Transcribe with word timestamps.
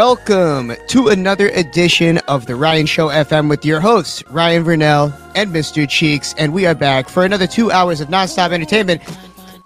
Welcome 0.00 0.72
to 0.88 1.08
another 1.08 1.48
edition 1.50 2.16
of 2.26 2.46
the 2.46 2.56
Ryan 2.56 2.86
Show 2.86 3.08
FM 3.08 3.50
with 3.50 3.66
your 3.66 3.80
hosts, 3.80 4.24
Ryan 4.30 4.64
Verneuille 4.64 5.12
and 5.34 5.50
Mr. 5.50 5.86
Cheeks. 5.86 6.34
And 6.38 6.54
we 6.54 6.64
are 6.64 6.74
back 6.74 7.10
for 7.10 7.22
another 7.22 7.46
two 7.46 7.70
hours 7.70 8.00
of 8.00 8.08
nonstop 8.08 8.50
entertainment. 8.52 9.02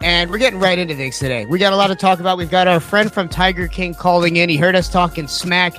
And 0.03 0.29
we're 0.29 0.39
getting 0.39 0.59
right 0.59 0.77
into 0.77 0.97
things 0.97 1.21
today. 1.21 1.47
We 1.47 1.61
got 1.61 1.73
a 1.73 1.77
lot 1.77 1.87
to 1.87 1.95
talk 1.95 2.19
about. 2.19 2.37
We've 2.37 2.51
got 2.51 2.67
our 2.67 2.81
friend 2.81 3.13
from 3.13 3.29
Tiger 3.29 3.69
King 3.69 3.95
calling 3.95 4.35
in. 4.35 4.49
He 4.49 4.57
heard 4.57 4.75
us 4.75 4.89
talking 4.89 5.29
smack. 5.29 5.77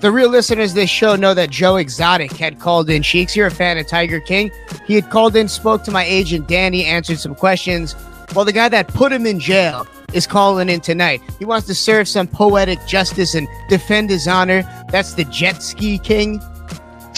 The 0.00 0.10
real 0.10 0.28
listeners 0.28 0.72
of 0.72 0.74
this 0.74 0.90
show 0.90 1.14
know 1.14 1.32
that 1.32 1.50
Joe 1.50 1.76
Exotic 1.76 2.32
had 2.32 2.58
called 2.58 2.90
in. 2.90 3.00
Cheeks, 3.04 3.36
you're 3.36 3.46
a 3.46 3.50
fan 3.52 3.78
of 3.78 3.86
Tiger 3.86 4.18
King. 4.18 4.50
He 4.88 4.96
had 4.96 5.08
called 5.08 5.36
in, 5.36 5.46
spoke 5.46 5.84
to 5.84 5.92
my 5.92 6.02
agent 6.02 6.48
Danny, 6.48 6.84
answered 6.84 7.20
some 7.20 7.36
questions. 7.36 7.94
Well, 8.34 8.44
the 8.44 8.52
guy 8.52 8.68
that 8.70 8.88
put 8.88 9.12
him 9.12 9.24
in 9.24 9.38
jail 9.38 9.86
is 10.12 10.26
calling 10.26 10.68
in 10.68 10.80
tonight. 10.80 11.20
He 11.38 11.44
wants 11.44 11.66
to 11.66 11.74
serve 11.74 12.08
some 12.08 12.26
poetic 12.26 12.78
justice 12.86 13.34
and 13.34 13.48
defend 13.68 14.10
his 14.10 14.28
honor. 14.28 14.62
That's 14.90 15.14
the 15.14 15.24
Jet 15.24 15.62
Ski 15.62 15.98
King. 15.98 16.40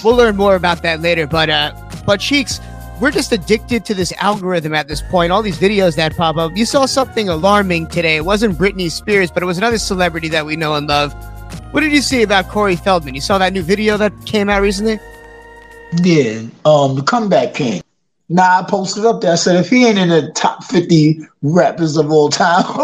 We'll 0.03 0.17
learn 0.17 0.37
more 0.37 0.55
about 0.55 0.83
that 0.83 1.01
later. 1.01 1.27
But 1.27 1.51
uh, 1.51 1.75
but 2.07 2.21
Cheeks, 2.21 2.61
we're 3.01 3.11
just 3.11 3.33
addicted 3.33 3.85
to 3.87 3.95
this 3.95 4.13
algorithm 4.19 4.75
at 4.75 4.89
this 4.89 5.03
point. 5.03 5.33
All 5.33 5.43
these 5.43 5.59
videos 5.59 5.97
that 5.97 6.17
pop 6.17 6.37
up. 6.37 6.57
You 6.57 6.65
saw 6.65 6.87
something 6.87 7.29
alarming 7.29 7.89
today. 7.89 8.17
It 8.17 8.25
wasn't 8.25 8.57
Britney 8.57 8.91
Spears, 8.91 9.31
but 9.31 9.43
it 9.43 9.47
was 9.47 9.59
another 9.59 9.79
celebrity 9.79 10.29
that 10.29 10.47
we 10.47 10.57
know 10.57 10.75
and 10.75 10.87
love. 10.87 11.13
What 11.73 11.81
did 11.81 11.93
you 11.93 12.03
see 12.03 12.23
about 12.23 12.49
Corey 12.49 12.77
Feldman? 12.77 13.15
You 13.15 13.21
saw 13.21 13.39
that 13.39 13.53
new 13.53 13.63
video 13.63 13.97
that 13.97 14.13
came 14.27 14.49
out 14.49 14.63
recently? 14.63 15.01
Yeah, 16.03 16.43
um, 16.65 16.97
the 16.97 17.03
comeback 17.05 17.55
king. 17.55 17.83
Nah, 18.31 18.61
I 18.61 18.65
posted 18.69 19.05
up 19.05 19.21
there. 19.21 19.33
I 19.33 19.37
said 19.37 19.57
if 19.57 19.69
he 19.69 19.87
ain't 19.87 19.99
in 19.99 20.09
the 20.09 20.33
top 20.35 20.65
fifty 20.65 21.19
rappers 21.43 21.97
of 21.97 22.11
all 22.11 22.31
time, 22.31 22.65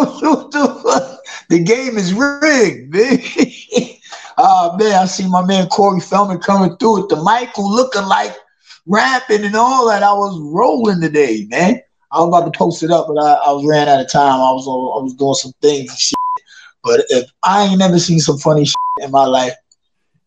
the 1.49 1.63
game 1.65 1.97
is 1.97 2.13
rigged, 2.13 2.93
man. 2.93 3.19
uh 4.37 4.77
man, 4.79 5.01
I 5.01 5.07
see 5.07 5.27
my 5.29 5.45
man 5.45 5.67
Corey 5.69 6.01
Feldman 6.01 6.41
coming 6.41 6.77
through 6.77 7.01
with 7.01 7.09
the 7.09 7.17
Michael 7.17 7.71
looking 7.71 8.05
like 8.05 8.37
rapping 8.87 9.45
and 9.45 9.57
all 9.57 9.89
that. 9.89 10.03
I 10.03 10.13
was 10.13 10.39
rolling 10.41 11.01
today, 11.01 11.47
man. 11.49 11.81
I 12.13 12.19
was 12.19 12.29
about 12.29 12.53
to 12.53 12.59
post 12.59 12.83
it 12.83 12.91
up, 12.91 13.07
but 13.09 13.19
I, 13.19 13.33
I 13.33 13.53
was 13.53 13.65
ran 13.65 13.89
out 13.89 14.01
of 14.01 14.11
time. 14.11 14.41
I 14.41 14.53
was 14.53 14.67
I 14.67 15.03
was 15.03 15.15
doing 15.15 15.35
some 15.35 15.53
things 15.63 15.91
and 15.91 15.99
shit. 15.99 16.17
But 16.83 17.05
if 17.09 17.31
I 17.43 17.65
ain't 17.65 17.79
never 17.79 17.99
seen 17.99 18.21
some 18.21 18.39
funny 18.39 18.67
shit 18.67 18.77
in 18.99 19.11
my 19.11 19.25
life, 19.25 19.55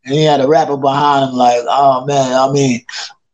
and 0.06 0.14
he 0.16 0.24
had 0.24 0.42
a 0.42 0.48
rapper 0.48 0.78
behind 0.78 1.30
him, 1.30 1.36
like, 1.36 1.62
oh 1.68 2.06
man, 2.06 2.34
I 2.34 2.52
mean, 2.52 2.86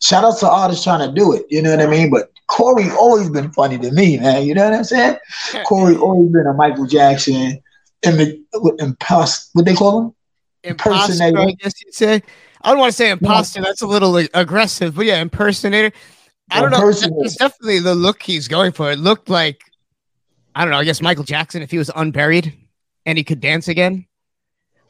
shout 0.02 0.24
out 0.24 0.40
to 0.40 0.50
artists 0.50 0.84
trying 0.84 1.08
to 1.08 1.14
do 1.14 1.34
it. 1.34 1.46
You 1.50 1.62
know 1.62 1.72
what 1.72 1.86
I 1.86 1.88
mean? 1.88 2.10
But 2.10 2.32
Corey 2.48 2.90
always 2.92 3.30
been 3.30 3.52
funny 3.52 3.78
to 3.78 3.92
me, 3.92 4.18
man. 4.18 4.46
You 4.46 4.54
know 4.54 4.66
what 4.66 4.74
I'm 4.74 4.84
saying? 4.84 5.18
Corey 5.66 5.96
always 5.96 6.32
been 6.32 6.48
a 6.48 6.54
Michael 6.54 6.88
Jackson, 6.88 7.62
and 8.04 8.46
impost 8.80 9.50
what 9.54 9.66
they 9.66 9.76
call 9.76 10.02
him? 10.02 10.16
Impersonator. 10.64 11.40
I 11.40 11.52
guess 11.52 11.74
you'd 11.84 11.94
say. 11.94 12.22
I 12.62 12.72
don't 12.72 12.80
want 12.80 12.92
to 12.92 12.98
say 12.98 13.10
imposter. 13.10 13.62
That's 13.62 13.82
a 13.82 13.88
little 13.88 14.18
aggressive, 14.18 14.96
but 14.96 15.06
yeah, 15.06 15.22
impersonator. 15.22 15.96
I 16.52 16.62
don't 16.62 16.72
know. 16.72 16.90
It's 16.90 17.36
definitely 17.38 17.80
the 17.80 17.96
look 17.96 18.22
he's 18.22 18.48
going 18.48 18.72
for. 18.72 18.92
It 18.92 19.00
looked 19.00 19.30
like 19.30 19.62
I 20.56 20.66
don't 20.66 20.72
know. 20.72 20.80
I 20.80 20.84
guess 20.84 21.02
Michael 21.02 21.24
Jackson 21.24 21.62
if 21.62 21.72
he 21.72 21.78
was 21.78 21.90
unburied 21.96 22.54
and 23.06 23.18
he 23.18 23.24
could 23.24 23.40
dance 23.40 23.68
again. 23.68 24.06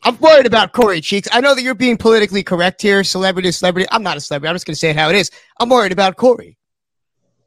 I'm 0.03 0.17
worried 0.19 0.45
about 0.45 0.71
Corey 0.71 1.01
Cheeks. 1.01 1.27
I 1.31 1.41
know 1.41 1.55
that 1.55 1.61
you're 1.61 1.75
being 1.75 1.97
politically 1.97 2.43
correct 2.43 2.81
here, 2.81 3.03
celebrity, 3.03 3.51
celebrity. 3.51 3.87
I'm 3.91 4.03
not 4.03 4.17
a 4.17 4.21
celebrity. 4.21 4.49
I'm 4.49 4.55
just 4.55 4.65
going 4.65 4.73
to 4.73 4.79
say 4.79 4.91
it 4.91 4.95
how 4.95 5.09
it 5.09 5.15
is. 5.15 5.31
I'm 5.59 5.69
worried 5.69 5.91
about 5.91 6.15
Corey. 6.15 6.57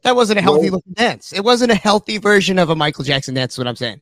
That 0.03 0.15
wasn't 0.15 0.39
a 0.39 0.41
healthy 0.41 0.69
looking 0.69 0.93
dance. 0.93 1.31
It 1.33 1.43
wasn't 1.43 1.71
a 1.71 1.75
healthy 1.75 2.17
version 2.17 2.59
of 2.59 2.69
a 2.69 2.75
Michael 2.75 3.05
Jackson 3.05 3.33
dance. 3.33 3.53
Is 3.53 3.57
what 3.57 3.67
I'm 3.67 3.75
saying. 3.75 4.01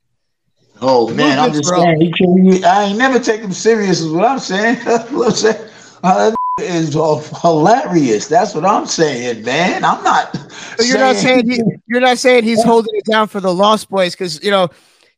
Oh 0.82 1.14
man, 1.14 1.38
I'm 1.38 1.54
just 1.54 1.70
saying. 1.70 2.12
He 2.18 2.64
I 2.64 2.86
ain't 2.86 2.98
never 2.98 3.20
take 3.20 3.42
him 3.42 3.54
serious. 3.54 4.02
Is 4.02 4.12
what 4.12 4.26
I'm 4.26 4.40
saying. 4.40 4.78
what 5.12 5.28
I'm 5.28 5.32
saying. 5.32 5.70
Uh, 6.04 6.32
is 6.60 6.94
hilarious. 6.94 8.28
That's 8.28 8.56
what 8.56 8.66
I'm 8.66 8.88
saying, 8.88 9.44
man. 9.44 9.84
I'm 9.86 10.04
not. 10.04 10.36
So 10.36 10.84
you're 10.84 10.98
saying 10.98 11.00
not 11.00 11.16
saying 11.16 11.50
he, 11.50 11.62
you're 11.88 12.02
not 12.02 12.18
saying 12.18 12.44
he's 12.44 12.64
holding 12.66 12.96
it 12.96 13.06
down 13.06 13.28
for 13.28 13.40
the 13.40 13.54
Lost 13.54 13.90
Boys 13.90 14.14
because 14.14 14.44
you 14.44 14.50
know 14.52 14.70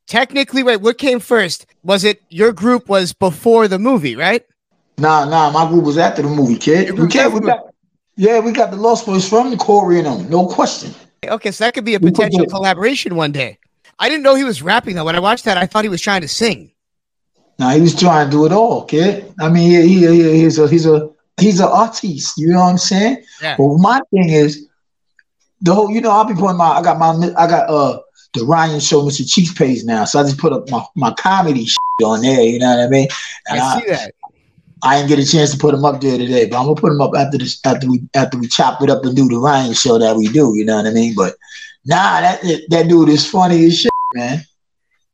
technically, 0.07 0.63
wait, 0.63 0.77
what 0.77 0.97
came 0.97 1.19
first? 1.19 1.65
Was 1.83 2.03
it 2.03 2.21
your 2.29 2.51
group 2.51 2.89
was 2.89 3.13
before 3.13 3.67
the 3.67 3.79
movie, 3.79 4.15
right? 4.15 4.45
Nah, 4.97 5.25
nah, 5.25 5.49
my 5.51 5.67
group 5.67 5.83
was 5.83 5.97
after 5.97 6.21
the 6.21 6.29
movie, 6.29 6.57
kid. 6.57 6.97
We 6.97 7.07
can't. 7.07 7.33
We 7.33 7.39
got, 7.41 7.73
yeah, 8.15 8.39
we 8.39 8.51
got 8.51 8.71
the 8.71 8.77
Lost 8.77 9.05
Boys 9.05 9.27
from 9.27 9.49
the 9.49 9.57
Corey 9.57 9.97
and 9.97 10.05
them, 10.05 10.29
no 10.29 10.45
question. 10.45 10.93
Okay, 11.25 11.51
so 11.51 11.63
that 11.63 11.73
could 11.73 11.85
be 11.85 11.95
a 11.95 11.99
potential 11.99 12.45
collaboration 12.49 13.15
one 13.15 13.31
day. 13.31 13.57
I 13.99 14.09
didn't 14.09 14.23
know 14.23 14.35
he 14.35 14.43
was 14.43 14.61
rapping 14.61 14.95
though. 14.95 15.05
When 15.05 15.15
I 15.15 15.19
watched 15.19 15.45
that, 15.45 15.57
I 15.57 15.65
thought 15.65 15.83
he 15.83 15.89
was 15.89 16.01
trying 16.01 16.21
to 16.21 16.27
sing. 16.27 16.71
Nah, 17.59 17.71
he 17.71 17.81
was 17.81 17.95
trying 17.95 18.27
to 18.27 18.31
do 18.31 18.45
it 18.45 18.51
all, 18.51 18.85
kid. 18.85 19.33
I 19.39 19.49
mean, 19.49 19.69
he, 19.87 19.99
he, 20.05 20.41
he's 20.41 20.59
a 20.59 20.67
he's 20.67 20.85
a 20.85 21.09
he's 21.39 21.59
an 21.59 21.67
artiste. 21.67 22.37
You 22.37 22.49
know 22.49 22.59
what 22.59 22.69
I'm 22.69 22.77
saying? 22.77 23.23
Yeah. 23.41 23.55
But 23.57 23.77
my 23.77 24.01
thing 24.11 24.29
is 24.29 24.67
the 25.61 25.73
whole. 25.73 25.89
You 25.91 26.01
know, 26.01 26.11
I'll 26.11 26.25
be 26.25 26.33
putting 26.33 26.57
my. 26.57 26.69
I 26.69 26.81
got 26.81 26.97
my. 26.99 27.33
I 27.37 27.47
got 27.47 27.69
uh 27.69 27.99
the 28.33 28.45
Ryan 28.45 28.79
Show 28.79 29.01
Mr. 29.03 29.29
Chief 29.29 29.55
page 29.55 29.83
now. 29.83 30.05
So 30.05 30.19
I 30.19 30.23
just 30.23 30.37
put 30.37 30.53
up 30.53 30.69
my, 30.69 30.83
my 30.95 31.13
comedy 31.13 31.67
on 32.03 32.21
there, 32.21 32.41
you 32.41 32.59
know 32.59 32.75
what 32.75 32.85
I 32.85 32.87
mean? 32.87 33.07
And 33.47 33.59
I 33.59 33.79
see 33.79 33.87
that. 33.89 34.13
I 34.83 34.97
didn't 34.97 35.09
get 35.09 35.19
a 35.19 35.25
chance 35.25 35.51
to 35.51 35.57
put 35.57 35.71
them 35.71 35.85
up 35.85 36.01
there 36.01 36.17
today, 36.17 36.45
but 36.45 36.59
I'm 36.59 36.65
gonna 36.65 36.79
put 36.79 36.89
them 36.89 36.99
up 36.99 37.15
after 37.15 37.37
this 37.37 37.59
after 37.65 37.89
we 37.89 38.03
after 38.15 38.37
we 38.37 38.47
chop 38.49 38.81
it 38.81 38.89
up 38.89 39.05
and 39.05 39.15
do 39.15 39.29
the 39.29 39.37
Ryan 39.37 39.73
show 39.73 39.97
that 39.97 40.17
we 40.17 40.27
do, 40.27 40.55
you 40.57 40.65
know 40.65 40.75
what 40.75 40.85
I 40.85 40.91
mean? 40.91 41.13
But 41.15 41.35
nah, 41.85 42.19
that 42.19 42.41
that 42.69 42.89
dude 42.89 43.07
is 43.07 43.29
funny 43.29 43.65
as 43.65 43.79
shit, 43.79 43.91
man. 44.13 44.43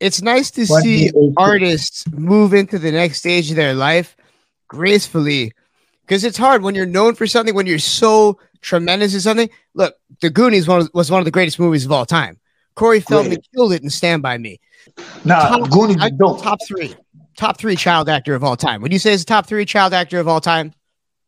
It's 0.00 0.22
nice 0.22 0.50
to 0.52 0.66
funny 0.66 1.08
see 1.08 1.32
artists 1.36 2.04
move 2.10 2.52
into 2.52 2.80
the 2.80 2.90
next 2.90 3.18
stage 3.18 3.50
of 3.50 3.56
their 3.56 3.74
life 3.74 4.16
gracefully 4.66 5.52
because 6.02 6.24
it's 6.24 6.38
hard 6.38 6.62
when 6.62 6.74
you're 6.74 6.86
known 6.86 7.14
for 7.14 7.28
something, 7.28 7.54
when 7.54 7.66
you're 7.66 7.78
so 7.78 8.38
tremendous 8.62 9.14
at 9.14 9.20
something. 9.20 9.50
Look, 9.74 9.94
The 10.20 10.30
Goonies 10.30 10.66
was 10.66 11.10
one 11.10 11.20
of 11.20 11.24
the 11.24 11.30
greatest 11.30 11.60
movies 11.60 11.84
of 11.84 11.92
all 11.92 12.06
time. 12.06 12.40
Corey 12.74 13.00
Feldman 13.00 13.34
Great. 13.34 13.48
killed 13.54 13.72
it 13.72 13.82
and 13.82 13.92
Stand 13.92 14.22
By 14.22 14.38
Me. 14.38 14.60
Nah, 15.24 15.48
top, 15.48 15.70
Goonies 15.70 15.98
I, 16.00 16.10
top 16.10 16.58
three. 16.66 16.94
Top 17.36 17.58
three 17.58 17.76
child 17.76 18.08
actor 18.08 18.34
of 18.34 18.44
all 18.44 18.56
time. 18.56 18.82
Would 18.82 18.92
you 18.92 18.98
say 18.98 19.12
is 19.12 19.24
the 19.24 19.28
top 19.28 19.46
three 19.46 19.64
child 19.64 19.94
actor 19.94 20.18
of 20.18 20.28
all 20.28 20.40
time? 20.40 20.72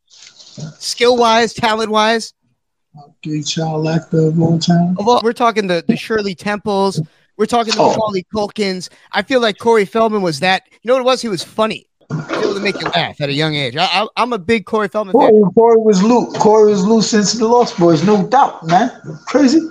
Skill 0.07 1.17
wise, 1.17 1.53
talent 1.53 1.89
wise? 1.89 2.33
Three 3.23 3.43
child 3.43 3.87
actor 3.87 4.27
of 4.27 4.41
all 4.41 4.59
time. 4.59 4.95
Well, 4.95 5.21
we're 5.23 5.33
talking 5.33 5.67
the, 5.67 5.83
the 5.87 5.97
Shirley 5.97 6.35
Temples. 6.35 7.01
We're 7.37 7.47
talking 7.47 7.73
the 7.73 7.81
oh. 7.81 7.89
Macaulay 7.89 8.25
Culkins. 8.33 8.89
I 9.11 9.23
feel 9.23 9.41
like 9.41 9.57
Corey 9.57 9.85
Feldman 9.85 10.21
was 10.21 10.39
that. 10.41 10.63
You 10.69 10.87
know 10.87 10.93
what 10.93 11.01
it 11.01 11.05
was? 11.05 11.21
He 11.21 11.29
was 11.29 11.43
funny. 11.43 11.87
Able 12.11 12.53
to 12.53 12.59
make 12.59 12.79
you 12.79 12.87
laugh 12.89 13.19
at 13.21 13.29
a 13.29 13.33
young 13.33 13.55
age. 13.55 13.75
I, 13.75 14.07
am 14.17 14.33
a 14.33 14.37
big 14.37 14.65
Corey 14.65 14.87
Feldman 14.87 15.13
Corey, 15.13 15.31
fan. 15.31 15.51
Corey 15.53 15.77
was 15.79 16.03
loose. 16.03 16.37
Corey 16.37 16.71
was 16.71 16.85
loose 16.85 17.09
since 17.09 17.33
the 17.33 17.47
Lost 17.47 17.79
Boys, 17.79 18.03
no 18.03 18.27
doubt, 18.27 18.63
man. 18.67 18.91
Crazy. 19.25 19.61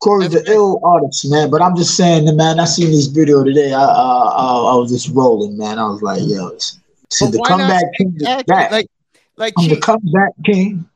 Corey's 0.00 0.34
an 0.34 0.44
ill 0.46 0.80
artist, 0.84 1.28
man. 1.30 1.50
But 1.50 1.62
I'm 1.62 1.76
just 1.76 1.96
saying, 1.96 2.34
man. 2.36 2.60
I 2.60 2.64
seen 2.64 2.90
this 2.90 3.06
video 3.06 3.42
today. 3.44 3.72
I, 3.72 3.82
I, 3.82 3.84
I, 3.84 4.72
I 4.72 4.76
was 4.76 4.90
just 4.90 5.14
rolling, 5.14 5.56
man. 5.56 5.78
I 5.78 5.86
was 5.86 6.02
like, 6.02 6.20
yo, 6.24 6.56
see 7.10 7.26
the 7.26 7.42
comeback 7.46 7.84
king 7.96 8.16
back. 8.46 8.70
Like, 8.70 8.86
like 9.36 9.54
I'm 9.56 9.68
the 9.68 9.80
comeback 9.80 10.32
king. 10.44 10.88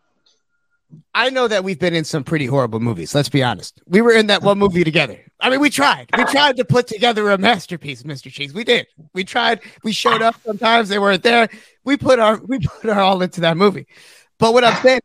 I 1.14 1.28
know 1.28 1.46
that 1.46 1.62
we've 1.62 1.78
been 1.78 1.94
in 1.94 2.04
some 2.04 2.24
pretty 2.24 2.46
horrible 2.46 2.80
movies. 2.80 3.14
Let's 3.14 3.28
be 3.28 3.42
honest. 3.42 3.82
We 3.86 4.00
were 4.00 4.12
in 4.12 4.28
that 4.28 4.42
one 4.42 4.58
movie 4.58 4.82
together. 4.82 5.18
I 5.40 5.50
mean, 5.50 5.60
we 5.60 5.68
tried. 5.68 6.08
We 6.16 6.24
tried 6.24 6.56
to 6.56 6.64
put 6.64 6.86
together 6.86 7.30
a 7.30 7.38
masterpiece, 7.38 8.02
Mr. 8.02 8.32
Cheeks. 8.32 8.54
We 8.54 8.64
did. 8.64 8.86
We 9.12 9.24
tried. 9.24 9.60
We 9.84 9.92
showed 9.92 10.22
up. 10.22 10.36
Sometimes 10.44 10.88
they 10.88 10.98
weren't 10.98 11.22
there. 11.22 11.48
We 11.84 11.98
put 11.98 12.18
our 12.18 12.38
we 12.38 12.60
put 12.60 12.88
our 12.88 13.00
all 13.00 13.20
into 13.20 13.42
that 13.42 13.56
movie. 13.56 13.86
But 14.38 14.54
what 14.54 14.64
I'm 14.64 14.80
saying, 14.82 15.00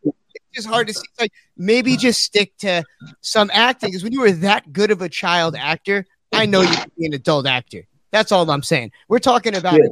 just 0.58 0.68
hard 0.68 0.88
to 0.88 0.94
see. 0.94 1.08
Like 1.20 1.32
maybe 1.56 1.96
just 1.96 2.22
stick 2.22 2.58
to 2.60 2.84
some 3.22 3.50
acting 3.54 3.90
because 3.90 4.04
when 4.04 4.12
you 4.12 4.22
were 4.22 4.32
that 4.32 4.74
good 4.74 4.92
of 4.92 5.02
a 5.02 5.10
child 5.10 5.56
actor, 5.56 6.06
I 6.34 6.46
know 6.46 6.62
you 6.62 6.76
can 6.76 6.92
be 6.98 7.06
an 7.06 7.14
adult 7.14 7.48
actor. 7.48 7.84
That's 8.12 8.32
all 8.32 8.50
I'm 8.50 8.64
saying. 8.64 8.92
We're 9.08 9.20
talking 9.20 9.56
about 9.56 9.74
yeah. 9.74 9.90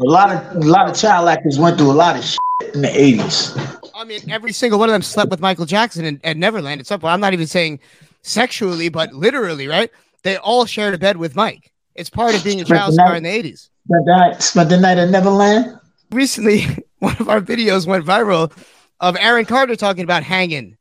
a 0.00 0.04
lot 0.04 0.30
of 0.30 0.56
a 0.56 0.60
lot 0.60 0.88
of 0.88 0.96
child 0.96 1.28
actors 1.28 1.58
went 1.58 1.78
through 1.78 1.90
a 1.90 1.92
lot 1.92 2.16
of 2.16 2.24
shit 2.24 2.74
in 2.74 2.82
the 2.82 2.88
80s. 2.88 3.90
I 3.94 4.04
mean, 4.04 4.20
every 4.30 4.52
single 4.52 4.78
one 4.78 4.88
of 4.88 4.92
them 4.92 5.02
slept 5.02 5.30
with 5.30 5.40
Michael 5.40 5.66
Jackson 5.66 6.04
and, 6.04 6.20
and 6.24 6.38
Neverland 6.38 6.80
at 6.80 6.86
some 6.86 7.00
point. 7.00 7.12
I'm 7.12 7.20
not 7.20 7.32
even 7.32 7.46
saying 7.46 7.80
sexually, 8.22 8.88
but 8.88 9.12
literally, 9.12 9.66
right? 9.66 9.90
They 10.22 10.36
all 10.36 10.66
shared 10.66 10.94
a 10.94 10.98
bed 10.98 11.16
with 11.16 11.34
Mike. 11.34 11.72
It's 11.94 12.10
part 12.10 12.34
of 12.34 12.42
being 12.42 12.60
a 12.60 12.64
child 12.64 12.94
star 12.94 13.14
in 13.16 13.22
the 13.22 13.28
80s. 13.28 13.68
Spent 13.86 14.06
the 14.06 14.16
night, 14.16 14.42
spent 14.42 14.68
the 14.70 14.78
night 14.78 14.98
at 14.98 15.10
Neverland. 15.10 15.78
Recently, 16.10 16.64
one 16.98 17.16
of 17.18 17.28
our 17.28 17.40
videos 17.40 17.86
went 17.86 18.04
viral 18.04 18.52
of 19.02 19.16
Aaron 19.20 19.44
Carter 19.44 19.76
talking 19.76 20.04
about 20.04 20.22
hanging 20.22 20.78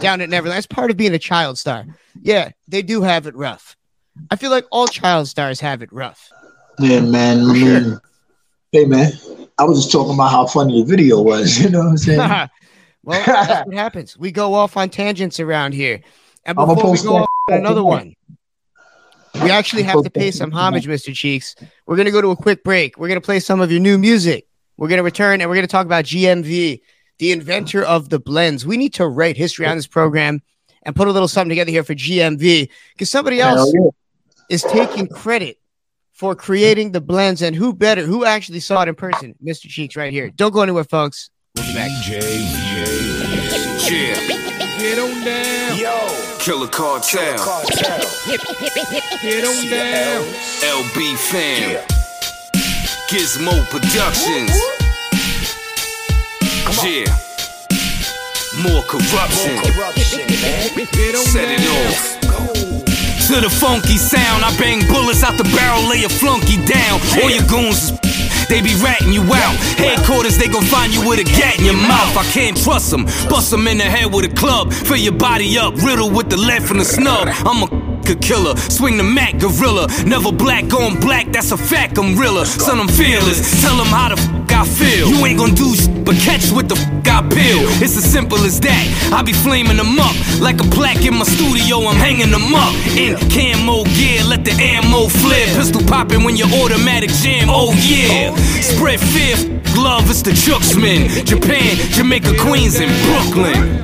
down 0.00 0.20
at 0.20 0.28
Neverland. 0.28 0.56
That's 0.56 0.66
part 0.66 0.90
of 0.90 0.96
being 0.96 1.14
a 1.14 1.18
child 1.18 1.56
star. 1.56 1.86
Yeah, 2.20 2.50
they 2.68 2.82
do 2.82 3.00
have 3.00 3.26
it 3.26 3.34
rough. 3.34 3.76
I 4.30 4.36
feel 4.36 4.50
like 4.50 4.66
all 4.70 4.88
child 4.88 5.28
stars 5.28 5.60
have 5.60 5.80
it 5.80 5.90
rough. 5.92 6.28
Yeah, 6.78 7.00
man. 7.00 7.40
I 7.40 7.52
mean, 7.52 7.82
sure. 7.82 8.02
hey, 8.72 8.84
man. 8.84 9.12
I 9.56 9.64
was 9.64 9.78
just 9.78 9.92
talking 9.92 10.14
about 10.14 10.30
how 10.30 10.46
funny 10.46 10.82
the 10.82 10.90
video 10.90 11.22
was. 11.22 11.58
You 11.62 11.70
know 11.70 11.80
what 11.80 11.88
I'm 11.88 11.98
saying? 11.98 12.18
well, 13.04 13.22
that's 13.24 13.66
what 13.66 13.74
happens. 13.74 14.18
We 14.18 14.32
go 14.32 14.54
off 14.54 14.76
on 14.76 14.90
tangents 14.90 15.38
around 15.38 15.72
here. 15.72 16.00
And 16.44 16.56
before 16.56 16.90
we 16.90 16.98
go 17.02 17.16
off 17.18 17.28
on 17.50 17.58
another 17.58 17.84
one, 17.84 18.16
we 19.42 19.50
actually 19.50 19.82
have 19.84 20.02
to 20.02 20.10
pay 20.10 20.30
some 20.30 20.50
homage, 20.50 20.86
Mr. 20.86 21.14
Cheeks. 21.14 21.54
We're 21.86 21.96
going 21.96 22.06
to 22.06 22.12
go 22.12 22.20
to 22.20 22.30
a 22.30 22.36
quick 22.36 22.64
break. 22.64 22.98
We're 22.98 23.08
going 23.08 23.20
to 23.20 23.24
play 23.24 23.38
some 23.38 23.60
of 23.60 23.70
your 23.70 23.80
new 23.80 23.98
music. 23.98 24.46
We're 24.76 24.88
going 24.88 24.98
to 24.98 25.04
return 25.04 25.40
and 25.40 25.48
we're 25.48 25.56
going 25.56 25.66
to 25.66 25.70
talk 25.70 25.86
about 25.86 26.06
GMV, 26.06 26.80
the 27.20 27.32
inventor 27.32 27.84
of 27.84 28.08
the 28.08 28.18
blends. 28.18 28.66
We 28.66 28.78
need 28.78 28.94
to 28.94 29.06
write 29.06 29.36
history 29.36 29.66
on 29.66 29.76
this 29.76 29.86
program 29.86 30.42
and 30.82 30.96
put 30.96 31.06
a 31.06 31.12
little 31.12 31.28
something 31.28 31.50
together 31.50 31.70
here 31.70 31.84
for 31.84 31.94
GMV 31.94 32.70
because 32.94 33.10
somebody 33.10 33.40
else 33.40 33.72
is 34.48 34.62
taking 34.62 35.06
credit 35.06 35.58
for 36.12 36.34
creating 36.34 36.92
the 36.92 37.00
blends. 37.00 37.42
And 37.42 37.54
who 37.54 37.74
better? 37.74 38.02
Who 38.02 38.24
actually 38.24 38.60
saw 38.60 38.82
it 38.82 38.88
in 38.88 38.94
person? 38.94 39.34
Mr. 39.44 39.68
Cheeks 39.68 39.96
right 39.96 40.12
here. 40.12 40.30
Don't 40.30 40.52
go 40.52 40.62
anywhere, 40.62 40.84
folks. 40.84 41.28
We'll 41.56 41.66
be 41.66 41.74
back. 41.74 41.90
DJ, 42.04 42.22
yeah. 43.90 44.14
Get 44.78 44.98
on 44.98 45.22
down. 45.22 45.78
Yo. 45.78 46.36
Killer 46.38 46.68
Cartel. 46.68 47.36
Get 49.20 49.44
on 49.44 49.70
down. 49.70 50.24
LB 50.62 51.18
fam. 51.18 51.86
Gizmo 53.10 53.62
Productions. 53.68 54.79
Yeah. 56.78 57.10
More 58.62 58.82
corruption. 58.82 59.58
Set 61.16 61.48
it 61.50 61.66
off. 61.66 62.20
To 63.26 63.40
the 63.40 63.50
funky 63.50 63.96
sound, 63.96 64.44
I 64.44 64.56
bang 64.56 64.86
bullets 64.86 65.24
out 65.24 65.36
the 65.36 65.44
barrel, 65.56 65.88
lay 65.88 66.04
a 66.04 66.08
flunky 66.08 66.64
down. 66.64 67.00
All 67.22 67.30
your 67.30 67.44
goons 67.46 67.90
they 68.50 68.60
be 68.60 68.74
ratting 68.82 69.12
you 69.12 69.22
out. 69.22 69.54
Headquarters, 69.78 70.36
they 70.36 70.48
gon' 70.48 70.64
find 70.64 70.92
you 70.92 71.08
with 71.08 71.20
a 71.20 71.24
gat 71.24 71.58
in 71.58 71.64
your 71.64 71.74
mouth. 71.78 72.16
I 72.16 72.24
can't 72.34 72.56
trust 72.56 72.90
them. 72.90 73.04
Bust 73.30 73.52
them 73.52 73.68
in 73.68 73.78
the 73.78 73.84
head 73.84 74.12
with 74.12 74.24
a 74.24 74.34
club. 74.34 74.72
Fill 74.72 74.96
your 74.96 75.14
body 75.14 75.56
up, 75.56 75.74
riddle 75.76 76.10
with 76.10 76.28
the 76.28 76.36
lead 76.36 76.64
from 76.64 76.78
the 76.78 76.84
snub. 76.84 77.28
I'm 77.46 77.62
a 77.62 77.90
killer, 78.16 78.56
swing 78.56 78.96
the 78.96 79.04
Mac 79.04 79.38
gorilla. 79.38 79.86
Never 80.04 80.32
black 80.32 80.72
on 80.74 80.98
black, 80.98 81.30
that's 81.32 81.52
a 81.52 81.56
fact. 81.56 81.98
I'm 81.98 82.18
realer, 82.18 82.44
son. 82.44 82.80
I'm 82.80 82.88
fearless. 82.88 83.62
Tell 83.62 83.76
them 83.76 83.86
how 83.86 84.08
the 84.08 84.16
fuck 84.16 84.52
I 84.52 84.64
feel. 84.64 85.08
You 85.08 85.24
ain't 85.26 85.38
gon' 85.38 85.54
do 85.54 85.74
shit, 85.76 86.04
but 86.04 86.16
catch 86.16 86.50
what 86.50 86.68
the 86.68 86.76
fuck 86.76 87.06
I 87.06 87.22
peel. 87.28 87.62
It's 87.82 87.96
as 87.96 88.04
simple 88.04 88.38
as 88.38 88.58
that. 88.60 89.12
I 89.12 89.22
be 89.22 89.32
flaming 89.32 89.76
them 89.76 89.98
up 89.98 90.14
like 90.40 90.60
a 90.60 90.68
plaque 90.74 91.04
in 91.04 91.14
my 91.14 91.24
studio. 91.24 91.86
I'm 91.86 91.96
hanging 91.96 92.30
them 92.30 92.54
up 92.54 92.74
in 92.96 93.14
camo 93.30 93.84
gear. 93.94 94.24
Let 94.24 94.44
the 94.44 94.52
ammo 94.58 95.08
flare. 95.08 95.46
Pistol 95.54 95.82
popping 95.86 96.24
when 96.24 96.36
your 96.36 96.48
automatic 96.48 97.10
jam. 97.22 97.48
Oh 97.48 97.74
yeah. 97.78 98.34
Spread 98.62 99.00
fear, 99.00 99.36
love, 99.76 100.08
it's 100.10 100.22
the 100.22 100.32
Jooksman. 100.32 101.24
Japan, 101.24 101.76
Jamaica, 101.92 102.34
Queens, 102.40 102.80
and 102.80 102.92
Brooklyn. 103.06 103.80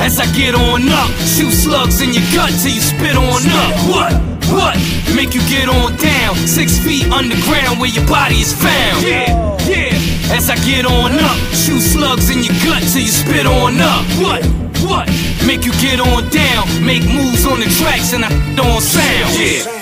As 0.00 0.18
I 0.18 0.24
get 0.32 0.54
on 0.54 0.88
up, 0.88 1.10
shoot 1.28 1.52
slugs 1.52 2.00
in 2.00 2.14
your 2.14 2.24
gut 2.32 2.50
till 2.62 2.72
you 2.72 2.80
spit 2.80 3.16
on 3.16 3.42
up. 3.52 3.74
What? 3.88 4.12
What? 4.48 4.76
Make 5.14 5.34
you 5.34 5.42
get 5.48 5.68
on 5.68 5.94
down, 5.96 6.34
six 6.48 6.78
feet 6.78 7.04
underground 7.12 7.78
where 7.78 7.90
your 7.90 8.06
body 8.06 8.40
is 8.40 8.52
found. 8.52 9.04
Yeah, 9.04 9.58
yeah. 9.68 10.34
As 10.34 10.48
I 10.48 10.56
get 10.64 10.86
on 10.86 11.12
up, 11.12 11.36
shoot 11.52 11.80
slugs 11.80 12.30
in 12.30 12.42
your 12.42 12.54
gut 12.64 12.82
till 12.88 13.02
you 13.02 13.12
spit 13.12 13.46
on 13.46 13.78
up. 13.80 14.04
What? 14.18 14.44
What? 14.88 15.06
Make 15.46 15.64
you 15.64 15.72
get 15.80 16.00
on 16.00 16.28
down, 16.30 16.64
make 16.84 17.04
moves 17.04 17.44
on 17.46 17.60
the 17.60 17.68
tracks 17.78 18.12
and 18.12 18.24
I 18.24 18.30
on 18.58 18.80
sound. 18.80 19.38
Yeah. 19.38 19.79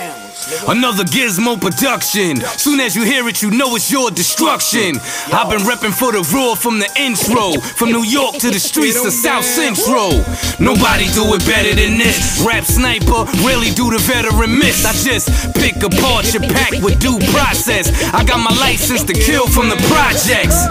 Another 0.67 1.05
Gizmo 1.05 1.61
production. 1.61 2.41
Soon 2.56 2.81
as 2.81 2.97
you 2.97 3.05
hear 3.05 3.29
it, 3.29 3.43
you 3.43 3.50
know 3.50 3.77
it's 3.77 3.91
your 3.91 4.11
destruction. 4.11 4.97
I've 5.33 5.50
been 5.50 5.61
repping 5.61 5.93
for 5.93 6.12
the 6.12 6.23
raw 6.35 6.55
from 6.55 6.79
the 6.79 6.89
intro. 6.97 7.61
From 7.77 7.93
New 7.93 8.05
York 8.05 8.37
to 8.39 8.50
the 8.50 8.59
streets 8.59 9.05
of 9.05 9.12
South 9.12 9.45
Central. 9.45 10.25
Nobody 10.59 11.06
do 11.12 11.25
it 11.37 11.45
better 11.45 11.75
than 11.75 11.99
this. 11.99 12.43
Rap 12.47 12.65
sniper, 12.65 13.25
really 13.45 13.71
do 13.71 13.91
the 13.91 13.99
veteran 14.00 14.59
miss. 14.59 14.85
I 14.85 14.93
just 14.93 15.29
pick 15.55 15.83
apart 15.83 16.33
your 16.33 16.43
pack 16.49 16.73
with 16.83 16.99
due 17.00 17.19
process. 17.33 17.93
I 18.15 18.25
got 18.25 18.41
my 18.41 18.55
license 18.61 19.05
to 19.05 19.12
kill 19.12 19.47
from 19.47 19.69
the 19.69 19.77
projects. 19.93 20.65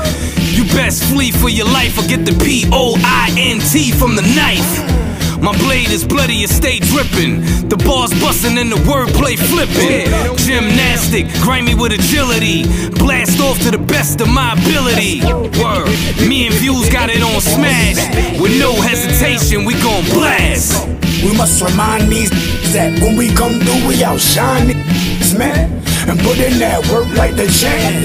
You 0.57 0.63
best 0.73 1.03
flee 1.03 1.31
for 1.31 1.49
your 1.49 1.67
life 1.67 1.97
or 1.97 2.07
get 2.07 2.25
the 2.25 2.33
P 2.43 2.65
O 2.71 2.95
I 3.03 3.29
N 3.37 3.59
T 3.59 3.91
from 3.91 4.15
the 4.15 4.23
knife. 4.33 5.06
My 5.41 5.55
blade 5.59 5.89
is 5.89 6.05
bloody 6.05 6.43
and 6.43 6.51
stay 6.51 6.79
dripping. 6.79 7.41
The 7.69 7.77
bars 7.77 8.11
busting 8.19 8.57
and 8.57 8.71
the 8.71 8.77
wordplay 8.89 9.37
flipping. 9.37 10.09
Gymnastic, 10.37 11.27
grimy 11.41 11.75
with 11.75 11.93
agility. 11.93 12.63
Blast 12.97 13.39
off 13.39 13.59
to 13.63 13.71
the 13.71 13.77
best 13.77 14.21
of 14.21 14.29
my 14.29 14.53
ability. 14.53 15.21
Word. 15.61 15.89
Me 16.27 16.47
and 16.47 16.55
Views 16.55 16.89
got 16.89 17.09
it 17.09 17.21
on 17.21 17.41
smash. 17.41 17.97
With 18.41 18.57
no 18.59 18.73
hesitation, 18.81 19.65
we 19.65 19.73
gon' 19.81 20.03
blast. 20.13 20.87
We 21.23 21.35
must 21.37 21.61
remind 21.61 22.09
these 22.11 22.29
that 22.73 22.99
when 23.01 23.15
we 23.17 23.29
come 23.33 23.53
through, 23.59 23.87
we 23.87 24.03
outshine 24.03 24.67
these 24.67 25.37
man. 25.37 25.71
And 26.07 26.19
put 26.19 26.37
in 26.39 26.57
that 26.59 26.87
work 26.91 27.07
like 27.17 27.35
the 27.35 27.47
champ. 27.47 27.95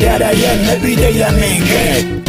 Yeah, 0.00 0.18
that 0.18 0.34
am 0.34 0.76
every 0.76 0.96
day, 0.96 1.22
I 1.22 1.30
mean, 1.40 1.62
good. 1.62 2.21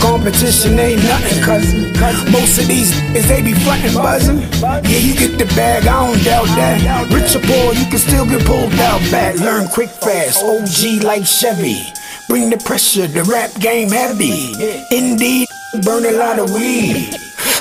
Competition 0.00 0.78
ain't 0.78 1.02
nothing, 1.04 1.42
cousin. 1.42 1.92
Most 2.32 2.58
of 2.58 2.66
these 2.66 2.90
is 3.14 3.28
they 3.28 3.42
be 3.42 3.52
frontin' 3.52 3.92
buzzin'. 3.92 4.40
Yeah, 4.62 4.98
you 4.98 5.14
get 5.14 5.38
the 5.38 5.44
bag, 5.54 5.86
I 5.86 6.06
don't 6.06 6.24
doubt 6.24 6.46
that. 6.56 7.10
Rich 7.12 7.36
or 7.36 7.40
poor, 7.46 7.74
you 7.74 7.84
can 7.86 7.98
still 7.98 8.26
get 8.26 8.44
pulled 8.46 8.72
out 8.74 9.00
back. 9.10 9.36
Learn 9.36 9.68
quick, 9.68 9.90
fast, 9.90 10.42
OG 10.42 11.02
like 11.04 11.26
Chevy. 11.26 11.92
Bring 12.28 12.50
the 12.50 12.58
pressure, 12.58 13.06
the 13.06 13.24
rap 13.24 13.52
game 13.60 13.90
heavy. 13.90 14.52
Indeed, 14.90 15.48
burn 15.84 16.04
a 16.06 16.12
lot 16.12 16.38
of 16.38 16.50
weed. 16.52 17.14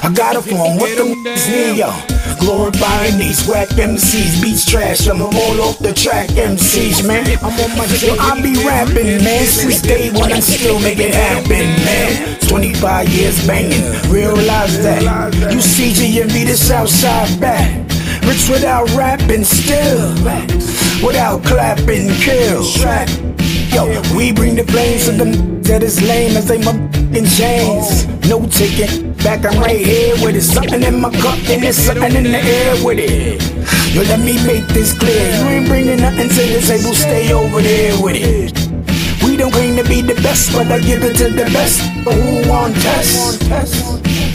I 0.03 0.12
got 0.13 0.36
a 0.36 0.41
form, 0.41 0.77
what 0.77 0.95
the 0.97 1.06
need, 1.50 1.77
yo? 1.77 2.19
Glorifying 2.39 3.18
these 3.18 3.47
whack 3.47 3.68
MCs, 3.69 4.41
beats 4.41 4.65
trash, 4.65 5.07
I'm 5.07 5.21
all 5.21 5.62
off 5.62 5.77
the 5.80 5.94
track 5.94 6.30
MCs, 6.30 7.06
man. 7.06 7.27
I'm 7.44 7.59
on 7.59 7.77
my 7.77 7.86
shit, 7.88 8.18
I 8.19 8.41
be 8.41 8.56
rapping, 8.65 9.24
man. 9.24 9.45
Since 9.45 9.81
day 9.81 10.09
one, 10.12 10.31
I 10.31 10.39
still 10.39 10.80
make 10.80 11.00
it 11.00 11.13
happen, 11.13 11.68
man. 11.86 12.39
25 12.47 13.09
years 13.09 13.45
banging, 13.45 13.83
realize 14.09 14.81
that. 14.83 15.01
You 15.51 15.59
CG 15.59 16.21
and 16.21 16.31
be 16.31 16.44
the 16.45 16.56
Southside 16.56 17.39
back. 17.39 17.86
Rich 18.25 18.50
without 18.50 18.89
rapping, 18.95 19.44
still. 19.44 20.13
Without 21.06 21.44
clapping, 21.44 22.09
kill. 22.21 22.63
Yo, 23.74 24.01
we 24.16 24.31
bring 24.31 24.56
the 24.56 24.63
flames 24.63 25.06
to 25.06 25.12
the 25.12 25.25
them 25.25 25.62
that 25.63 25.83
is 25.83 26.01
lame 26.01 26.36
as 26.36 26.48
they 26.48 26.57
in 27.16 27.25
chains. 27.25 28.07
No 28.27 28.45
ticket, 28.48 29.18
back 29.24 29.45
I'm 29.45 29.60
right 29.62 29.80
here 29.80 30.16
with 30.24 30.36
it. 30.36 30.42
Something 30.42 30.83
in 30.83 31.00
my 31.00 31.12
cup 31.12 31.38
and 31.50 31.62
there's 31.62 31.77
something 31.77 32.15
in 32.15 32.24
the 32.24 32.41
air 32.41 32.84
with 32.84 33.00
it. 33.00 33.41
Yo, 33.93 34.01
let 34.03 34.20
me 34.20 34.36
make 34.46 34.67
this 34.67 34.98
clear. 34.98 35.29
You 35.38 35.50
ain't 35.50 35.67
bringing 35.67 36.00
nothing 36.00 36.29
to 36.29 36.41
the 36.53 36.62
table, 36.65 36.96
stay 36.96 37.32
over 37.34 37.62
there 37.62 38.01
with 38.01 38.17
it. 38.17 38.53
We 39.24 39.38
don't 39.38 39.51
claim 39.51 39.75
to 39.77 39.84
be 39.84 40.01
the 40.01 40.15
best, 40.22 40.51
but 40.53 40.72
I 40.72 40.79
give 40.79 41.03
it 41.03 41.15
to 41.17 41.29
the 41.29 41.46
best. 41.53 41.82
Who 42.05 42.50
want 42.50 42.75
test? 42.82 44.28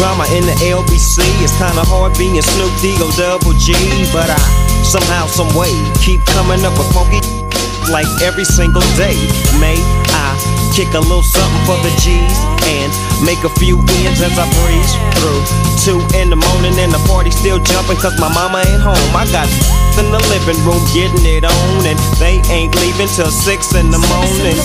Drama 0.00 0.24
in 0.32 0.48
the 0.48 0.56
LBC. 0.64 1.20
It's 1.44 1.52
kinda 1.60 1.84
hard 1.84 2.16
being 2.16 2.40
Snoop 2.40 2.72
D-O 2.80 3.12
double 3.20 3.52
G, 3.60 3.76
but 4.16 4.32
I 4.32 4.40
somehow, 4.80 5.28
some 5.28 5.52
way 5.52 5.76
keep 6.00 6.24
coming 6.32 6.64
up 6.64 6.72
with 6.80 6.88
funky 6.96 7.20
like 7.92 8.08
every 8.24 8.48
single 8.48 8.80
day. 8.96 9.20
May 9.60 9.76
I 10.16 10.32
kick 10.72 10.88
a 10.96 11.04
little 11.04 11.20
something 11.20 11.64
for 11.68 11.76
the 11.84 11.92
G's 12.00 12.32
and 12.64 12.88
make 13.28 13.44
a 13.44 13.52
few 13.60 13.76
ends 14.00 14.24
as 14.24 14.32
I 14.40 14.48
breeze 14.64 14.92
through. 15.20 15.44
Two 15.84 16.00
in 16.16 16.32
the 16.32 16.40
morning 16.48 16.80
and 16.80 16.88
the 16.88 17.02
party 17.04 17.28
still 17.28 17.60
jumping 17.60 18.00
cause 18.00 18.16
my 18.16 18.32
mama 18.32 18.64
ain't 18.64 18.80
home. 18.80 19.12
I 19.12 19.28
got 19.28 19.52
in 20.00 20.08
the 20.08 20.22
living 20.32 20.60
room 20.64 20.80
getting 20.96 21.28
it 21.28 21.44
on 21.44 21.84
and 21.84 22.00
they 22.16 22.40
ain't 22.48 22.72
leaving 22.80 23.12
till 23.12 23.28
six 23.28 23.76
in 23.76 23.92
the 23.92 24.00
morning. 24.08 24.56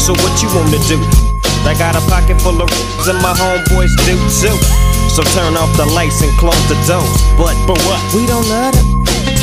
So 0.00 0.16
what 0.24 0.32
you 0.40 0.48
wanna 0.56 0.80
do? 0.88 1.27
I 1.68 1.76
got 1.76 1.92
a 1.92 2.00
pocket 2.08 2.40
full 2.40 2.56
of 2.64 2.72
and 3.04 3.20
my 3.20 3.36
homeboys 3.36 3.92
do 4.08 4.16
too. 4.40 4.56
So 5.12 5.20
turn 5.36 5.52
off 5.52 5.68
the 5.76 5.84
lights 5.84 6.24
and 6.24 6.32
close 6.40 6.56
the 6.64 6.80
doors. 6.88 7.20
But 7.36 7.52
for 7.68 7.76
what? 7.84 8.00
We 8.16 8.24
don't 8.24 8.48
love 8.48 8.72
it. 8.72 8.88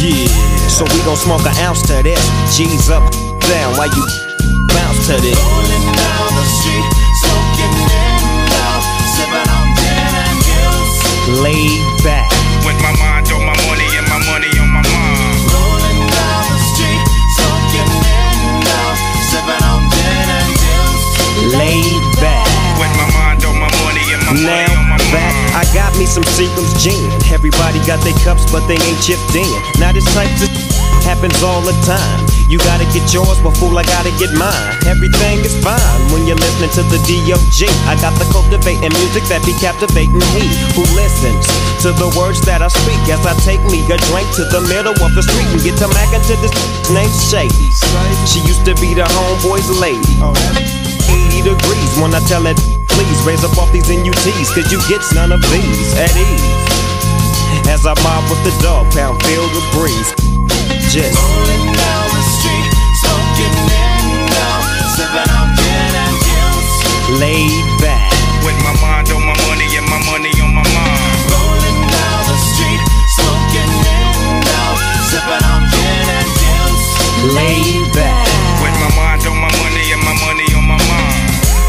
Yeah. 0.02 0.26
So 0.66 0.90
we 0.90 0.98
gon' 1.06 1.22
smoke 1.22 1.46
an 1.46 1.54
ounce 1.62 1.86
to 1.86 2.02
this. 2.02 2.18
G's 2.58 2.90
up, 2.90 3.06
down 3.46 3.78
while 3.78 3.94
you 3.94 4.04
bounce 4.74 5.06
to 5.06 5.22
this. 5.22 5.38
Rolling 5.38 5.86
down 5.94 6.30
the 6.34 6.46
street, 6.50 6.90
smoking 7.22 7.94
in 7.94 8.16
sipping 9.14 9.46
on 9.46 9.68
gin 9.78 10.14
and 10.26 10.40
juice. 10.42 11.46
Laid 11.46 11.85
got 25.76 25.92
me 26.00 26.08
some 26.08 26.24
Seagram's 26.40 26.72
gin. 26.80 27.04
Everybody 27.28 27.84
got 27.84 28.00
their 28.08 28.16
cups, 28.24 28.48
but 28.48 28.64
they 28.72 28.80
ain't 28.80 29.02
chipped 29.04 29.36
in. 29.36 29.52
Now 29.76 29.92
this 29.92 30.08
type 30.16 30.32
of 30.40 30.48
happens 31.04 31.36
all 31.44 31.60
the 31.60 31.76
time. 31.84 32.24
You 32.48 32.58
gotta 32.64 32.88
get 32.96 33.12
yours, 33.12 33.42
but 33.44 33.58
fool, 33.60 33.76
I 33.76 33.84
gotta 33.84 34.14
get 34.16 34.32
mine. 34.40 34.72
Everything 34.88 35.44
is 35.44 35.52
fine 35.60 36.02
when 36.16 36.24
you're 36.24 36.40
listening 36.40 36.72
to 36.80 36.84
the 36.88 37.02
D.O.G. 37.04 37.68
I 37.92 38.00
got 38.00 38.16
the 38.16 38.26
cultivating 38.32 38.94
music 39.04 39.28
that 39.28 39.44
be 39.44 39.52
captivating 39.60 40.24
he 40.32 40.48
who 40.78 40.88
listens 40.96 41.44
to 41.84 41.92
the 41.92 42.08
words 42.16 42.40
that 42.48 42.64
I 42.64 42.70
speak 42.72 43.02
as 43.12 43.20
I 43.28 43.36
take 43.44 43.62
me 43.68 43.84
a 43.92 43.98
drink 44.08 44.30
to 44.40 44.48
the 44.48 44.64
middle 44.72 44.96
of 44.96 45.12
the 45.12 45.26
street 45.28 45.50
and 45.52 45.60
get 45.60 45.76
to 45.84 45.92
mackin' 45.92 46.24
to 46.32 46.36
this 46.40 46.56
named 46.88 47.12
Sadie. 47.12 47.74
She 48.24 48.40
used 48.48 48.64
to 48.64 48.74
be 48.80 48.96
the 48.96 49.04
homeboy's 49.04 49.68
lady. 49.76 50.75
80 51.46 51.54
degrees 51.54 52.02
when 52.02 52.14
I 52.14 52.20
tell 52.26 52.46
it, 52.48 52.58
please 52.90 53.20
raise 53.22 53.44
up 53.44 53.58
off 53.58 53.72
these 53.72 53.90
NUTs, 53.90 54.50
cause 54.54 54.72
you 54.72 54.82
get 54.90 55.02
none 55.14 55.32
of 55.32 55.42
these 55.54 55.94
at 55.98 56.10
ease. 56.18 56.42
As 57.70 57.86
I 57.86 57.94
mob 58.02 58.30
with 58.30 58.42
the 58.42 58.54
dog 58.62 58.90
pound, 58.94 59.22
feel 59.24 59.46
the 59.54 59.62
breeze. 59.74 60.10
Just 60.90 61.14
Rolling 61.14 61.66
down 61.70 62.06
the 62.14 62.24
street, 62.38 62.70
smoking 63.02 63.58
in 63.70 64.26
sipping 64.98 65.30
on 65.38 65.48
gin 65.54 65.94
and 65.94 66.18
juice. 66.26 67.20
laid 67.22 67.66
back, 67.82 68.10
With 68.46 68.58
my 68.66 68.74
mind 68.82 69.10
on 69.14 69.22
my 69.22 69.38
money 69.46 69.70
and 69.78 69.86
my 69.86 70.02
money 70.10 70.34
on 70.42 70.50
my 70.50 70.66
mind. 70.66 71.30
Rolling 71.30 71.82
down 71.94 72.22
the 72.26 72.38
street, 72.54 72.82
smoking 73.22 73.74
in 73.86 74.42
sipping 75.10 75.46
on 75.54 75.62
gin 75.70 76.06
and 76.10 76.30
juice. 76.42 76.90
laid 77.38 77.55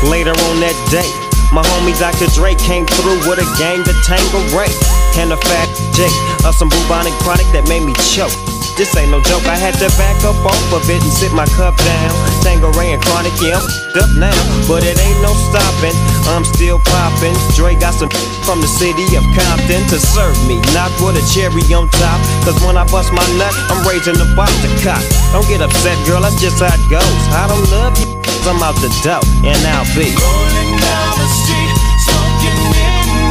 Later 0.07 0.31
on 0.31 0.63
that 0.63 0.79
day, 0.87 1.11
my 1.51 1.67
homie 1.75 1.97
Dr. 1.99 2.31
Dre 2.31 2.55
came 2.55 2.87
through 2.87 3.27
with 3.27 3.43
a 3.43 3.49
gang 3.59 3.83
to 3.83 3.95
Tango 4.07 4.39
Ray 4.55 4.71
and 5.19 5.35
a 5.35 5.37
fat 5.37 5.67
J 5.99 6.07
of 6.47 6.55
some 6.55 6.71
bubonic 6.71 7.15
chronic 7.27 7.47
that 7.51 7.67
made 7.67 7.83
me 7.83 7.95
choke. 8.15 8.35
This 8.77 8.93
ain't 8.93 9.09
no 9.09 9.25
joke, 9.25 9.49
I 9.49 9.57
had 9.57 9.73
to 9.81 9.89
back 9.97 10.21
up 10.21 10.37
off 10.45 10.69
of 10.69 10.85
it 10.85 11.01
and 11.01 11.09
sit 11.09 11.33
my 11.33 11.49
cup 11.57 11.81
down. 11.81 12.13
Tanqueray 12.45 12.93
and 12.93 13.01
Chronic, 13.01 13.33
yeah, 13.41 13.57
I'm 13.57 13.65
up 13.97 14.13
now. 14.21 14.37
But 14.69 14.85
it 14.85 15.01
ain't 15.01 15.17
no 15.25 15.33
stopping, 15.33 15.97
I'm 16.29 16.45
still 16.45 16.77
popping. 16.77 17.33
Dre 17.57 17.73
got 17.73 17.97
some 17.97 18.13
from 18.47 18.61
the 18.61 18.69
city 18.69 19.09
of 19.17 19.25
Compton 19.33 19.81
to 19.89 19.97
serve 19.97 20.37
me, 20.45 20.61
not 20.77 20.93
with 21.01 21.17
a 21.17 21.25
cherry 21.33 21.65
on 21.73 21.89
top. 21.89 22.21
Cause 22.45 22.61
when 22.69 22.77
I 22.77 22.85
bust 22.93 23.17
my 23.17 23.25
nut, 23.41 23.57
I'm 23.73 23.81
raising 23.89 24.21
the 24.21 24.29
bar 24.37 24.47
to 24.47 24.69
cop. 24.85 25.01
Don't 25.33 25.49
get 25.49 25.65
upset, 25.65 25.97
girl, 26.05 26.21
that's 26.21 26.37
just 26.37 26.61
how 26.61 26.69
it 26.69 26.85
goes. 26.93 27.23
I 27.33 27.49
don't 27.49 27.65
love 27.73 27.97
you, 27.97 28.16
I'm 28.47 28.63
out 28.63 28.79
the 28.79 28.87
dough, 29.03 29.27
and 29.43 29.59
I'll 29.75 29.83
be. 29.99 30.07
Rolling 30.07 30.73
down 30.79 31.13
the 31.19 31.29
street, 31.35 31.75
smoking 32.07 32.63
in 32.79 33.27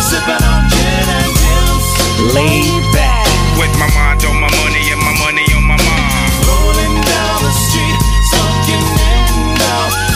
sipping 0.00 0.44
on 0.48 0.62
gin 0.72 1.06
and 1.12 1.32
juice. 1.36 2.32
laid 2.32 2.80
back, 2.96 3.28
With 3.60 3.68
my 3.76 3.84
mind 3.92 4.24
on 4.24 4.40
my 4.40 4.48
money 4.56 4.80
and 4.88 5.02
my 5.04 5.12
money 5.20 5.44
on 5.52 5.60
my 5.60 5.76
mind. 5.76 6.40
Rolling 6.48 6.96
down 7.04 7.36
the 7.44 7.52
street, 7.52 8.00
smoking 8.32 8.84
in 8.96 9.24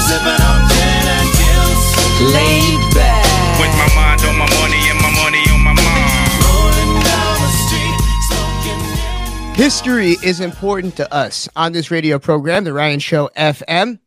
sipping 0.08 0.40
on 0.40 0.60
gin 0.72 1.04
and 1.20 1.28
juice. 1.36 1.88
laid 2.32 2.80
back. 2.96 3.28
With 3.60 3.74
my 3.76 3.92
mind 3.92 4.24
on 4.24 4.40
my 4.40 4.48
money 4.56 4.80
and 4.88 5.00
my 5.04 5.12
money 5.20 5.44
on 5.52 5.60
my 5.68 5.76
mind. 5.76 6.32
Rolling 6.48 6.92
down 7.04 7.34
the 7.44 7.52
street, 7.68 7.96
smoking 8.24 8.80
in. 8.88 9.54
History 9.54 10.16
is 10.24 10.40
important 10.40 10.96
to 10.96 11.04
us 11.12 11.46
on 11.56 11.72
this 11.72 11.90
radio 11.90 12.18
program, 12.18 12.64
The 12.64 12.72
Ryan 12.72 13.00
Show 13.00 13.28
FM. 13.36 14.00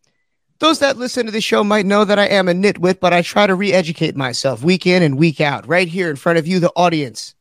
Those 0.59 0.79
that 0.79 0.97
listen 0.97 1.25
to 1.25 1.31
the 1.31 1.41
show 1.41 1.63
might 1.63 1.85
know 1.85 2.05
that 2.05 2.19
I 2.19 2.27
am 2.27 2.47
a 2.47 2.53
nitwit, 2.53 2.99
but 2.99 3.13
I 3.13 3.21
try 3.21 3.47
to 3.47 3.55
re 3.55 3.73
educate 3.73 4.15
myself 4.15 4.63
week 4.63 4.87
in 4.87 5.03
and 5.03 5.17
week 5.17 5.41
out, 5.41 5.67
right 5.67 5.87
here 5.87 6.09
in 6.09 6.15
front 6.15 6.39
of 6.39 6.47
you, 6.47 6.59
the 6.59 6.71
audience. 6.75 7.35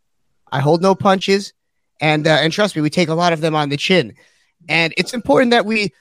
I 0.51 0.61
hold 0.61 0.83
no 0.83 0.95
punches, 0.95 1.53
and, 2.01 2.27
uh, 2.27 2.39
and 2.41 2.53
trust 2.53 2.75
me, 2.75 2.83
we 2.83 2.91
take 2.91 3.09
a 3.09 3.15
lot 3.15 3.33
of 3.33 3.41
them 3.41 3.55
on 3.55 3.69
the 3.69 3.77
chin. 3.77 4.15
And 4.69 4.93
it's 4.97 5.15
important 5.15 5.51
that 5.53 5.67
we 5.67 5.93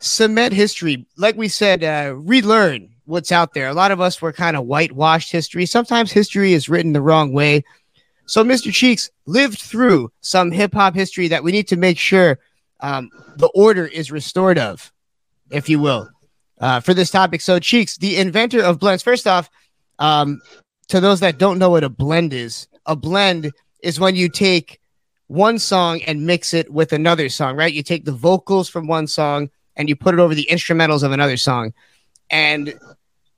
cement 0.00 0.52
history. 0.52 1.06
Like 1.16 1.36
we 1.36 1.48
said, 1.48 1.82
uh, 1.82 2.14
relearn 2.14 2.90
what's 3.04 3.32
out 3.32 3.54
there. 3.54 3.68
A 3.68 3.74
lot 3.74 3.90
of 3.90 4.00
us 4.00 4.20
were 4.20 4.32
kind 4.32 4.56
of 4.56 4.66
whitewashed 4.66 5.32
history. 5.32 5.66
Sometimes 5.66 6.12
history 6.12 6.52
is 6.52 6.68
written 6.68 6.92
the 6.92 7.00
wrong 7.00 7.32
way. 7.32 7.64
So 8.26 8.44
Mr. 8.44 8.72
Cheeks 8.72 9.10
lived 9.24 9.58
through 9.58 10.12
some 10.20 10.50
hip 10.50 10.74
hop 10.74 10.94
history 10.94 11.28
that 11.28 11.42
we 11.42 11.52
need 11.52 11.68
to 11.68 11.76
make 11.76 11.98
sure 11.98 12.38
um, 12.80 13.10
the 13.36 13.48
order 13.54 13.86
is 13.86 14.12
restored 14.12 14.58
of, 14.58 14.92
if 15.50 15.68
you 15.68 15.78
will, 15.78 16.10
uh, 16.60 16.80
for 16.80 16.94
this 16.94 17.10
topic. 17.10 17.40
So 17.40 17.58
Cheeks, 17.58 17.96
the 17.96 18.16
inventor 18.16 18.62
of 18.62 18.78
blends. 18.78 19.02
First 19.02 19.26
off, 19.26 19.50
um, 19.98 20.40
to 20.88 21.00
those 21.00 21.20
that 21.20 21.38
don't 21.38 21.58
know 21.58 21.70
what 21.70 21.84
a 21.84 21.88
blend 21.88 22.32
is, 22.32 22.66
a 22.86 22.96
blend 22.96 23.52
is 23.82 24.00
when 24.00 24.16
you 24.16 24.28
take 24.28 24.80
one 25.26 25.58
song 25.58 26.00
and 26.02 26.26
mix 26.26 26.54
it 26.54 26.72
with 26.72 26.92
another 26.92 27.28
song, 27.28 27.54
right? 27.56 27.72
You 27.72 27.82
take 27.82 28.04
the 28.04 28.12
vocals 28.12 28.68
from 28.68 28.86
one 28.86 29.06
song 29.06 29.50
and 29.76 29.88
you 29.88 29.94
put 29.94 30.14
it 30.14 30.20
over 30.20 30.34
the 30.34 30.48
instrumentals 30.50 31.02
of 31.02 31.12
another 31.12 31.36
song. 31.36 31.72
And 32.30 32.74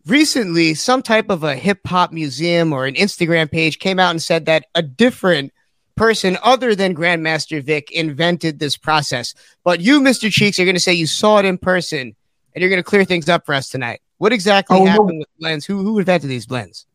recently, 0.06 0.74
some 0.74 1.02
type 1.02 1.30
of 1.30 1.42
a 1.42 1.56
hip 1.56 1.80
hop 1.86 2.12
museum 2.12 2.72
or 2.72 2.86
an 2.86 2.94
Instagram 2.94 3.50
page 3.50 3.78
came 3.78 3.98
out 3.98 4.10
and 4.10 4.22
said 4.22 4.46
that 4.46 4.66
a 4.74 4.82
different 4.82 5.52
person 5.96 6.38
other 6.42 6.74
than 6.74 6.94
Grandmaster 6.94 7.62
Vic 7.62 7.90
invented 7.90 8.58
this 8.58 8.76
process. 8.76 9.34
But 9.64 9.80
you, 9.80 10.00
Mr. 10.00 10.30
Cheeks, 10.30 10.58
are 10.58 10.64
going 10.64 10.76
to 10.76 10.80
say 10.80 10.94
you 10.94 11.06
saw 11.06 11.38
it 11.38 11.44
in 11.44 11.58
person 11.58 12.14
and 12.54 12.60
you're 12.62 12.70
going 12.70 12.82
to 12.82 12.88
clear 12.88 13.04
things 13.04 13.28
up 13.28 13.44
for 13.46 13.54
us 13.54 13.68
tonight. 13.68 14.00
What 14.18 14.32
exactly 14.32 14.76
Oh, 14.78 14.84
no. 14.84 14.90
happened 14.90 15.18
with 15.20 15.28
blends? 15.38 15.64
Who, 15.64 15.78
who 15.82 15.98
invented 15.98 16.28
these 16.30 16.46
blends? 16.46 16.86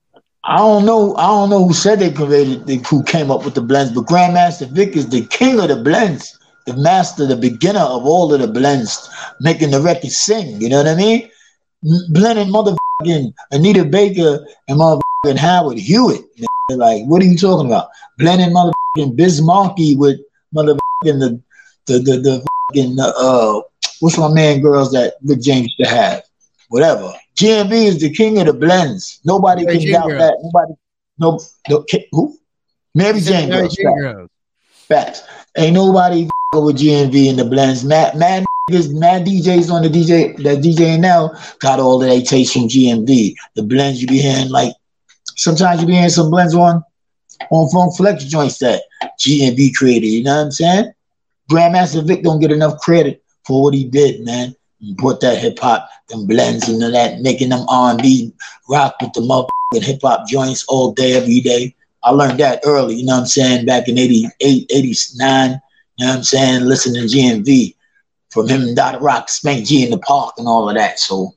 I 0.43 0.57
don't 0.57 0.85
know. 0.85 1.15
I 1.15 1.25
don't 1.25 1.49
know 1.49 1.65
who 1.67 1.73
said 1.73 1.99
they 1.99 2.11
created, 2.11 2.67
they, 2.67 2.75
who 2.89 3.01
came 3.03 3.31
up 3.31 3.43
with 3.45 3.55
the 3.55 3.61
blends, 3.61 3.91
but 3.93 4.05
Grandmaster 4.05 4.67
Vic 4.69 4.95
is 4.95 5.09
the 5.09 5.25
king 5.27 5.59
of 5.59 5.69
the 5.69 5.75
blends, 5.77 6.37
the 6.67 6.75
master, 6.77 7.25
the 7.25 7.35
beginner 7.35 7.79
of 7.79 8.05
all 8.05 8.31
of 8.31 8.39
the 8.41 8.47
blends, 8.47 9.09
making 9.41 9.71
the 9.71 9.81
record 9.81 10.11
sing. 10.11 10.61
You 10.61 10.69
know 10.69 10.77
what 10.77 10.87
I 10.87 10.95
mean? 10.95 11.29
Blending 12.09 12.49
motherfucking 12.49 13.33
Anita 13.51 13.85
Baker 13.85 14.45
and 14.67 14.79
motherfucking 14.79 15.37
Howard 15.37 15.77
Hewitt. 15.79 16.21
Like, 16.69 17.03
what 17.05 17.21
are 17.21 17.25
you 17.25 17.37
talking 17.37 17.67
about? 17.67 17.89
Blending 18.19 18.49
motherfucking 18.51 19.15
Biz 19.15 19.41
Markie 19.41 19.95
with 19.95 20.19
motherfucking 20.55 20.79
the 21.03 21.41
the 21.87 21.99
the, 21.99 22.17
the 22.19 22.45
fucking 22.69 22.97
uh, 22.99 23.61
what's 24.05 24.19
my 24.19 24.31
man 24.31 24.61
girls 24.61 24.91
that 24.91 25.15
Rick 25.23 25.41
James 25.41 25.63
used 25.65 25.89
to 25.89 25.95
have? 25.95 26.23
Whatever. 26.69 27.11
GMV 27.35 27.71
is 27.87 27.99
the 27.99 28.11
king 28.11 28.39
of 28.39 28.45
the 28.45 28.53
blends. 28.53 29.19
Nobody 29.25 29.65
Mary 29.65 29.77
can 29.77 29.83
Jane 29.83 29.93
doubt 29.93 30.07
Girls. 30.09 30.19
that. 30.21 30.37
Nobody. 30.43 30.73
No. 31.17 31.39
no 31.69 31.85
who? 32.11 32.37
Mary 32.93 33.19
Jane 33.19 33.49
Mary 33.49 33.61
girls. 33.63 33.75
Jane 33.75 33.85
Facts. 33.87 34.01
Girls. 34.01 34.29
Facts. 34.69 35.23
Ain't 35.57 35.73
nobody 35.73 36.29
with 36.53 36.77
GMV 36.77 37.29
in 37.29 37.35
the 37.35 37.45
blends. 37.45 37.83
Mad, 37.83 38.15
mad 38.15 38.45
niggas, 38.69 38.93
mad 38.93 39.25
DJs 39.25 39.71
on 39.71 39.81
the 39.81 39.89
DJ 39.89 40.37
that 40.43 40.59
DJ 40.59 40.99
now 40.99 41.31
got 41.59 41.79
all 41.79 41.99
of 41.99 42.07
their 42.07 42.21
taste 42.21 42.53
from 42.53 42.67
GMV. 42.67 43.33
The 43.55 43.63
blends 43.63 44.01
you 44.01 44.07
be 44.07 44.19
hearing, 44.19 44.49
like 44.49 44.73
sometimes 45.35 45.81
you 45.81 45.87
be 45.87 45.93
hearing 45.93 46.09
some 46.09 46.29
blends 46.29 46.53
on 46.53 46.83
on 47.49 47.69
Funk 47.71 47.97
Flex 47.97 48.25
joints 48.25 48.59
that 48.59 48.83
GMV 49.19 49.73
created. 49.73 50.07
You 50.07 50.23
know 50.23 50.35
what 50.35 50.43
I'm 50.43 50.51
saying? 50.51 50.93
Grandmaster 51.49 52.05
Vic 52.05 52.21
don't 52.21 52.39
get 52.39 52.51
enough 52.51 52.79
credit 52.79 53.24
for 53.45 53.63
what 53.63 53.73
he 53.73 53.85
did, 53.85 54.25
man. 54.25 54.55
He 54.79 54.93
brought 54.93 55.21
that 55.21 55.37
hip 55.37 55.57
hop, 55.59 55.89
them 56.09 56.27
blends 56.27 56.67
and 56.67 56.83
all 56.83 56.91
that, 56.91 57.21
making 57.21 57.49
them 57.49 57.65
R&B 57.69 58.33
rock 58.69 58.95
with 59.01 59.13
the 59.13 59.21
motherfucking 59.21 59.83
hip 59.83 59.99
hop 60.03 60.27
joints 60.27 60.65
all 60.67 60.91
day, 60.93 61.13
every 61.13 61.39
day. 61.41 61.75
I 62.03 62.11
learned 62.11 62.39
that 62.39 62.61
early, 62.65 62.95
you 62.95 63.05
know 63.05 63.13
what 63.13 63.21
I'm 63.21 63.25
saying, 63.25 63.65
back 63.65 63.87
in 63.87 63.97
88, 63.97 64.71
89, 64.71 65.49
you 65.97 66.05
know 66.05 66.11
what 66.11 66.17
I'm 66.17 66.23
saying, 66.23 66.65
listening 66.65 67.07
to 67.07 67.15
GMV. 67.15 67.75
from 68.35 68.49
him 68.49 68.61
and 68.63 68.75
Dr. 68.75 68.99
Rock, 68.99 69.29
Spank 69.29 69.65
G 69.65 69.83
in 69.85 69.91
the 69.91 69.97
park 69.99 70.35
and 70.37 70.47
all 70.47 70.67
of 70.69 70.75
that. 70.75 70.99
So 70.99 71.33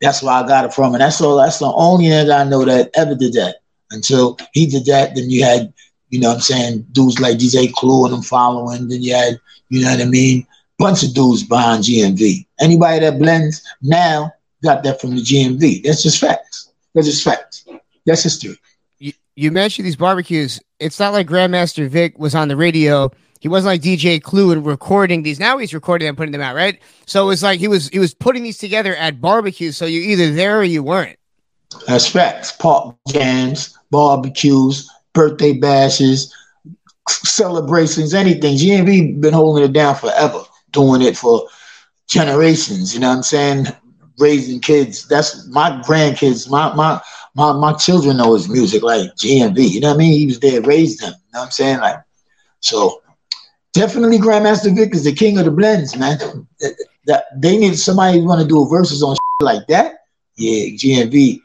that's 0.00 0.22
where 0.22 0.34
I 0.34 0.46
got 0.46 0.64
it 0.64 0.74
from. 0.74 0.92
And 0.92 1.00
that's 1.00 1.20
all 1.20 1.36
that's 1.36 1.60
the 1.60 1.72
only 1.72 2.06
nigga 2.06 2.40
I 2.44 2.48
know 2.48 2.64
that 2.64 2.90
ever 2.94 3.14
did 3.14 3.34
that. 3.34 3.58
Until 3.92 4.36
he 4.52 4.66
did 4.66 4.86
that, 4.86 5.14
then 5.14 5.30
you 5.30 5.44
had, 5.44 5.72
you 6.10 6.18
know 6.18 6.28
what 6.30 6.36
I'm 6.36 6.40
saying, 6.40 6.86
dudes 6.92 7.20
like 7.20 7.38
DJ 7.38 7.72
Clue 7.72 8.06
and 8.06 8.14
them 8.14 8.22
following. 8.22 8.88
Then 8.88 9.02
you 9.02 9.14
had, 9.14 9.38
you 9.68 9.84
know 9.84 9.92
what 9.92 10.00
I 10.00 10.06
mean, 10.06 10.46
bunch 10.78 11.02
of 11.02 11.14
dudes 11.14 11.42
behind 11.42 11.84
GMV. 11.84 12.46
Anybody 12.60 13.00
that 13.00 13.18
blends 13.18 13.62
now 13.82 14.32
got 14.62 14.82
that 14.84 15.00
from 15.00 15.16
the 15.16 15.22
GMV. 15.22 15.84
That's 15.84 16.02
just 16.02 16.18
facts. 16.20 16.70
That's 16.94 17.06
just 17.06 17.24
facts. 17.24 17.64
That's 18.06 18.22
history. 18.22 18.58
You, 18.98 19.12
you 19.36 19.50
mentioned 19.50 19.86
these 19.86 19.96
barbecues. 19.96 20.60
It's 20.78 20.98
not 20.98 21.12
like 21.12 21.26
Grandmaster 21.26 21.88
Vic 21.88 22.18
was 22.18 22.34
on 22.34 22.48
the 22.48 22.56
radio. 22.56 23.10
He 23.40 23.48
wasn't 23.48 23.72
like 23.72 23.82
DJ 23.82 24.22
Clue 24.22 24.52
and 24.52 24.64
recording 24.64 25.22
these. 25.22 25.40
Now 25.40 25.58
he's 25.58 25.74
recording 25.74 26.06
them, 26.06 26.16
putting 26.16 26.32
them 26.32 26.40
out, 26.40 26.54
right? 26.54 26.80
So 27.06 27.24
it 27.24 27.26
was 27.26 27.42
like 27.42 27.58
he 27.58 27.68
was 27.68 27.88
he 27.88 27.98
was 27.98 28.14
putting 28.14 28.42
these 28.42 28.58
together 28.58 28.94
at 28.96 29.20
barbecues. 29.20 29.76
So 29.76 29.84
you're 29.84 30.04
either 30.04 30.32
there 30.32 30.58
or 30.60 30.64
you 30.64 30.82
weren't. 30.82 31.18
That's 31.86 32.06
facts. 32.06 32.52
Park 32.52 32.94
jams, 33.08 33.76
barbecues, 33.90 34.88
birthday 35.12 35.54
bashes, 35.54 36.32
celebrations, 37.08 38.14
anything. 38.14 38.56
GMV 38.56 39.20
been 39.20 39.34
holding 39.34 39.64
it 39.64 39.72
down 39.72 39.96
forever, 39.96 40.42
doing 40.72 41.02
it 41.02 41.16
for 41.16 41.48
generations. 42.08 42.94
You 42.94 43.00
know 43.00 43.08
what 43.08 43.16
I'm 43.16 43.22
saying? 43.22 43.66
Raising 44.18 44.60
kids. 44.60 45.06
That's 45.08 45.46
my 45.48 45.70
grandkids. 45.86 46.50
My 46.50 46.74
my 46.74 47.00
my 47.34 47.52
my 47.52 47.72
children 47.74 48.18
know 48.18 48.34
his 48.34 48.48
music 48.48 48.82
like 48.82 49.10
GMV. 49.16 49.70
You 49.70 49.80
know 49.80 49.88
what 49.88 49.94
I 49.94 49.98
mean? 49.98 50.18
He 50.18 50.26
was 50.26 50.40
there, 50.40 50.60
raised 50.62 51.00
them. 51.00 51.12
You 51.12 51.32
know 51.34 51.40
what 51.40 51.46
I'm 51.46 51.50
saying? 51.50 51.80
Like 51.80 51.96
so. 52.60 53.00
Definitely, 53.74 54.18
Grandmaster 54.18 54.76
Vic 54.76 54.94
is 54.94 55.04
the 55.04 55.14
king 55.14 55.38
of 55.38 55.46
the 55.46 55.50
blends, 55.50 55.96
man. 55.96 56.18
That 57.06 57.24
they 57.34 57.56
need 57.56 57.78
somebody 57.78 58.20
who 58.20 58.26
want 58.26 58.42
to 58.42 58.46
do 58.46 58.68
verses 58.68 59.02
on 59.02 59.16
like 59.40 59.66
that. 59.68 59.94
Yeah, 60.36 60.76
GMV 60.76 61.40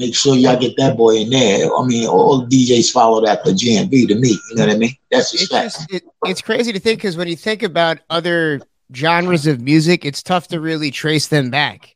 make 0.00 0.14
sure 0.14 0.34
y'all 0.34 0.58
get 0.58 0.76
that 0.78 0.96
boy 0.96 1.16
in 1.16 1.30
there. 1.30 1.68
I 1.76 1.84
mean, 1.84 2.08
all 2.08 2.46
DJs 2.46 2.90
follow 2.90 3.24
that 3.24 3.44
the 3.44 3.50
GMV 3.50 4.08
to 4.08 4.14
me. 4.14 4.30
You 4.30 4.56
know 4.56 4.66
what 4.66 4.74
I 4.74 4.78
mean? 4.78 4.96
That's 5.10 5.34
it's 5.34 5.48
just 5.48 5.92
it, 5.92 6.02
it's 6.24 6.40
crazy 6.40 6.72
to 6.72 6.80
think 6.80 6.98
because 7.00 7.18
when 7.18 7.28
you 7.28 7.36
think 7.36 7.62
about 7.62 7.98
other 8.08 8.62
genres 8.94 9.46
of 9.46 9.60
music, 9.60 10.04
it's 10.04 10.22
tough 10.22 10.48
to 10.48 10.60
really 10.60 10.90
trace 10.90 11.28
them 11.28 11.50
back 11.50 11.94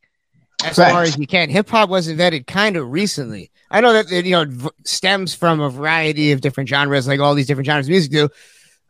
as 0.63 0.75
far 0.75 1.03
as 1.03 1.17
you 1.17 1.27
can. 1.27 1.49
Hip 1.49 1.69
hop 1.69 1.89
was 1.89 2.07
invented 2.07 2.47
kind 2.47 2.77
of 2.77 2.89
recently. 2.89 3.51
I 3.71 3.81
know 3.81 3.93
that 3.93 4.11
it, 4.11 4.25
you 4.25 4.31
know 4.31 4.45
v- 4.47 4.69
stems 4.83 5.33
from 5.33 5.59
a 5.59 5.69
variety 5.69 6.31
of 6.31 6.41
different 6.41 6.69
genres, 6.69 7.07
like 7.07 7.19
all 7.19 7.35
these 7.35 7.47
different 7.47 7.67
genres 7.67 7.87
of 7.87 7.91
music 7.91 8.11
do. 8.11 8.29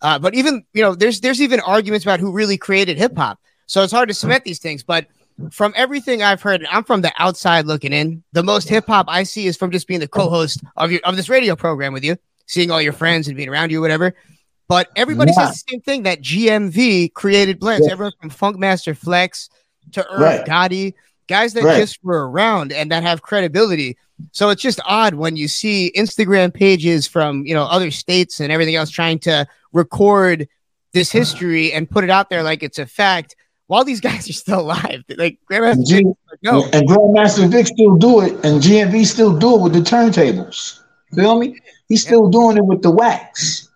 Uh, 0.02 0.20
but 0.20 0.34
even 0.36 0.64
you 0.74 0.82
know, 0.82 0.96
there's 0.96 1.22
there's 1.22 1.42
even 1.42 1.60
arguments 1.62 2.06
about 2.06 2.20
who 2.20 2.32
really 2.32 2.58
created 2.58 2.98
hip 2.98 3.16
hop. 3.18 3.40
So 3.68 3.82
it's 3.82 3.94
hard 3.94 4.10
to 4.10 4.14
cement 4.14 4.44
these 4.44 4.60
things, 4.60 4.84
but 4.84 5.08
from 5.52 5.74
everything 5.76 6.24
I've 6.24 6.42
heard, 6.42 6.66
I'm 6.70 6.84
from 6.84 7.02
the 7.02 7.12
outside 7.18 7.66
looking 7.66 7.92
in. 7.92 8.24
The 8.32 8.44
most 8.44 8.70
hip 8.70 8.86
hop 8.88 9.08
I 9.10 9.24
see 9.24 9.48
is 9.48 9.58
from 9.58 9.72
just 9.72 9.88
being 9.88 10.00
the 10.00 10.08
co-host 10.08 10.64
of 10.78 10.92
your 10.92 11.02
of 11.04 11.16
this 11.16 11.30
radio 11.30 11.56
program 11.56 11.94
with 11.94 12.04
you, 12.04 12.18
seeing 12.46 12.72
all 12.72 12.82
your 12.82 12.94
friends 12.94 13.28
and 13.28 13.36
being 13.36 13.50
around 13.50 13.72
you, 13.72 13.82
whatever. 13.82 14.16
But 14.68 14.90
everybody 14.96 15.32
yeah. 15.36 15.48
says 15.48 15.64
the 15.64 15.72
same 15.72 15.82
thing 15.82 16.04
that 16.04 16.22
GMV 16.22 17.14
created 17.14 17.60
blends. 17.60 17.86
Yeah. 17.86 17.94
Everyone 17.94 18.14
from 18.20 18.32
Funkmaster 18.32 18.98
Flex 18.98 19.50
to 19.92 20.08
Irv 20.12 20.20
right. 20.20 20.46
Gotti, 20.46 20.94
guys 21.28 21.54
that 21.54 21.64
right. 21.64 21.78
just 21.78 22.04
were 22.04 22.30
around 22.30 22.72
and 22.72 22.92
that 22.92 23.04
have 23.04 23.22
credibility. 23.22 23.98
So 24.32 24.50
it's 24.50 24.62
just 24.62 24.80
odd 24.86 25.14
when 25.14 25.36
you 25.36 25.48
see 25.48 25.92
Instagram 25.96 26.54
pages 26.54 27.06
from 27.06 27.46
you 27.46 27.54
know 27.54 27.64
other 27.64 27.92
states 27.92 28.40
and 28.40 28.52
everything 28.52 28.76
else 28.76 28.90
trying 28.90 29.20
to 29.20 29.48
record 29.74 30.48
this 30.94 31.12
history 31.20 31.72
and 31.72 31.90
put 31.90 32.04
it 32.04 32.10
out 32.10 32.30
there 32.30 32.44
like 32.44 32.64
it's 32.64 32.80
a 32.80 32.86
fact 32.86 33.36
while 33.68 33.84
these 33.84 34.02
guys 34.10 34.30
are 34.30 34.34
still 34.34 34.62
alive. 34.62 35.04
Like 35.16 35.40
Grandmaster 35.50 35.86
G- 35.86 36.04
Vic, 36.04 36.16
no. 36.42 36.66
And 36.74 36.88
Grandmaster 36.88 37.50
Vic 37.52 37.68
still 37.68 37.98
do 37.98 38.22
it, 38.22 38.34
and 38.46 38.62
GMV 38.62 39.06
still 39.06 39.38
do 39.38 39.56
it 39.56 39.62
with 39.62 39.74
the 39.74 39.80
turntables. 39.80 40.82
Feel 41.14 41.40
me? 41.40 41.60
He's 41.88 42.02
still 42.02 42.26
yeah. 42.26 42.32
doing 42.32 42.58
it 42.58 42.66
with 42.66 42.82
the 42.82 42.92
wax. 42.92 43.70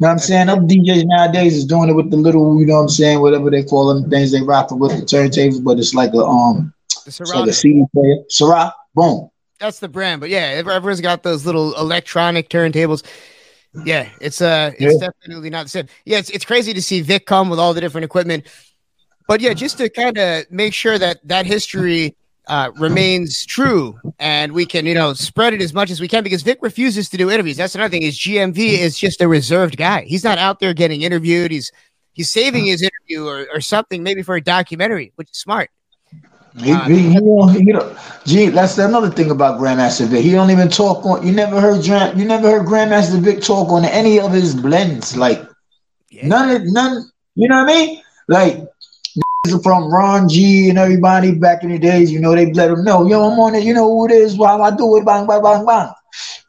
You 0.00 0.06
know 0.06 0.12
what 0.12 0.12
I'm 0.12 0.18
saying? 0.20 0.48
Other 0.48 0.62
DJs 0.62 1.04
nowadays 1.04 1.54
is 1.58 1.66
doing 1.66 1.90
it 1.90 1.92
with 1.92 2.10
the 2.10 2.16
little, 2.16 2.58
you 2.58 2.64
know 2.64 2.76
what 2.76 2.82
I'm 2.84 2.88
saying, 2.88 3.20
whatever 3.20 3.50
they 3.50 3.62
call 3.62 3.92
them, 3.92 4.08
things 4.08 4.32
they 4.32 4.40
rock 4.40 4.70
with 4.70 4.98
the 4.98 5.04
turntables, 5.04 5.62
but 5.62 5.78
it's 5.78 5.92
like 5.92 6.14
a 6.14 6.24
um 6.24 6.72
it's 7.06 7.20
like 7.20 7.46
a 7.46 7.52
CD 7.52 7.84
player. 7.92 8.16
Syrah, 8.30 8.72
boom. 8.94 9.28
That's 9.58 9.78
the 9.78 9.88
brand, 9.88 10.22
but 10.22 10.30
yeah, 10.30 10.62
everyone's 10.64 11.02
got 11.02 11.22
those 11.22 11.44
little 11.44 11.74
electronic 11.76 12.48
turntables. 12.48 13.04
Yeah, 13.84 14.08
it's 14.22 14.40
uh 14.40 14.72
it's 14.78 14.94
yeah. 14.94 15.08
definitely 15.08 15.50
not 15.50 15.64
the 15.64 15.68
same. 15.68 15.86
Yeah, 16.06 16.16
it's 16.16 16.30
it's 16.30 16.46
crazy 16.46 16.72
to 16.72 16.80
see 16.80 17.02
Vic 17.02 17.26
come 17.26 17.50
with 17.50 17.58
all 17.58 17.74
the 17.74 17.82
different 17.82 18.06
equipment. 18.06 18.46
But 19.28 19.42
yeah, 19.42 19.52
just 19.52 19.76
to 19.78 19.90
kind 19.90 20.16
of 20.16 20.50
make 20.50 20.72
sure 20.72 20.98
that 20.98 21.20
that 21.28 21.44
history 21.44 22.16
uh, 22.50 22.72
remains 22.72 23.46
true 23.46 23.96
and 24.18 24.50
we 24.50 24.66
can, 24.66 24.84
you 24.84 24.92
know, 24.92 25.12
spread 25.12 25.54
it 25.54 25.62
as 25.62 25.72
much 25.72 25.88
as 25.88 26.00
we 26.00 26.08
can 26.08 26.24
because 26.24 26.42
Vic 26.42 26.58
refuses 26.60 27.08
to 27.08 27.16
do 27.16 27.30
interviews. 27.30 27.56
That's 27.56 27.76
another 27.76 27.90
thing 27.90 28.02
is 28.02 28.18
GMV 28.18 28.56
is 28.56 28.98
just 28.98 29.20
a 29.20 29.28
reserved 29.28 29.76
guy. 29.76 30.02
He's 30.02 30.24
not 30.24 30.36
out 30.36 30.58
there 30.58 30.74
getting 30.74 31.02
interviewed. 31.02 31.52
He's 31.52 31.70
he's 32.12 32.28
saving 32.28 32.66
his 32.66 32.82
interview 32.82 33.24
or, 33.24 33.46
or 33.54 33.60
something, 33.60 34.02
maybe 34.02 34.22
for 34.22 34.34
a 34.34 34.40
documentary, 34.40 35.12
which 35.14 35.30
is 35.30 35.38
smart. 35.38 35.70
He, 36.58 36.72
uh, 36.72 36.88
he, 36.88 37.10
he, 37.10 37.20
know, 37.20 37.96
gee, 38.24 38.48
that's 38.48 38.76
another 38.78 39.10
thing 39.10 39.30
about 39.30 39.60
Grandmaster 39.60 40.08
Vic. 40.08 40.24
He 40.24 40.32
don't 40.32 40.50
even 40.50 40.68
talk 40.68 41.06
on. 41.06 41.24
You 41.24 41.32
never 41.32 41.60
heard 41.60 41.86
you 41.86 42.24
never 42.24 42.50
heard 42.50 42.66
Grandmaster 42.66 43.20
Vic 43.20 43.42
talk 43.42 43.70
on 43.70 43.84
any 43.84 44.18
of 44.18 44.32
his 44.32 44.56
blends. 44.56 45.16
Like 45.16 45.40
yeah. 46.10 46.26
none, 46.26 46.72
none. 46.72 47.08
You 47.36 47.48
know 47.48 47.62
what 47.62 47.70
I 47.70 47.76
mean? 47.76 48.02
Like 48.26 48.69
from 49.48 49.90
Ron 49.92 50.28
G 50.28 50.68
and 50.68 50.78
everybody 50.78 51.32
back 51.32 51.62
in 51.62 51.70
the 51.70 51.78
days, 51.78 52.12
you 52.12 52.20
know, 52.20 52.34
they 52.34 52.52
let 52.52 52.68
them 52.68 52.84
know, 52.84 53.06
yo, 53.06 53.22
I'm 53.22 53.38
on 53.38 53.54
it, 53.54 53.64
you 53.64 53.72
know 53.72 53.88
who 53.88 54.06
it 54.06 54.12
is, 54.12 54.36
while 54.36 54.62
I 54.62 54.74
do 54.74 54.96
it, 54.96 55.06
bang, 55.06 55.26
bang, 55.26 55.42
bang, 55.42 55.64
bang. 55.64 55.88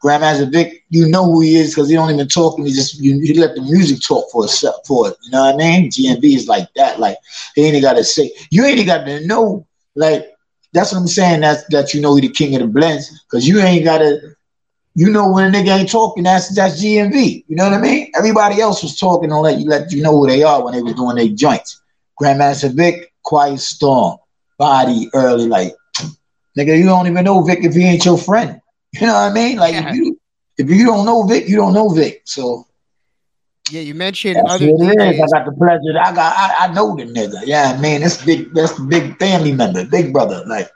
Grandmaster 0.04 0.50
Vic, 0.52 0.84
you 0.90 1.08
know 1.08 1.24
who 1.24 1.40
he 1.40 1.56
is 1.56 1.74
because 1.74 1.88
he 1.88 1.94
don't 1.94 2.12
even 2.12 2.28
talk 2.28 2.58
he 2.58 2.70
just 2.70 3.00
you, 3.00 3.40
let 3.40 3.54
the 3.54 3.62
music 3.62 4.00
talk 4.06 4.30
for 4.30 4.44
itself 4.44 4.74
for 4.86 5.08
it. 5.08 5.16
You 5.22 5.30
know 5.30 5.44
what 5.44 5.54
I 5.54 5.58
mean? 5.58 5.90
GMV 5.90 6.34
is 6.34 6.48
like 6.48 6.68
that. 6.74 6.98
Like 7.00 7.16
he 7.54 7.62
ain't 7.62 7.80
gotta 7.82 8.04
say 8.04 8.30
you 8.50 8.64
ain't 8.64 8.84
got 8.86 9.04
to 9.06 9.24
know. 9.26 9.66
Like 9.94 10.26
that's 10.72 10.92
what 10.92 10.98
I'm 10.98 11.06
saying. 11.06 11.40
That's 11.42 11.64
that 11.68 11.94
you 11.94 12.00
know 12.00 12.16
he 12.16 12.22
the 12.22 12.28
king 12.30 12.54
of 12.56 12.62
the 12.62 12.66
blends 12.66 13.22
because 13.22 13.46
you 13.46 13.60
ain't 13.60 13.84
gotta. 13.84 14.18
You 14.94 15.10
know 15.10 15.30
when 15.30 15.54
a 15.54 15.56
nigga 15.56 15.78
ain't 15.78 15.90
talking, 15.90 16.24
that's 16.24 16.54
that's 16.54 16.82
GMV. 16.82 17.44
You 17.46 17.56
know 17.56 17.64
what 17.64 17.74
I 17.74 17.80
mean? 17.80 18.10
Everybody 18.18 18.60
else 18.60 18.82
was 18.82 18.98
talking 18.98 19.30
to 19.30 19.38
let 19.38 19.60
you 19.60 19.68
let 19.68 19.92
you 19.92 20.02
know 20.02 20.12
who 20.12 20.26
they 20.26 20.42
are 20.42 20.64
when 20.64 20.74
they 20.74 20.82
was 20.82 20.94
doing 20.94 21.16
their 21.16 21.28
joints. 21.28 21.81
Grandmaster 22.22 22.72
Vic, 22.72 23.12
Quiet 23.24 23.58
Storm, 23.58 24.18
Body 24.58 25.10
early, 25.12 25.48
like 25.48 25.74
nigga, 26.56 26.78
you 26.78 26.84
don't 26.84 27.06
even 27.06 27.24
know 27.24 27.42
Vic 27.42 27.60
if 27.62 27.74
he 27.74 27.84
ain't 27.84 28.04
your 28.04 28.18
friend. 28.18 28.60
You 28.94 29.06
know 29.06 29.14
what 29.14 29.30
I 29.30 29.32
mean? 29.32 29.56
Like 29.56 29.72
yeah. 29.72 29.88
if 29.88 29.96
you 29.96 30.20
if 30.58 30.68
you 30.68 30.84
don't 30.84 31.06
know 31.06 31.22
Vic, 31.22 31.48
you 31.48 31.56
don't 31.56 31.72
know 31.72 31.88
Vic. 31.88 32.20
So 32.26 32.66
yeah, 33.70 33.80
you 33.80 33.94
mentioned 33.94 34.36
that's 34.36 34.52
other. 34.52 34.66
It 34.66 35.16
is. 35.16 35.22
I 35.22 35.38
got 35.38 35.46
the 35.46 35.52
pleasure. 35.52 35.98
I 35.98 36.14
got. 36.14 36.36
I, 36.36 36.66
I 36.66 36.74
know 36.74 36.94
the 36.94 37.04
nigga. 37.04 37.40
Yeah, 37.46 37.80
man, 37.80 38.02
that's 38.02 38.22
big. 38.22 38.52
That's 38.52 38.74
the 38.74 38.84
big 38.84 39.18
family 39.18 39.52
member, 39.52 39.86
big 39.86 40.12
brother. 40.12 40.44
Like, 40.46 40.68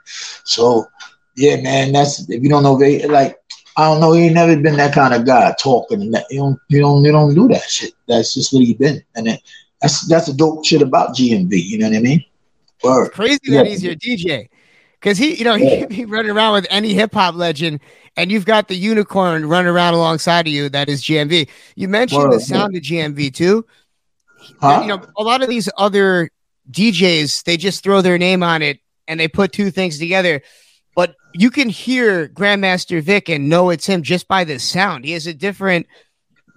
so 0.45 0.87
yeah, 1.35 1.61
man. 1.61 1.91
That's 1.91 2.27
if 2.27 2.41
you 2.41 2.49
don't 2.49 2.63
know 2.63 2.75
Vic, 2.75 3.07
like 3.07 3.37
I 3.77 3.83
don't 3.83 4.01
know. 4.01 4.13
He 4.13 4.25
ain't 4.25 4.33
never 4.33 4.59
been 4.59 4.77
that 4.77 4.95
kind 4.95 5.13
of 5.13 5.27
guy 5.27 5.53
talking. 5.59 6.01
And 6.01 6.13
that, 6.15 6.25
you 6.31 6.39
don't. 6.39 6.59
You 6.69 6.79
don't. 6.79 7.03
You 7.03 7.11
don't 7.11 7.35
do 7.35 7.47
that 7.49 7.69
shit. 7.69 7.93
That's 8.07 8.33
just 8.33 8.51
what 8.51 8.63
he 8.63 8.73
been. 8.73 9.03
And 9.15 9.27
then 9.27 9.37
that's 9.81 10.07
that's 10.07 10.27
a 10.27 10.33
dope 10.33 10.65
shit 10.65 10.81
about 10.81 11.15
GMV. 11.15 11.63
You 11.63 11.77
know 11.79 11.89
what 11.89 11.97
I 11.97 12.01
mean? 12.01 12.25
Word. 12.83 13.07
It's 13.07 13.15
crazy 13.15 13.39
yeah. 13.43 13.63
that 13.63 13.67
he's 13.67 13.83
your 13.83 13.95
DJ. 13.95 14.49
Cause 14.99 15.17
he, 15.17 15.35
you 15.35 15.43
know, 15.43 15.55
he 15.55 15.79
could 15.79 15.89
be 15.95 16.05
running 16.05 16.31
around 16.31 16.53
with 16.53 16.67
any 16.69 16.93
hip 16.93 17.13
hop 17.13 17.35
legend, 17.35 17.81
and 18.15 18.31
you've 18.31 18.45
got 18.45 18.67
the 18.67 18.75
unicorn 18.75 19.45
running 19.47 19.69
around 19.69 19.93
alongside 19.93 20.47
of 20.47 20.53
you. 20.53 20.69
That 20.69 20.89
is 20.89 21.03
GMV. 21.03 21.47
You 21.75 21.87
mentioned 21.87 22.23
Word. 22.23 22.33
the 22.33 22.39
sound 22.39 22.75
of 22.75 22.81
GMV 22.81 23.33
too. 23.33 23.65
Huh? 24.59 24.79
You 24.81 24.87
know, 24.87 25.05
a 25.17 25.23
lot 25.23 25.43
of 25.43 25.49
these 25.49 25.69
other 25.77 26.31
DJs, 26.71 27.43
they 27.43 27.57
just 27.57 27.83
throw 27.83 28.01
their 28.01 28.17
name 28.17 28.43
on 28.43 28.61
it 28.61 28.79
and 29.07 29.19
they 29.19 29.27
put 29.27 29.51
two 29.51 29.71
things 29.71 29.99
together. 29.99 30.41
But 30.95 31.15
you 31.33 31.51
can 31.51 31.69
hear 31.69 32.27
Grandmaster 32.27 33.01
Vic 33.01 33.29
and 33.29 33.49
know 33.49 33.69
it's 33.69 33.85
him 33.85 34.01
just 34.01 34.27
by 34.27 34.43
the 34.43 34.59
sound. 34.59 35.05
He 35.05 35.11
has 35.11 35.27
a 35.27 35.33
different 35.33 35.85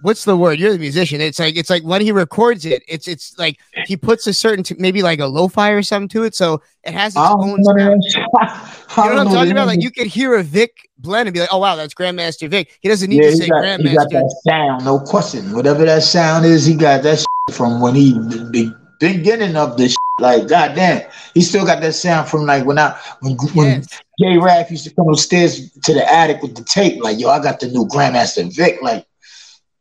what's 0.01 0.25
the 0.25 0.35
word? 0.35 0.59
You're 0.59 0.73
the 0.73 0.79
musician. 0.79 1.21
It's 1.21 1.39
like 1.39 1.55
it's 1.55 1.69
like 1.69 1.83
when 1.83 2.01
he 2.01 2.11
records 2.11 2.65
it, 2.65 2.83
it's 2.87 3.07
it's 3.07 3.37
like 3.37 3.59
he 3.85 3.95
puts 3.95 4.27
a 4.27 4.33
certain 4.33 4.63
t- 4.63 4.75
maybe 4.77 5.01
like 5.01 5.19
a 5.19 5.25
lo-fi 5.25 5.71
or 5.71 5.81
something 5.81 6.09
to 6.09 6.23
it, 6.23 6.35
so 6.35 6.61
it 6.83 6.93
has 6.93 7.13
its 7.13 7.19
own. 7.19 7.59
Oh, 7.59 7.77
sound. 7.77 8.03
you 8.03 8.19
know 8.19 9.15
what 9.15 9.27
I'm 9.27 9.33
talking 9.33 9.51
about? 9.51 9.67
Like 9.67 9.81
you 9.81 9.91
could 9.91 10.07
hear 10.07 10.35
a 10.35 10.43
Vic 10.43 10.89
blend 10.97 11.27
and 11.27 11.33
be 11.33 11.39
like, 11.39 11.49
"Oh 11.51 11.59
wow, 11.59 11.75
that's 11.75 11.93
Grandmaster 11.93 12.49
Vic." 12.49 12.77
He 12.81 12.89
doesn't 12.89 13.09
need 13.09 13.23
yeah, 13.23 13.29
to 13.29 13.37
say 13.37 13.47
got, 13.47 13.63
Grandmaster. 13.63 13.89
He 13.89 13.95
got 13.95 14.09
that 14.09 14.41
sound, 14.47 14.85
no 14.85 14.99
question. 14.99 15.53
Whatever 15.53 15.85
that 15.85 16.03
sound 16.03 16.45
is, 16.45 16.65
he 16.65 16.75
got 16.75 17.03
that 17.03 17.23
from 17.53 17.81
when 17.81 17.95
he 17.95 18.13
the 18.13 18.75
beginning 18.99 19.55
of 19.55 19.77
this. 19.77 19.95
Like 20.19 20.47
goddamn, 20.47 21.09
he 21.33 21.41
still 21.41 21.65
got 21.65 21.81
that 21.81 21.93
sound 21.93 22.29
from 22.29 22.45
like 22.45 22.65
when 22.65 22.77
I 22.77 22.95
when 23.21 23.37
when 23.55 23.67
yes. 23.67 24.01
J 24.19 24.37
Raf 24.37 24.69
used 24.69 24.83
to 24.83 24.93
come 24.93 25.09
upstairs 25.09 25.71
to 25.71 25.93
the 25.95 26.13
attic 26.13 26.43
with 26.43 26.55
the 26.55 26.63
tape. 26.63 27.01
Like 27.01 27.19
yo, 27.19 27.29
I 27.29 27.41
got 27.41 27.59
the 27.59 27.67
new 27.67 27.85
Grandmaster 27.87 28.53
Vic. 28.55 28.83
Like 28.83 29.07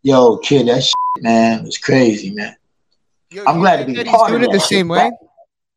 yo, 0.02 0.36
kid, 0.38 0.68
that 0.68 0.82
shit, 0.84 0.94
man, 1.22 1.64
was 1.64 1.78
crazy, 1.78 2.30
man. 2.30 2.56
Yo, 3.30 3.44
I'm 3.44 3.58
glad 3.60 3.76
to 3.78 3.84
be 3.84 4.02
part 4.04 4.30
doing 4.30 4.42
of 4.44 4.50
it 4.50 4.52
the 4.52 4.60
same 4.60 4.88
way. 4.88 5.10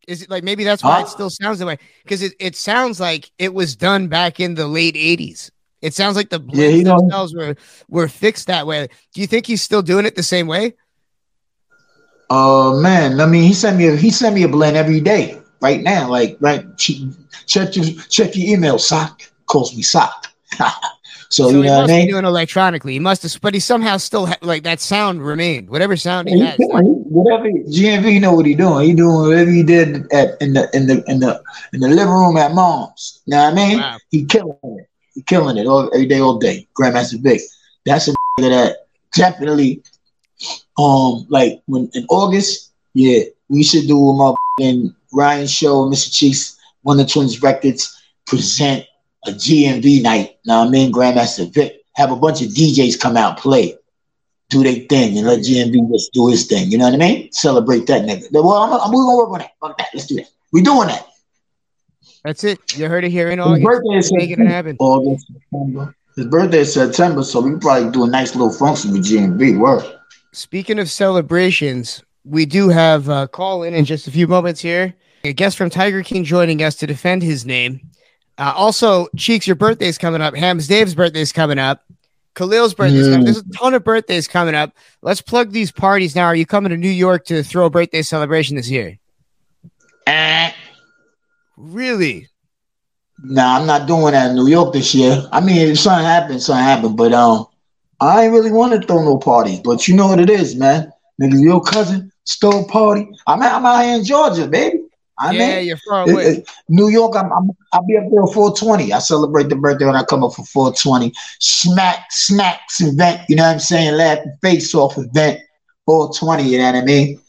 Is 0.08 0.22
it 0.22 0.30
like 0.30 0.44
maybe 0.44 0.64
that's 0.64 0.84
why 0.84 0.96
Huh? 0.96 1.02
it 1.02 1.08
still 1.08 1.30
sounds 1.30 1.60
that 1.60 1.66
way? 1.66 1.78
Because 2.04 2.22
it, 2.22 2.34
it 2.40 2.56
sounds 2.56 3.00
like 3.00 3.32
it 3.38 3.54
was 3.54 3.76
done 3.76 4.08
back 4.10 4.40
in 4.40 4.56
the 4.56 4.68
late 4.68 4.96
'80s. 4.96 5.50
It 5.82 5.94
sounds 5.94 6.16
like 6.16 6.30
the 6.30 6.40
Yeah, 6.40 6.68
he 6.70 6.84
blends 6.84 6.84
don't- 6.84 6.98
themselves 7.08 7.34
were 7.36 7.56
were 7.90 8.08
fixed 8.10 8.48
that 8.48 8.68
way. 8.68 8.88
Do 9.14 9.22
you 9.22 9.28
think 9.28 9.46
he's 9.46 9.62
still 9.62 9.82
doing 9.82 10.06
it 10.06 10.16
the 10.16 10.24
same 10.24 10.48
way? 10.48 10.74
Uh 12.30 12.74
man, 12.82 13.20
I 13.22 13.26
mean, 13.28 13.44
he 13.44 13.54
sent 13.54 13.78
me 13.78 13.88
a 13.88 13.96
he 13.96 14.10
sent 14.10 14.36
me 14.36 14.44
a 14.44 14.48
blend 14.48 14.76
every 14.76 15.00
day. 15.00 15.40
Right 15.62 15.82
now, 15.82 16.10
like 16.10 16.36
right, 16.42 16.66
check 16.78 17.76
your 17.76 17.86
check 18.10 18.36
your 18.36 18.58
email. 18.58 18.78
Sock 18.80 19.22
calls 19.46 19.76
me 19.76 19.82
sock. 19.84 20.28
so, 21.34 21.44
So 21.46 21.50
you 21.50 21.62
he 21.64 21.68
know 21.68 21.74
what 21.74 21.78
I 21.78 21.82
must 21.82 21.90
be 21.90 21.98
mean. 21.98 22.08
doing 22.10 22.26
electronically. 22.26 22.94
He 22.94 23.00
must 23.00 23.24
have, 23.24 23.42
but 23.42 23.54
he 23.54 23.60
somehow 23.60 23.98
still 23.98 24.26
ha- 24.28 24.38
like 24.42 24.64
that 24.64 24.80
sound 24.80 25.26
remained. 25.26 25.70
Whatever 25.70 25.96
sound 25.98 26.30
he 26.30 26.36
He 26.36 26.42
has. 26.42 26.58
doing- 26.58 26.70
whatever 27.10 27.50
GMV 27.50 28.20
know 28.22 28.34
what 28.34 28.46
he 28.46 28.54
doing. 28.56 28.88
He 28.88 28.94
doing 28.94 29.30
whatever 29.30 29.50
he 29.52 29.64
did 29.64 30.12
at 30.12 30.40
in 30.42 30.54
the 30.54 30.70
in 30.74 30.88
the 30.88 31.04
in 31.08 31.20
the 31.20 31.42
in 31.74 31.80
the 31.80 31.88
living 31.90 32.14
room 32.14 32.38
at 32.38 32.54
mom's. 32.54 33.22
You 33.26 33.32
know 33.36 33.44
what 33.46 33.54
I 33.54 33.56
mean? 33.56 33.80
Wow. 33.80 33.98
He 34.12 34.26
killing 34.26 34.58
it. 34.64 34.88
He 35.16 35.22
killing 35.24 35.58
it 35.58 35.68
all, 35.68 35.90
every 35.94 36.06
day, 36.08 36.20
all 36.20 36.38
day. 36.38 36.68
Grandmaster 36.80 37.22
Vic. 37.22 37.42
That's 37.86 38.08
a 38.08 38.14
that 38.38 38.78
definitely 39.14 39.82
um 40.78 41.26
like 41.30 41.62
when 41.68 41.90
in 41.94 42.06
August, 42.10 42.72
yeah, 42.94 43.22
we 43.50 43.64
should 43.64 43.88
do 43.88 43.98
a 44.10 44.14
motherfucking 44.14 44.94
Ryan 45.14 45.48
show, 45.48 45.86
Mr. 45.90 46.12
Cheeks, 46.12 46.58
one 46.82 47.00
of 47.00 47.06
the 47.06 47.12
Twins 47.12 47.42
Records 47.44 47.96
present 48.26 48.86
a 49.28 49.32
GMV 49.32 50.02
night. 50.02 50.38
Now 50.46 50.66
I 50.66 50.70
mean 50.70 50.92
Grandmaster 50.92 51.52
Vic. 51.54 51.82
Have 51.96 52.12
a 52.12 52.16
bunch 52.16 52.42
of 52.42 52.50
DJs 52.50 53.00
come 53.00 53.16
out 53.18 53.38
play 53.38 53.78
do 54.54 54.64
their 54.64 54.86
thing 54.88 55.18
and 55.18 55.28
let 55.28 55.40
GMV 55.40 55.92
just 55.92 56.14
do 56.14 56.28
his 56.28 56.46
thing. 56.46 56.72
You 56.72 56.78
know 56.78 56.86
what 56.86 56.94
I 56.94 56.98
mean? 56.98 57.32
Celebrate 57.32 57.88
that 57.88 58.04
nigga. 58.04 58.32
Well, 58.32 58.52
I'm, 58.52 58.74
I'm, 58.74 58.92
we're 58.92 59.04
gonna 59.04 59.18
work 59.18 59.30
on 59.30 59.40
that. 59.40 59.52
Fuck 59.60 59.78
that. 59.78 59.88
Let's 59.94 60.06
do 60.08 60.16
that. 60.16 60.28
We 60.52 60.62
doing 60.62 60.88
that. 60.88 61.08
That's 62.24 62.44
it. 62.44 62.78
You 62.78 62.88
heard 62.88 63.04
it 63.04 63.12
here 63.12 63.30
in 63.30 63.40
His 63.40 63.48
August. 63.48 63.66
birthday 63.66 63.98
is 63.98 64.14
Making 64.14 64.42
it 64.42 64.48
happen. 64.48 64.78
August, 64.80 65.28
September. 65.28 65.96
His 66.16 66.28
birthday 66.28 66.60
is 66.60 66.74
September, 66.74 67.24
so 67.24 67.42
we 67.42 67.50
can 67.52 67.60
probably 67.60 67.92
do 67.92 68.04
a 68.04 68.08
nice 68.08 68.36
little 68.36 68.54
function 68.54 68.92
with 68.92 69.04
GMV. 69.06 69.58
Work. 69.58 69.84
Speaking 70.32 70.80
of 70.80 70.90
celebrations, 70.90 72.04
we 72.24 72.46
do 72.46 72.70
have 72.70 73.10
a 73.10 73.28
call 73.28 73.64
in 73.64 73.74
in 73.74 73.84
just 73.84 74.08
a 74.08 74.12
few 74.12 74.28
moments 74.28 74.62
here. 74.62 74.94
A 75.26 75.34
guest 75.34 75.58
from 75.58 75.70
Tiger 75.70 76.04
King 76.04 76.24
joining 76.24 76.62
us 76.62 76.76
to 76.76 76.88
defend 76.88 77.24
his 77.24 77.46
name. 77.46 77.82
Uh, 78.38 78.54
also, 78.56 79.08
Cheeks, 79.16 79.46
your 79.46 79.56
birthday's 79.56 79.98
coming 79.98 80.22
up. 80.22 80.36
Hams 80.36 80.68
Dave's 80.68 80.96
birthday's 80.96 81.32
coming 81.32 81.60
up. 81.60 81.84
Khalil's 82.36 82.74
birthday's 82.74 83.08
coming. 83.08 83.20
Up. 83.20 83.26
There's 83.26 83.38
a 83.38 83.50
ton 83.52 83.74
of 83.74 83.84
birthdays 83.84 84.28
coming 84.28 84.56
up. 84.56 84.76
Let's 85.02 85.22
plug 85.22 85.52
these 85.52 85.72
parties 85.72 86.16
now. 86.16 86.26
Are 86.26 86.36
you 86.36 86.46
coming 86.46 86.72
to 86.72 86.78
New 86.78 86.90
York 86.90 87.26
to 87.26 87.44
throw 87.44 87.66
a 87.66 87.70
birthday 87.70 88.02
celebration 88.02 88.56
this 88.56 88.70
year? 88.70 88.98
Eh. 90.08 90.52
Really? 91.58 92.28
Nah, 93.24 93.60
I'm 93.60 93.68
not 93.68 93.88
doing 93.88 94.14
that 94.14 94.32
in 94.32 94.36
New 94.36 94.48
York 94.48 94.74
this 94.74 94.96
year. 94.96 95.24
I 95.32 95.40
mean, 95.40 95.58
if 95.58 95.80
something 95.80 96.06
happens, 96.06 96.46
something 96.48 96.64
happened. 96.64 96.98
But 96.98 97.14
um, 97.14 97.46
I 98.00 98.24
ain't 98.24 98.34
really 98.34 98.52
want 98.52 98.74
to 98.74 98.86
throw 98.86 99.04
no 99.04 99.18
parties. 99.18 99.60
But 99.60 99.88
you 99.88 99.96
know 99.96 100.08
what 100.08 100.20
it 100.20 100.30
is, 100.30 100.56
man. 100.56 100.92
Nigga, 101.22 101.42
your 101.42 101.62
cousin 101.62 102.12
stole 102.24 102.68
party. 102.68 103.08
I'm 103.28 103.44
out, 103.44 103.54
I'm 103.54 103.66
out 103.66 103.84
here 103.84 103.96
in 103.96 104.04
Georgia, 104.04 104.48
baby. 104.48 104.83
I 105.24 105.32
yeah, 105.32 105.56
mean, 105.58 105.68
you're 105.68 105.78
far 105.78 106.04
away. 106.04 106.24
it- 106.26 106.50
New 106.68 106.90
York, 106.90 107.16
I'm, 107.16 107.32
I'm 107.32 107.50
I'll 107.72 107.86
be 107.86 107.96
up 107.98 108.04
there 108.12 108.24
at 108.24 108.34
420. 108.34 108.92
I 108.92 109.00
celebrate 109.00 109.48
the 109.50 109.56
birthday 109.56 109.86
when 109.86 109.96
I 109.96 110.04
come 110.04 110.24
up 110.24 110.34
for 110.34 110.44
420. 110.46 111.14
Smack 111.40 112.12
snacks 112.12 112.82
event, 112.82 113.22
you 113.30 113.36
know 113.38 113.44
what 113.44 113.54
I'm 113.54 113.60
saying? 113.60 113.96
Laugh 113.96 114.20
face 114.42 114.76
off 114.76 114.98
event, 114.98 115.40
420, 115.86 116.44
you 116.50 116.58
know 116.58 116.66
what 116.66 116.76
I 116.76 116.82
mean? 116.84 117.20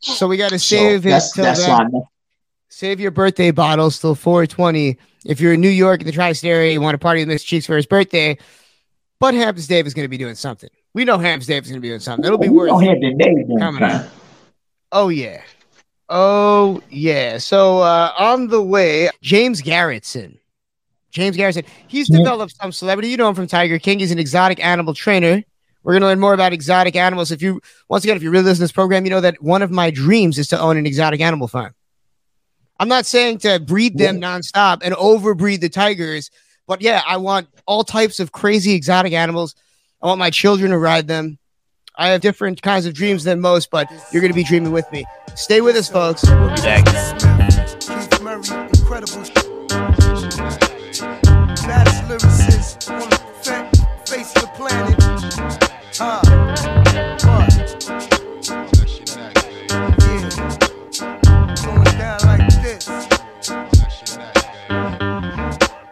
So 0.00 0.26
we 0.26 0.36
got 0.36 0.50
to 0.50 0.58
So 0.58 0.76
save 0.76 1.06
it 1.06 1.10
that's 1.10 1.32
till 1.32 1.44
that's 1.44 1.64
then. 1.64 1.70
I'm 1.94 2.02
Save 2.70 3.00
your 3.00 3.10
birthday 3.10 3.50
bottles 3.50 3.98
till 3.98 4.14
420. 4.14 4.96
If 5.24 5.40
you're 5.40 5.54
in 5.54 5.60
New 5.60 5.68
York 5.68 6.00
in 6.00 6.06
the 6.06 6.12
tri-state 6.12 6.48
area, 6.48 6.72
you 6.72 6.80
want 6.80 6.94
to 6.94 6.98
party 6.98 7.20
with 7.20 7.28
Miss 7.28 7.42
Cheeks 7.42 7.66
for 7.66 7.76
his 7.76 7.86
birthday. 7.86 8.36
But 9.20 9.34
Hams 9.34 9.66
Dave 9.66 9.86
is 9.86 9.94
going 9.94 10.04
to 10.04 10.08
be 10.08 10.18
doing 10.18 10.34
something. 10.36 10.70
We 10.94 11.04
know 11.04 11.18
Hams 11.18 11.46
Dave 11.46 11.62
is 11.64 11.70
going 11.70 11.78
to 11.78 11.82
be 11.82 11.88
doing 11.88 12.00
something. 12.00 12.24
It'll 12.24 12.38
be 12.38 12.48
We 12.48 12.56
worth 12.56 12.68
don't 12.68 12.82
have 12.84 13.00
the 13.00 13.14
name 13.14 13.48
then, 13.48 13.58
coming 13.58 13.82
up. 13.82 14.06
Oh 14.92 15.08
yeah. 15.08 15.42
Oh 16.08 16.80
yeah. 16.90 17.38
So 17.38 17.80
uh 17.80 18.12
on 18.18 18.48
the 18.48 18.62
way, 18.62 19.10
James 19.20 19.60
Garretson. 19.62 20.38
James 21.10 21.36
Garretson. 21.36 21.66
He's 21.88 22.08
Yeah. 22.08 22.18
developed 22.18 22.56
some 22.56 22.72
celebrity. 22.72 23.08
You 23.10 23.16
know 23.16 23.28
him 23.28 23.34
from 23.34 23.46
Tiger 23.46 23.78
King. 23.78 23.98
He's 23.98 24.10
an 24.10 24.18
exotic 24.18 24.62
animal 24.64 24.94
trainer. 24.94 25.42
We're 25.82 25.92
gonna 25.94 26.06
learn 26.06 26.20
more 26.20 26.34
about 26.34 26.52
exotic 26.52 26.96
animals. 26.96 27.30
If 27.30 27.42
you 27.42 27.60
once 27.88 28.04
again, 28.04 28.16
if 28.16 28.22
you 28.22 28.30
really 28.30 28.44
listen 28.44 28.56
to 28.60 28.64
this 28.64 28.72
program, 28.72 29.04
you 29.04 29.10
know 29.10 29.20
that 29.20 29.42
one 29.42 29.62
of 29.62 29.70
my 29.70 29.90
dreams 29.90 30.38
is 30.38 30.48
to 30.48 30.58
own 30.60 30.76
an 30.76 30.86
exotic 30.86 31.20
animal 31.20 31.48
farm. 31.48 31.74
I'm 32.80 32.88
not 32.88 33.06
saying 33.06 33.38
to 33.38 33.58
breed 33.58 33.98
them 33.98 34.20
nonstop 34.20 34.82
and 34.84 34.94
overbreed 34.94 35.60
the 35.60 35.68
tigers, 35.68 36.30
but 36.66 36.80
yeah, 36.80 37.02
I 37.06 37.16
want 37.16 37.48
all 37.66 37.82
types 37.84 38.20
of 38.20 38.32
crazy 38.32 38.72
exotic 38.74 39.12
animals. 39.12 39.54
I 40.00 40.06
want 40.06 40.20
my 40.20 40.30
children 40.30 40.70
to 40.70 40.78
ride 40.78 41.08
them. 41.08 41.38
I 42.00 42.10
have 42.10 42.20
different 42.20 42.62
kinds 42.62 42.86
of 42.86 42.94
dreams 42.94 43.24
than 43.24 43.40
most, 43.40 43.70
but 43.70 43.90
you're 44.12 44.22
going 44.22 44.32
to 44.32 44.36
be 44.36 44.44
dreaming 44.44 44.70
with 44.70 44.90
me. 44.92 45.04
Stay 45.34 45.60
with 45.60 45.74
us, 45.74 45.88
folks. 45.88 46.24
We'll 46.24 46.48
be 46.50 46.62
back. 46.62 46.86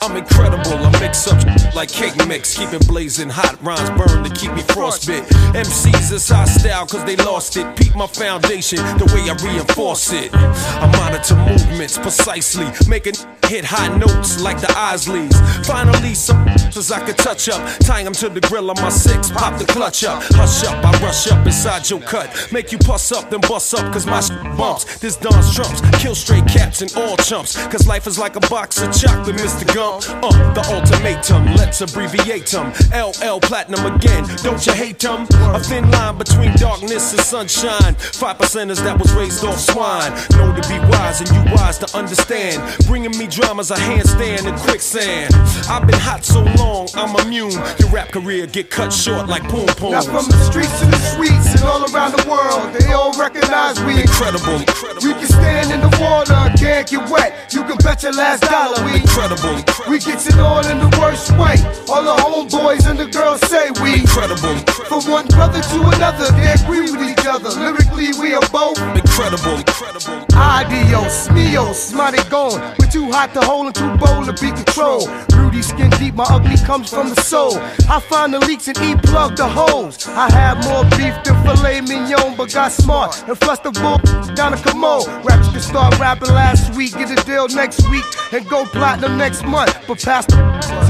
I'm 0.02 0.16
incredible. 0.16 0.72
I 0.72 1.00
mix 1.00 1.26
up 1.26 1.65
like 1.76 1.92
cake 1.92 2.16
mix, 2.26 2.56
keep 2.56 2.72
it 2.72 2.88
blazing 2.88 3.28
hot. 3.28 3.62
Rhymes 3.62 3.90
burn 3.90 4.24
to 4.24 4.30
keep 4.30 4.50
me 4.54 4.62
frostbit. 4.62 5.20
MCs 5.52 6.10
is 6.10 6.26
hostile 6.26 6.86
cause 6.86 7.04
they 7.04 7.16
lost 7.16 7.58
it. 7.58 7.76
Peep 7.76 7.94
my 7.94 8.06
foundation, 8.06 8.78
the 8.96 9.04
way 9.14 9.28
I 9.28 9.34
reinforce 9.44 10.10
it. 10.14 10.34
I 10.34 10.86
monitor 10.96 11.36
movements 11.36 11.98
precisely, 11.98 12.66
making 12.88 13.14
hit 13.44 13.64
high 13.64 13.94
notes 13.98 14.40
like 14.40 14.58
the 14.60 14.68
Isleys. 14.68 15.36
Finally, 15.66 16.14
some 16.14 16.48
as 16.48 16.90
I 16.96 17.04
could 17.04 17.18
touch 17.18 17.48
up, 17.48 17.60
tying 17.80 18.04
them 18.04 18.14
to 18.14 18.28
the 18.28 18.40
grill 18.40 18.70
on 18.70 18.76
my 18.80 18.88
six. 18.88 19.30
Pop 19.30 19.58
the 19.58 19.66
clutch 19.66 20.04
up, 20.04 20.22
hush 20.30 20.64
up, 20.64 20.82
I 20.84 20.90
rush 21.02 21.30
up 21.30 21.44
inside 21.44 21.88
your 21.90 22.00
cut. 22.00 22.48
Make 22.52 22.72
you 22.72 22.78
puss 22.78 23.12
up, 23.12 23.30
then 23.30 23.40
bust 23.40 23.74
up, 23.74 23.92
cause 23.92 24.06
my 24.06 24.20
bumps. 24.56 24.98
This 24.98 25.16
Don's 25.16 25.54
trumps, 25.54 25.80
kill 26.02 26.14
straight 26.14 26.46
cats 26.46 26.80
and 26.82 26.94
all 26.96 27.16
chumps. 27.18 27.54
Cause 27.66 27.86
life 27.86 28.06
is 28.06 28.18
like 28.18 28.36
a 28.36 28.40
box 28.48 28.80
of 28.80 28.92
chocolate, 28.92 29.36
Mr. 29.36 29.66
Gump. 29.74 30.04
Uh, 30.24 30.54
the 30.54 30.62
ultimatum, 30.72 31.44
let's 31.66 31.80
abbreviate 31.80 32.46
them. 32.46 32.72
LL 32.94 33.40
Platinum 33.40 33.84
again, 33.94 34.24
don't 34.42 34.64
you 34.66 34.72
hate 34.72 35.00
them? 35.00 35.26
A 35.52 35.58
thin 35.58 35.90
line 35.90 36.16
between 36.16 36.54
darkness 36.56 37.12
and 37.12 37.20
sunshine. 37.20 37.94
Five 37.94 38.38
percenters 38.38 38.80
that 38.84 38.96
was 38.98 39.12
raised 39.14 39.44
off 39.44 39.58
swine. 39.58 40.12
Know 40.38 40.54
to 40.54 40.62
be 40.68 40.78
wise 40.90 41.20
and 41.20 41.28
you 41.30 41.42
wise 41.54 41.78
to 41.78 41.88
understand. 41.96 42.62
Bringing 42.86 43.16
me 43.18 43.26
dramas, 43.26 43.72
a 43.72 43.74
handstand 43.74 44.46
and 44.46 44.56
quicksand. 44.60 45.34
I've 45.68 45.86
been 45.86 45.98
hot 45.98 46.24
so 46.24 46.44
long, 46.56 46.88
I'm 46.94 47.14
immune. 47.26 47.58
Your 47.80 47.90
rap 47.90 48.10
career 48.10 48.46
get 48.46 48.70
cut 48.70 48.92
short 48.92 49.26
like 49.28 49.42
poom 49.48 49.66
Now 49.90 50.02
from 50.02 50.26
the 50.30 50.38
streets 50.48 50.78
to 50.80 50.86
the 50.86 51.00
suites 51.14 51.50
and 51.56 51.64
all 51.64 51.82
around 51.90 52.12
the 52.12 52.24
world, 52.30 52.72
they 52.78 52.92
all 52.92 53.12
recognize 53.18 53.82
we 53.82 54.00
Incredible, 54.00 54.62
incredible. 54.62 55.02
We 55.02 55.14
can 55.14 55.26
stand 55.26 55.72
in 55.72 55.80
the 55.80 55.90
water, 55.98 56.38
can't 56.56 56.86
get 56.88 57.10
wet. 57.10 57.52
You 57.52 57.64
can 57.64 57.76
bet 57.78 58.04
your 58.04 58.12
last 58.12 58.42
dollar 58.42 58.84
we 58.86 59.00
Incredible, 59.00 59.56
We 59.90 59.98
get 59.98 60.24
it 60.26 60.38
all 60.38 60.64
in 60.66 60.78
the 60.78 60.90
worst 61.00 61.32
way. 61.32 61.55
All 61.88 62.02
the 62.02 62.16
homeboys 62.22 62.88
and 62.90 62.98
the 62.98 63.06
girls 63.06 63.40
say 63.48 63.70
we 63.82 64.00
incredible, 64.00 64.56
From 64.90 65.02
one 65.10 65.26
brother 65.28 65.60
to 65.60 65.78
another, 65.94 66.30
they 66.32 66.52
agree 66.52 66.90
with 66.90 67.00
each 67.00 67.26
other. 67.26 67.50
Lyrically, 67.50 68.10
we 68.20 68.34
are 68.34 68.48
both 68.50 68.78
incredible, 68.96 69.58
incredible. 69.58 70.26
adios, 70.34 71.28
mios, 71.28 71.92
mighty 71.94 72.22
gone. 72.28 72.60
We're 72.78 72.90
too 72.90 73.10
hot 73.12 73.32
to 73.34 73.40
hold 73.40 73.66
and 73.66 73.74
too 73.74 73.96
bold 73.96 74.26
to 74.26 74.34
be 74.42 74.50
controlled. 74.50 75.08
Rudy 75.34 75.62
skin 75.62 75.90
deep, 75.90 76.14
my 76.14 76.24
ugly 76.28 76.56
comes 76.66 76.90
from 76.90 77.08
the 77.08 77.20
soul. 77.22 77.56
I 77.88 78.00
find 78.00 78.34
the 78.34 78.40
leaks 78.40 78.66
and 78.68 78.78
E 78.78 78.96
plug 78.96 79.36
the 79.36 79.48
holes. 79.48 80.08
I 80.08 80.30
have 80.32 80.64
more 80.64 80.84
beef 80.98 81.14
than 81.24 81.36
filet 81.44 81.80
mignon, 81.82 82.36
but 82.36 82.52
got 82.52 82.72
smart 82.72 83.22
and 83.28 83.38
flushed 83.38 83.62
the 83.62 83.70
bull 83.70 83.98
down 84.34 84.52
the 84.52 84.58
commode. 84.58 85.06
Rappers 85.24 85.48
can 85.48 85.60
start 85.60 85.98
rapping 86.00 86.30
last 86.30 86.74
week, 86.74 86.92
get 86.92 87.10
a 87.10 87.24
deal 87.24 87.48
next 87.48 87.88
week, 87.90 88.04
and 88.32 88.46
go 88.48 88.64
platinum 88.66 89.16
next 89.16 89.44
month. 89.44 89.72
But 89.86 90.02
past 90.02 90.28
the 90.30 90.36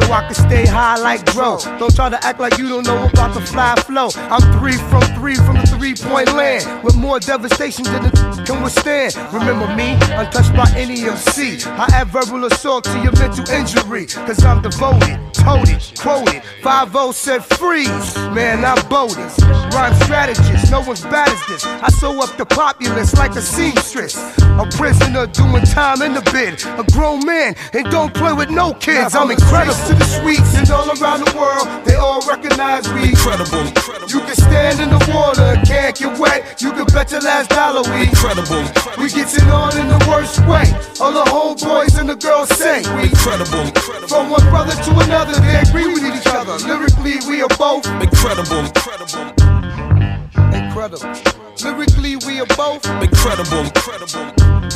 so 0.07 0.13
I 0.13 0.23
can 0.27 0.35
stay 0.35 0.56
high 0.65 0.97
like 0.97 1.25
Dro. 1.27 1.59
Don't 1.79 1.95
try 1.95 2.09
to 2.09 2.25
act 2.25 2.41
like 2.41 2.57
you 2.57 2.69
don't 2.69 2.87
know 2.87 3.07
about 3.09 3.35
the 3.35 3.41
fly 3.41 3.75
flow. 3.77 4.09
I'm 4.15 4.41
three 4.59 4.79
from 4.89 5.03
three 5.19 5.35
from 5.35 5.57
the 5.57 5.67
three 5.67 5.95
point 5.95 6.33
land 6.33 6.83
with 6.83 6.97
more 6.97 7.21
devastation 7.21 7.85
than 7.85 8.05
the 8.05 8.45
can 8.47 8.63
withstand. 8.63 9.15
Remember 9.33 9.67
me, 9.75 9.93
untouched 10.15 10.55
by 10.55 10.71
any 10.77 11.03
MC. 11.03 11.59
I 11.67 11.87
add 11.93 12.09
verbal 12.09 12.45
assault 12.45 12.85
to 12.85 12.99
your 13.03 13.13
mental 13.13 13.49
injury, 13.51 14.07
cause 14.07 14.45
I'm 14.45 14.63
devoted, 14.63 15.19
toted, 15.35 15.83
quoted. 15.99 16.43
5 16.63 17.15
said 17.15 17.45
freeze, 17.45 18.17
man, 18.35 18.65
I'm 18.65 18.81
boated. 18.89 19.31
Rhyme 19.75 19.95
strategist, 20.03 20.71
no 20.71 20.81
one's 20.81 21.03
bad 21.03 21.29
as 21.29 21.47
this. 21.47 21.65
I 21.67 21.89
sew 21.91 22.23
up 22.23 22.37
the 22.37 22.47
populace 22.47 23.15
like 23.15 23.33
a 23.33 23.43
seamstress. 23.43 24.17
A 24.41 24.69
prisoner 24.77 25.27
doing 25.27 25.65
time 25.65 26.03
in 26.03 26.15
the 26.15 26.23
bid. 26.33 26.65
A 26.79 26.85
grown 26.93 27.25
man 27.27 27.55
and 27.73 27.85
don't 27.91 28.15
play 28.15 28.33
with 28.33 28.51
no 28.51 28.75
kids. 28.75 29.15
I'm 29.15 29.31
incredible 29.31 29.75
to 29.75 29.95
the 29.95 30.05
sweets 30.37 30.57
and 30.59 30.71
all 30.71 30.89
around 30.89 31.25
the 31.25 31.33
world. 31.37 31.67
They 31.85 31.95
all 31.95 32.21
recognize 32.27 32.89
we 32.93 33.11
incredible. 33.11 33.65
You 34.09 34.21
can 34.21 34.37
stand 34.37 34.81
in 34.81 34.91
the 34.91 35.01
water 35.13 35.57
can't 35.67 35.97
get 35.97 36.19
wet. 36.19 36.61
You 36.61 36.73
can 36.73 36.87
bet 36.87 37.11
your 37.11 37.21
last 37.21 37.51
dollar 37.51 37.83
we 37.95 38.09
incredible. 38.09 38.65
We 38.99 39.09
get 39.11 39.33
it 39.35 39.49
on 39.49 39.77
in 39.79 39.89
the 39.89 40.01
worst 40.09 40.41
way. 40.47 40.65
All 41.01 41.13
the 41.13 41.25
homeboys 41.31 41.99
and 41.99 42.09
the 42.09 42.17
girls 42.17 42.49
say 42.51 42.83
we 42.97 43.09
incredible. 43.11 43.67
From 44.09 44.31
one 44.31 44.45
brother 44.51 44.75
to 44.75 44.91
another, 45.01 45.39
they 45.41 45.61
agree 45.61 45.89
with 45.93 46.05
each 46.05 46.27
other. 46.27 46.57
Lyrically, 46.67 47.17
we 47.29 47.43
are 47.43 47.55
both 47.57 47.87
incredible. 48.01 48.65
Incredible. 48.65 49.27
Incredible. 50.55 51.15
Lyrically, 51.65 52.17
we 52.27 52.41
are 52.41 52.51
both 52.57 52.85
incredible. 53.03 53.65
Incredible. 53.65 54.27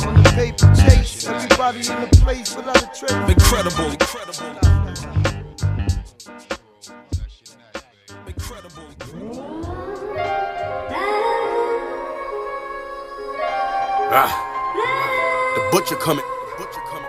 On 0.07 0.23
the 0.23 0.31
paper 0.35 0.73
chase, 0.75 1.27
everybody 1.27 1.79
in 1.79 2.01
the 2.01 2.09
place 2.21 2.55
without 2.55 2.81
a 2.81 2.87
trick. 2.97 3.11
Incredible. 3.29 3.91
Incredible. 3.91 5.20
Ah, 14.13 14.27
the 15.55 15.61
butcher 15.71 15.95
coming. 15.95 16.25
Butcher 16.57 16.81
coming. 16.89 17.07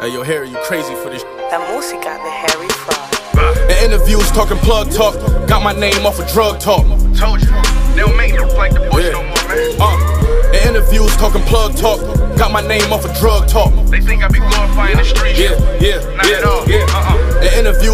Hey, 0.00 0.14
yo, 0.14 0.22
Harry, 0.22 0.48
you 0.48 0.58
crazy 0.64 0.94
for 1.02 1.10
this? 1.10 1.24
La 1.50 1.58
música 1.58 2.14
de 2.22 2.30
Harry 2.30 2.68
Fraud. 2.68 3.70
In 3.70 3.76
interviews, 3.92 4.30
talking 4.30 4.58
plug 4.58 4.90
talk. 4.92 5.14
Got 5.48 5.62
my 5.62 5.72
name 5.72 6.06
off 6.06 6.18
of 6.20 6.28
drug 6.32 6.60
talk. 6.60 6.86
Told 7.16 7.42
you, 7.42 7.50
they 7.94 8.02
don't 8.02 8.16
make 8.16 8.32
me 8.32 8.38
look 8.38 8.54
like 8.56 8.72
the 8.74 8.80
bush 8.90 9.04
Yeah. 9.04 9.12
no 9.12 9.22
more, 9.22 9.48
man. 9.48 9.74
Uh, 9.80 10.52
in 10.54 10.68
interviews, 10.76 11.14
talking 11.16 11.42
plug 11.42 11.76
talk. 11.76 12.00
Got 12.38 12.52
my 12.52 12.60
name 12.66 12.92
off 12.92 13.04
of 13.04 13.12
drug 13.18 13.48
talk. 13.48 13.72
They 13.90 14.00
think 14.00 14.22
I 14.22 14.28
be 14.28 14.38
glorifying 14.38 14.96
the 14.98 15.04
street. 15.04 15.36
Yeah, 15.36 15.58
yeah, 15.80 15.98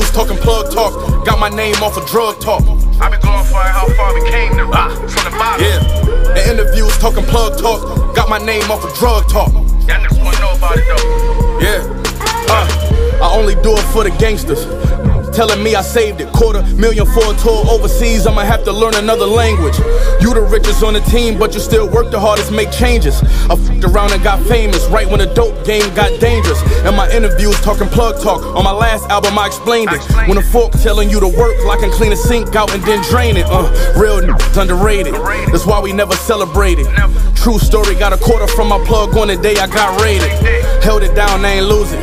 In 0.02 0.08
talking 0.12 0.36
plug 0.38 0.72
talk. 0.72 1.24
Got 1.24 1.38
my 1.38 1.48
name 1.48 1.76
off 1.76 1.96
of 1.96 2.04
drug 2.08 2.40
talk. 2.40 2.62
I 3.00 3.08
be 3.08 3.16
glorifying 3.18 3.72
how 3.72 3.86
far 3.96 4.12
we 4.14 4.20
came 4.28 4.52
to, 4.56 4.64
Ah. 4.74 4.88
from 5.06 5.30
the 5.30 5.38
bottom. 5.38 5.62
Yeah. 5.64 6.42
In 6.42 6.58
interviews, 6.58 6.96
talking 6.98 7.24
plug 7.24 7.56
talk. 7.58 8.14
Got 8.14 8.28
my 8.28 8.38
name 8.38 8.68
off 8.70 8.84
of 8.84 8.92
drug 8.98 9.28
talk. 9.30 9.52
Y'all 9.52 10.00
niggas 10.02 10.18
wanna 10.22 10.38
know 10.40 10.52
about 10.58 10.76
it 10.76 10.84
though. 10.90 11.58
Yeah. 11.60 11.86
Uh, 12.50 12.66
I 13.22 13.32
only 13.38 13.54
do 13.62 13.72
it 13.76 13.86
for 13.94 14.02
the 14.02 14.10
gangsters. 14.18 14.66
Telling 15.32 15.62
me 15.62 15.74
I 15.74 15.82
saved 15.82 16.20
it. 16.20 16.32
Quarter 16.32 16.62
million 16.76 17.06
for 17.06 17.24
a 17.32 17.36
tour 17.36 17.64
overseas. 17.70 18.26
I'ma 18.26 18.42
have 18.42 18.64
to 18.64 18.72
learn 18.72 18.94
another 18.94 19.26
language. 19.26 19.76
You 20.20 20.34
the 20.34 20.42
richest 20.42 20.82
on 20.82 20.94
the 20.94 21.00
team, 21.00 21.38
but 21.38 21.54
you 21.54 21.60
still 21.60 21.88
work 21.88 22.10
the 22.10 22.20
hardest, 22.20 22.52
make 22.52 22.70
changes. 22.70 23.22
I 23.50 23.56
fucked 23.56 23.84
around 23.84 24.12
and 24.12 24.22
got 24.22 24.40
famous 24.46 24.86
right 24.88 25.08
when 25.08 25.20
the 25.20 25.26
dope 25.34 25.64
game 25.64 25.88
got 25.94 26.20
dangerous. 26.20 26.60
In 26.86 26.94
my 26.94 27.10
interviews, 27.10 27.58
talking 27.62 27.88
plug 27.88 28.22
talk. 28.22 28.44
On 28.56 28.62
my 28.62 28.72
last 28.72 29.08
album, 29.08 29.38
I 29.38 29.46
explained 29.46 29.90
it. 29.92 30.02
When 30.28 30.38
a 30.38 30.42
fork 30.42 30.72
telling 30.72 31.10
you 31.10 31.18
to 31.20 31.28
work 31.28 31.56
like 31.64 31.78
I 31.78 31.88
can 31.88 31.90
clean 31.90 32.12
a 32.12 32.16
sink 32.16 32.54
out 32.54 32.72
and 32.72 32.82
then 32.84 33.02
drain 33.10 33.36
it. 33.36 33.46
Uh, 33.48 33.66
real 33.96 34.20
niggas 34.20 34.60
underrated. 34.60 35.14
That's 35.14 35.66
why 35.66 35.80
we 35.80 35.92
never 35.92 36.14
celebrated. 36.14 36.86
True 37.34 37.58
story, 37.58 37.96
got 37.96 38.12
a 38.12 38.18
quarter 38.18 38.46
from 38.46 38.68
my 38.68 38.78
plug 38.84 39.16
on 39.16 39.28
the 39.28 39.36
day 39.36 39.56
I 39.56 39.66
got 39.66 40.00
raided. 40.00 40.30
Held 40.82 41.02
it 41.02 41.14
down, 41.14 41.44
I 41.44 41.54
ain't 41.54 41.66
lose 41.66 41.92
it. 41.92 42.02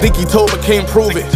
Think 0.00 0.16
he 0.16 0.24
told 0.24 0.50
but 0.50 0.62
can't 0.62 0.88
prove 0.88 1.12
it. 1.16 1.26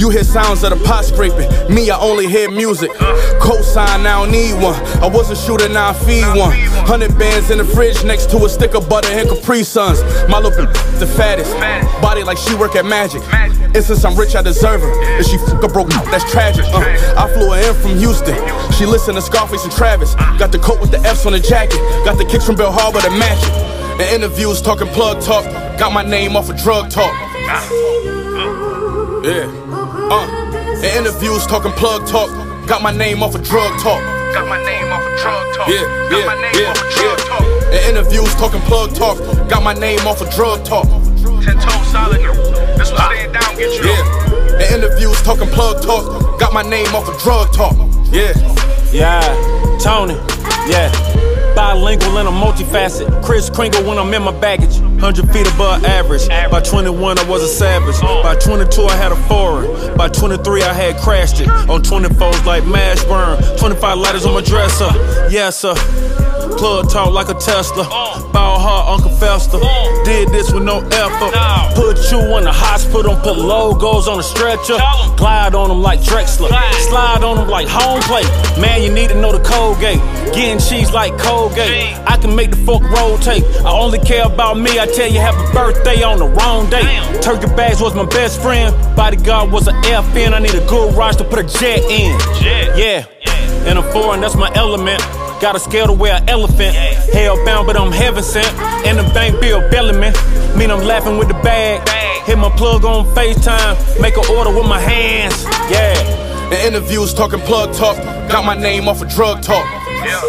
You 0.00 0.08
hear 0.10 0.24
sounds 0.24 0.64
of 0.64 0.70
the 0.70 0.82
pot 0.84 1.04
scraping. 1.04 1.48
Me, 1.72 1.90
I 1.90 1.98
only 1.98 2.26
hear 2.26 2.50
music. 2.50 2.90
Cosign, 3.38 4.06
I 4.06 4.24
don't 4.24 4.32
need 4.32 4.54
one. 4.54 4.74
I 5.02 5.06
wasn't 5.06 5.38
shooting, 5.38 5.74
now 5.74 5.90
I 5.90 5.92
feed 5.92 6.26
one. 6.34 6.52
Hundred 6.88 7.18
bands 7.18 7.50
in 7.50 7.58
the 7.58 7.64
fridge 7.64 8.02
next 8.04 8.30
to 8.30 8.38
a 8.44 8.48
stick 8.48 8.74
of 8.74 8.88
butter 8.88 9.08
and 9.12 9.28
Capri 9.28 9.62
Suns. 9.62 10.02
My 10.28 10.38
little 10.38 10.66
the 10.98 11.06
fattest. 11.06 11.52
Body 12.00 12.22
like 12.22 12.38
she 12.38 12.54
work 12.54 12.76
at 12.76 12.86
Magic. 12.86 13.22
And 13.32 13.84
since 13.84 14.04
I'm 14.04 14.16
rich, 14.16 14.34
I 14.34 14.42
deserve 14.42 14.80
her. 14.80 15.18
If 15.18 15.26
she 15.26 15.36
fuck 15.36 15.62
a 15.62 15.68
broke, 15.68 15.88
that's 16.10 16.30
tragic. 16.30 16.64
Uh, 16.68 16.80
I 17.18 17.30
flew 17.34 17.52
her 17.52 17.68
in 17.68 17.74
from 17.74 17.98
Houston. 17.98 18.36
She 18.72 18.86
listened 18.86 19.16
to 19.16 19.22
Scarface 19.22 19.64
and 19.64 19.72
Travis. 19.72 20.14
Got 20.38 20.50
the 20.50 20.58
coat 20.58 20.80
with 20.80 20.90
the 20.90 21.00
F's 21.00 21.26
on 21.26 21.32
the 21.32 21.40
jacket. 21.40 21.78
Got 22.04 22.16
the 22.16 22.24
kicks 22.24 22.46
from 22.46 22.56
Bill 22.56 22.72
Harbor 22.72 23.00
to 23.00 23.10
match 23.10 23.42
it. 23.42 24.00
In 24.00 24.22
interviews, 24.22 24.62
talking 24.62 24.88
plug 24.88 25.20
talk. 25.22 25.44
Got 25.78 25.92
my 25.92 26.02
name 26.02 26.36
off 26.36 26.48
of 26.48 26.56
drug 26.56 26.90
talk. 26.90 27.12
Yeah. 29.24 29.44
Uh. 30.10 30.26
In 30.78 30.84
interviews, 30.98 31.46
talking 31.46 31.72
plug 31.72 32.06
talk. 32.06 32.28
Got 32.66 32.82
my 32.82 32.90
name 32.90 33.22
off 33.22 33.34
of 33.34 33.44
drug 33.44 33.78
talk. 33.80 34.02
Got 34.32 34.48
my 34.48 34.62
name 34.64 34.90
off 34.92 35.04
of 35.04 35.18
drug 35.20 35.54
talk. 35.54 35.68
Yeah, 35.68 35.82
Got 36.08 36.18
yeah, 36.18 36.26
my 36.26 36.40
name 36.40 36.54
yeah, 36.54 36.70
off 36.70 36.82
of 36.82 36.90
drug 36.92 37.18
yeah. 37.18 37.24
talk. 37.28 37.44
In 37.72 37.96
interviews, 37.96 38.34
talking 38.36 38.60
plug 38.62 38.94
talk. 38.94 39.18
Got 39.48 39.62
my 39.62 39.74
name 39.74 40.00
off 40.06 40.20
of 40.22 40.30
drug 40.30 40.64
talk. 40.64 40.86
Ten 41.44 41.58
toes 41.60 41.86
solid. 41.92 42.20
This 42.78 42.90
was 42.90 43.02
staying 43.02 43.32
down, 43.32 43.56
get 43.56 43.72
you. 43.76 43.84
Yeah. 43.90 44.56
In 44.56 44.82
interviews, 44.82 45.20
talking 45.22 45.48
plug 45.48 45.82
talk. 45.82 46.40
Got 46.40 46.52
my 46.52 46.62
name 46.62 46.94
off 46.94 47.08
of 47.08 47.20
drug 47.20 47.52
talk. 47.52 47.76
Yeah. 48.10 48.32
Yeah, 48.92 49.20
Tony, 49.82 50.14
yeah. 50.70 50.88
Bilingual 51.54 52.18
and 52.18 52.28
I'm 52.28 52.34
multifaceted. 52.34 53.24
Kris 53.24 53.48
Kringle 53.50 53.84
when 53.84 53.98
I'm 53.98 54.12
in 54.12 54.22
my 54.22 54.32
baggage. 54.32 54.78
100 55.04 55.30
feet 55.34 55.46
above 55.52 55.84
average. 55.84 56.26
By 56.50 56.62
21, 56.62 57.18
I 57.18 57.28
was 57.28 57.42
a 57.42 57.46
savage. 57.46 58.00
By 58.00 58.36
22, 58.36 58.84
I 58.84 58.96
had 58.96 59.12
a 59.12 59.16
foreign. 59.28 59.94
By 59.98 60.08
23, 60.08 60.62
I 60.62 60.72
had 60.72 60.96
crashed 60.96 61.42
it. 61.42 61.48
On 61.48 61.82
24s 61.82 62.46
like 62.46 62.62
Mashburn. 62.62 63.58
25 63.58 63.98
lighters 63.98 64.24
on 64.24 64.32
my 64.32 64.40
dresser. 64.40 64.88
Yes, 65.28 65.58
sir. 65.58 65.74
Plug 66.56 66.88
talk 66.88 67.12
like 67.12 67.28
a 67.28 67.34
Tesla. 67.34 67.84
Ball 68.32 68.58
hard, 68.58 68.98
Uncle 68.98 69.14
Fester. 69.18 69.58
Did 70.04 70.28
this 70.28 70.52
with 70.52 70.62
no 70.62 70.78
effort. 70.80 71.34
Put 71.74 72.10
you 72.10 72.20
in 72.38 72.44
the 72.44 72.52
hospital, 72.52 73.16
put 73.16 73.36
logos 73.36 74.08
on 74.08 74.18
a 74.18 74.22
stretcher. 74.22 74.78
Glide 75.16 75.54
on 75.54 75.68
them 75.68 75.82
like 75.82 76.00
Drexler. 76.00 76.48
Slide 76.88 77.24
on 77.24 77.36
them 77.36 77.48
like 77.48 77.68
home 77.68 78.00
plate. 78.02 78.28
Man, 78.58 78.82
you 78.82 78.92
need 78.92 79.08
to 79.10 79.20
know 79.20 79.32
the 79.36 79.42
Colgate. 79.44 79.98
Getting 80.32 80.58
cheese 80.58 80.92
like 80.92 81.16
Colgate. 81.18 81.94
I 82.06 82.16
can 82.16 82.34
make 82.34 82.50
the 82.50 82.56
fork 82.58 82.82
rotate. 82.82 83.44
I 83.64 83.70
only 83.70 83.98
care 83.98 84.24
about 84.24 84.58
me. 84.58 84.78
I 84.78 84.86
tell 84.94 85.10
you, 85.10 85.18
happy 85.18 85.52
birthday 85.52 86.02
on 86.02 86.18
the 86.18 86.28
wrong 86.28 86.70
day. 86.70 86.82
Turkey 87.20 87.46
bags 87.56 87.80
was 87.80 87.94
my 87.94 88.06
best 88.06 88.40
friend. 88.40 88.74
Bodyguard 88.94 89.50
was 89.50 89.66
an 89.66 89.74
FN. 89.82 90.32
I 90.32 90.38
need 90.38 90.54
a 90.54 90.64
good 90.66 90.94
ride 90.94 91.18
to 91.18 91.24
put 91.24 91.38
a 91.40 91.42
jet 91.42 91.80
in. 91.90 92.16
Yeah. 92.78 93.06
And 93.66 93.78
a 93.78 93.82
foreign, 93.92 94.20
that's 94.20 94.36
my 94.36 94.52
element. 94.54 95.00
Got 95.40 95.56
a 95.56 95.58
scale 95.58 95.86
to 95.88 95.92
wear 95.92 96.14
an 96.14 96.28
elephant. 96.28 96.76
Hellbound, 97.12 97.66
but 97.66 97.76
I'm 97.76 97.90
heaven 97.90 98.22
sent. 98.22 98.46
And 98.86 98.98
the 98.98 99.02
bank 99.14 99.40
bill 99.40 99.60
belling 99.70 99.98
me. 99.98 100.12
Mean 100.56 100.70
I'm 100.70 100.84
laughing 100.84 101.18
with 101.18 101.28
the 101.28 101.34
bag. 101.34 101.86
Hit 102.24 102.38
my 102.38 102.50
plug 102.50 102.84
on 102.84 103.04
FaceTime. 103.16 104.00
Make 104.00 104.16
an 104.16 104.24
order 104.36 104.50
with 104.54 104.66
my 104.68 104.78
hands. 104.78 105.44
Yeah. 105.70 106.46
In 106.46 106.74
interviews, 106.74 107.12
talking 107.12 107.40
plug 107.40 107.74
talk. 107.74 107.96
Got 108.30 108.44
my 108.44 108.54
name 108.54 108.88
off 108.88 109.02
of 109.02 109.08
drug 109.08 109.42
talk. 109.42 109.66
Yeah. 110.04 110.20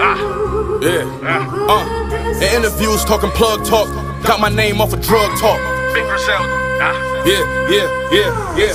Ah. 0.00 0.78
Yeah. 0.80 1.66
Uh. 1.68 1.99
In 2.40 2.46
interviews, 2.56 3.04
talking 3.04 3.30
plug 3.30 3.66
talk. 3.66 3.88
Got 4.24 4.40
my 4.40 4.48
name 4.48 4.80
off 4.80 4.94
of 4.94 5.02
drug 5.02 5.30
talk. 5.38 5.60
Big 5.92 6.04
Griselda. 6.04 6.48
Ah. 6.80 7.22
Yeah, 7.26 7.44
yeah, 7.68 7.88
yeah, 8.10 8.56
yeah. 8.56 8.72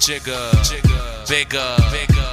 Jigger, 0.00 0.50
bigger, 1.28 1.76
bigger. 1.92 2.31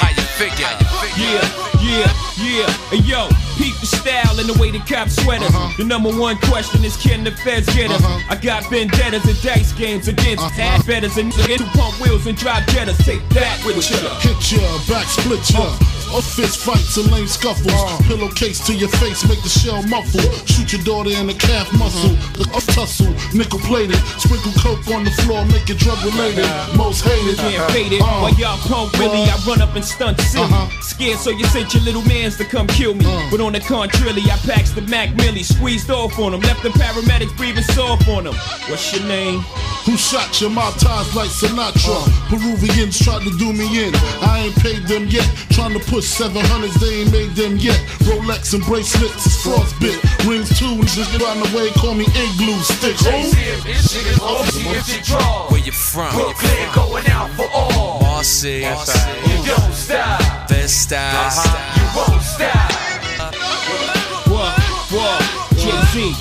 How 0.00 0.10
you 0.10 0.24
figure? 0.40 0.72
Yeah, 1.16 1.44
yeah, 1.80 2.08
yeah. 2.40 3.00
Yo, 3.04 3.28
peep 3.58 3.76
the 3.80 3.86
style 3.86 4.38
and 4.40 4.48
the 4.48 4.56
way 4.58 4.70
the 4.70 4.80
cops 4.80 5.16
sweat 5.22 5.42
us. 5.42 5.52
Uh-huh. 5.54 5.76
The 5.76 5.84
number 5.84 6.10
one 6.10 6.36
question 6.48 6.84
is 6.84 6.96
can 6.96 7.24
the 7.24 7.30
feds 7.30 7.68
get 7.74 7.90
us? 7.90 8.02
Uh-huh. 8.02 8.32
I 8.32 8.36
got 8.36 8.64
vendettas 8.70 9.24
and 9.26 9.40
dice 9.42 9.72
games 9.72 10.08
against 10.08 10.42
uh-huh. 10.42 10.60
half 10.60 10.86
betters 10.86 11.16
and 11.18 11.32
niggas 11.32 11.60
who 11.60 11.66
pump 11.78 12.00
wheels 12.00 12.26
and 12.26 12.36
drive 12.36 12.64
jettas. 12.72 12.98
Take 13.04 13.22
that 13.30 13.62
with 13.64 13.76
ya. 13.90 14.00
Hit 14.20 14.40
ya, 14.52 14.64
back 14.88 15.06
split 15.06 15.44
ya. 15.50 15.68
Or 16.10 16.22
fist 16.22 16.58
fights 16.66 16.96
and 16.96 17.06
lame 17.12 17.28
scuffles. 17.28 17.70
Pillowcase 18.08 18.58
to 18.66 18.74
your 18.74 18.88
face, 18.98 19.22
make 19.28 19.40
the 19.42 19.48
shell 19.48 19.80
muffle. 19.86 20.26
Shoot 20.42 20.72
your 20.72 20.82
daughter 20.82 21.10
in 21.14 21.28
the 21.28 21.34
calf 21.34 21.70
muscle. 21.78 22.18
A 22.42 22.60
tussle, 22.74 23.14
nickel 23.32 23.60
plated. 23.60 23.96
Sprinkle 24.18 24.50
coke 24.58 24.82
on 24.90 25.04
the 25.04 25.14
floor, 25.22 25.46
make 25.46 25.70
it 25.70 25.78
drug 25.78 26.02
related. 26.02 26.50
Most 26.74 27.06
hated. 27.06 27.38
Fade 27.70 27.92
it. 27.92 28.02
Uh, 28.02 28.26
While 28.26 28.34
y'all 28.34 28.58
pump 28.66 28.98
Willie, 28.98 29.22
I 29.30 29.38
run 29.46 29.62
up 29.62 29.76
and 29.76 29.84
stunt 29.90 30.20
silly. 30.20 30.44
Uh-huh. 30.44 30.80
Scared, 30.80 31.18
so 31.18 31.30
you 31.30 31.44
sent 31.46 31.74
your 31.74 31.82
little 31.82 32.02
mans 32.02 32.36
to 32.38 32.44
come 32.44 32.66
kill 32.66 32.94
me. 32.94 33.04
Uh. 33.06 33.28
But 33.30 33.40
on 33.40 33.52
the 33.52 33.60
contrary, 33.60 34.22
I 34.30 34.36
packs 34.46 34.70
the 34.70 34.82
Mac 34.82 35.14
Millie, 35.16 35.42
squeezed 35.42 35.90
off 35.90 36.18
on 36.18 36.32
him, 36.34 36.40
left 36.40 36.62
the 36.62 36.70
paramedics 36.70 37.36
breathing 37.36 37.64
soft 37.64 38.08
on 38.08 38.26
him. 38.26 38.34
What's 38.68 38.94
your 38.94 39.06
name? 39.06 39.40
Who 39.84 39.96
shot 39.96 40.40
your 40.40 40.50
mouth 40.50 40.78
ties 40.78 41.14
like 41.14 41.30
Sinatra? 41.30 41.98
Uh. 41.98 42.28
Peruvians 42.30 42.98
tried 42.98 43.22
to 43.22 43.30
do 43.38 43.52
me 43.52 43.66
in. 43.86 43.94
I 44.22 44.46
ain't 44.46 44.56
paid 44.56 44.86
them 44.86 45.06
yet. 45.08 45.26
Trying 45.50 45.74
to 45.74 45.80
push 45.90 46.06
700s, 46.06 46.78
they 46.80 47.02
ain't 47.02 47.12
made 47.12 47.34
them 47.34 47.56
yet. 47.56 47.78
Rolex 48.06 48.54
and 48.54 48.64
bracelets 48.64 49.26
is 49.26 49.36
frostbit. 49.42 49.98
Rings 50.28 50.56
too, 50.58 50.78
and 50.78 50.86
just 50.86 51.10
get 51.12 51.22
on 51.22 51.40
the 51.40 51.50
way, 51.56 51.70
call 51.80 51.94
me 51.94 52.06
igloo 52.06 52.60
stick. 52.62 52.96
Where 55.50 55.60
you 55.60 55.72
from? 55.72 56.14
Brooklyn 56.14 56.68
going 56.74 57.06
out 57.08 57.30
for 57.30 57.48
all. 57.52 58.00
Marcy. 58.20 58.60
You 58.60 59.29
don't 59.50 59.72
stop. 59.72 60.48
Best 60.48 60.82
style. 60.82 61.12
You 61.12 61.40
uh-huh. 61.40 61.79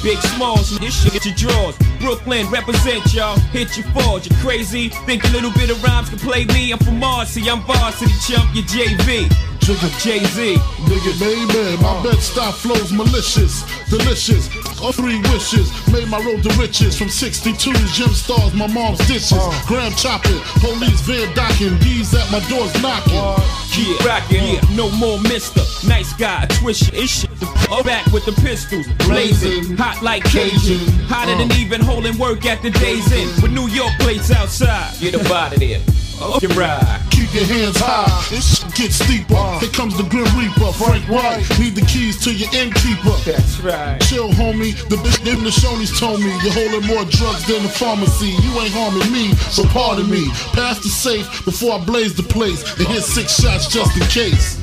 Big 0.02 0.18
Smalls, 0.20 0.80
this 0.80 1.04
shit 1.04 1.14
hit 1.14 1.26
your 1.26 1.36
drawers. 1.36 1.76
Brooklyn, 2.00 2.50
represent 2.50 3.14
y'all, 3.14 3.38
hit 3.52 3.78
your 3.78 3.88
fours. 3.88 4.26
You 4.30 4.36
crazy? 4.38 4.90
Think 5.06 5.24
a 5.26 5.30
little 5.30 5.52
bit 5.52 5.70
of 5.70 5.84
rhymes 5.84 6.10
can 6.10 6.20
play 6.20 6.46
me? 6.46 6.72
I'm 6.72 6.80
from 6.80 7.00
Marcy, 7.00 7.50
I'm 7.50 7.62
varsity 7.62 8.12
chump, 8.26 8.56
you 8.56 8.64
JV. 8.64 9.30
Jay-Z. 9.70 10.56
Nigga, 10.56 11.20
baby, 11.20 11.82
my 11.84 11.90
uh. 11.90 12.04
Bed-Stuy 12.04 12.54
flows 12.54 12.92
malicious, 12.92 13.62
delicious. 13.88 14.50
All 14.82 14.92
three 14.92 15.20
wishes 15.30 15.70
made 15.92 16.08
my 16.08 16.18
road 16.24 16.42
to 16.42 16.50
riches. 16.58 16.98
From 16.98 17.08
62's 17.08 17.96
gym 17.96 18.10
stars, 18.10 18.54
my 18.56 18.66
mom's 18.66 18.98
dishes. 19.06 19.34
Uh. 19.34 19.64
Graham 19.68 19.92
chopping, 19.94 20.40
police 20.60 21.02
van 21.02 21.32
docking, 21.36 21.78
D's 21.80 22.16
at 22.16 22.32
my 22.32 22.40
doors 22.50 22.74
knocking. 22.82 23.14
Uh. 23.14 23.38
Yeah, 23.78 24.08
rockin', 24.08 24.56
yeah, 24.56 24.76
no 24.76 24.90
more 24.92 25.20
mister. 25.22 25.62
Nice 25.88 26.14
guy, 26.14 26.48
twist 26.50 26.92
your 26.92 27.04
shit. 27.40 27.72
All 27.72 27.84
back 27.84 28.06
with 28.08 28.26
the 28.26 28.34
pistols, 28.42 28.88
blazing, 29.06 29.78
hot 29.78 30.02
like 30.02 30.24
Cajun. 30.26 30.80
Hotter 31.08 31.38
than 31.38 31.52
uh. 31.52 31.56
even 31.56 31.82
holding 31.82 32.18
work 32.18 32.46
at 32.46 32.62
the 32.62 32.70
day's 32.72 33.12
end. 33.12 33.42
With 33.42 33.52
New 33.52 33.68
York 33.68 33.92
plates 34.00 34.32
outside, 34.32 35.00
get 35.00 35.16
up 35.16 35.30
out 35.32 35.54
of 35.54 35.60
there. 35.60 35.82
Up 36.22 36.42
your 36.42 36.52
ride. 36.52 37.02
Keep 37.12 37.34
your 37.34 37.46
hands 37.46 37.78
high, 37.80 38.10
this 38.30 38.60
shit 38.60 38.76
gets 38.76 38.96
steeper. 38.96 39.36
Uh. 39.36 39.60
Here 39.60 39.70
comes 39.70 39.96
the 39.96 40.04
Grim 40.04 40.28
Reaper, 40.36 40.72
Frank 40.74 41.08
White. 41.08 41.48
Need 41.60 41.76
the 41.76 41.86
keys 41.88 42.20
to 42.24 42.34
your 42.34 42.50
innkeeper. 42.52 43.16
That's 43.24 43.60
right. 43.62 44.00
Chill, 44.02 44.30
homie. 44.32 44.76
The 44.90 44.98
bitch 44.98 45.24
in 45.24 45.44
the 45.44 45.50
Shoney's 45.50 45.98
told 46.00 46.20
me 46.20 46.28
you're 46.44 46.52
holding 46.52 46.88
more 46.88 47.06
drugs 47.06 47.48
than 47.48 47.64
the 47.64 47.70
pharmacy. 47.70 48.36
You 48.44 48.52
ain't 48.60 48.74
harming 48.74 49.12
me, 49.12 49.34
so 49.52 49.64
pardon 49.72 50.10
me. 50.10 50.28
Pass 50.52 50.80
the 50.80 50.90
safe 50.90 51.46
before 51.46 51.80
I 51.80 51.86
blaze 51.86 52.16
the 52.16 52.24
place 52.24 52.64
and 52.78 52.88
hit 52.88 53.04
six 53.04 53.40
shots 53.40 53.68
just 53.72 53.96
in 53.96 54.04
case. 54.08 54.60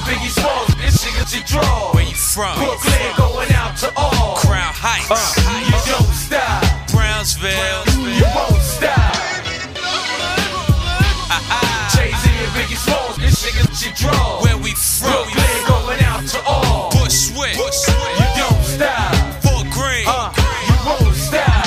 Jay-Z 0.00 0.12
and 0.12 0.20
Biggie 0.20 0.30
Smalls, 0.30 0.74
this 0.76 1.02
shit 1.02 1.34
you 1.36 1.44
draw. 1.44 1.92
Where 1.92 2.04
you 2.04 2.14
from? 2.14 2.56
Brooklyn 2.56 3.12
going 3.16 3.52
out 3.52 3.76
to 3.78 3.92
all. 3.96 4.36
Crown 4.36 4.72
Heights. 4.72 5.10
Uh, 5.10 5.60
you 5.66 5.76
don't 5.92 6.14
stop. 6.14 6.64
Brownsville. 6.90 7.84
You 8.00 8.24
won't 8.34 8.62
stop. 8.62 9.14
Jay-Z 11.92 12.24
and 12.30 12.52
Biggie 12.56 12.76
Smalls, 12.76 13.16
this 13.16 13.42
shit 13.42 13.54
you 13.84 13.92
draw. 13.96 14.42
Where 14.42 14.56
we 14.58 14.72
from? 14.72 15.10
Brooklyn 15.10 15.66
going 15.68 16.00
out 16.04 16.26
to 16.28 16.42
all. 16.46 16.90
Bushwick. 16.90 17.56
You 17.56 18.28
don't 18.36 18.64
stop. 18.64 19.14
Fort 19.42 19.66
Greene. 19.70 20.06
Uh, 20.06 20.32
you 20.66 20.76
won't 20.86 21.14
stop. 21.16 21.66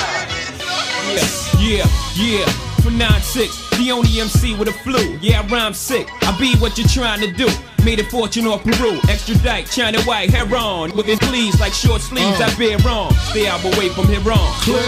Yeah, 1.60 1.86
yeah, 2.16 2.44
for 2.82 2.90
9-6, 2.90 3.73
the 3.84 3.92
only 3.92 4.20
MC 4.20 4.54
with 4.56 4.68
a 4.68 4.72
flu. 4.72 5.18
Yeah, 5.20 5.42
I 5.42 5.46
rhyme 5.46 5.74
sick. 5.74 6.08
I 6.22 6.36
be 6.38 6.56
what 6.56 6.78
you're 6.78 6.88
trying 6.88 7.20
to 7.20 7.30
do. 7.30 7.48
Made 7.84 8.00
a 8.00 8.04
fortune 8.04 8.46
off 8.46 8.64
Peru, 8.64 8.98
extradite, 9.10 9.70
China 9.70 10.00
white, 10.02 10.30
hair 10.30 10.48
on. 10.56 10.96
With 10.96 11.06
his 11.06 11.18
sleeves 11.18 11.60
like 11.60 11.74
short 11.74 12.00
sleeves, 12.00 12.40
I 12.40 12.48
bear 12.56 12.78
wrong. 12.78 13.12
Stay 13.28 13.46
out 13.46 13.62
away 13.62 13.90
from 13.90 14.06
here 14.08 14.24
on. 14.30 14.52
Clear. 14.64 14.80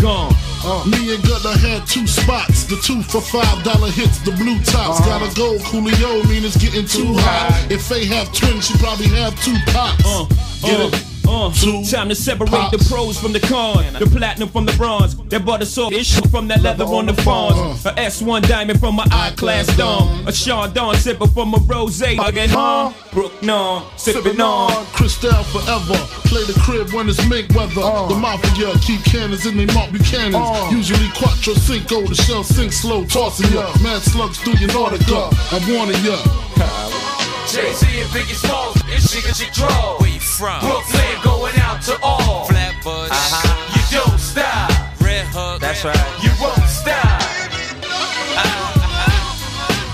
Gone. 0.00 0.32
Uh, 0.64 0.84
Me 0.86 1.14
and 1.14 1.22
Gunna 1.24 1.58
had 1.58 1.86
two 1.86 2.06
spots. 2.06 2.64
The 2.64 2.76
two 2.76 3.02
for 3.02 3.20
five 3.20 3.64
dollar 3.64 3.90
hits, 3.90 4.18
the 4.20 4.30
blue 4.32 4.58
tops. 4.62 5.00
Gotta 5.00 5.34
go, 5.34 5.58
Coolio, 5.66 6.22
mean 6.28 6.44
it's 6.44 6.56
getting 6.56 6.86
too 6.86 7.12
hot. 7.18 7.66
If 7.70 7.88
they 7.88 8.06
have 8.06 8.32
twins, 8.32 8.68
she 8.68 8.78
probably 8.78 9.08
have 9.08 9.34
two 9.42 9.56
pops. 9.72 10.04
Uh, 10.06 10.26
Get 10.62 10.80
uh, 10.80 10.90
it? 10.92 11.13
Uh. 11.28 11.52
Two 11.52 11.84
Time 11.84 12.08
to 12.08 12.14
separate 12.14 12.50
pops. 12.50 12.76
the 12.76 12.94
pros 12.94 13.18
from 13.18 13.32
the 13.32 13.40
cons, 13.40 13.98
the 13.98 14.06
platinum 14.06 14.48
from 14.48 14.66
the 14.66 14.72
bronze, 14.72 15.16
that 15.28 15.44
butter 15.44 15.64
soft 15.64 15.94
ish 15.94 16.20
from 16.30 16.48
that 16.48 16.60
leather 16.62 16.84
on 16.84 17.06
the 17.06 17.14
fawns, 17.14 17.84
a 17.86 17.92
S1 17.92 18.46
diamond 18.48 18.80
from 18.80 18.96
my 18.96 19.06
I 19.10 19.30
class 19.36 19.66
dome, 19.76 20.26
a 20.26 20.32
Sean 20.32 20.72
Dawn 20.72 20.94
sipper 20.96 21.32
from 21.32 21.54
a 21.54 21.58
rose, 21.58 22.00
again, 22.02 22.48
huh? 22.50 22.92
Brook 23.12 23.32
non, 23.42 23.84
sipping 23.96 24.40
on. 24.40 24.84
Cristal 24.86 25.42
forever. 25.44 25.94
Play 26.26 26.44
the 26.44 26.58
crib 26.64 26.92
when 26.92 27.08
it's 27.08 27.24
mink 27.28 27.48
weather. 27.54 27.74
The 27.74 28.16
mafia 28.18 28.72
keep 28.80 29.04
cannons 29.04 29.46
in 29.46 29.56
they 29.56 29.66
Mark 29.66 29.90
Buchanans. 29.90 30.70
Usually 30.72 31.08
quattro 31.16 31.54
cinco, 31.54 32.02
the 32.06 32.14
shell 32.14 32.42
sink 32.44 32.72
slow, 32.72 33.04
tossing 33.04 33.52
ya. 33.52 33.72
Mad 33.82 34.02
slugs 34.02 34.38
through 34.38 34.54
your 34.54 34.70
Nautica. 34.70 35.30
I'm 35.52 35.74
warning 35.74 36.02
ya. 36.04 37.23
Jay-Z 37.48 37.86
and 38.00 38.10
Biggie 38.10 38.34
Smalls, 38.34 38.74
this 38.86 39.12
shit 39.12 39.24
gets 39.24 39.40
you 39.40 39.46
draw. 39.52 39.98
Where 39.98 40.08
you 40.10 40.20
from? 40.20 40.60
Brooklyn 40.60 41.20
going 41.22 41.54
out 41.60 41.82
to 41.82 41.98
all. 42.02 42.46
Flatbush. 42.46 43.10
Uh-huh. 43.10 43.74
You 43.76 43.82
don't 43.98 44.18
stop. 44.18 44.70
Red 45.00 45.26
Hook. 45.28 45.60
That's 45.60 45.84
right. 45.84 45.96
You 46.24 46.30
won't 46.40 46.64
stop. 46.66 47.20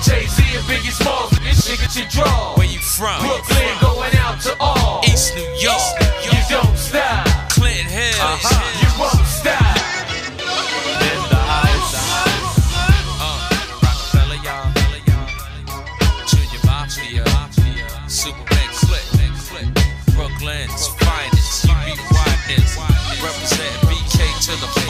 Jay-Z 0.02 0.42
and 0.56 0.64
Biggie 0.64 0.92
Smalls, 0.92 1.30
this 1.42 1.66
shit 1.66 1.80
gets 1.80 1.96
you 1.96 2.06
draw. 2.08 2.54
Where 2.56 2.66
you 2.66 2.78
from? 2.78 3.20
Brooklyn 3.20 3.76
going 3.80 4.14
out 4.16 4.40
to 4.42 4.56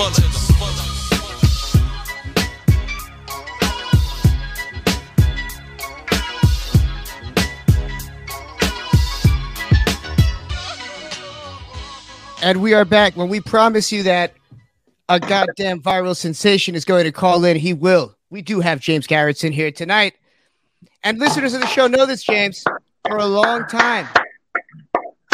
fullest. 0.00 0.40
And 12.42 12.62
we 12.62 12.72
are 12.72 12.86
back. 12.86 13.16
When 13.16 13.28
we 13.28 13.40
promise 13.40 13.92
you 13.92 14.02
that 14.04 14.32
a 15.10 15.20
goddamn 15.20 15.82
viral 15.82 16.16
sensation 16.16 16.74
is 16.74 16.86
going 16.86 17.04
to 17.04 17.12
call 17.12 17.44
in, 17.44 17.56
he 17.58 17.74
will. 17.74 18.16
We 18.30 18.40
do 18.40 18.60
have 18.60 18.80
James 18.80 19.06
Garretson 19.06 19.52
here 19.52 19.70
tonight. 19.70 20.14
And 21.02 21.18
listeners 21.18 21.52
of 21.52 21.60
the 21.60 21.66
show 21.66 21.86
know 21.86 22.06
this, 22.06 22.22
James, 22.22 22.64
for 23.06 23.18
a 23.18 23.26
long 23.26 23.66
time. 23.66 24.08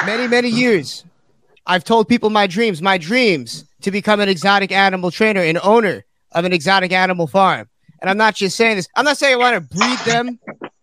Many, 0.05 0.27
many 0.27 0.49
years. 0.49 1.05
I've 1.67 1.85
told 1.85 2.09
people 2.09 2.31
my 2.31 2.47
dreams, 2.47 2.83
my 2.83 2.99
dreams 2.99 3.65
to 3.83 3.91
become 3.91 4.21
an 4.21 4.29
exotic 4.29 4.73
animal 4.73 5.11
trainer 5.11 5.41
and 5.41 5.59
owner 5.63 6.05
of 6.33 6.45
an 6.45 6.53
exotic 6.53 6.93
animal 6.93 7.27
farm. 7.27 7.69
And 8.01 8.11
I'm 8.11 8.17
not 8.17 8.35
just 8.35 8.57
saying 8.57 8.77
this, 8.77 8.89
I'm 8.97 9.05
not 9.05 9.19
saying 9.19 9.35
I 9.35 9.39
want 9.39 9.55
to 9.71 9.77
breed 9.77 9.99
them 10.01 10.39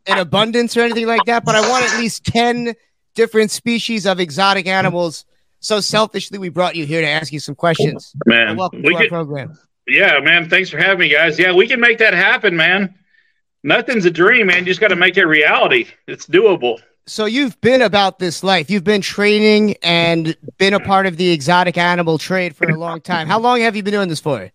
in 0.06 0.18
abundance 0.18 0.76
or 0.76 0.82
anything 0.82 1.08
like 1.08 1.26
that, 1.26 1.46
but 1.46 1.56
I 1.56 1.70
want 1.70 1.86
at 1.86 2.00
least 2.00 2.26
10 2.26 2.74
different 3.16 3.52
species 3.52 4.06
of 4.06 4.20
exotic 4.20 4.68
animals. 4.68 5.26
So 5.60 5.80
selfishly, 5.80 6.40
we 6.40 6.50
brought 6.50 6.76
you 6.76 6.86
here 6.86 7.02
to 7.02 7.08
ask 7.08 7.32
you 7.32 7.40
some 7.40 7.56
questions. 7.56 8.14
Man, 8.26 8.50
And 8.50 8.58
welcome 8.58 8.82
we 8.82 8.90
to 8.90 8.96
our 8.96 9.08
program. 9.08 9.58
Yeah, 9.88 10.20
man. 10.20 10.50
Thanks 10.50 10.70
for 10.70 10.78
having 10.78 11.00
me, 11.00 11.10
guys. 11.10 11.38
Yeah, 11.38 11.54
we 11.54 11.68
can 11.68 11.80
make 11.80 12.00
that 12.00 12.14
happen, 12.14 12.56
man. 12.56 12.96
Nothing's 13.64 14.06
a 14.06 14.12
dream, 14.12 14.48
man. 14.48 14.60
You 14.60 14.66
just 14.66 14.82
got 14.82 14.90
to 14.90 14.96
make 14.96 15.18
it 15.18 15.26
reality. 15.26 15.88
It's 16.08 16.26
doable. 16.26 16.82
So 17.06 17.26
you've 17.26 17.60
been 17.60 17.82
about 17.82 18.20
this 18.20 18.44
life. 18.44 18.70
You've 18.70 18.86
been 18.86 19.02
training 19.02 19.76
and 19.84 20.38
been 20.58 20.74
a 20.74 20.80
part 20.80 21.06
of 21.06 21.18
the 21.18 21.32
exotic 21.32 21.78
animal 21.78 22.18
trade 22.18 22.56
for 22.56 22.70
a 22.70 22.78
long 22.78 23.02
time. 23.02 23.28
How 23.28 23.40
long 23.40 23.60
have 23.60 23.76
you 23.76 23.84
been 23.84 23.94
doing 23.94 24.08
this 24.08 24.22
for? 24.22 24.52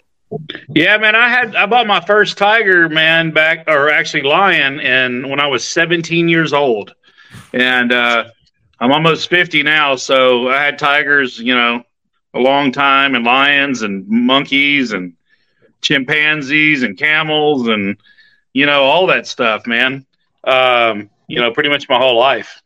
Yeah, 0.69 0.97
man. 0.99 1.15
I 1.15 1.29
had 1.29 1.57
I 1.57 1.67
bought 1.67 1.87
my 1.87 2.01
first 2.01 2.39
tiger, 2.39 2.89
man, 2.89 3.33
back 3.33 3.65
or 3.67 3.91
actually 3.91 4.23
lion, 4.23 4.81
and 4.81 5.29
when 5.31 5.41
I 5.41 5.47
was 5.47 5.65
17 5.65 6.29
years 6.29 6.53
old, 6.53 6.95
and 7.53 7.93
uh, 7.93 8.25
I'm 8.81 8.93
almost 8.93 9.31
50 9.31 9.63
now. 9.63 9.97
So 9.97 10.49
I 10.49 10.63
had 10.63 10.79
tigers, 10.79 11.39
you 11.39 11.55
know, 11.55 11.83
a 12.35 12.39
long 12.39 12.73
time, 12.73 13.15
and 13.15 13.25
lions, 13.25 13.83
and 13.83 14.07
monkeys, 14.09 14.93
and 14.93 15.15
chimpanzees, 15.81 16.83
and 16.83 16.99
camels, 16.99 17.69
and 17.69 17.97
you 18.53 18.67
know, 18.67 18.83
all 18.83 19.07
that 19.07 19.27
stuff, 19.27 19.67
man. 19.67 20.05
Um, 20.45 21.09
you 21.29 21.41
know, 21.41 21.53
pretty 21.53 21.69
much 21.69 21.89
my 21.89 21.99
whole 21.99 22.19
life. 22.19 22.61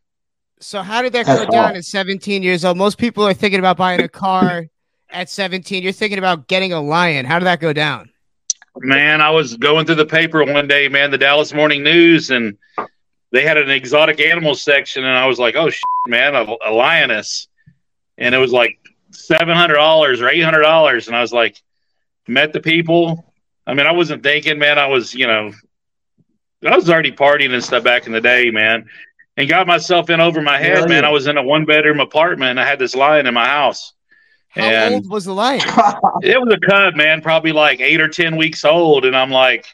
So 0.61 0.81
how 0.81 1.03
did 1.03 1.13
that 1.15 1.27
go 1.27 1.45
down 1.47 1.77
at 1.77 1.85
17 1.85 2.43
years 2.43 2.65
old? 2.65 2.77
Most 2.77 2.97
people 2.97 3.27
are 3.27 3.35
thinking 3.35 3.59
about 3.59 3.77
buying 3.77 4.01
a 4.01 4.09
car 4.09 4.67
at 5.11 5.29
17. 5.29 5.83
You're 5.83 5.93
thinking 5.93 6.19
about 6.19 6.49
getting 6.49 6.73
a 6.73 6.81
lion. 6.81 7.27
How 7.27 7.39
did 7.39 7.47
that 7.47 7.61
go 7.61 7.73
down? 7.73 8.11
Man, 8.79 9.21
I 9.21 9.31
was 9.31 9.57
going 9.57 9.85
through 9.85 9.97
the 9.97 10.07
paper 10.07 10.43
one 10.45 10.67
day, 10.67 10.89
man, 10.89 11.11
the 11.11 11.19
Dallas 11.19 11.53
Morning 11.53 11.83
News, 11.83 12.31
and 12.31 12.57
they 13.31 13.43
had 13.43 13.59
an 13.59 13.69
exotic 13.69 14.19
animals 14.21 14.63
section, 14.63 15.05
and 15.05 15.15
I 15.15 15.27
was 15.27 15.39
like, 15.39 15.57
"Oh 15.57 15.69
shit, 15.69 15.85
man, 16.07 16.35
a, 16.35 16.47
a 16.65 16.73
lioness," 16.73 17.49
and 18.17 18.35
it 18.35 18.39
was 18.39 18.51
like 18.51 18.79
seven 19.11 19.55
hundred 19.55 19.75
dollars 19.75 20.23
or 20.23 20.29
eight 20.31 20.41
hundred 20.41 20.63
dollars, 20.63 21.07
and 21.07 21.15
I 21.15 21.21
was 21.21 21.35
like, 21.35 21.61
met 22.29 22.53
the 22.53 22.61
people. 22.61 23.33
I 23.67 23.75
mean, 23.75 23.87
I 23.87 23.93
wasn't 23.93 24.23
thinking, 24.23 24.59
man. 24.59 24.79
I 24.79 24.87
was, 24.87 25.15
you 25.15 25.27
know, 25.27 25.53
I 26.67 26.77
was 26.77 26.89
already 26.89 27.13
partying 27.13 27.53
and 27.53 27.63
stuff 27.63 27.85
back 27.85 28.07
in 28.07 28.13
the 28.13 28.21
day, 28.21 28.51
man, 28.51 28.89
and 29.37 29.49
got 29.49 29.67
myself 29.67 30.11
in 30.11 30.21
over 30.21 30.41
my 30.43 30.59
head, 30.59 30.79
Yeah, 30.81 30.87
man. 30.87 31.03
yeah. 31.03 31.09
I 31.09 31.13
was 31.13 31.27
in 31.27 31.37
a 31.37 31.43
one 31.43 31.65
bedroom 31.65 32.01
apartment. 32.01 32.59
I 32.59 32.65
had 32.67 32.79
this 32.79 32.95
lion 32.95 33.27
in 33.27 33.35
my 33.35 33.47
house. 33.47 33.93
How 34.51 34.63
and 34.63 34.95
old 34.97 35.11
was 35.11 35.25
the 35.25 35.35
lion? 35.35 35.61
it 36.23 36.41
was 36.41 36.53
a 36.55 36.61
cub, 36.67 36.95
man, 36.95 37.21
probably 37.23 37.53
like 37.53 37.81
eight 37.81 38.01
or 38.01 38.09
ten 38.09 38.37
weeks 38.37 38.65
old, 38.65 39.05
and 39.05 39.17
I'm 39.17 39.31
like, 39.31 39.67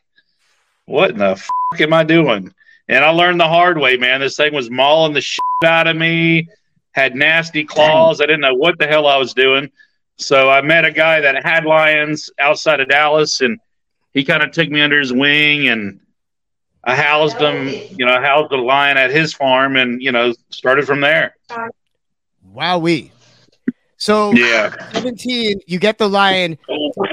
"What 0.86 1.10
in 1.10 1.18
the 1.18 1.36
fuck 1.36 1.80
am 1.80 1.92
I 1.92 2.04
doing?" 2.04 2.52
And 2.88 3.04
I 3.04 3.10
learned 3.10 3.40
the 3.40 3.48
hard 3.48 3.78
way, 3.78 3.96
man. 3.96 4.20
This 4.20 4.36
thing 4.36 4.54
was 4.54 4.70
mauling 4.70 5.12
the 5.12 5.20
shit 5.20 5.40
out 5.64 5.88
of 5.88 5.96
me, 5.96 6.48
had 6.92 7.14
nasty 7.14 7.64
claws. 7.64 8.20
I 8.20 8.26
didn't 8.26 8.40
know 8.40 8.54
what 8.54 8.78
the 8.78 8.86
hell 8.86 9.06
I 9.06 9.16
was 9.18 9.34
doing. 9.34 9.70
So 10.16 10.48
I 10.48 10.62
met 10.62 10.84
a 10.84 10.90
guy 10.90 11.20
that 11.20 11.44
had 11.44 11.64
lions 11.66 12.30
outside 12.40 12.80
of 12.80 12.88
Dallas, 12.88 13.40
and 13.42 13.58
he 14.14 14.24
kind 14.24 14.42
of 14.42 14.52
took 14.52 14.70
me 14.70 14.80
under 14.80 14.98
his 14.98 15.12
wing, 15.12 15.68
and 15.68 16.00
I 16.88 16.94
housed 16.96 17.38
him. 17.38 17.68
You 17.98 18.06
know, 18.06 18.14
I 18.14 18.20
housed 18.22 18.52
a 18.52 18.56
lion 18.56 18.96
at 18.96 19.10
his 19.10 19.32
farm, 19.34 19.76
and 19.76 20.02
you 20.02 20.10
know, 20.10 20.32
started 20.50 20.86
from 20.86 21.00
there. 21.00 21.34
Wowee. 22.54 23.10
So 24.00 24.30
Yeah. 24.32 24.74
17, 24.92 25.60
you 25.66 25.78
get 25.78 25.98
the 25.98 26.08
lion, 26.08 26.56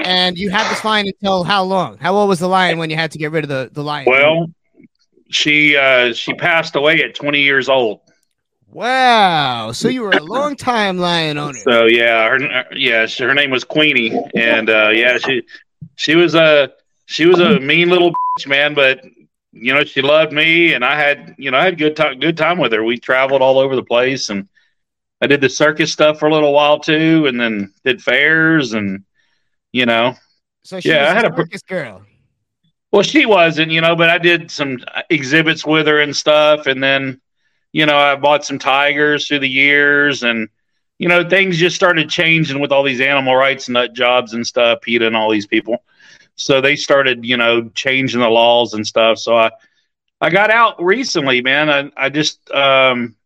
and 0.04 0.38
you 0.38 0.50
had 0.50 0.70
this 0.70 0.84
lion 0.84 1.06
until 1.08 1.42
how 1.42 1.64
long? 1.64 1.98
How 1.98 2.14
old 2.14 2.28
was 2.28 2.38
the 2.38 2.48
lion 2.48 2.78
when 2.78 2.90
you 2.90 2.96
had 2.96 3.10
to 3.12 3.18
get 3.18 3.32
rid 3.32 3.42
of 3.44 3.48
the, 3.48 3.70
the 3.72 3.82
lion? 3.82 4.06
Well, 4.08 4.50
she 5.28 5.76
uh, 5.76 6.12
she 6.12 6.32
passed 6.34 6.76
away 6.76 7.02
at 7.02 7.14
20 7.16 7.40
years 7.42 7.68
old. 7.68 8.00
wow. 8.68 9.72
So 9.72 9.88
you 9.88 10.02
were 10.02 10.12
a 10.12 10.22
long 10.22 10.54
time 10.56 10.98
lion 10.98 11.38
owner. 11.38 11.58
So 11.58 11.86
yeah, 11.86 12.28
her 12.28 12.64
yeah, 12.72 13.06
her 13.18 13.34
name 13.34 13.50
was 13.50 13.64
Queenie, 13.64 14.16
and 14.36 14.70
uh, 14.70 14.90
yeah, 14.90 15.18
she 15.18 15.42
she 15.96 16.14
was 16.14 16.34
a 16.36 16.70
she 17.06 17.26
was 17.26 17.40
a 17.40 17.58
mean 17.58 17.88
little 17.90 18.12
bitch, 18.12 18.46
man. 18.46 18.74
But 18.74 19.04
you 19.60 19.74
know, 19.74 19.84
she 19.84 20.02
loved 20.02 20.32
me, 20.32 20.74
and 20.74 20.84
I 20.84 20.96
had 20.96 21.34
you 21.38 21.50
know 21.50 21.58
I 21.58 21.64
had 21.64 21.78
good 21.78 21.96
time 21.96 22.18
good 22.20 22.36
time 22.36 22.58
with 22.58 22.72
her. 22.72 22.84
We 22.84 22.98
traveled 22.98 23.42
all 23.42 23.58
over 23.58 23.76
the 23.76 23.82
place, 23.84 24.28
and 24.30 24.48
I 25.22 25.26
did 25.26 25.40
the 25.40 25.50
circus 25.50 25.92
stuff 25.92 26.18
for 26.18 26.28
a 26.28 26.32
little 26.34 26.52
while 26.52 26.78
too, 26.80 27.26
and 27.26 27.40
then 27.40 27.72
did 27.84 28.02
fairs, 28.02 28.74
and 28.74 29.04
you 29.72 29.86
know, 29.86 30.14
So 30.64 30.80
she 30.80 30.94
yeah, 30.94 30.98
was 30.98 31.10
I 31.10 31.14
had 31.14 31.24
a 31.24 31.30
a 31.30 31.32
circus 31.34 31.62
girl. 31.62 32.04
well, 32.92 33.02
she 33.02 33.26
wasn't, 33.26 33.70
you 33.72 33.80
know, 33.80 33.96
but 33.96 34.08
I 34.08 34.18
did 34.18 34.50
some 34.50 34.78
uh, 34.94 35.02
exhibits 35.10 35.66
with 35.66 35.86
her 35.86 36.00
and 36.00 36.14
stuff. 36.16 36.66
And 36.66 36.82
then, 36.82 37.20
you 37.72 37.86
know, 37.86 37.96
I 37.96 38.16
bought 38.16 38.44
some 38.44 38.58
tigers 38.58 39.26
through 39.26 39.40
the 39.40 39.48
years 39.48 40.22
and, 40.22 40.48
you 40.98 41.08
know, 41.08 41.28
things 41.28 41.58
just 41.58 41.76
started 41.76 42.08
changing 42.08 42.60
with 42.60 42.72
all 42.72 42.82
these 42.82 43.00
animal 43.00 43.34
rights 43.36 43.68
nut 43.68 43.92
jobs 43.94 44.32
and 44.32 44.46
stuff, 44.46 44.80
PETA 44.82 45.06
and 45.06 45.16
all 45.16 45.30
these 45.30 45.46
people. 45.46 45.82
So 46.36 46.60
they 46.60 46.76
started, 46.76 47.24
you 47.24 47.36
know, 47.36 47.68
changing 47.70 48.20
the 48.20 48.28
laws 48.28 48.74
and 48.74 48.86
stuff. 48.86 49.18
So 49.18 49.36
I, 49.36 49.50
I 50.20 50.30
got 50.30 50.50
out 50.50 50.82
recently, 50.82 51.42
man. 51.42 51.68
I, 51.70 51.90
I 51.96 52.08
just, 52.10 52.50
um, 52.50 53.16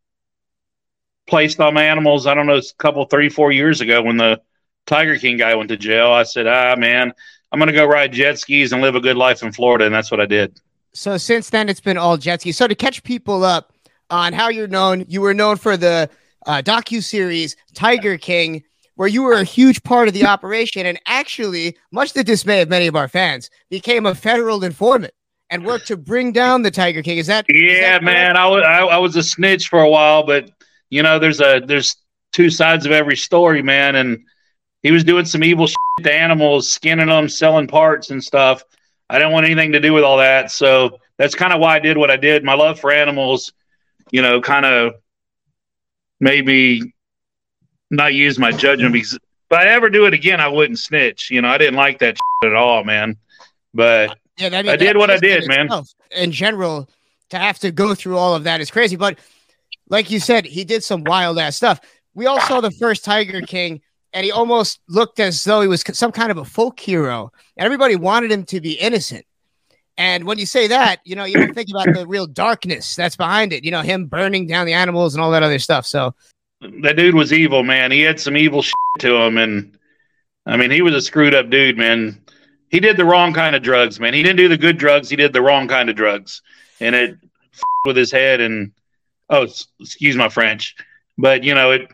placed 1.29 1.61
on 1.61 1.75
my 1.75 1.85
animals. 1.85 2.27
I 2.27 2.35
don't 2.35 2.47
know, 2.47 2.57
it's 2.57 2.73
a 2.73 2.77
couple, 2.77 3.05
three, 3.05 3.29
four 3.29 3.53
years 3.53 3.81
ago 3.81 4.03
when 4.03 4.17
the 4.17 4.41
Tiger 4.87 5.17
King 5.17 5.37
guy 5.37 5.55
went 5.55 5.69
to 5.69 5.77
jail. 5.77 6.11
I 6.11 6.25
said, 6.25 6.47
ah, 6.49 6.75
man, 6.77 7.13
I'm 7.53 7.59
going 7.59 7.69
to 7.69 7.73
go 7.73 7.85
ride 7.85 8.13
jet 8.13 8.39
skis 8.39 8.73
and 8.73 8.83
live 8.83 8.97
a 8.97 9.01
good 9.01 9.17
life 9.17 9.43
in 9.43 9.53
Florida. 9.53 9.87
And 9.87 9.95
that's 9.95 10.11
what 10.11 10.21
I 10.21 10.27
did. 10.27 10.59
So 10.93 11.17
since 11.17 11.51
then, 11.51 11.69
it's 11.69 11.81
been 11.81 11.97
all 11.97 12.17
jet 12.17 12.41
skis. 12.41 12.57
So 12.57 12.67
to 12.67 12.75
catch 12.75 13.05
people 13.05 13.45
up 13.45 13.73
on 14.09 14.33
how 14.33 14.49
you're 14.49 14.67
known, 14.67 15.05
you 15.07 15.21
were 15.21 15.35
known 15.35 15.57
for 15.57 15.77
the 15.77 16.11
uh, 16.47 16.63
docu 16.65 17.03
series 17.03 17.55
Tiger 17.75 18.19
King, 18.19 18.65
where 19.01 19.09
you 19.09 19.23
were 19.23 19.33
a 19.33 19.45
huge 19.45 19.83
part 19.83 20.09
of 20.09 20.13
the 20.13 20.27
operation, 20.27 20.85
and 20.85 21.01
actually, 21.07 21.75
much 21.91 22.09
to 22.13 22.19
the 22.19 22.23
dismay 22.23 22.61
of 22.61 22.69
many 22.69 22.87
of 22.87 22.95
our 22.95 23.09
fans, 23.09 23.49
became 23.71 24.05
a 24.05 24.15
federal 24.15 24.63
informant 24.63 25.15
and 25.49 25.65
worked 25.65 25.87
to 25.87 25.97
bring 25.97 26.33
down 26.33 26.61
the 26.61 26.71
Tiger 26.71 27.03
King. 27.03 27.17
Is 27.17 27.27
that 27.29 27.47
Yeah, 27.49 27.99
man. 28.01 28.37
I 28.37 28.47
was 28.47 28.63
I, 28.63 28.81
I 28.81 28.99
was 28.99 29.17
a 29.17 29.23
snitch 29.23 29.69
for 29.69 29.81
a 29.81 29.89
while, 29.89 30.27
but 30.27 30.51
you 30.91 31.03
know, 31.03 31.19
there's 31.19 31.41
a 31.41 31.63
there's 31.65 31.97
two 32.33 32.51
sides 32.51 32.85
of 32.85 32.93
every 32.93 33.17
story, 33.17 33.63
man. 33.63 33.97
And 33.97 34.23
he 34.83 34.91
was 34.91 35.03
doing 35.03 35.25
some 35.25 35.43
evil 35.45 35.67
shit 35.67 35.79
to 36.03 36.13
animals, 36.13 36.69
skinning 36.69 37.07
them, 37.07 37.27
selling 37.27 37.69
parts 37.69 38.11
and 38.11 38.23
stuff. 38.23 38.63
I 39.09 39.19
didn't 39.19 39.33
want 39.33 39.47
anything 39.47 39.73
to 39.73 39.81
do 39.81 39.95
with 39.95 40.05
all 40.05 40.19
that, 40.19 40.51
so 40.51 40.99
that's 41.17 41.35
kind 41.35 41.55
of 41.55 41.61
why 41.61 41.75
I 41.75 41.79
did 41.79 41.97
what 41.97 42.11
I 42.11 42.19
did. 42.19 42.45
My 42.45 42.53
love 42.53 42.79
for 42.79 42.93
animals, 42.93 43.51
you 44.11 44.21
know, 44.21 44.43
kind 44.43 44.67
of 44.67 44.93
made 46.21 46.45
me 46.45 46.93
not 47.91 48.15
use 48.15 48.39
my 48.39 48.53
judgment 48.53 48.93
because 48.93 49.15
if 49.15 49.59
I 49.59 49.67
ever 49.67 49.91
do 49.91 50.07
it 50.07 50.15
again, 50.15 50.41
I 50.41 50.49
wouldn't 50.49 50.79
snitch. 50.79 51.31
You 51.31 51.43
know, 51.43 51.49
I 51.49 51.59
didn't 51.59 51.75
like 51.75 51.99
that 51.99 52.17
shit 52.17 52.51
at 52.53 52.57
all, 52.57 52.85
man. 52.85 53.17
But 53.75 54.17
Yeah, 54.37 54.51
I, 54.53 54.73
I 54.73 54.77
did 54.77 54.97
what 54.97 55.11
I 55.11 55.19
did, 55.19 55.47
man. 55.47 55.69
In 56.13 56.33
general, 56.33 56.89
to 57.31 57.39
have 57.39 57.59
to 57.61 57.71
go 57.71 57.95
through 57.95 58.17
all 58.17 58.35
of 58.35 58.45
that 58.45 58.61
is 58.61 58.71
crazy. 58.71 58.97
But 58.97 59.19
like 59.89 60.11
you 60.11 60.21
said, 60.21 60.45
he 60.45 60.65
did 60.65 60.85
some 60.85 61.05
wild 61.05 61.39
ass 61.39 61.57
stuff. 61.57 61.81
We 62.15 62.27
all 62.27 62.41
saw 62.41 62.61
the 62.61 62.71
first 62.73 63.05
Tiger 63.05 63.41
King, 63.41 63.81
and 64.13 64.25
he 64.25 64.31
almost 64.31 64.81
looked 64.89 65.21
as 65.21 65.43
though 65.45 65.61
he 65.61 65.69
was 65.69 65.83
some 65.93 66.13
kind 66.13 66.31
of 66.31 66.39
a 66.39 66.45
folk 66.45 66.79
hero, 66.79 67.33
everybody 67.57 67.97
wanted 67.97 68.33
him 68.33 68.45
to 68.47 68.61
be 68.61 68.73
innocent. 68.73 69.25
And 69.97 70.25
when 70.25 70.39
you 70.39 70.47
say 70.47 70.67
that, 70.69 71.01
you 71.05 71.15
know, 71.15 71.25
you 71.25 71.37
don't 71.37 71.55
think 71.55 71.69
about 71.71 71.95
the 71.95 72.07
real 72.07 72.27
darkness 72.27 72.97
that's 72.97 73.17
behind 73.17 73.53
it. 73.53 73.65
You 73.65 73.71
know, 73.71 73.83
him 73.83 74.07
burning 74.07 74.47
down 74.47 74.67
the 74.67 74.73
animals 74.73 75.15
and 75.15 75.23
all 75.23 75.31
that 75.33 75.43
other 75.43 75.59
stuff. 75.59 75.85
So 75.85 76.15
that 76.61 76.97
dude 76.97 77.15
was 77.15 77.33
evil, 77.33 77.63
man. 77.63 77.91
He 77.91 78.03
had 78.03 78.21
some 78.21 78.37
evil 78.37 78.63
shit 78.63 78.75
to 79.01 79.17
him, 79.17 79.39
and 79.39 79.79
I 80.47 80.57
mean, 80.57 80.71
he 80.71 80.83
was 80.83 80.95
a 80.95 81.01
screwed 81.01 81.35
up 81.35 81.51
dude, 81.51 81.79
man. 81.79 82.21
He 82.69 82.81
did 82.81 82.97
the 82.97 83.05
wrong 83.05 83.33
kind 83.33 83.57
of 83.57 83.63
drugs, 83.63 83.99
man. 83.99 84.15
He 84.15 84.23
didn't 84.23 84.37
do 84.37 84.49
the 84.49 84.59
good 84.59 84.79
drugs. 84.79 85.09
He 85.09 85.17
did 85.17 85.33
the 85.33 85.43
wrong 85.43 85.69
kind 85.69 85.91
of 85.91 85.97
drugs, 85.97 86.43
and 86.81 86.95
it 86.95 87.17
with 87.87 87.97
his 87.97 88.13
head. 88.13 88.41
And 88.41 88.73
oh, 89.29 89.49
excuse 89.81 90.17
my 90.17 90.29
French, 90.29 90.77
but 91.19 91.43
you 91.45 91.55
know, 91.55 91.71
it 91.73 91.91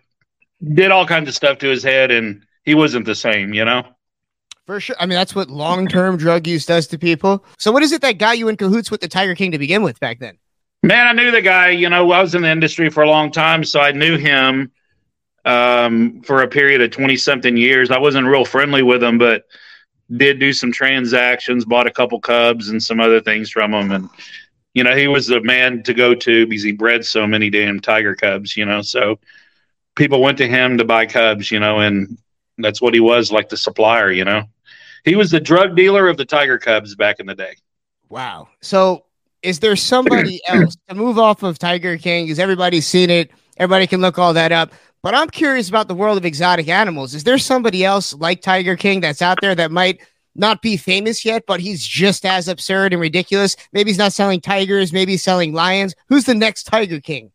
did 0.74 0.90
all 0.90 1.06
kinds 1.06 1.28
of 1.28 1.34
stuff 1.34 1.58
to 1.58 1.68
his 1.68 1.82
head, 1.82 2.10
and 2.10 2.42
he 2.64 2.74
wasn't 2.74 3.06
the 3.06 3.14
same, 3.14 3.54
you 3.54 3.64
know. 3.64 3.84
for 4.66 4.80
sure, 4.80 4.96
I 4.98 5.06
mean, 5.06 5.16
that's 5.16 5.34
what 5.34 5.48
long 5.48 5.86
term 5.86 6.16
drug 6.16 6.46
use 6.46 6.66
does 6.66 6.88
to 6.88 6.98
people. 6.98 7.44
So 7.58 7.70
what 7.70 7.82
is 7.82 7.92
it 7.92 8.02
that 8.02 8.18
got 8.18 8.36
you 8.38 8.48
in 8.48 8.56
cahoots 8.56 8.90
with 8.90 9.00
the 9.00 9.08
Tiger 9.08 9.34
King 9.36 9.52
to 9.52 9.58
begin 9.58 9.82
with 9.82 10.00
back 10.00 10.18
then? 10.18 10.38
Man, 10.82 11.06
I 11.06 11.12
knew 11.12 11.30
the 11.30 11.42
guy. 11.42 11.70
You 11.70 11.88
know, 11.88 12.10
I 12.10 12.20
was 12.20 12.34
in 12.34 12.42
the 12.42 12.50
industry 12.50 12.90
for 12.90 13.02
a 13.02 13.08
long 13.08 13.30
time, 13.30 13.64
so 13.64 13.80
I 13.80 13.92
knew 13.92 14.16
him 14.16 14.70
um, 15.44 16.22
for 16.22 16.42
a 16.42 16.48
period 16.48 16.80
of 16.82 16.90
twenty 16.90 17.16
something 17.16 17.56
years. 17.56 17.90
I 17.90 17.98
wasn't 17.98 18.26
real 18.26 18.44
friendly 18.44 18.82
with 18.82 19.02
him, 19.02 19.18
but 19.18 19.44
did 20.16 20.38
do 20.38 20.52
some 20.52 20.70
transactions, 20.70 21.64
bought 21.64 21.88
a 21.88 21.90
couple 21.90 22.20
cubs 22.20 22.68
and 22.68 22.80
some 22.80 23.00
other 23.00 23.20
things 23.20 23.50
from 23.50 23.74
him, 23.74 23.90
and 23.90 24.08
you 24.76 24.84
know, 24.84 24.94
he 24.94 25.08
was 25.08 25.26
the 25.26 25.40
man 25.40 25.82
to 25.84 25.94
go 25.94 26.14
to 26.14 26.46
because 26.46 26.62
he 26.62 26.72
bred 26.72 27.02
so 27.02 27.26
many 27.26 27.48
damn 27.48 27.80
tiger 27.80 28.14
cubs. 28.14 28.58
You 28.58 28.66
know, 28.66 28.82
so 28.82 29.18
people 29.94 30.20
went 30.20 30.36
to 30.38 30.46
him 30.46 30.76
to 30.76 30.84
buy 30.84 31.06
cubs. 31.06 31.50
You 31.50 31.60
know, 31.60 31.80
and 31.80 32.18
that's 32.58 32.82
what 32.82 32.92
he 32.92 33.00
was 33.00 33.32
like 33.32 33.48
the 33.48 33.56
supplier. 33.56 34.12
You 34.12 34.26
know, 34.26 34.42
he 35.02 35.16
was 35.16 35.30
the 35.30 35.40
drug 35.40 35.76
dealer 35.76 36.08
of 36.08 36.18
the 36.18 36.26
tiger 36.26 36.58
cubs 36.58 36.94
back 36.94 37.20
in 37.20 37.26
the 37.26 37.34
day. 37.34 37.56
Wow. 38.10 38.48
So 38.60 39.06
is 39.42 39.60
there 39.60 39.76
somebody 39.76 40.40
else 40.48 40.76
to 40.88 40.94
move 40.94 41.18
off 41.18 41.42
of 41.42 41.58
Tiger 41.58 41.96
King? 41.98 42.26
Because 42.26 42.38
everybody's 42.38 42.86
seen 42.86 43.10
it. 43.10 43.30
Everybody 43.58 43.86
can 43.86 44.00
look 44.00 44.18
all 44.18 44.34
that 44.34 44.52
up. 44.52 44.72
But 45.02 45.14
I'm 45.14 45.30
curious 45.30 45.68
about 45.68 45.88
the 45.88 45.94
world 45.94 46.18
of 46.18 46.24
exotic 46.24 46.68
animals. 46.68 47.14
Is 47.14 47.24
there 47.24 47.38
somebody 47.38 47.84
else 47.84 48.12
like 48.14 48.42
Tiger 48.42 48.76
King 48.76 49.00
that's 49.00 49.22
out 49.22 49.38
there 49.40 49.54
that 49.54 49.70
might 49.70 50.00
not 50.34 50.62
be 50.62 50.76
famous 50.76 51.24
yet, 51.24 51.44
but 51.46 51.60
he's 51.60 51.84
just 51.84 52.24
as 52.26 52.48
absurd 52.48 52.92
and 52.92 53.00
ridiculous? 53.00 53.56
Maybe 53.72 53.90
he's 53.90 53.98
not 53.98 54.12
selling 54.12 54.40
tigers, 54.40 54.92
maybe 54.92 55.12
he's 55.12 55.22
selling 55.22 55.52
lions. 55.52 55.94
Who's 56.08 56.24
the 56.24 56.34
next 56.34 56.64
Tiger 56.64 57.00
King? 57.00 57.30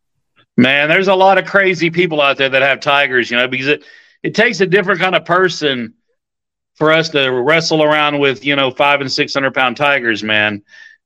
Man, 0.57 0.89
there's 0.89 1.07
a 1.07 1.15
lot 1.15 1.37
of 1.37 1.45
crazy 1.45 1.89
people 1.89 2.21
out 2.21 2.37
there 2.37 2.49
that 2.49 2.61
have 2.61 2.81
tigers, 2.81 3.31
you 3.31 3.37
know, 3.37 3.47
because 3.47 3.67
it, 3.67 3.83
it 4.21 4.35
takes 4.35 4.59
a 4.59 4.67
different 4.67 4.99
kind 4.99 5.15
of 5.15 5.23
person 5.25 5.93
for 6.75 6.91
us 6.91 7.09
to 7.09 7.29
wrestle 7.29 7.83
around 7.83 8.19
with, 8.19 8.43
you 8.43 8.55
know, 8.55 8.69
five 8.69 9.01
and 9.01 9.11
six 9.11 9.33
hundred 9.33 9.53
pound 9.53 9.77
tigers, 9.77 10.23
man. 10.23 10.61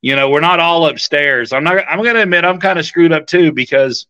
You 0.06 0.16
know, 0.16 0.30
we're 0.30 0.40
not 0.40 0.60
all 0.60 0.88
upstairs. 0.88 1.52
I'm 1.52 1.64
not 1.64 1.84
I'm 1.90 2.04
gonna 2.04 2.22
admit 2.22 2.46
I'm 2.46 2.60
kind 2.60 2.78
of 2.78 2.86
screwed 2.86 3.12
up 3.12 3.26
too 3.26 3.52
because 3.52 4.06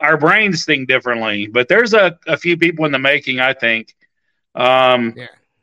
our 0.00 0.16
brains 0.16 0.64
think 0.64 0.88
differently. 0.88 1.46
But 1.46 1.68
there's 1.68 1.92
a, 1.92 2.18
a 2.26 2.38
few 2.38 2.56
people 2.56 2.86
in 2.86 2.92
the 2.92 2.98
making, 2.98 3.38
I 3.38 3.52
think. 3.52 3.94
Um 4.54 5.14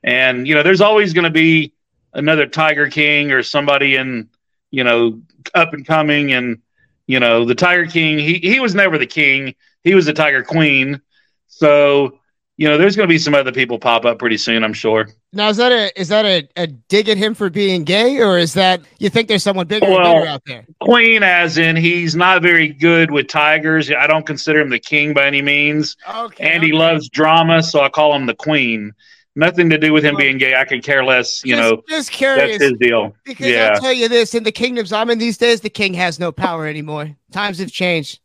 and 0.04 0.48
you 0.48 0.54
know, 0.54 0.62
there's 0.62 0.82
always 0.82 1.12
gonna 1.14 1.32
be 1.32 1.74
another 2.14 2.46
Tiger 2.46 2.88
King 2.88 3.32
or 3.32 3.42
somebody 3.42 3.96
in 3.96 4.30
you 4.70 4.84
know, 4.84 5.22
up 5.56 5.74
and 5.74 5.88
coming, 5.88 6.34
and 6.34 6.62
you 7.08 7.20
know, 7.20 7.46
the 7.46 7.56
Tiger 7.56 7.88
King. 7.88 8.20
He 8.20 8.36
he 8.36 8.60
was 8.60 8.76
never 8.76 9.00
the 9.00 9.08
king. 9.08 9.56
He 9.84 9.96
was 9.96 10.06
the 10.06 10.14
Tiger 10.14 10.44
Queen. 10.44 11.02
So 11.48 12.20
you 12.58 12.68
know, 12.68 12.78
there's 12.78 12.96
going 12.96 13.08
to 13.08 13.12
be 13.12 13.20
some 13.20 13.36
other 13.36 13.52
people 13.52 13.78
pop 13.78 14.04
up 14.04 14.18
pretty 14.18 14.38
soon. 14.38 14.64
I'm 14.64 14.74
sure. 14.74 15.08
Now 15.32 15.50
is 15.50 15.58
that 15.58 15.72
a 15.72 16.00
is 16.00 16.08
that 16.10 16.26
a, 16.26 16.48
a 16.58 16.66
dig 16.68 17.08
at 17.08 17.18
him 17.18 17.36
for 17.36 17.50
being 17.52 17.84
gay, 17.84 18.20
or 18.20 18.38
is 18.40 18.54
that 18.56 18.82
you 18.98 19.10
think 19.10 19.28
there's 19.28 19.44
someone 19.44 19.68
bigger 19.68 19.86
Well, 19.86 20.04
better 20.04 20.26
out 20.28 20.42
there? 20.46 20.66
Queen, 20.82 21.22
as 21.22 21.58
in 21.60 21.76
he's 21.76 22.16
not 22.16 22.42
very 22.42 22.70
good 22.70 23.12
with 23.12 23.28
tigers. 23.28 23.92
I 23.92 24.08
don't 24.08 24.26
consider 24.26 24.60
him 24.60 24.70
the 24.70 24.80
king 24.80 25.14
by 25.14 25.28
any 25.28 25.42
means. 25.44 25.96
Okay, 26.12 26.50
and 26.50 26.64
he 26.64 26.72
loves 26.72 27.08
drama, 27.10 27.62
so 27.62 27.82
I 27.82 27.90
call 27.90 28.16
him 28.16 28.26
the 28.26 28.36
queen. 28.36 28.92
Nothing 29.36 29.70
to 29.70 29.78
do 29.78 29.94
with 29.94 30.04
him 30.04 30.16
being 30.16 30.40
gay. 30.40 30.56
I 30.56 30.66
could 30.66 30.84
care 30.84 31.06
less. 31.06 31.46
You 31.46 31.56
Just- 31.56 31.70
know, 31.70 31.84
just 31.88 32.12
curious, 32.12 32.58
That's 32.58 32.72
his 32.72 32.80
deal. 32.80 33.16
Because 33.24 33.46
yeah. 33.46 33.70
I'll 33.76 33.80
tell 33.80 33.94
you 33.94 34.10
this: 34.10 34.34
in 34.34 34.44
the 34.44 34.52
kingdoms 34.52 34.92
I'm 34.92 35.12
in 35.12 35.20
these 35.20 35.38
days, 35.38 35.62
the 35.62 35.70
king 35.70 35.94
has 35.94 36.20
no 36.20 36.32
power 36.32 36.66
anymore. 36.66 37.16
Times 37.32 37.60
have 37.60 37.72
changed. 37.72 38.20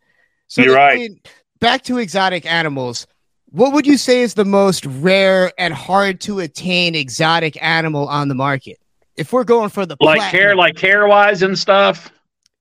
You're 0.56 0.74
right. 0.74 0.96
queen- 0.96 1.20
back 1.60 1.82
to 1.84 1.98
exotic 1.98 2.46
animals. 2.46 3.06
What 3.52 3.74
would 3.74 3.86
you 3.86 3.98
say 3.98 4.22
is 4.22 4.32
the 4.34 4.46
most 4.46 4.86
rare 4.86 5.52
and 5.58 5.74
hard 5.74 6.20
to 6.22 6.40
attain 6.40 6.94
exotic 6.94 7.62
animal 7.62 8.08
on 8.08 8.28
the 8.28 8.34
market? 8.34 8.78
If 9.16 9.32
we're 9.32 9.44
going 9.44 9.68
for 9.68 9.84
the 9.84 9.96
like 10.00 10.22
platinum, 10.22 10.30
hair, 10.40 10.56
like 10.56 10.78
hair 10.78 11.06
wise 11.06 11.42
and 11.42 11.58
stuff. 11.58 12.10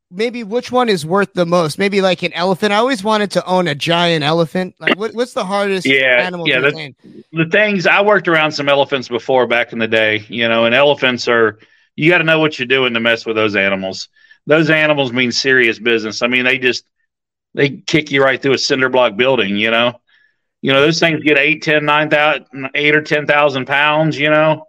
maybe 0.10 0.44
which 0.44 0.72
one 0.72 0.90
is 0.90 1.06
worth 1.06 1.34
the 1.34 1.46
most? 1.46 1.78
Maybe 1.80 2.02
like 2.02 2.24
an 2.24 2.34
elephant. 2.34 2.74
I 2.74 2.78
always 2.78 3.04
wanted 3.04 3.32
to 3.32 3.46
own 3.46 3.68
a 3.68 3.76
giant 3.76 4.24
elephant. 4.24 4.76
Like, 4.80 4.98
what, 4.98 5.14
what's 5.14 5.34
the 5.34 5.46
hardest 5.46 5.88
Yeah, 5.88 6.26
animal 6.26 6.48
yeah. 6.48 6.56
to 6.56 6.62
The, 6.62 6.68
attain? 6.68 6.96
the 7.32 7.46
things 7.46 7.88
I 7.88 8.02
worked 8.02 8.28
around 8.28 8.52
some 8.52 8.68
elephants 8.68 9.08
before 9.08 9.48
back 9.48 9.72
in 9.74 9.80
the 9.80 9.88
day, 9.88 10.26
you 10.28 10.50
know, 10.50 10.66
and 10.66 10.76
elephants 10.76 11.28
are 11.30 11.60
you 11.96 12.10
got 12.10 12.20
to 12.20 12.24
know 12.26 12.40
what 12.40 12.60
you're 12.60 12.68
doing 12.68 12.94
to 12.94 13.00
mess 13.00 13.26
with 13.26 13.38
those 13.38 13.56
animals. 13.56 14.10
Those 14.48 14.70
animals 14.70 15.14
mean 15.14 15.32
serious 15.32 15.80
business. 15.80 16.22
I 16.22 16.28
mean, 16.28 16.44
they 16.44 16.58
just 16.58 16.86
they 17.54 17.70
kick 17.70 18.12
you 18.12 18.24
right 18.24 18.42
through 18.42 18.54
a 18.54 18.58
cinder 18.58 18.90
block 18.90 19.16
building, 19.16 19.56
you 19.58 19.72
know. 19.72 20.01
You 20.62 20.72
know, 20.72 20.82
those 20.82 21.00
things 21.00 21.24
get 21.24 21.38
eight, 21.38 21.64
ten, 21.64 21.86
nine 21.86 22.10
thousand, 22.10 22.70
eight 22.76 22.96
or 22.96 23.02
ten 23.02 23.26
thousand 23.26 23.66
pounds, 23.66 24.18
you 24.18 24.30
know, 24.30 24.68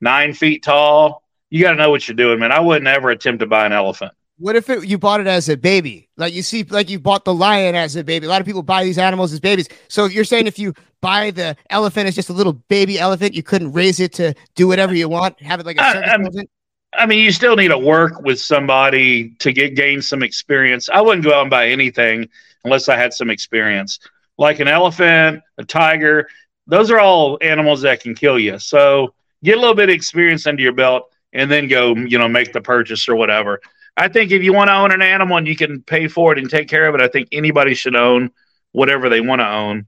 nine 0.00 0.34
feet 0.34 0.62
tall. 0.62 1.22
You 1.50 1.62
got 1.62 1.72
to 1.72 1.76
know 1.76 1.90
what 1.90 2.06
you're 2.06 2.16
doing, 2.16 2.40
man. 2.40 2.52
I 2.52 2.60
wouldn't 2.60 2.88
ever 2.88 3.10
attempt 3.10 3.40
to 3.40 3.46
buy 3.46 3.64
an 3.64 3.72
elephant. 3.72 4.12
What 4.38 4.54
if 4.54 4.70
it, 4.70 4.86
you 4.86 4.98
bought 4.98 5.20
it 5.20 5.26
as 5.26 5.48
a 5.48 5.56
baby? 5.56 6.08
Like 6.16 6.32
you 6.32 6.42
see, 6.42 6.62
like 6.64 6.88
you 6.90 7.00
bought 7.00 7.24
the 7.24 7.34
lion 7.34 7.74
as 7.74 7.96
a 7.96 8.04
baby. 8.04 8.26
A 8.26 8.28
lot 8.28 8.40
of 8.40 8.46
people 8.46 8.62
buy 8.62 8.84
these 8.84 8.98
animals 8.98 9.32
as 9.32 9.40
babies. 9.40 9.68
So 9.88 10.04
you're 10.06 10.24
saying 10.24 10.46
if 10.46 10.58
you 10.58 10.74
buy 11.00 11.30
the 11.30 11.56
elephant 11.70 12.06
as 12.06 12.14
just 12.14 12.28
a 12.28 12.32
little 12.32 12.52
baby 12.52 12.98
elephant, 12.98 13.34
you 13.34 13.42
couldn't 13.42 13.72
raise 13.72 13.98
it 13.98 14.12
to 14.14 14.34
do 14.54 14.68
whatever 14.68 14.94
you 14.94 15.08
want, 15.08 15.40
have 15.42 15.60
it 15.60 15.66
like 15.66 15.80
a 15.80 15.92
circus 15.92 16.10
elephant? 16.12 16.50
I 16.94 17.06
mean, 17.06 17.22
you 17.22 17.32
still 17.32 17.56
need 17.56 17.68
to 17.68 17.78
work 17.78 18.20
with 18.22 18.40
somebody 18.40 19.30
to 19.40 19.52
get 19.52 19.74
gain 19.74 20.00
some 20.02 20.22
experience. 20.22 20.88
I 20.88 21.00
wouldn't 21.00 21.24
go 21.24 21.34
out 21.34 21.42
and 21.42 21.50
buy 21.50 21.68
anything 21.68 22.28
unless 22.64 22.88
I 22.88 22.96
had 22.96 23.12
some 23.12 23.30
experience. 23.30 23.98
Like 24.38 24.60
an 24.60 24.68
elephant, 24.68 25.42
a 25.58 25.64
tiger, 25.64 26.28
those 26.66 26.90
are 26.90 27.00
all 27.00 27.38
animals 27.42 27.82
that 27.82 28.00
can 28.00 28.14
kill 28.14 28.38
you. 28.38 28.58
So 28.58 29.14
get 29.42 29.56
a 29.56 29.60
little 29.60 29.74
bit 29.74 29.88
of 29.88 29.94
experience 29.94 30.46
under 30.46 30.62
your 30.62 30.72
belt 30.72 31.12
and 31.32 31.50
then 31.50 31.68
go, 31.68 31.94
you 31.94 32.18
know, 32.18 32.28
make 32.28 32.52
the 32.52 32.60
purchase 32.60 33.08
or 33.08 33.16
whatever. 33.16 33.60
I 33.96 34.08
think 34.08 34.30
if 34.30 34.42
you 34.42 34.52
want 34.52 34.68
to 34.68 34.74
own 34.74 34.92
an 34.92 35.02
animal 35.02 35.36
and 35.36 35.46
you 35.48 35.56
can 35.56 35.82
pay 35.82 36.06
for 36.06 36.32
it 36.32 36.38
and 36.38 36.48
take 36.48 36.68
care 36.68 36.86
of 36.88 36.94
it, 36.94 37.00
I 37.00 37.08
think 37.08 37.28
anybody 37.32 37.74
should 37.74 37.96
own 37.96 38.30
whatever 38.72 39.08
they 39.08 39.20
want 39.20 39.40
to 39.40 39.48
own, 39.48 39.86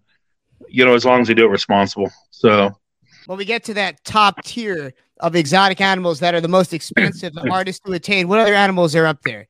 you 0.68 0.84
know, 0.84 0.94
as 0.94 1.04
long 1.04 1.20
as 1.20 1.28
they 1.28 1.34
do 1.34 1.44
it 1.44 1.50
responsible. 1.50 2.10
So 2.30 2.74
When 3.26 3.38
we 3.38 3.44
get 3.44 3.62
to 3.64 3.74
that 3.74 4.02
top 4.04 4.42
tier 4.42 4.92
of 5.20 5.36
exotic 5.36 5.80
animals 5.80 6.18
that 6.20 6.34
are 6.34 6.40
the 6.40 6.48
most 6.48 6.72
expensive, 6.72 7.34
the 7.34 7.42
hardest 7.48 7.84
to 7.84 7.92
attain, 7.92 8.26
what 8.26 8.40
other 8.40 8.54
animals 8.54 8.96
are 8.96 9.06
up 9.06 9.22
there? 9.22 9.46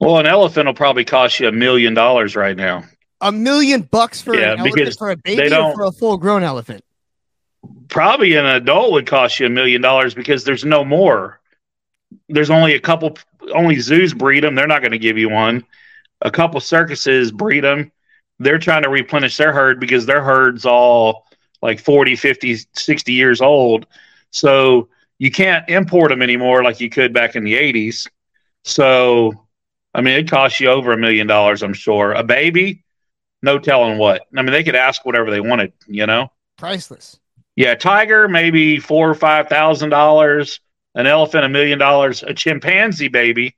well, 0.00 0.18
an 0.18 0.26
elephant 0.26 0.66
will 0.66 0.74
probably 0.74 1.04
cost 1.04 1.40
you 1.40 1.48
a 1.48 1.52
million 1.52 1.94
dollars 1.94 2.36
right 2.36 2.56
now. 2.56 2.84
A 3.20 3.32
million 3.32 3.82
bucks 3.82 4.20
for 4.20 4.34
Yeah, 4.34 4.52
an 4.52 4.60
elephant 4.60 4.96
for 4.96 5.10
a 5.10 5.16
baby 5.16 5.52
or 5.54 5.74
for 5.74 5.84
a 5.84 5.92
full 5.92 6.16
grown 6.16 6.42
elephant? 6.42 6.84
probably 7.88 8.34
an 8.34 8.46
adult 8.46 8.92
would 8.92 9.06
cost 9.06 9.40
you 9.40 9.46
a 9.46 9.50
million 9.50 9.80
dollars 9.82 10.14
because 10.14 10.44
there's 10.44 10.64
no 10.64 10.84
more. 10.84 11.40
There's 12.28 12.50
only 12.50 12.74
a 12.74 12.80
couple, 12.80 13.16
only 13.54 13.80
zoos 13.80 14.14
breed 14.14 14.44
them. 14.44 14.54
They're 14.54 14.66
not 14.66 14.82
going 14.82 14.92
to 14.92 14.98
give 14.98 15.18
you 15.18 15.28
one. 15.28 15.64
A 16.22 16.30
couple 16.30 16.60
circuses 16.60 17.32
breed 17.32 17.64
them. 17.64 17.90
They're 18.38 18.58
trying 18.58 18.82
to 18.82 18.88
replenish 18.88 19.36
their 19.36 19.52
herd 19.52 19.80
because 19.80 20.06
their 20.06 20.22
herd's 20.22 20.64
all 20.64 21.26
like 21.60 21.80
40, 21.80 22.14
50, 22.16 22.56
60 22.72 23.12
years 23.12 23.40
old. 23.40 23.86
So 24.30 24.88
you 25.18 25.30
can't 25.30 25.68
import 25.68 26.10
them 26.10 26.22
anymore 26.22 26.62
like 26.62 26.80
you 26.80 26.88
could 26.90 27.12
back 27.12 27.34
in 27.34 27.42
the 27.44 27.54
80s. 27.54 28.06
So, 28.64 29.46
I 29.94 30.02
mean, 30.02 30.14
it 30.18 30.30
costs 30.30 30.60
you 30.60 30.68
over 30.70 30.92
a 30.92 30.96
million 30.98 31.26
dollars, 31.26 31.62
I'm 31.62 31.72
sure. 31.74 32.12
A 32.12 32.22
baby, 32.22 32.84
no 33.42 33.58
telling 33.58 33.98
what. 33.98 34.26
I 34.36 34.42
mean, 34.42 34.52
they 34.52 34.64
could 34.64 34.74
ask 34.74 35.04
whatever 35.04 35.30
they 35.30 35.40
wanted, 35.40 35.72
you 35.86 36.06
know? 36.06 36.30
Priceless. 36.56 37.18
Yeah, 37.56 37.74
tiger 37.74 38.28
maybe 38.28 38.78
four 38.78 39.10
or 39.10 39.14
five 39.14 39.48
thousand 39.48 39.90
dollars. 39.90 40.60
An 40.94 41.06
elephant 41.06 41.44
a 41.44 41.48
million 41.48 41.78
dollars. 41.78 42.22
A 42.22 42.32
chimpanzee 42.34 43.08
baby, 43.08 43.56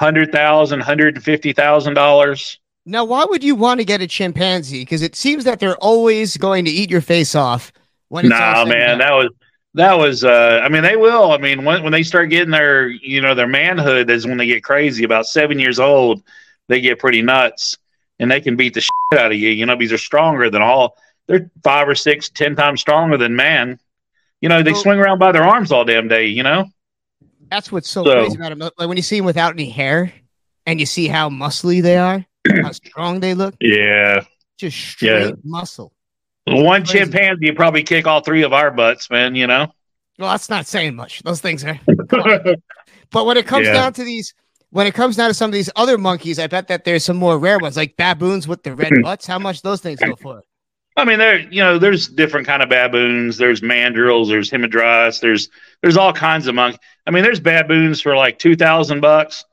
hundred 0.00 0.32
thousand, 0.32 0.80
hundred 0.80 1.14
and 1.14 1.24
fifty 1.24 1.52
thousand 1.52 1.94
dollars. 1.94 2.58
Now, 2.84 3.04
why 3.04 3.24
would 3.24 3.42
you 3.42 3.54
want 3.54 3.80
to 3.80 3.84
get 3.84 4.00
a 4.00 4.06
chimpanzee? 4.06 4.82
Because 4.82 5.02
it 5.02 5.16
seems 5.16 5.44
that 5.44 5.58
they're 5.60 5.76
always 5.76 6.36
going 6.36 6.64
to 6.66 6.70
eat 6.70 6.90
your 6.90 7.00
face 7.00 7.34
off. 7.34 7.72
When 8.08 8.24
it's 8.24 8.30
Nah, 8.30 8.64
man, 8.64 8.98
that 8.98 9.12
was 9.12 9.30
that 9.74 9.94
was. 9.94 10.24
uh 10.24 10.60
I 10.62 10.68
mean, 10.68 10.82
they 10.82 10.96
will. 10.96 11.32
I 11.32 11.38
mean, 11.38 11.64
when 11.64 11.82
when 11.82 11.92
they 11.92 12.02
start 12.02 12.30
getting 12.30 12.50
their 12.50 12.88
you 12.88 13.20
know 13.20 13.34
their 13.34 13.48
manhood 13.48 14.08
is 14.08 14.26
when 14.26 14.38
they 14.38 14.46
get 14.46 14.62
crazy. 14.62 15.04
About 15.04 15.26
seven 15.26 15.58
years 15.58 15.78
old, 15.78 16.22
they 16.68 16.80
get 16.80 16.98
pretty 16.98 17.22
nuts, 17.22 17.76
and 18.18 18.30
they 18.30 18.40
can 18.40 18.56
beat 18.56 18.74
the 18.74 18.80
shit 18.80 18.90
out 19.18 19.32
of 19.32 19.38
you. 19.38 19.50
You 19.50 19.66
know, 19.66 19.76
because 19.76 19.90
they're 19.90 19.98
stronger 19.98 20.50
than 20.50 20.62
all. 20.62 20.96
They're 21.26 21.50
five 21.64 21.88
or 21.88 21.94
six, 21.94 22.28
ten 22.28 22.54
times 22.56 22.80
stronger 22.80 23.16
than 23.16 23.36
man. 23.36 23.78
You 24.40 24.48
know, 24.48 24.62
they 24.62 24.72
Well- 24.72 24.82
swing 24.82 24.98
around 24.98 25.18
by 25.18 25.32
their 25.32 25.44
arms 25.44 25.72
all 25.72 25.84
damn 25.84 26.08
day. 26.08 26.26
You 26.26 26.42
know. 26.42 26.66
That's 27.50 27.70
what's 27.70 27.88
so, 27.88 28.04
So- 28.04 28.12
crazy 28.12 28.36
about 28.36 28.50
them. 28.50 28.58
Like 28.76 28.88
when 28.88 28.96
you 28.96 29.02
see 29.02 29.16
them 29.16 29.24
without 29.26 29.52
any 29.52 29.70
hair, 29.70 30.12
and 30.66 30.80
you 30.80 30.86
see 30.86 31.06
how 31.08 31.28
muscly 31.30 31.80
they 31.82 31.96
are, 31.96 32.24
how 32.62 32.72
strong 32.72 33.20
they 33.20 33.34
look, 33.34 33.54
Yeah. 33.60 34.22
just 34.58 34.76
straight 34.76 35.26
Yeah. 35.28 35.30
muscle. 35.44 35.92
One 36.48 36.84
Crazy. 36.84 36.98
chimpanzee 37.04 37.52
probably 37.52 37.82
kick 37.84 38.06
all 38.06 38.20
three 38.20 38.42
of 38.42 38.52
our 38.52 38.70
butts, 38.72 39.08
man. 39.10 39.34
You 39.36 39.46
know. 39.46 39.72
Well, 40.18 40.30
that's 40.30 40.48
not 40.48 40.66
saying 40.66 40.94
much. 40.96 41.22
Those 41.22 41.40
things 41.40 41.62
are. 41.64 41.78
but 43.10 43.26
when 43.26 43.36
it 43.36 43.46
comes 43.46 43.66
Yeah. 43.66 43.74
down 43.74 43.92
to 43.94 44.04
these, 44.04 44.34
when 44.76 44.86
it 44.86 44.92
comes 44.92 45.16
down 45.16 45.28
to 45.28 45.34
some 45.34 45.48
of 45.48 45.54
these 45.54 45.70
other 45.74 45.96
monkeys, 45.96 46.38
I 46.38 46.48
bet 46.48 46.68
that 46.68 46.84
there's 46.84 47.02
some 47.02 47.16
more 47.16 47.38
rare 47.38 47.58
ones, 47.58 47.78
like 47.78 47.96
baboons 47.96 48.46
with 48.46 48.62
the 48.62 48.74
red 48.74 48.92
butts. 49.02 49.26
How 49.26 49.38
much 49.38 49.62
those 49.62 49.80
things 49.80 49.98
go 50.00 50.14
for? 50.16 50.42
I 50.98 51.06
mean, 51.06 51.18
there 51.18 51.38
you 51.38 51.62
know, 51.62 51.78
there's 51.78 52.08
different 52.08 52.46
kind 52.46 52.62
of 52.62 52.68
baboons. 52.68 53.38
There's 53.38 53.62
mandrills. 53.62 54.28
There's 54.28 54.50
hamadryas. 54.50 55.20
There's 55.20 55.48
there's 55.80 55.96
all 55.96 56.12
kinds 56.12 56.46
of 56.46 56.54
monkeys. 56.54 56.78
I 57.06 57.10
mean, 57.10 57.22
there's 57.22 57.40
baboons 57.40 58.02
for 58.02 58.16
like 58.16 58.38
two 58.38 58.54
thousand 58.54 59.00
bucks 59.00 59.46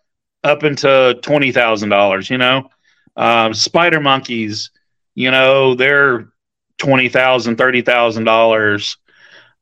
up 0.43 0.65
into 0.65 1.17
twenty 1.21 1.53
thousand 1.53 1.88
dollars. 1.88 2.30
You 2.30 2.38
know, 2.38 2.69
um, 3.15 3.53
spider 3.53 4.01
monkeys. 4.01 4.71
You 5.15 5.32
know, 5.32 5.74
they're 5.74 6.34
twenty 6.78 7.07
thousand, 7.07 7.55
thirty 7.55 7.82
thousand 7.82 8.26
dollars. 8.26 8.97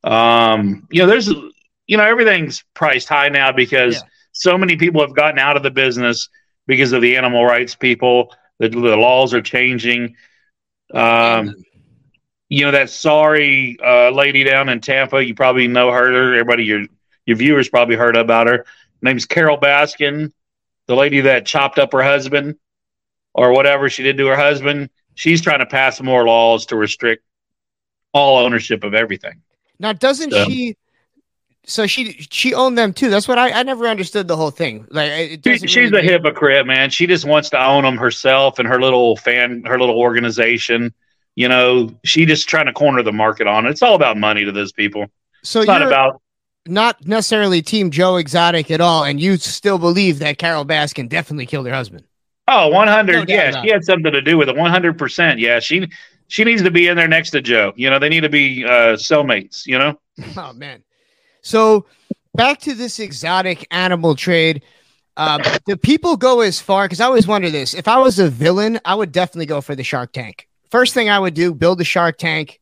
Um, 0.03 0.87
you 0.89 1.03
know, 1.03 1.07
there's 1.07 1.27
you 1.27 1.97
know 1.97 2.03
everything's 2.03 2.63
priced 2.73 3.09
high 3.09 3.29
now 3.29 3.51
because 3.51 4.03
so 4.41 4.57
many 4.57 4.75
people 4.75 5.01
have 5.01 5.15
gotten 5.15 5.37
out 5.37 5.55
of 5.55 5.61
the 5.61 5.69
business 5.69 6.27
because 6.65 6.93
of 6.93 7.01
the 7.03 7.15
animal 7.15 7.45
rights 7.45 7.75
people. 7.75 8.33
The, 8.57 8.69
the 8.69 8.95
laws 8.97 9.35
are 9.35 9.41
changing. 9.41 10.15
Um, 10.91 11.55
you 12.49 12.65
know 12.65 12.71
that 12.71 12.89
sorry 12.89 13.77
uh, 13.85 14.09
lady 14.09 14.43
down 14.43 14.67
in 14.69 14.81
Tampa. 14.81 15.23
You 15.23 15.35
probably 15.35 15.67
know 15.67 15.91
her. 15.91 16.33
Everybody, 16.33 16.63
your 16.63 16.85
your 17.27 17.37
viewers 17.37 17.69
probably 17.69 17.95
heard 17.95 18.17
about 18.17 18.47
her. 18.47 18.57
Her 18.57 18.65
name's 19.03 19.25
Carole 19.27 19.59
Baskin, 19.59 20.31
the 20.87 20.95
lady 20.95 21.21
that 21.21 21.45
chopped 21.45 21.77
up 21.77 21.91
her 21.93 22.01
husband 22.01 22.55
or 23.35 23.53
whatever 23.53 23.89
she 23.89 24.01
did 24.01 24.17
to 24.17 24.25
her 24.25 24.35
husband. 24.35 24.89
She's 25.13 25.39
trying 25.41 25.59
to 25.59 25.67
pass 25.67 26.01
more 26.01 26.25
laws 26.25 26.65
to 26.67 26.75
restrict 26.75 27.23
all 28.11 28.39
ownership 28.39 28.83
of 28.83 28.95
everything. 28.95 29.43
Now, 29.79 29.93
doesn't 29.93 30.31
So- 30.31 30.45
she? 30.45 30.77
So 31.65 31.85
she 31.87 32.27
she 32.29 32.53
owned 32.53 32.77
them 32.77 32.91
too. 32.91 33.09
That's 33.09 33.27
what 33.27 33.37
I 33.37 33.51
I 33.51 33.63
never 33.63 33.87
understood 33.87 34.27
the 34.27 34.35
whole 34.35 34.51
thing. 34.51 34.87
Like 34.89 35.41
She, 35.43 35.57
she's 35.59 35.91
really 35.91 36.07
a 36.07 36.11
hypocrite, 36.11 36.65
man. 36.65 36.89
She 36.89 37.05
just 37.07 37.25
wants 37.25 37.49
to 37.51 37.63
own 37.63 37.83
them 37.83 37.97
herself 37.97 38.59
and 38.59 38.67
her 38.67 38.81
little 38.81 39.15
fan, 39.17 39.63
her 39.65 39.79
little 39.79 39.97
organization. 39.97 40.93
You 41.35 41.47
know, 41.47 41.91
she 42.03 42.25
just 42.25 42.49
trying 42.49 42.65
to 42.65 42.73
corner 42.73 43.03
the 43.03 43.13
market 43.13 43.47
on 43.47 43.65
it. 43.65 43.69
It's 43.69 43.81
all 43.81 43.95
about 43.95 44.17
money 44.17 44.43
to 44.43 44.51
those 44.51 44.71
people. 44.71 45.07
So 45.43 45.61
it's 45.61 45.67
not 45.67 45.81
about 45.81 46.21
not 46.67 47.05
necessarily 47.07 47.61
Team 47.61 47.91
Joe 47.91 48.17
Exotic 48.17 48.69
at 48.71 48.81
all, 48.81 49.03
and 49.03 49.19
you 49.19 49.37
still 49.37 49.77
believe 49.77 50.19
that 50.19 50.37
Carole 50.37 50.65
Baskin 50.65 51.09
definitely 51.09 51.45
killed 51.45 51.67
her 51.67 51.73
husband. 51.73 52.03
Oh, 52.47 52.67
100. 52.69 53.29
No 53.29 53.33
yeah, 53.33 53.61
she 53.61 53.69
had 53.69 53.83
something 53.83 54.11
to 54.11 54.21
do 54.21 54.37
with 54.37 54.49
it. 54.49 54.55
100%. 54.55 55.39
Yeah, 55.39 55.59
she 55.59 55.89
she 56.27 56.43
needs 56.43 56.63
to 56.63 56.71
be 56.71 56.87
in 56.87 56.97
there 56.97 57.07
next 57.07 57.31
to 57.31 57.41
Joe. 57.41 57.73
You 57.75 57.89
know, 57.89 57.99
they 57.99 58.09
need 58.09 58.21
to 58.21 58.29
be 58.29 58.65
uh 58.65 58.95
cellmates, 58.95 59.65
you 59.65 59.77
know? 59.77 59.99
Oh 60.37 60.53
man. 60.53 60.83
So 61.41 61.85
back 62.35 62.59
to 62.61 62.73
this 62.73 62.99
exotic 62.99 63.67
animal 63.71 64.15
trade. 64.15 64.63
Um, 65.17 65.41
do 65.65 65.75
people 65.75 66.15
go 66.17 66.41
as 66.41 66.61
far? 66.61 66.85
Because 66.85 67.01
I 67.01 67.05
always 67.05 67.27
wonder 67.27 67.49
this. 67.49 67.73
If 67.73 67.87
I 67.87 67.97
was 67.99 68.19
a 68.19 68.29
villain, 68.29 68.79
I 68.85 68.95
would 68.95 69.11
definitely 69.11 69.45
go 69.45 69.61
for 69.61 69.75
the 69.75 69.83
shark 69.83 70.13
tank. 70.13 70.47
First 70.69 70.93
thing 70.93 71.09
I 71.09 71.19
would 71.19 71.33
do, 71.33 71.53
build 71.53 71.81
a 71.81 71.83
shark 71.83 72.17
tank, 72.17 72.61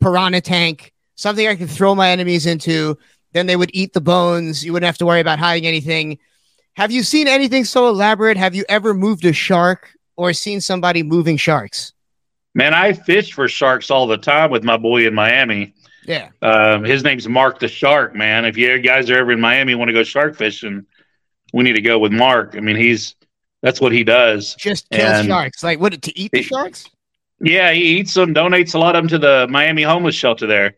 piranha 0.00 0.40
tank, 0.40 0.92
something 1.16 1.46
I 1.46 1.56
could 1.56 1.70
throw 1.70 1.94
my 1.94 2.10
enemies 2.10 2.46
into. 2.46 2.96
Then 3.32 3.46
they 3.46 3.56
would 3.56 3.70
eat 3.74 3.92
the 3.92 4.00
bones. 4.00 4.64
You 4.64 4.72
wouldn't 4.72 4.86
have 4.86 4.98
to 4.98 5.06
worry 5.06 5.20
about 5.20 5.38
hiding 5.38 5.66
anything. 5.66 6.18
Have 6.74 6.92
you 6.92 7.02
seen 7.02 7.26
anything 7.26 7.64
so 7.64 7.88
elaborate? 7.88 8.36
Have 8.36 8.54
you 8.54 8.64
ever 8.68 8.94
moved 8.94 9.24
a 9.24 9.32
shark 9.32 9.90
or 10.16 10.32
seen 10.32 10.60
somebody 10.60 11.02
moving 11.02 11.36
sharks? 11.36 11.92
Man, 12.54 12.72
I 12.72 12.92
fish 12.92 13.32
for 13.32 13.48
sharks 13.48 13.90
all 13.90 14.06
the 14.06 14.16
time 14.16 14.50
with 14.50 14.64
my 14.64 14.76
boy 14.76 15.06
in 15.06 15.14
Miami. 15.14 15.74
Yeah. 16.08 16.30
Um, 16.42 16.84
his 16.84 17.04
name's 17.04 17.28
Mark 17.28 17.58
the 17.60 17.68
Shark, 17.68 18.14
man. 18.14 18.44
If 18.46 18.56
you 18.56 18.78
guys 18.78 19.10
are 19.10 19.18
ever 19.18 19.30
in 19.32 19.40
Miami 19.40 19.74
want 19.74 19.90
to 19.90 19.92
go 19.92 20.02
shark 20.02 20.34
fishing, 20.36 20.86
we 21.52 21.62
need 21.64 21.74
to 21.74 21.82
go 21.82 21.98
with 21.98 22.12
Mark. 22.12 22.54
I 22.56 22.60
mean, 22.60 22.76
he's 22.76 23.14
that's 23.62 23.80
what 23.80 23.92
he 23.92 24.04
does. 24.04 24.54
Just 24.54 24.88
kill 24.90 25.06
And- 25.06 25.26
sharks. 25.28 25.62
Like 25.62 25.78
what 25.80 26.00
to 26.00 26.18
eat 26.18 26.32
the 26.32 26.42
sharks? 26.42 26.88
Yeah, 27.40 27.70
he 27.72 27.98
eats 27.98 28.14
them, 28.14 28.34
donates 28.34 28.74
a 28.74 28.78
lot 28.78 28.96
of 28.96 29.02
them 29.04 29.08
to 29.10 29.18
the 29.18 29.46
Miami 29.48 29.82
homeless 29.82 30.14
shelter 30.14 30.46
there. 30.46 30.76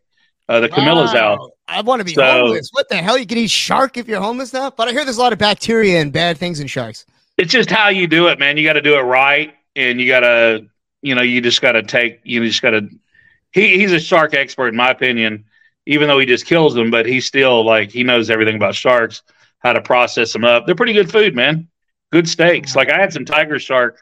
Uh, 0.49 0.61
the 0.61 0.69
Camillus 0.69 1.15
Wow. 1.15 1.35
out. 1.35 1.51
I 1.69 1.81
want 1.83 2.01
to 2.01 2.05
be 2.05 2.13
So- 2.15 2.23
homeless. 2.25 2.69
What 2.73 2.89
the 2.89 2.97
hell? 2.97 3.17
You 3.17 3.25
can 3.25 3.39
eat 3.39 3.51
shark 3.51 3.97
if 3.97 4.09
you're 4.09 4.21
homeless 4.21 4.53
now? 4.53 4.71
But 4.71 4.89
I 4.89 4.91
hear 4.91 5.05
there's 5.05 5.17
a 5.17 5.21
lot 5.21 5.33
of 5.33 5.39
bacteria 5.39 6.01
and 6.01 6.13
bad 6.13 6.37
things 6.39 6.59
in 6.59 6.67
sharks. 6.67 7.07
It's 7.39 7.53
just 7.53 7.71
how 7.71 7.89
you 7.89 8.07
do 8.09 8.27
it, 8.29 8.39
man. 8.41 8.57
You 8.57 8.65
got 8.65 8.73
to 8.73 8.83
do 8.83 8.95
it 8.99 9.03
right, 9.03 9.55
and 9.77 10.01
you 10.01 10.09
got 10.09 10.21
to, 10.21 10.67
you 11.03 11.15
know, 11.15 11.23
you 11.23 11.41
just 11.41 11.63
got 11.63 11.73
to 11.73 11.83
take, 11.85 12.21
you 12.25 12.45
just 12.45 12.61
got 12.63 12.71
to. 12.71 12.89
He 13.53 13.79
he's 13.79 13.93
a 13.93 14.01
shark 14.01 14.35
expert, 14.35 14.69
in 14.69 14.77
my 14.77 14.91
opinion. 14.91 15.45
Even 15.87 16.09
though 16.09 16.19
he 16.19 16.27
just 16.27 16.47
kills 16.47 16.75
them, 16.75 16.91
but 16.91 17.07
he's 17.07 17.27
still 17.27 17.65
like 17.65 17.91
he 17.91 18.05
knows 18.05 18.31
everything 18.31 18.57
about 18.57 18.75
sharks, 18.75 19.23
how 19.59 19.73
to 19.73 19.81
process 19.81 20.33
them 20.33 20.45
up. 20.45 20.67
They're 20.67 20.75
pretty 20.75 20.93
good 20.93 21.11
food, 21.11 21.35
man. 21.35 21.69
Good 22.13 22.29
steaks. 22.29 22.77
Like 22.77 22.91
I 22.91 22.99
had 22.99 23.13
some 23.13 23.25
tiger 23.25 23.59
shark 23.59 24.01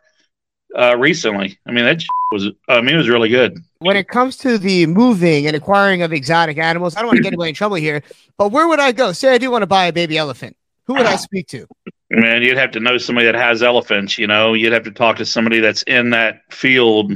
uh, 0.77 0.97
recently. 0.97 1.59
I 1.67 1.73
mean, 1.73 1.85
that 1.85 2.03
was, 2.33 2.49
I 2.69 2.81
mean, 2.81 2.95
it 2.95 2.99
was 2.99 3.09
really 3.09 3.29
good. 3.29 3.59
When 3.79 3.97
it 3.97 4.09
comes 4.09 4.37
to 4.39 4.59
the 4.59 4.87
moving 4.87 5.47
and 5.47 5.57
acquiring 5.57 6.03
of 6.03 6.13
exotic 6.13 6.59
animals, 6.59 6.97
I 6.97 7.01
don't 7.01 7.09
want 7.09 7.19
to 7.19 7.23
get 7.23 7.29
anybody 7.29 7.51
in 7.51 7.55
trouble 7.55 7.77
here, 7.77 8.03
but 8.37 8.51
where 8.51 8.69
would 8.69 8.81
I 8.81 8.93
go? 8.93 9.13
Say 9.13 9.35
I 9.35 9.39
do 9.39 9.51
want 9.51 9.63
to 9.63 9.67
buy 9.67 9.87
a 9.87 9.93
baby 9.93 10.19
elephant. 10.19 10.57
Who 10.87 10.95
would 10.95 11.07
I 11.07 11.17
speak 11.17 11.47
to? 11.49 11.67
Man, 12.11 12.43
you'd 12.43 12.57
have 12.57 12.71
to 12.73 12.81
know 12.81 12.97
somebody 12.99 13.27
that 13.27 13.35
has 13.35 13.63
elephants. 13.63 14.19
You 14.19 14.27
know, 14.27 14.55
you'd 14.55 14.73
have 14.73 14.85
to 14.85 14.91
talk 14.91 15.17
to 15.17 15.27
somebody 15.27 15.61
that's 15.61 15.83
in 15.83 16.11
that 16.11 16.41
field. 16.51 17.13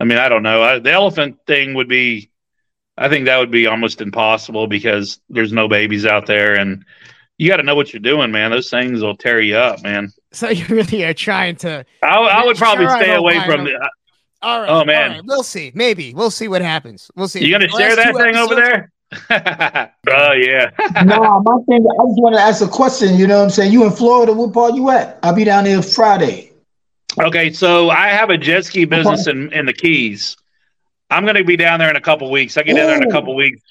I 0.00 0.04
mean, 0.04 0.18
I 0.18 0.28
don't 0.28 0.42
know. 0.42 0.62
I, 0.62 0.78
the 0.78 0.92
elephant 0.92 1.38
thing 1.46 1.74
would 1.74 1.88
be, 1.88 2.30
I 2.96 3.08
think 3.08 3.26
that 3.26 3.38
would 3.38 3.50
be 3.50 3.66
almost 3.66 4.00
impossible 4.00 4.66
because 4.66 5.20
there's 5.28 5.52
no 5.52 5.68
babies 5.68 6.06
out 6.06 6.26
there, 6.26 6.54
and 6.54 6.84
you 7.36 7.48
got 7.48 7.58
to 7.58 7.62
know 7.62 7.74
what 7.74 7.92
you're 7.92 8.00
doing, 8.00 8.30
man. 8.32 8.50
Those 8.50 8.70
things 8.70 9.00
will 9.02 9.16
tear 9.16 9.40
you 9.40 9.56
up, 9.56 9.82
man. 9.82 10.12
So 10.32 10.48
you 10.48 10.64
really 10.68 11.04
are 11.04 11.14
trying 11.14 11.56
to. 11.56 11.84
I, 12.02 12.08
I 12.08 12.44
would 12.44 12.56
probably 12.56 12.86
Sure, 12.86 12.96
stay 13.00 13.14
away 13.14 13.40
from 13.44 13.64
them. 13.64 13.74
the. 13.80 13.90
All 14.40 14.60
right. 14.60 14.70
Oh, 14.70 14.84
man. 14.84 15.10
all 15.10 15.16
right, 15.16 15.24
We'll 15.24 15.42
see. 15.42 15.72
Maybe 15.74 16.14
we'll 16.14 16.30
see 16.30 16.46
what 16.48 16.62
happens. 16.62 17.10
We'll 17.16 17.28
see. 17.28 17.44
You 17.44 17.50
gonna 17.50 17.66
The 17.66 17.76
share 17.76 17.96
that 17.96 18.12
two 18.12 18.18
thing 18.18 18.36
over 18.36 18.54
there? 18.54 18.92
oh 20.10 20.32
yeah. 20.32 20.70
no, 21.04 21.40
my 21.40 21.58
thing. 21.68 21.84
I 21.86 22.04
just 22.06 22.20
want 22.20 22.34
to 22.36 22.40
ask 22.40 22.62
a 22.62 22.68
question. 22.68 23.16
You 23.16 23.26
know 23.26 23.38
what 23.38 23.44
I'm 23.44 23.50
saying? 23.50 23.72
You 23.72 23.84
in 23.84 23.90
Florida? 23.92 24.32
What 24.32 24.52
part 24.52 24.74
you 24.74 24.90
at? 24.90 25.18
I'll 25.22 25.34
be 25.34 25.44
down 25.44 25.64
there 25.64 25.82
Friday. 25.82 26.47
Okay, 27.16 27.52
so 27.52 27.90
I 27.90 28.08
have 28.08 28.30
a 28.30 28.38
jet 28.38 28.64
ski 28.64 28.84
business 28.84 29.26
in, 29.26 29.52
in 29.52 29.66
the 29.66 29.72
Keys. 29.72 30.36
I'm 31.10 31.24
going 31.24 31.36
to 31.36 31.44
be 31.44 31.56
down 31.56 31.78
there 31.78 31.90
in 31.90 31.96
a 31.96 32.00
couple 32.00 32.30
weeks. 32.30 32.56
I 32.56 32.62
get 32.62 32.76
down 32.76 32.86
there 32.86 32.96
in 33.02 33.08
a 33.08 33.10
couple 33.10 33.34
weeks, 33.34 33.62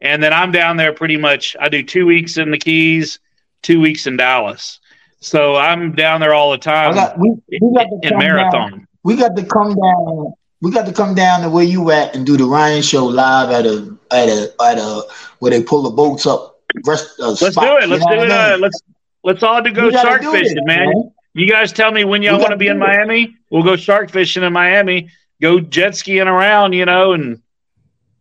and 0.00 0.22
then 0.22 0.32
I'm 0.32 0.52
down 0.52 0.76
there 0.76 0.92
pretty 0.92 1.16
much. 1.16 1.56
I 1.58 1.68
do 1.68 1.82
two 1.82 2.06
weeks 2.06 2.36
in 2.36 2.50
the 2.50 2.58
Keys, 2.58 3.18
two 3.62 3.80
weeks 3.80 4.06
in 4.06 4.16
Dallas. 4.16 4.78
So 5.20 5.56
I'm 5.56 5.92
down 5.92 6.20
there 6.20 6.34
all 6.34 6.50
the 6.50 6.58
time 6.58 6.94
got, 6.94 7.18
we, 7.18 7.30
we 7.60 7.74
got 7.74 7.84
to 7.84 7.98
in 8.02 8.18
marathon. 8.18 8.70
Down. 8.70 8.88
We 9.02 9.16
got 9.16 9.34
to 9.36 9.44
come 9.44 9.74
down. 9.74 10.34
We 10.60 10.70
got 10.70 10.86
to 10.86 10.92
come 10.92 11.14
down 11.14 11.42
to 11.42 11.48
where 11.48 11.64
you 11.64 11.90
at 11.90 12.14
and 12.14 12.26
do 12.26 12.36
the 12.36 12.44
Ryan 12.44 12.82
show 12.82 13.06
live 13.06 13.50
at 13.50 13.66
a 13.66 13.96
at 14.10 14.28
a 14.28 14.54
at 14.62 14.78
a 14.78 15.02
where 15.38 15.50
they 15.50 15.62
pull 15.62 15.82
the 15.82 15.90
boats 15.90 16.26
up. 16.26 16.60
Rest, 16.84 17.18
uh, 17.20 17.30
Let's 17.30 17.52
spot, 17.52 17.80
do 17.80 17.84
it. 17.84 17.88
Let's 17.88 18.04
do 18.04 18.12
it. 18.12 18.30
Uh, 18.30 18.58
let's 18.60 18.82
let's 19.24 19.42
all 19.42 19.62
do 19.62 19.72
go 19.72 19.90
shark 19.90 20.22
do 20.22 20.32
fishing, 20.32 20.56
this, 20.56 20.64
man. 20.64 20.88
man. 20.88 21.12
You 21.36 21.46
guys 21.48 21.70
tell 21.72 21.92
me 21.92 22.04
when 22.04 22.22
y'all 22.22 22.38
want 22.38 22.50
to 22.52 22.56
be 22.56 22.68
in. 22.68 22.78
Miami. 22.78 23.36
We'll 23.50 23.62
go 23.62 23.76
shark 23.76 24.10
fishing 24.10 24.42
in 24.42 24.52
Miami. 24.52 25.10
Go 25.42 25.60
jet 25.60 25.94
skiing 25.94 26.26
around, 26.28 26.72
you 26.72 26.86
know, 26.86 27.12
and 27.12 27.42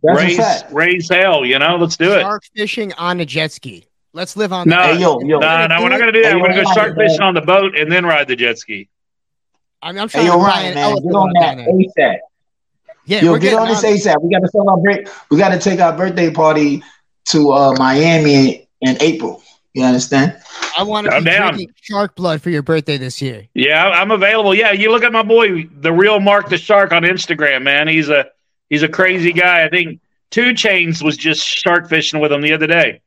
That's 0.03 0.19
a 0.19 0.23
raise 0.25 0.37
fact. 0.37 0.73
raise 0.73 1.09
hell. 1.09 1.45
You 1.45 1.57
know, 1.59 1.77
let's 1.77 1.95
do 1.95 2.11
it. 2.13 2.21
Shark 2.21 2.43
fishing 2.55 2.91
on 2.93 3.19
a 3.21 3.25
jet 3.25 3.51
ski. 3.53 3.87
Let's 4.11 4.35
live 4.35 4.51
on 4.51 4.67
No, 4.67 4.75
that. 4.77 4.95
Hey, 4.95 5.01
yo, 5.01 5.19
yo. 5.21 5.39
no, 5.39 5.67
no, 5.67 5.81
we're 5.81 5.89
not 5.89 5.99
going 5.99 6.11
to 6.11 6.11
do 6.11 6.23
that. 6.23 6.33
Hey, 6.33 6.35
we're 6.35 6.47
going 6.49 6.55
to 6.57 6.63
go 6.63 6.73
shark 6.73 6.95
fishing 6.97 7.21
on 7.21 7.33
the 7.33 7.41
boat 7.41 7.77
and 7.77 7.89
then 7.91 8.05
ride 8.05 8.27
the 8.27 8.35
jet 8.35 8.57
ski. 8.59 8.89
I'm, 9.81 9.97
I'm 9.97 10.09
trying 10.09 10.25
Hey, 10.25 10.29
to 10.31 10.35
yo, 10.35 10.39
buy 10.41 10.47
Ryan, 10.47 10.67
an 10.67 10.73
man, 10.75 10.83
elephant 10.83 11.05
get 11.11 11.15
on 11.15 11.33
down 11.33 11.57
that 11.57 11.65
there. 11.97 12.13
ASAP. 12.15 12.19
Yeah, 13.07 13.21
Yo, 13.21 13.31
we're 13.33 13.39
get 13.39 13.53
on 13.53 13.67
this 13.67 13.83
on. 13.83 13.91
ASAP. 13.93 14.21
We 14.23 14.29
got 14.33 14.39
to 14.39 14.47
celebrate. 14.49 15.09
We 15.29 15.37
got 15.37 15.49
to 15.49 15.59
take 15.59 15.79
our 15.79 15.95
birthday 15.95 16.31
party 16.31 16.83
to 17.25 17.51
uh, 17.51 17.75
Miami 17.77 18.67
in 18.81 18.97
April. 19.01 19.41
You 19.75 19.83
understand? 19.83 20.41
I 20.77 20.83
want 20.83 21.05
to 21.07 21.13
I'm 21.13 21.25
be 21.25 21.31
down. 21.31 21.53
drinking 21.53 21.75
shark 21.81 22.15
blood 22.15 22.41
for 22.41 22.49
your 22.49 22.61
birthday 22.61 22.97
this 22.97 23.21
year. 23.21 23.45
Yeah, 23.53 23.89
I'm 23.89 24.09
available. 24.09 24.55
Yeah, 24.55 24.71
you 24.71 24.89
look 24.89 25.03
at 25.03 25.11
my 25.11 25.21
boy, 25.21 25.65
the 25.65 25.91
real 25.91 26.21
Mark 26.21 26.47
the 26.47 26.57
Shark 26.57 26.93
on 26.93 27.03
Instagram, 27.03 27.63
man. 27.63 27.89
He's 27.89 28.07
a 28.07 28.27
he's 28.69 28.83
a 28.83 28.87
crazy 28.87 29.33
guy. 29.33 29.65
I 29.65 29.69
think 29.69 29.99
2 30.31 30.53
Chainz 30.53 31.03
was 31.03 31.17
just 31.17 31.45
shark 31.45 31.89
fishing 31.89 32.21
with 32.21 32.31
him 32.31 32.39
the 32.41 32.53
other 32.53 32.67
day. 32.67 33.01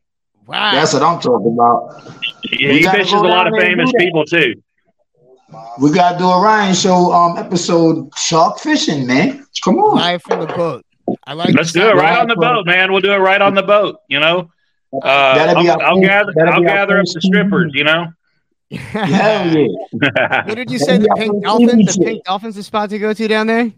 Wow. 0.47 0.73
That's 0.73 0.93
what 0.93 1.03
I'm 1.03 1.19
talking 1.21 1.55
about. 1.55 2.03
Yeah, 2.51 2.73
he 2.73 2.83
fishes 2.83 3.15
a 3.15 3.17
lot 3.17 3.47
of 3.47 3.55
famous 3.59 3.91
people 3.97 4.27
too. 4.27 4.63
We 5.81 5.91
got 5.91 6.13
to 6.13 6.19
do 6.19 6.29
a 6.29 6.39
Ryan 6.39 6.75
show 6.75 7.11
um 7.15 7.39
episode 7.39 8.11
shark 8.15 8.59
fishing, 8.59 9.07
man. 9.07 9.47
Come 9.65 9.79
on. 9.79 9.97
Live 9.97 10.23
from 10.23 10.41
the 10.41 10.47
boat. 10.49 10.85
I 11.27 11.33
like. 11.33 11.55
Let's 11.55 11.73
do 11.73 11.89
it 11.89 11.95
right 11.95 12.19
on 12.19 12.29
the 12.29 12.37
boat, 12.37 12.67
man. 12.67 12.93
We'll 12.93 13.01
do 13.01 13.13
it 13.13 13.17
right 13.17 13.41
on 13.41 13.55
the 13.55 13.63
boat. 13.63 14.01
You 14.09 14.21
know, 14.21 14.51
uh, 14.93 15.01
That'll 15.35 15.63
be 15.63 15.71
I'll, 15.71 15.81
I'll 15.81 16.01
gather 16.01 16.33
that'll 16.35 16.55
I'll 16.55 16.61
be 16.61 16.67
gather 16.67 16.97
up 16.99 17.03
first 17.03 17.15
the 17.15 17.21
strippers. 17.21 17.73
You 17.75 17.85
know. 17.85 18.07
Hell 18.71 19.57
yeah. 19.57 19.67
What 20.47 20.55
did 20.57 20.71
you 20.71 20.79
say? 20.79 20.99
The 20.99 21.09
pink 21.17 21.33
I'm 21.35 21.41
dolphins. 21.41 21.97
The 21.97 22.05
pink 22.05 22.25
dolphins 22.25 22.55
the 22.57 22.63
spot 22.63 22.91
to 22.91 22.99
go 22.99 23.13
to 23.15 23.29
down 23.29 23.47
there. 23.47 23.73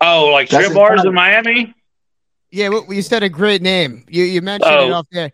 Oh, 0.00 0.26
like 0.32 0.48
That's 0.50 0.64
strip 0.64 0.72
a 0.72 0.74
bars 0.80 1.04
in 1.04 1.14
Miami. 1.14 1.74
Yeah, 2.50 2.68
what, 2.68 2.90
you 2.90 3.00
said 3.02 3.22
a 3.22 3.28
great 3.28 3.62
name. 3.62 4.04
You 4.08 4.24
you 4.24 4.42
mentioned 4.42 4.70
it 4.74 4.90
Oh. 4.90 4.92
off 4.94 5.06
there. 5.12 5.32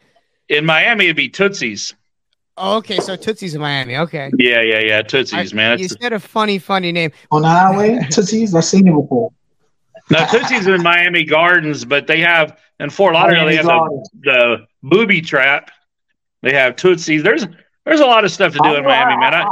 In 0.49 0.65
Miami, 0.65 1.07
it'd 1.07 1.17
be 1.17 1.29
Tootsie's. 1.29 1.95
Oh, 2.57 2.77
okay. 2.79 2.99
So 3.01 3.17
Tootsie's 3.17 3.55
in 3.55 3.61
Miami. 3.61 3.97
Okay. 3.97 4.31
Yeah, 4.39 4.61
yeah, 4.63 4.79
yeah. 4.81 5.03
Tootsie's, 5.03 5.53
I- 5.53 5.57
man. 5.57 5.79
You 5.79 5.89
said 5.89 6.13
a 6.13 6.21
funny, 6.21 6.59
funny 6.59 6.93
name. 6.93 7.11
On 7.31 7.43
the 7.43 7.49
highway, 7.49 7.99
Tootsie's. 8.11 8.55
I've 8.55 8.65
seen 8.65 8.87
it 8.89 8.93
before. 8.95 9.33
no, 10.11 10.19
Tootsie's 10.27 10.67
in 10.67 10.83
Miami 10.83 11.25
Gardens, 11.25 11.85
but 11.85 12.07
they 12.07 12.21
have 12.21 12.59
in 12.81 12.91
Fort 12.91 13.15
Lauderdale 13.15 13.47
they 13.47 13.57
Miami 13.57 13.57
have 13.57 13.65
the, 13.67 13.71
Gardens. 13.71 14.11
the 14.23 14.67
booby 14.83 15.21
trap. 15.21 15.71
They 16.43 16.53
have 16.53 16.77
Tootsie's. 16.77 17.23
There's 17.23 17.47
there's 17.85 18.01
a 18.01 18.07
lot 18.07 18.25
of 18.25 18.31
stuff 18.31 18.53
to 18.53 18.59
do 18.59 18.75
in 18.77 18.85
Miami, 18.85 19.17
man. 19.17 19.35
I, 19.35 19.47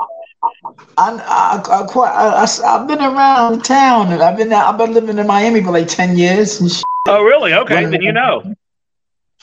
I, 0.98 1.10
I, 1.10 1.82
I, 1.82 1.86
quite, 1.86 2.10
I, 2.12 2.44
I, 2.44 2.78
have 2.78 2.86
been 2.86 3.00
around 3.00 3.64
town. 3.64 4.12
and 4.12 4.22
I've 4.22 4.36
been 4.36 4.52
I've 4.52 4.78
been 4.78 4.92
living 4.92 5.18
in 5.18 5.26
Miami 5.26 5.62
for 5.62 5.72
like 5.72 5.88
ten 5.88 6.16
years. 6.16 6.60
And 6.60 6.70
sh- 6.70 6.82
oh, 7.08 7.24
really? 7.24 7.54
Okay, 7.54 7.84
then 7.86 8.02
you 8.02 8.12
know. 8.12 8.54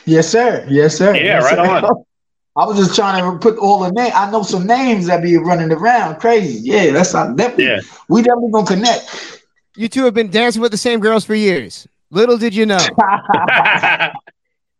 yes, 0.06 0.30
sir. 0.30 0.66
Yes, 0.70 0.98
sir. 0.98 1.16
Yeah, 1.16 1.24
Yes, 1.24 1.44
right 1.44 1.56
sir. 1.56 1.88
on. 1.88 2.06
I 2.56 2.66
was 2.68 2.78
just 2.78 2.96
trying 2.96 3.24
to 3.24 3.40
put 3.40 3.58
all 3.58 3.80
the 3.80 3.92
names. 3.92 4.14
I 4.16 4.30
know 4.30 4.44
some 4.44 4.68
names 4.68 5.08
that 5.08 5.24
be 5.24 5.38
running 5.38 5.72
around 5.72 6.20
crazy. 6.20 6.60
Yeah, 6.62 6.92
that's 6.92 7.12
not 7.14 7.36
definitely. 7.36 7.66
Yeah. 7.66 7.82
We 8.10 8.22
definitely 8.22 8.52
gonna 8.52 8.68
connect. 8.68 9.44
You 9.76 9.90
two 9.90 10.06
have 10.06 10.14
been 10.14 10.30
dancing 10.30 10.62
with 10.62 10.72
the 10.72 10.78
same 10.78 11.00
girls 11.00 11.26
for 11.26 11.34
years. 11.34 11.88
Little 12.14 12.38
did 12.38 12.54
you 12.54 12.66
know. 12.68 12.78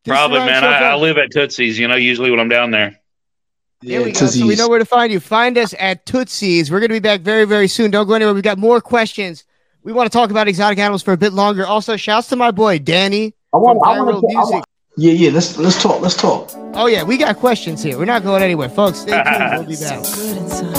Probably, 0.06 0.40
man. 0.40 0.64
I, 0.64 0.92
I 0.92 0.96
live 0.96 1.18
at 1.18 1.32
Tootsie's. 1.32 1.80
You 1.80 1.88
know, 1.88 1.96
usually 1.96 2.30
when 2.30 2.40
I'm 2.40 2.50
down 2.50 2.70
there. 2.72 3.00
There 3.82 4.04
we 4.04 4.12
go. 4.12 4.28
So 4.28 4.46
we 4.46 4.56
know 4.56 4.70
where 4.70 4.80
to 4.80 4.86
find 4.86 5.12
you. 5.12 5.20
Find 5.20 5.58
us 5.58 5.74
at 5.80 6.06
Tootsie's. 6.06 6.70
We're 6.72 6.80
going 6.80 6.90
to 6.90 6.96
be 6.96 7.00
back 7.00 7.22
very, 7.22 7.46
very 7.46 7.68
soon. 7.68 7.90
Don't 7.92 8.08
go 8.08 8.14
anywhere. 8.14 8.34
We've 8.34 8.44
got 8.44 8.60
more 8.60 8.80
questions. 8.80 9.46
We 9.84 9.92
want 9.92 10.10
to 10.12 10.16
talk 10.16 10.30
about 10.30 10.48
exotic 10.48 10.78
animals 10.78 11.02
for 11.02 11.12
a 11.12 11.18
bit 11.18 11.34
longer. 11.34 11.66
Also, 11.66 11.98
shouts 11.98 12.28
to 12.30 12.36
my 12.36 12.52
boy 12.52 12.80
Danny 12.80 13.34
I 13.52 13.58
want. 13.58 13.80
from 13.80 13.90
I 13.90 14.00
want 14.02 14.24
Viral 14.24 14.62
to. 14.62 14.68
Yeah, 14.96 15.14
yeah. 15.14 15.32
Let's 15.32 15.58
let's 15.58 15.82
talk. 15.82 16.02
Let's 16.02 16.16
talk. 16.16 16.52
Oh 16.76 16.86
yeah, 16.86 17.04
we 17.04 17.18
got 17.18 17.36
questions 17.38 17.82
here. 17.82 17.98
We're 17.98 18.06
not 18.06 18.24
going 18.24 18.44
anywhere, 18.44 18.70
folks. 18.70 19.00
Stay 19.00 19.12
tuned. 19.12 19.58
We'll 19.58 19.66
be 19.66 19.76
back. 19.76 20.04
good 20.16 20.38
inside. 20.38 20.78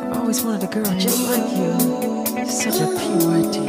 I've 0.10 0.18
always 0.18 0.42
wanted 0.42 0.68
a 0.68 0.72
girl 0.72 0.98
just 0.98 1.22
like 1.28 1.50
you. 1.56 2.00
Such 2.46 2.80
a 2.80 2.86
purity, 2.88 3.59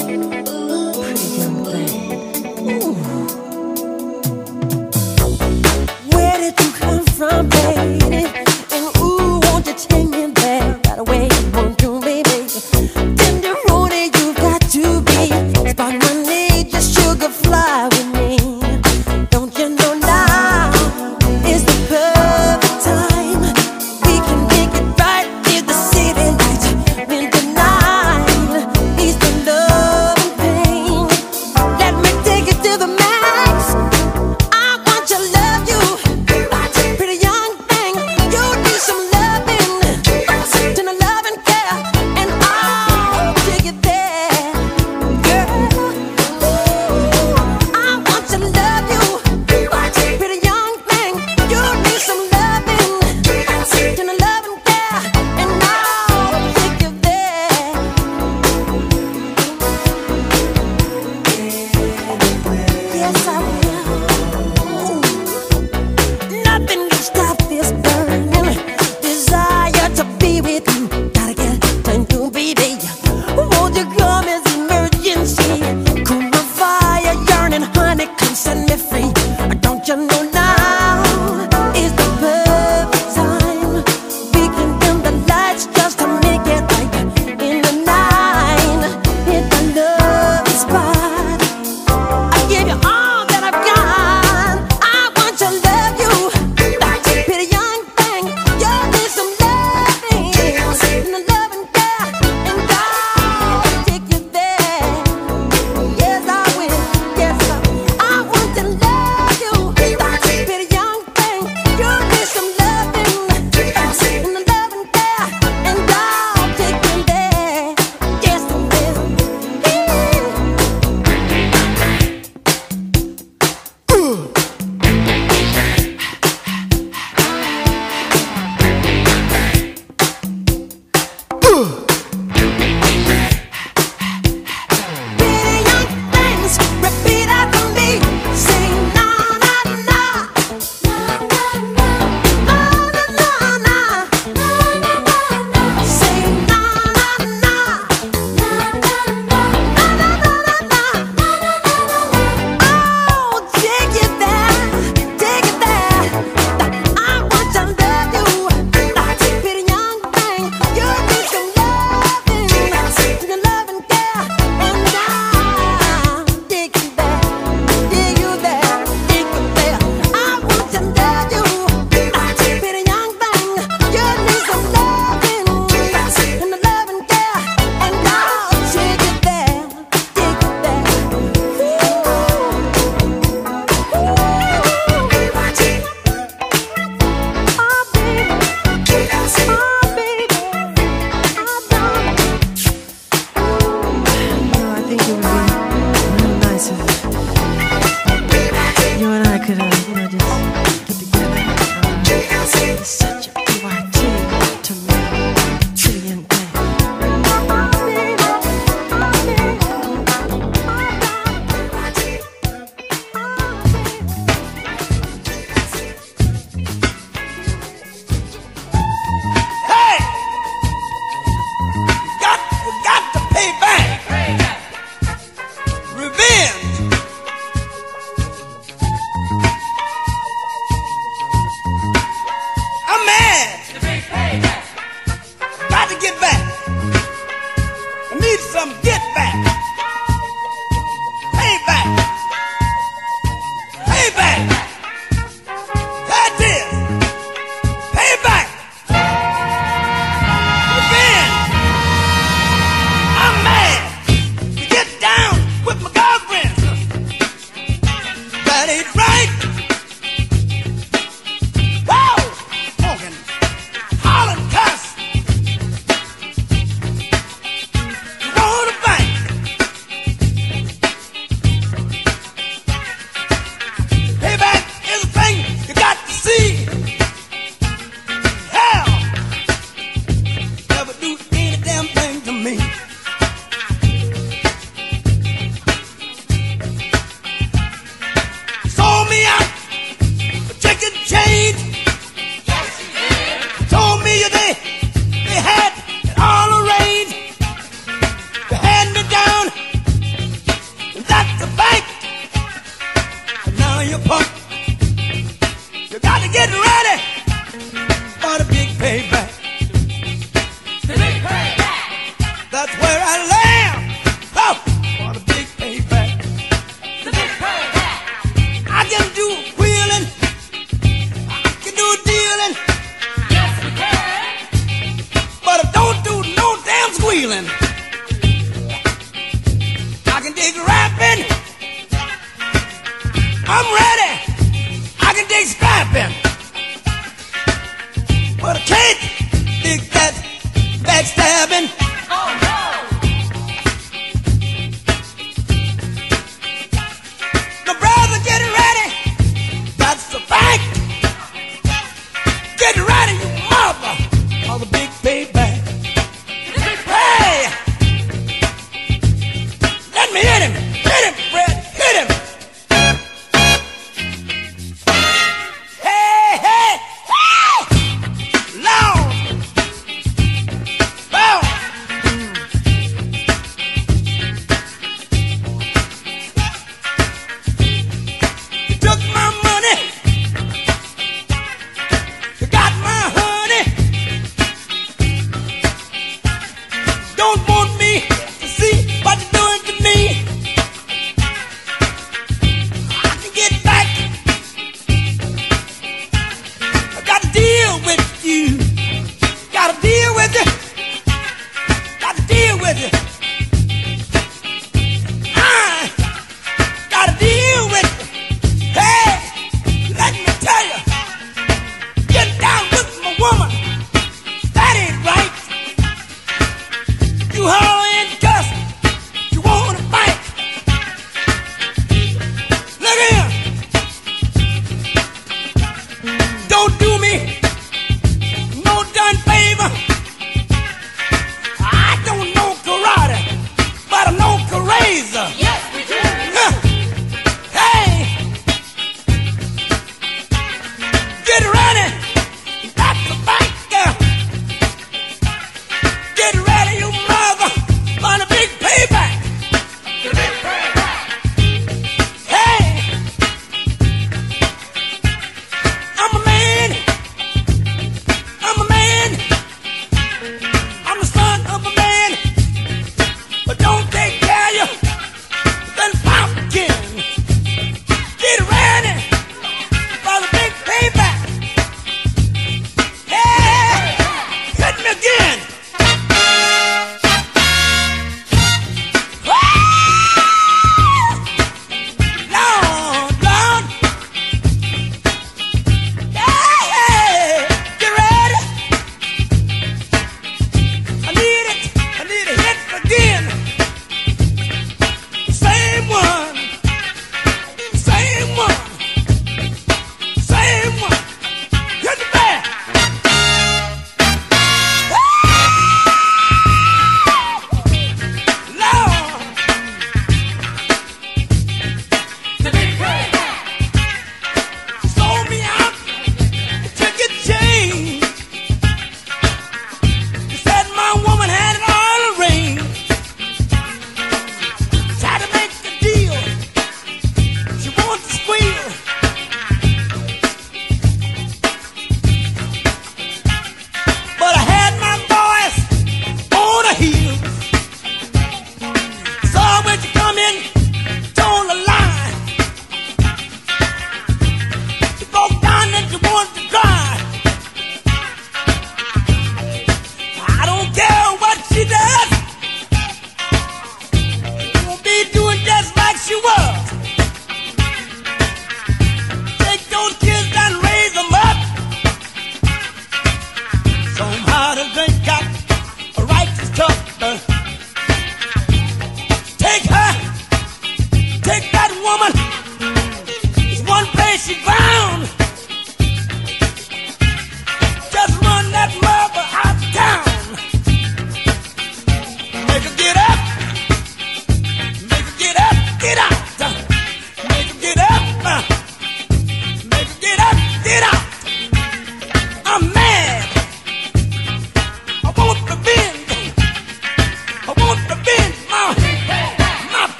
from, 7.21 7.60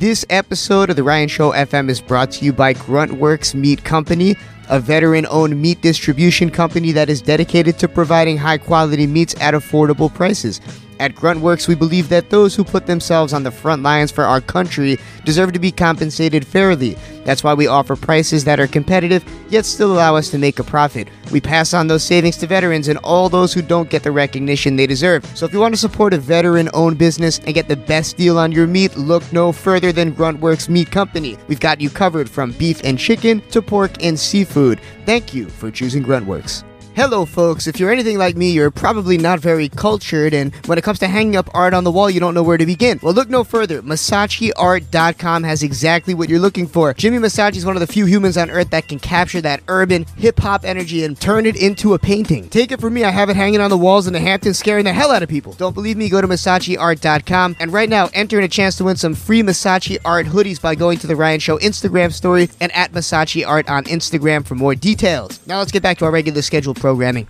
This 0.00 0.24
episode 0.30 0.88
of 0.88 0.96
the 0.96 1.02
Ryan 1.02 1.28
Show 1.28 1.52
FM 1.52 1.90
is 1.90 2.00
brought 2.00 2.30
to 2.30 2.44
you 2.46 2.54
by 2.54 2.72
Gruntworks 2.72 3.54
Meat 3.54 3.84
Company, 3.84 4.34
a 4.70 4.80
veteran 4.80 5.26
owned 5.28 5.60
meat 5.60 5.82
distribution 5.82 6.48
company 6.48 6.90
that 6.92 7.10
is 7.10 7.20
dedicated 7.20 7.78
to 7.80 7.86
providing 7.86 8.38
high 8.38 8.56
quality 8.56 9.06
meats 9.06 9.34
at 9.42 9.52
affordable 9.52 10.10
prices. 10.14 10.62
At 11.00 11.14
Gruntworks, 11.14 11.66
we 11.66 11.74
believe 11.74 12.10
that 12.10 12.28
those 12.28 12.54
who 12.54 12.62
put 12.62 12.84
themselves 12.84 13.32
on 13.32 13.42
the 13.42 13.50
front 13.50 13.82
lines 13.82 14.10
for 14.10 14.24
our 14.24 14.42
country 14.42 14.98
deserve 15.24 15.54
to 15.54 15.58
be 15.58 15.72
compensated 15.72 16.46
fairly. 16.46 16.94
That's 17.24 17.42
why 17.42 17.54
we 17.54 17.66
offer 17.66 17.96
prices 17.96 18.44
that 18.44 18.60
are 18.60 18.66
competitive, 18.66 19.24
yet 19.48 19.64
still 19.64 19.94
allow 19.94 20.14
us 20.14 20.30
to 20.30 20.36
make 20.36 20.58
a 20.58 20.62
profit. 20.62 21.08
We 21.32 21.40
pass 21.40 21.72
on 21.72 21.86
those 21.86 22.04
savings 22.04 22.36
to 22.38 22.46
veterans 22.46 22.88
and 22.88 22.98
all 22.98 23.30
those 23.30 23.54
who 23.54 23.62
don't 23.62 23.88
get 23.88 24.02
the 24.02 24.12
recognition 24.12 24.76
they 24.76 24.86
deserve. 24.86 25.24
So 25.34 25.46
if 25.46 25.54
you 25.54 25.58
want 25.58 25.72
to 25.72 25.80
support 25.80 26.12
a 26.12 26.18
veteran 26.18 26.68
owned 26.74 26.98
business 26.98 27.38
and 27.38 27.54
get 27.54 27.66
the 27.66 27.76
best 27.76 28.18
deal 28.18 28.38
on 28.38 28.52
your 28.52 28.66
meat, 28.66 28.94
look 28.98 29.22
no 29.32 29.52
further 29.52 29.92
than 29.92 30.14
Gruntworks 30.14 30.68
Meat 30.68 30.90
Company. 30.90 31.38
We've 31.48 31.60
got 31.60 31.80
you 31.80 31.88
covered 31.88 32.28
from 32.28 32.52
beef 32.52 32.82
and 32.84 32.98
chicken 32.98 33.40
to 33.52 33.62
pork 33.62 34.04
and 34.04 34.20
seafood. 34.20 34.82
Thank 35.06 35.32
you 35.32 35.48
for 35.48 35.70
choosing 35.70 36.02
Gruntworks. 36.04 36.62
Hello, 36.96 37.24
folks. 37.24 37.66
If 37.68 37.78
you're 37.78 37.92
anything 37.92 38.18
like 38.18 38.36
me, 38.36 38.50
you're 38.50 38.70
probably 38.70 39.16
not 39.16 39.38
very 39.38 39.68
cultured, 39.68 40.34
and 40.34 40.54
when 40.66 40.76
it 40.76 40.82
comes 40.82 40.98
to 40.98 41.06
hanging 41.06 41.36
up 41.36 41.48
art 41.54 41.72
on 41.72 41.84
the 41.84 41.90
wall, 41.90 42.10
you 42.10 42.18
don't 42.18 42.34
know 42.34 42.42
where 42.42 42.58
to 42.58 42.66
begin. 42.66 42.98
Well, 43.00 43.14
look 43.14 43.30
no 43.30 43.44
further. 43.44 43.80
MasachiArt.com 43.80 45.44
has 45.44 45.62
exactly 45.62 46.14
what 46.14 46.28
you're 46.28 46.40
looking 46.40 46.66
for. 46.66 46.92
Jimmy 46.94 47.18
Masachi 47.18 47.56
is 47.56 47.64
one 47.64 47.76
of 47.76 47.80
the 47.80 47.86
few 47.86 48.06
humans 48.06 48.36
on 48.36 48.50
earth 48.50 48.70
that 48.70 48.88
can 48.88 48.98
capture 48.98 49.40
that 49.40 49.62
urban 49.68 50.04
hip 50.16 50.40
hop 50.40 50.64
energy 50.64 51.04
and 51.04 51.18
turn 51.18 51.46
it 51.46 51.54
into 51.56 51.94
a 51.94 51.98
painting. 51.98 52.48
Take 52.50 52.72
it 52.72 52.80
from 52.80 52.92
me, 52.92 53.04
I 53.04 53.10
have 53.10 53.30
it 53.30 53.36
hanging 53.36 53.60
on 53.60 53.70
the 53.70 53.78
walls 53.78 54.08
in 54.08 54.12
the 54.12 54.20
Hamptons, 54.20 54.58
scaring 54.58 54.84
the 54.84 54.92
hell 54.92 55.12
out 55.12 55.22
of 55.22 55.28
people. 55.28 55.52
Don't 55.52 55.74
believe 55.74 55.96
me? 55.96 56.08
Go 56.08 56.20
to 56.20 56.28
MasachiArt.com, 56.28 57.56
and 57.60 57.72
right 57.72 57.88
now, 57.88 58.08
enter 58.14 58.36
in 58.36 58.44
a 58.44 58.48
chance 58.48 58.76
to 58.76 58.84
win 58.84 58.96
some 58.96 59.14
free 59.14 59.42
Masachi 59.42 59.96
Art 60.04 60.26
hoodies 60.26 60.60
by 60.60 60.74
going 60.74 60.98
to 60.98 61.06
the 61.06 61.16
Ryan 61.16 61.40
Show 61.40 61.56
Instagram 61.58 62.12
story 62.12 62.50
and 62.60 62.72
at 62.72 62.92
Masachi 62.92 63.46
Art 63.46 63.70
on 63.70 63.84
Instagram 63.84 64.44
for 64.44 64.56
more 64.56 64.74
details. 64.74 65.40
Now 65.46 65.60
let's 65.60 65.72
get 65.72 65.84
back 65.84 65.96
to 65.98 66.04
our 66.04 66.10
regular 66.10 66.42
scheduled 66.42 66.79
programming. 66.80 67.26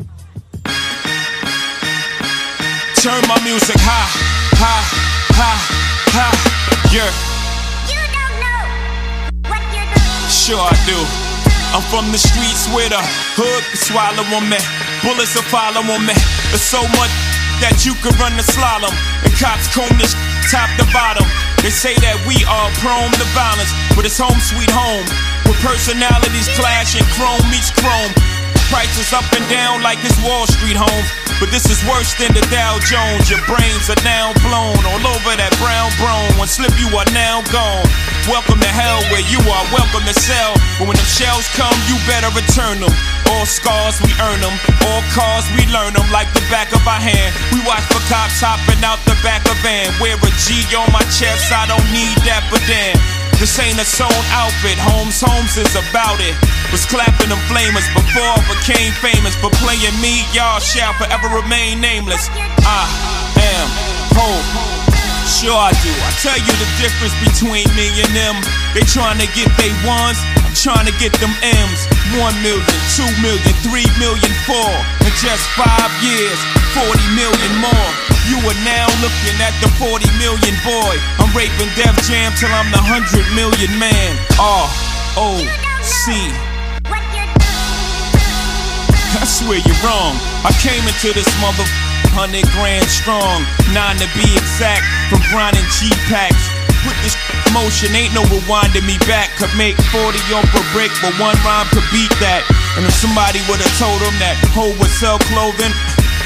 Turn 3.02 3.18
my 3.26 3.34
music 3.42 3.74
high, 3.82 4.06
high, 4.54 4.86
high, 5.34 5.58
high. 6.14 6.38
Yeah. 6.94 7.10
Sure 10.30 10.62
I 10.62 10.70
do. 10.86 10.94
I'm 11.74 11.82
from 11.90 12.14
the 12.14 12.18
streets 12.18 12.70
where 12.70 12.86
the 12.86 13.02
hood 13.34 13.62
can 13.66 13.80
swallow 13.82 14.22
on 14.38 14.46
me. 14.46 14.58
Bullets 15.02 15.34
will 15.34 15.42
follow 15.50 15.82
on 15.82 16.06
me. 16.06 16.14
There's 16.54 16.62
so 16.62 16.82
much 16.94 17.10
that 17.58 17.82
you 17.82 17.98
could 18.06 18.14
run 18.22 18.38
the 18.38 18.46
slalom. 18.46 18.94
And 19.26 19.34
cops 19.34 19.66
comb 19.74 19.90
this 19.98 20.14
top 20.46 20.70
to 20.78 20.86
bottom. 20.94 21.26
They 21.66 21.74
say 21.74 21.98
that 22.06 22.22
we 22.22 22.38
are 22.46 22.68
prone 22.78 23.10
to 23.18 23.26
violence, 23.34 23.74
but 23.98 24.06
it's 24.06 24.18
home 24.18 24.38
sweet 24.38 24.70
home. 24.70 25.06
Where 25.50 25.58
personalities 25.66 26.46
clash 26.54 26.94
and 26.94 27.06
chrome 27.18 27.42
meets 27.50 27.74
chrome. 27.74 28.14
Prices 28.70 29.10
up 29.10 29.26
and 29.34 29.42
down 29.50 29.82
like 29.82 29.98
this 29.98 30.14
Wall 30.22 30.46
Street 30.46 30.78
home. 30.78 31.04
But 31.42 31.50
this 31.50 31.66
is 31.66 31.82
worse 31.90 32.14
than 32.14 32.30
the 32.30 32.46
Dow 32.54 32.78
Jones. 32.86 33.26
Your 33.26 33.42
brains 33.50 33.90
are 33.90 33.98
now 34.06 34.30
blown 34.46 34.78
all 34.86 35.02
over 35.10 35.34
that 35.34 35.50
brown 35.58 35.90
brown. 35.98 36.30
One 36.38 36.46
slip, 36.46 36.70
you 36.78 36.86
are 36.94 37.10
now 37.10 37.42
gone. 37.50 37.82
Welcome 38.30 38.62
to 38.62 38.70
hell 38.70 39.02
where 39.10 39.26
you 39.26 39.42
are 39.42 39.66
welcome 39.74 40.06
to 40.06 40.14
sell. 40.14 40.54
But 40.78 40.86
when 40.86 40.94
them 40.94 41.10
shells 41.10 41.50
come, 41.58 41.74
you 41.90 41.98
better 42.06 42.30
return 42.30 42.78
them. 42.78 42.94
All 43.34 43.42
scars, 43.42 43.98
we 44.06 44.14
earn 44.22 44.38
them. 44.38 44.54
All 44.86 45.02
cars, 45.18 45.50
we 45.58 45.66
learn 45.74 45.98
them 45.98 46.06
like 46.14 46.30
the 46.30 46.44
back 46.46 46.70
of 46.70 46.86
our 46.86 47.02
hand. 47.02 47.34
We 47.50 47.58
watch 47.66 47.82
for 47.90 47.98
cops 48.06 48.38
hopping 48.38 48.86
out 48.86 49.02
the 49.02 49.18
back 49.26 49.42
of 49.50 49.58
van. 49.66 49.90
Wear 49.98 50.14
a 50.14 50.30
G 50.46 50.62
on 50.78 50.86
my 50.94 51.02
chest, 51.10 51.50
I 51.50 51.66
don't 51.66 51.90
need 51.90 52.14
that, 52.22 52.46
but 52.54 52.62
damn. 52.70 53.19
This 53.40 53.56
ain't 53.56 53.80
a 53.80 53.88
sewn 53.88 54.12
outfit, 54.36 54.76
Holmes 54.76 55.16
Holmes 55.24 55.56
is 55.56 55.72
about 55.72 56.20
it. 56.20 56.36
Was 56.68 56.84
clapping 56.84 57.32
them 57.32 57.40
flamers 57.48 57.88
before 57.96 58.36
I 58.36 58.40
became 58.52 58.92
famous. 59.00 59.32
For 59.40 59.48
playing 59.64 59.96
me, 60.04 60.28
y'all 60.36 60.60
shall 60.60 60.92
forever 61.00 61.32
remain 61.32 61.80
nameless. 61.80 62.28
I 62.68 62.84
am 63.40 63.66
home. 64.12 64.44
Sure 65.24 65.56
I 65.56 65.72
do. 65.80 65.88
I 65.88 66.12
tell 66.20 66.36
you 66.36 66.52
the 66.52 66.68
difference 66.84 67.16
between 67.24 67.64
me 67.72 67.88
and 68.04 68.12
them. 68.12 68.36
They 68.76 68.84
trying 68.84 69.16
to 69.24 69.28
get 69.32 69.48
they 69.56 69.72
ones, 69.88 70.20
I'm 70.44 70.52
trying 70.52 70.84
to 70.84 70.92
get 71.00 71.16
them 71.16 71.32
M's. 71.40 71.80
One 72.20 72.36
million, 72.44 72.76
two 72.92 73.08
million, 73.24 73.54
three 73.64 73.88
million, 73.96 74.32
four. 74.44 74.72
In 75.00 75.12
just 75.16 75.48
five 75.56 75.88
years, 76.04 76.36
40 76.76 76.92
million 77.16 77.52
more. 77.56 77.90
You 78.28 78.36
are 78.44 78.60
now 78.68 78.84
looking 79.00 79.36
at 79.40 79.56
the 79.64 79.72
40 79.80 80.04
million 80.20 80.54
boy. 80.60 80.94
I'm 81.30 81.36
raping 81.36 81.70
Def 81.78 81.94
Jam 82.10 82.34
till 82.34 82.50
I'm 82.50 82.74
the 82.74 82.82
100 82.82 83.22
million 83.38 83.70
man. 83.78 84.18
R 84.42 84.66
O 85.14 85.38
C. 85.78 86.10
I 89.14 89.22
swear 89.22 89.62
you're 89.62 89.82
wrong. 89.86 90.18
I 90.42 90.50
came 90.58 90.82
into 90.82 91.14
this 91.14 91.30
mother 91.38 91.62
hundred 92.18 92.50
grand 92.50 92.82
strong, 92.90 93.46
nine 93.70 93.94
to 94.02 94.10
be 94.18 94.26
exact, 94.34 94.82
from 95.06 95.22
grinding 95.30 95.62
G 95.78 95.94
packs. 96.10 96.50
Put 96.82 96.98
this 97.06 97.14
motion, 97.54 97.94
ain't 97.94 98.10
no 98.10 98.26
rewinding 98.26 98.82
me 98.82 98.98
back. 99.06 99.30
Could 99.38 99.54
make 99.54 99.78
40 99.94 100.18
off 100.34 100.50
a 100.50 100.62
brick, 100.74 100.90
but 100.98 101.14
one 101.22 101.38
rhyme 101.46 101.70
could 101.70 101.86
beat 101.94 102.10
that. 102.18 102.42
And 102.74 102.82
if 102.82 102.94
somebody 102.98 103.38
would've 103.46 103.70
told 103.78 104.02
him 104.02 104.18
that 104.18 104.34
hoe 104.50 104.74
would 104.82 104.94
sell 104.98 105.22
clothing, 105.30 105.70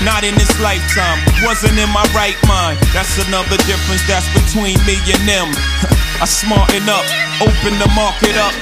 not 0.04 0.22
in 0.22 0.36
this 0.36 0.52
lifetime, 0.60 1.18
wasn't 1.40 1.74
in 1.80 1.88
my 1.88 2.04
right 2.12 2.36
mind. 2.44 2.76
That's 2.92 3.16
another 3.24 3.56
difference 3.64 4.04
that's 4.04 4.28
between 4.36 4.76
me 4.84 5.00
and 5.08 5.24
them. 5.24 5.48
I 6.22 6.28
smarten 6.28 6.84
up, 6.86 7.04
open 7.40 7.72
the 7.80 7.88
market 7.96 8.36
up. 8.36 8.52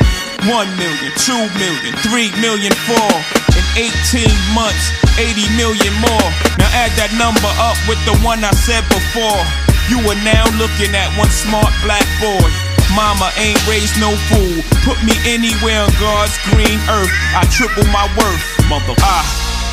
One 0.46 0.70
million, 0.78 1.10
two 1.22 1.42
million, 1.58 1.92
three 2.06 2.30
million, 2.38 2.70
four. 2.86 3.10
In 3.58 3.64
18 3.78 4.26
months, 4.54 4.94
80 5.18 5.46
million 5.58 5.94
more. 6.02 6.28
Now 6.58 6.70
add 6.78 6.94
that 6.98 7.10
number 7.18 7.50
up 7.62 7.78
with 7.90 8.00
the 8.06 8.16
one 8.22 8.42
I 8.42 8.54
said 8.54 8.82
before. 8.90 9.42
You 9.90 9.98
are 10.08 10.20
now 10.22 10.46
looking 10.58 10.94
at 10.94 11.10
one 11.18 11.30
smart 11.30 11.70
black 11.82 12.06
boy. 12.22 12.48
Mama 12.94 13.30
ain't 13.38 13.60
raised 13.66 13.98
no 13.98 14.14
fool. 14.30 14.62
Put 14.86 14.98
me 15.02 15.14
anywhere 15.26 15.86
on 15.86 15.92
God's 15.98 16.34
green 16.50 16.78
earth. 16.86 17.12
I 17.34 17.46
triple 17.50 17.86
my 17.90 18.06
worth, 18.18 18.46
mother. 18.70 18.94
I 19.02 19.22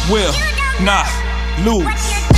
will 0.10 0.34
not 0.86 1.29
lose. 1.66 2.30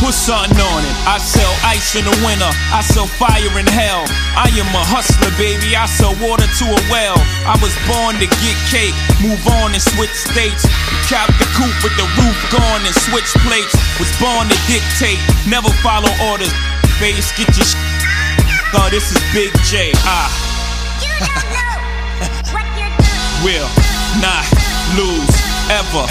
Put 0.00 0.16
something 0.16 0.56
on 0.56 0.80
it. 0.80 0.96
I 1.04 1.20
sell 1.20 1.52
ice 1.60 1.92
in 1.92 2.08
the 2.08 2.16
winter. 2.24 2.48
I 2.72 2.80
sell 2.80 3.04
fire 3.20 3.52
in 3.60 3.68
hell. 3.68 4.08
I 4.32 4.48
am 4.56 4.64
a 4.72 4.80
hustler, 4.88 5.28
baby. 5.36 5.76
I 5.76 5.84
sell 5.84 6.16
water 6.24 6.48
to 6.48 6.64
a 6.72 6.80
well. 6.88 7.20
I 7.44 7.52
was 7.60 7.76
born 7.84 8.16
to 8.16 8.24
get 8.40 8.56
cake, 8.72 8.96
move 9.20 9.44
on 9.60 9.76
and 9.76 9.82
switch 9.82 10.16
states. 10.16 10.64
Cap 11.12 11.28
the 11.36 11.44
coupe 11.52 11.76
with 11.84 11.92
the 12.00 12.08
roof 12.16 12.38
gone 12.48 12.80
and 12.80 12.96
switch 13.12 13.28
plates. 13.44 13.76
Was 14.00 14.08
born 14.16 14.48
to 14.48 14.56
dictate, 14.72 15.20
never 15.44 15.68
follow 15.84 16.08
orders. 16.32 16.52
Face, 16.96 17.28
get 17.36 17.52
your 17.52 17.68
sh- 17.68 17.76
Oh, 18.72 18.88
this 18.88 19.04
is 19.12 19.20
Big 19.36 19.52
J. 19.68 19.92
Ah. 20.08 20.32
Will 23.44 23.68
not 24.24 24.48
lose 24.96 25.28
ever. 25.68 26.08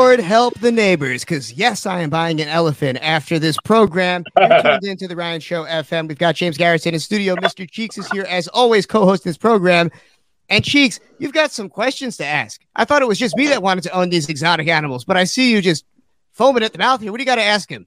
Lord 0.00 0.20
help 0.20 0.58
the 0.60 0.72
neighbors, 0.72 1.26
because 1.26 1.52
yes, 1.52 1.84
I 1.84 2.00
am 2.00 2.08
buying 2.08 2.40
an 2.40 2.48
elephant 2.48 2.98
after 3.02 3.38
this 3.38 3.58
program. 3.66 4.24
You're 4.34 4.62
tuned 4.62 4.84
into 4.84 5.06
the 5.06 5.14
Ryan 5.14 5.42
Show 5.42 5.64
FM. 5.64 6.08
We've 6.08 6.16
got 6.16 6.36
James 6.36 6.56
Garretson 6.56 6.94
in 6.94 7.00
studio. 7.00 7.36
Mr. 7.36 7.70
Cheeks 7.70 7.98
is 7.98 8.10
here 8.10 8.22
as 8.22 8.48
always, 8.48 8.86
co-hosting 8.86 9.28
this 9.28 9.36
program. 9.36 9.90
And 10.48 10.64
Cheeks, 10.64 11.00
you've 11.18 11.34
got 11.34 11.50
some 11.50 11.68
questions 11.68 12.16
to 12.16 12.24
ask. 12.24 12.62
I 12.74 12.86
thought 12.86 13.02
it 13.02 13.08
was 13.08 13.18
just 13.18 13.36
me 13.36 13.48
that 13.48 13.62
wanted 13.62 13.84
to 13.84 13.90
own 13.90 14.08
these 14.08 14.30
exotic 14.30 14.68
animals, 14.68 15.04
but 15.04 15.18
I 15.18 15.24
see 15.24 15.52
you 15.52 15.60
just 15.60 15.84
foaming 16.32 16.62
at 16.62 16.72
the 16.72 16.78
mouth 16.78 17.02
here. 17.02 17.12
What 17.12 17.18
do 17.18 17.22
you 17.22 17.26
got 17.26 17.34
to 17.34 17.44
ask 17.44 17.70
him? 17.70 17.86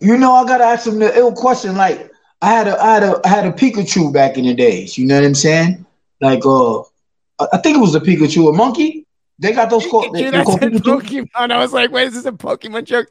You 0.00 0.16
know, 0.16 0.32
I 0.34 0.44
gotta 0.46 0.62
ask 0.62 0.86
him 0.86 1.00
the 1.00 1.12
ill 1.18 1.32
question. 1.32 1.76
Like, 1.76 2.08
I 2.40 2.52
had 2.52 2.68
a, 2.68 2.80
I 2.80 2.94
had 2.94 3.02
a, 3.02 3.20
I 3.24 3.28
had 3.28 3.46
a 3.46 3.50
Pikachu 3.50 4.12
back 4.12 4.38
in 4.38 4.44
the 4.44 4.54
days. 4.54 4.96
You 4.96 5.06
know 5.06 5.16
what 5.16 5.24
I'm 5.24 5.34
saying? 5.34 5.84
Like, 6.20 6.46
uh, 6.46 6.82
I 6.82 7.48
I 7.54 7.58
think 7.58 7.78
it 7.78 7.80
was 7.80 7.96
a 7.96 8.00
Pikachu, 8.00 8.48
a 8.48 8.52
monkey. 8.52 9.06
They 9.42 9.52
got 9.52 9.70
those 9.70 9.84
called. 9.86 10.14
They, 10.14 10.30
they 10.30 10.38
I 10.38 10.44
called 10.44 10.60
said 10.60 10.72
Pokemon. 10.74 11.50
I 11.50 11.58
was 11.58 11.72
like, 11.72 11.90
wait, 11.90 12.06
is 12.08 12.14
this 12.14 12.24
a 12.26 12.32
Pokemon 12.32 12.84
joke? 12.84 13.08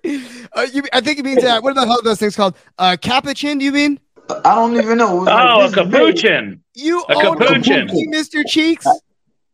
Uh, 0.56 0.66
you, 0.74 0.82
I 0.94 1.02
think 1.02 1.20
it 1.20 1.26
means 1.26 1.44
uh, 1.44 1.60
what 1.62 1.76
the 1.76 1.82
hell 1.86 2.00
are 2.00 2.04
those 2.04 2.20
things 2.20 2.36
called? 2.36 2.56
Uh, 2.80 2.96
capuchin? 3.00 3.58
Do 3.58 3.66
you 3.66 3.72
mean? 3.74 4.00
I 4.46 4.56
don't 4.56 4.76
even 4.78 4.98
know. 4.98 5.22
It 5.22 5.26
like 5.26 5.50
Oh, 5.50 5.66
a 5.68 5.72
capuchin. 5.72 6.64
You 6.74 7.04
A 7.10 7.16
own 7.16 7.38
capuchin. 7.38 7.88
monkey, 7.88 8.08
Mr. 8.08 8.44
Cheeks? 8.48 8.86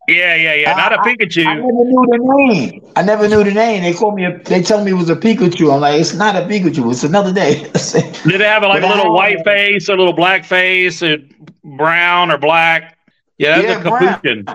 Yeah, 0.07 0.35
yeah, 0.35 0.53
yeah. 0.53 0.73
Not 0.75 0.93
a 0.93 0.99
I- 0.99 1.01
I 1.01 1.15
Pikachu. 1.15 1.45
I 1.47 1.55
never 1.55 1.67
knew 1.67 2.05
the 2.11 2.19
name. 2.37 2.81
I 2.95 3.01
never 3.01 3.27
knew 3.27 3.43
the 3.43 3.51
name. 3.51 3.81
They 3.83 3.93
called 3.93 4.15
me. 4.15 4.25
A, 4.25 4.37
they 4.45 4.61
tell 4.61 4.83
me 4.83 4.91
it 4.91 4.93
was 4.93 5.09
a 5.09 5.15
Pikachu. 5.15 5.73
I'm 5.73 5.81
like, 5.81 5.99
it's 5.99 6.13
not 6.13 6.35
a 6.35 6.41
Pikachu. 6.41 6.89
It's 6.91 7.03
another 7.03 7.33
day. 7.33 7.63
Did 8.23 8.35
it 8.35 8.41
have 8.41 8.61
like 8.63 8.79
a 8.79 8.87
But 8.87 8.91
I- 8.91 8.95
little 8.97 9.13
white 9.13 9.43
face, 9.43 9.89
a 9.89 9.95
little 9.95 10.13
black 10.13 10.45
face, 10.45 11.01
a 11.01 11.17
brown 11.63 12.31
or 12.31 12.37
black? 12.37 12.97
Yeah, 13.39 13.61
that's 13.61 13.83
Yeah, 13.83 13.95
a 13.95 14.21
brown. 14.23 14.45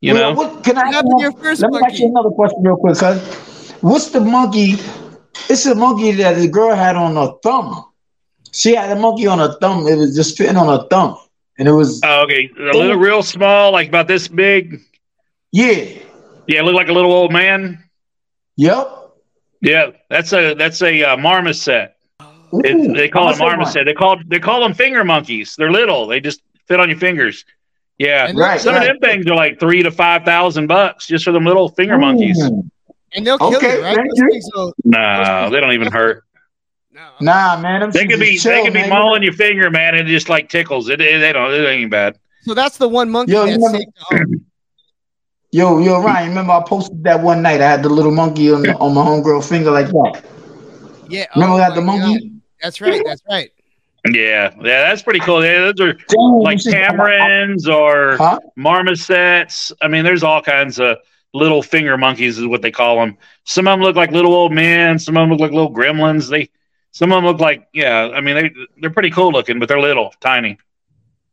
You 0.00 0.14
Well, 0.14 0.34
know, 0.34 0.34
what 0.34 0.64
can 0.64 0.78
I? 0.78 0.92
have 0.92 1.04
your 1.18 1.32
first 1.32 1.62
let 1.62 1.70
me 1.70 1.78
ask 1.84 1.98
you 1.98 2.08
another 2.08 2.30
question 2.30 2.62
real 2.62 2.76
quick, 2.76 2.96
cuz. 2.96 3.72
What's 3.82 4.10
the 4.10 4.20
monkey? 4.20 4.74
It's 5.48 5.66
a 5.66 5.74
monkey 5.74 6.12
that 6.12 6.36
the 6.36 6.48
girl 6.48 6.74
had 6.74 6.96
on 6.96 7.16
her 7.16 7.32
thumb. 7.42 7.84
She 8.52 8.74
had 8.74 8.90
a 8.96 9.00
monkey 9.00 9.26
on 9.26 9.38
her 9.38 9.56
thumb. 9.60 9.86
It 9.86 9.96
was 9.96 10.14
just 10.16 10.36
fitting 10.38 10.56
on 10.56 10.66
her 10.68 10.86
thumb, 10.88 11.16
and 11.58 11.68
it 11.68 11.72
was 11.72 12.00
oh, 12.02 12.22
okay, 12.24 12.50
a 12.58 12.76
little 12.76 12.96
real 12.96 13.22
small, 13.22 13.72
like 13.72 13.88
about 13.88 14.08
this 14.08 14.28
big. 14.28 14.80
Yeah, 15.52 15.98
Yeah, 16.46 16.62
look 16.62 16.74
like 16.74 16.88
a 16.88 16.92
little 16.92 17.12
old 17.12 17.32
man. 17.32 17.82
yep. 18.56 18.96
Yeah, 19.62 19.90
that's 20.08 20.32
a 20.32 20.54
that's 20.54 20.80
a 20.80 21.02
uh, 21.04 21.16
marmoset. 21.18 21.94
Ooh, 22.54 22.60
It, 22.64 22.94
they 22.96 23.08
call 23.08 23.24
it 23.28 23.32
much 23.32 23.38
they 23.38 23.44
marmoset. 23.44 23.84
They 23.84 23.92
call 23.94 24.16
they 24.26 24.38
call 24.40 24.60
them 24.60 24.72
finger 24.74 25.04
monkeys. 25.04 25.54
They're 25.56 25.70
little. 25.70 26.06
They 26.06 26.20
just 26.20 26.40
fit 26.66 26.80
on 26.80 26.88
your 26.88 26.98
fingers. 26.98 27.44
Yeah, 27.98 28.26
And 28.28 28.38
Right, 28.38 28.58
some 28.58 28.74
right. 28.74 28.88
of 28.90 29.00
them 29.00 29.10
things 29.10 29.26
are 29.26 29.34
like 29.34 29.60
three 29.60 29.82
to 29.82 29.90
five 29.90 30.24
thousand 30.24 30.66
bucks 30.68 31.06
just 31.06 31.24
for 31.26 31.32
them 31.32 31.44
little 31.44 31.68
finger 31.68 31.98
monkeys. 31.98 32.42
Mm. 32.42 32.70
And 33.12 33.26
they'll 33.26 33.36
kill 33.36 33.56
Okay, 33.56 33.76
you, 33.76 33.82
right? 33.82 33.96
thank 33.96 34.08
Those 34.08 34.18
you. 34.18 34.28
things 34.30 34.48
will- 34.54 34.72
No, 34.84 35.50
they 35.50 35.60
don't 35.60 35.72
even 35.72 35.92
hurt. 35.92 36.24
no. 36.92 37.02
Nah, 37.20 37.60
man. 37.60 37.80
them 37.80 37.90
They 37.90 38.06
could 38.06 38.18
be 38.20 38.38
chill, 38.38 38.52
they 38.52 38.62
could 38.64 38.72
be 38.72 38.80
man. 38.80 38.88
mauling 38.88 39.22
your 39.22 39.34
finger, 39.34 39.68
man, 39.70 39.94
and 39.96 40.08
it 40.08 40.10
just 40.10 40.30
like 40.30 40.48
tickles. 40.48 40.88
It, 40.88 41.00
it 41.02 41.18
they 41.18 41.32
don't 41.34 41.52
it 41.52 41.66
ain't 41.68 41.90
bad. 41.90 42.18
So 42.44 42.54
that's 42.54 42.78
the 42.78 42.88
one 42.88 43.10
monkey 43.10 43.32
Yo, 43.32 43.44
you 43.44 43.50
that's 43.58 43.62
remember- 43.62 43.78
safe 43.78 43.88
to 44.08 44.16
own. 44.16 44.46
Yo, 45.52 45.78
yo, 45.80 46.00
Ryan. 46.00 46.28
Remember 46.28 46.52
I 46.52 46.62
posted 46.62 47.02
that 47.04 47.20
one 47.20 47.42
night? 47.42 47.60
I 47.60 47.68
had 47.68 47.82
the 47.82 47.88
little 47.88 48.12
monkey 48.12 48.52
on, 48.52 48.68
on 48.68 48.94
my 48.94 49.02
homegirl 49.04 49.48
finger 49.48 49.72
like 49.72 49.88
that. 49.88 50.24
Yeah. 51.08 51.26
Oh 51.34 51.40
remember 51.40 51.54
oh 51.54 51.58
I 51.58 51.64
had 51.64 51.74
the 51.74 51.80
my 51.80 51.98
monkey? 51.98 52.28
God. 52.28 52.40
That's 52.62 52.80
right. 52.80 53.02
That's 53.06 53.22
right. 53.28 53.50
Yeah, 54.10 54.54
yeah, 54.62 54.88
that's 54.88 55.02
pretty 55.02 55.18
cool. 55.20 55.44
Yeah, 55.44 55.72
those 55.72 55.80
are 55.80 55.92
Damn, 55.92 56.38
like 56.38 56.64
you 56.64 56.72
tamarins 56.72 57.68
or 57.68 58.16
Huh? 58.16 58.38
marmosets. 58.56 59.72
I 59.82 59.88
mean, 59.88 60.04
there's 60.04 60.22
all 60.22 60.40
kinds 60.40 60.80
of 60.80 60.96
little 61.34 61.62
finger 61.62 61.98
monkeys, 61.98 62.38
is 62.38 62.46
what 62.46 62.62
they 62.62 62.70
call 62.70 62.96
them. 62.96 63.18
Some 63.44 63.68
of 63.68 63.72
them 63.72 63.82
look 63.82 63.96
like 63.96 64.10
little 64.10 64.32
old 64.32 64.52
men. 64.52 64.98
Some 64.98 65.18
of 65.18 65.22
them 65.22 65.30
look 65.30 65.40
like 65.40 65.52
little 65.52 65.70
gremlins. 65.72 66.30
They, 66.30 66.48
some 66.92 67.12
of 67.12 67.16
them 67.16 67.26
look 67.26 67.40
like, 67.40 67.68
yeah. 67.74 68.10
I 68.14 68.22
mean, 68.22 68.36
they 68.36 68.50
they're 68.80 68.88
pretty 68.88 69.10
cool 69.10 69.32
looking, 69.32 69.58
but 69.58 69.68
they're 69.68 69.80
little, 69.80 70.14
tiny. 70.20 70.56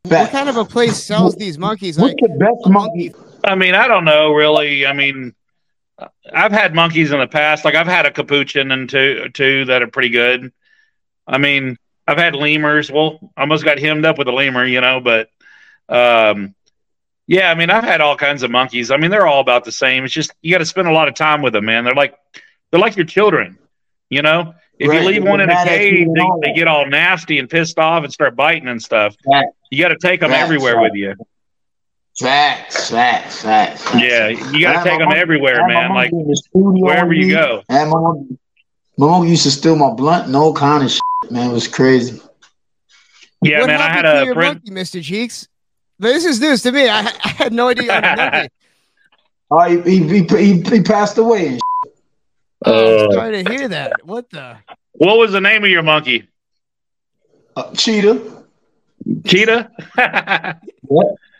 What 0.02 0.30
kind 0.30 0.50
of 0.50 0.58
a 0.58 0.64
place 0.66 1.02
sells 1.02 1.36
these 1.36 1.56
monkeys? 1.56 1.98
What's 1.98 2.20
Like 2.20 2.30
the 2.30 2.36
best 2.36 2.68
monkey? 2.68 3.14
I 3.48 3.54
mean, 3.54 3.74
I 3.74 3.88
don't 3.88 4.04
know 4.04 4.32
really. 4.32 4.86
I 4.86 4.92
mean, 4.92 5.34
I've 6.32 6.52
had 6.52 6.74
monkeys 6.74 7.12
in 7.12 7.18
the 7.18 7.26
past. 7.26 7.64
Like 7.64 7.74
I've 7.74 7.86
had 7.86 8.06
a 8.06 8.10
capuchin 8.10 8.70
and 8.70 8.88
two 8.88 9.28
two 9.34 9.64
that 9.66 9.82
are 9.82 9.88
pretty 9.88 10.10
good. 10.10 10.52
I 11.26 11.38
mean, 11.38 11.76
I've 12.06 12.18
had 12.18 12.34
lemurs. 12.34 12.90
Well, 12.90 13.18
I 13.36 13.42
almost 13.42 13.64
got 13.64 13.78
hemmed 13.78 14.04
up 14.04 14.18
with 14.18 14.28
a 14.28 14.32
lemur, 14.32 14.64
you 14.64 14.80
know, 14.80 15.00
but 15.00 15.30
um 15.88 16.54
yeah, 17.26 17.50
I 17.50 17.54
mean, 17.54 17.68
I've 17.68 17.84
had 17.84 18.00
all 18.00 18.16
kinds 18.16 18.42
of 18.42 18.50
monkeys. 18.50 18.90
I 18.90 18.96
mean, 18.96 19.10
they're 19.10 19.26
all 19.26 19.40
about 19.40 19.64
the 19.64 19.72
same. 19.72 20.04
It's 20.04 20.14
just 20.14 20.32
you 20.40 20.50
got 20.50 20.58
to 20.58 20.66
spend 20.66 20.88
a 20.88 20.92
lot 20.92 21.08
of 21.08 21.14
time 21.14 21.42
with 21.42 21.52
them, 21.52 21.66
man. 21.66 21.84
They're 21.84 21.94
like 21.94 22.16
they're 22.70 22.80
like 22.80 22.96
your 22.96 23.06
children, 23.06 23.58
you 24.08 24.22
know. 24.22 24.54
If 24.78 24.88
Right, 24.88 25.02
you 25.02 25.08
leave 25.08 25.24
one 25.24 25.40
in 25.40 25.50
a 25.50 25.52
mad 25.52 25.68
at 25.68 25.84
you 25.84 25.90
cage, 25.90 26.08
they, 26.14 26.48
they 26.48 26.54
get 26.54 26.68
all 26.68 26.86
nasty 26.86 27.38
and 27.38 27.50
pissed 27.50 27.78
off 27.78 28.04
and 28.04 28.12
start 28.12 28.36
biting 28.36 28.68
and 28.68 28.80
stuff. 28.80 29.16
Right. 29.26 29.46
You 29.70 29.82
got 29.82 29.88
to 29.88 29.98
take 30.00 30.20
them 30.20 30.30
everywhere 30.30 30.76
right. 30.76 30.82
with 30.82 30.94
you. 30.94 31.14
Facts, 32.20 32.90
facts, 32.90 33.42
facts. 33.42 33.82
facts. 33.84 34.02
Yeah, 34.02 34.28
you 34.28 34.60
gotta 34.62 34.88
take 34.88 34.98
them 34.98 35.06
monkey- 35.08 35.20
everywhere, 35.20 35.62
I 35.62 35.62
had 35.62 35.66
my 35.66 35.80
man. 35.82 35.94
Like 35.94 36.12
monkey 36.12 36.22
in 36.24 36.28
the 36.28 36.36
studio 36.36 36.84
wherever 36.84 37.12
you 37.12 37.26
me. 37.26 37.32
go. 37.32 37.62
I 37.68 37.72
had 37.74 37.84
my 37.88 38.00
mom, 38.00 38.38
my 38.96 39.06
monkey 39.06 39.30
used 39.30 39.44
to 39.44 39.50
steal 39.50 39.76
my 39.76 39.90
blunt 39.92 40.26
and 40.26 40.34
all 40.36 40.52
kind 40.52 40.82
of 40.84 40.90
shit. 40.90 41.00
Man, 41.30 41.50
it 41.50 41.52
was 41.52 41.68
crazy. 41.68 42.20
Yeah, 43.42 43.60
what 43.60 43.68
man. 43.68 43.80
I 43.80 43.88
had 43.88 44.02
to 44.02 44.22
a 44.22 44.24
your 44.24 44.34
friend. 44.34 44.60
monkey, 44.66 44.70
Mr. 44.98 45.02
Cheeks? 45.02 45.46
This 46.00 46.24
is 46.24 46.40
news 46.40 46.62
to 46.62 46.72
me. 46.72 46.88
I, 46.88 47.00
I 47.24 47.28
had 47.28 47.52
no 47.52 47.68
idea. 47.68 47.84
you 47.84 47.90
had 47.90 48.04
a 48.04 48.16
monkey. 48.32 48.48
Oh, 49.50 49.62
he, 49.62 49.80
he, 49.80 50.06
he, 50.06 50.24
he, 50.36 50.60
he 50.60 50.82
passed 50.82 51.16
away. 51.16 51.46
And 51.46 51.54
shit. 51.54 51.94
Oh, 52.66 53.04
I'm 53.04 53.08
Uh, 53.08 53.12
sorry 53.14 53.42
to 53.42 53.50
hear 53.50 53.68
that. 53.68 54.04
What 54.04 54.28
the? 54.28 54.58
what 54.92 55.16
was 55.16 55.32
the 55.32 55.40
name 55.40 55.64
of 55.64 55.70
your 55.70 55.82
monkey? 55.82 56.28
Uh, 57.56 57.72
cheetah. 57.74 58.20
Cheetah. 59.24 59.70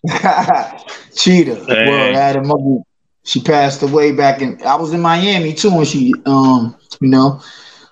Cheetah. 1.17 1.65
Well, 1.69 2.17
I 2.17 2.19
had 2.19 2.37
a 2.37 2.43
monkey. 2.43 2.85
She 3.25 3.43
passed 3.43 3.83
away 3.83 4.13
back 4.13 4.41
in. 4.41 4.61
I 4.65 4.77
was 4.77 4.93
in 4.93 5.01
Miami 5.01 5.53
too, 5.53 5.71
and 5.71 5.87
she, 5.87 6.15
um, 6.25 6.77
you 7.01 7.09
know, 7.09 7.43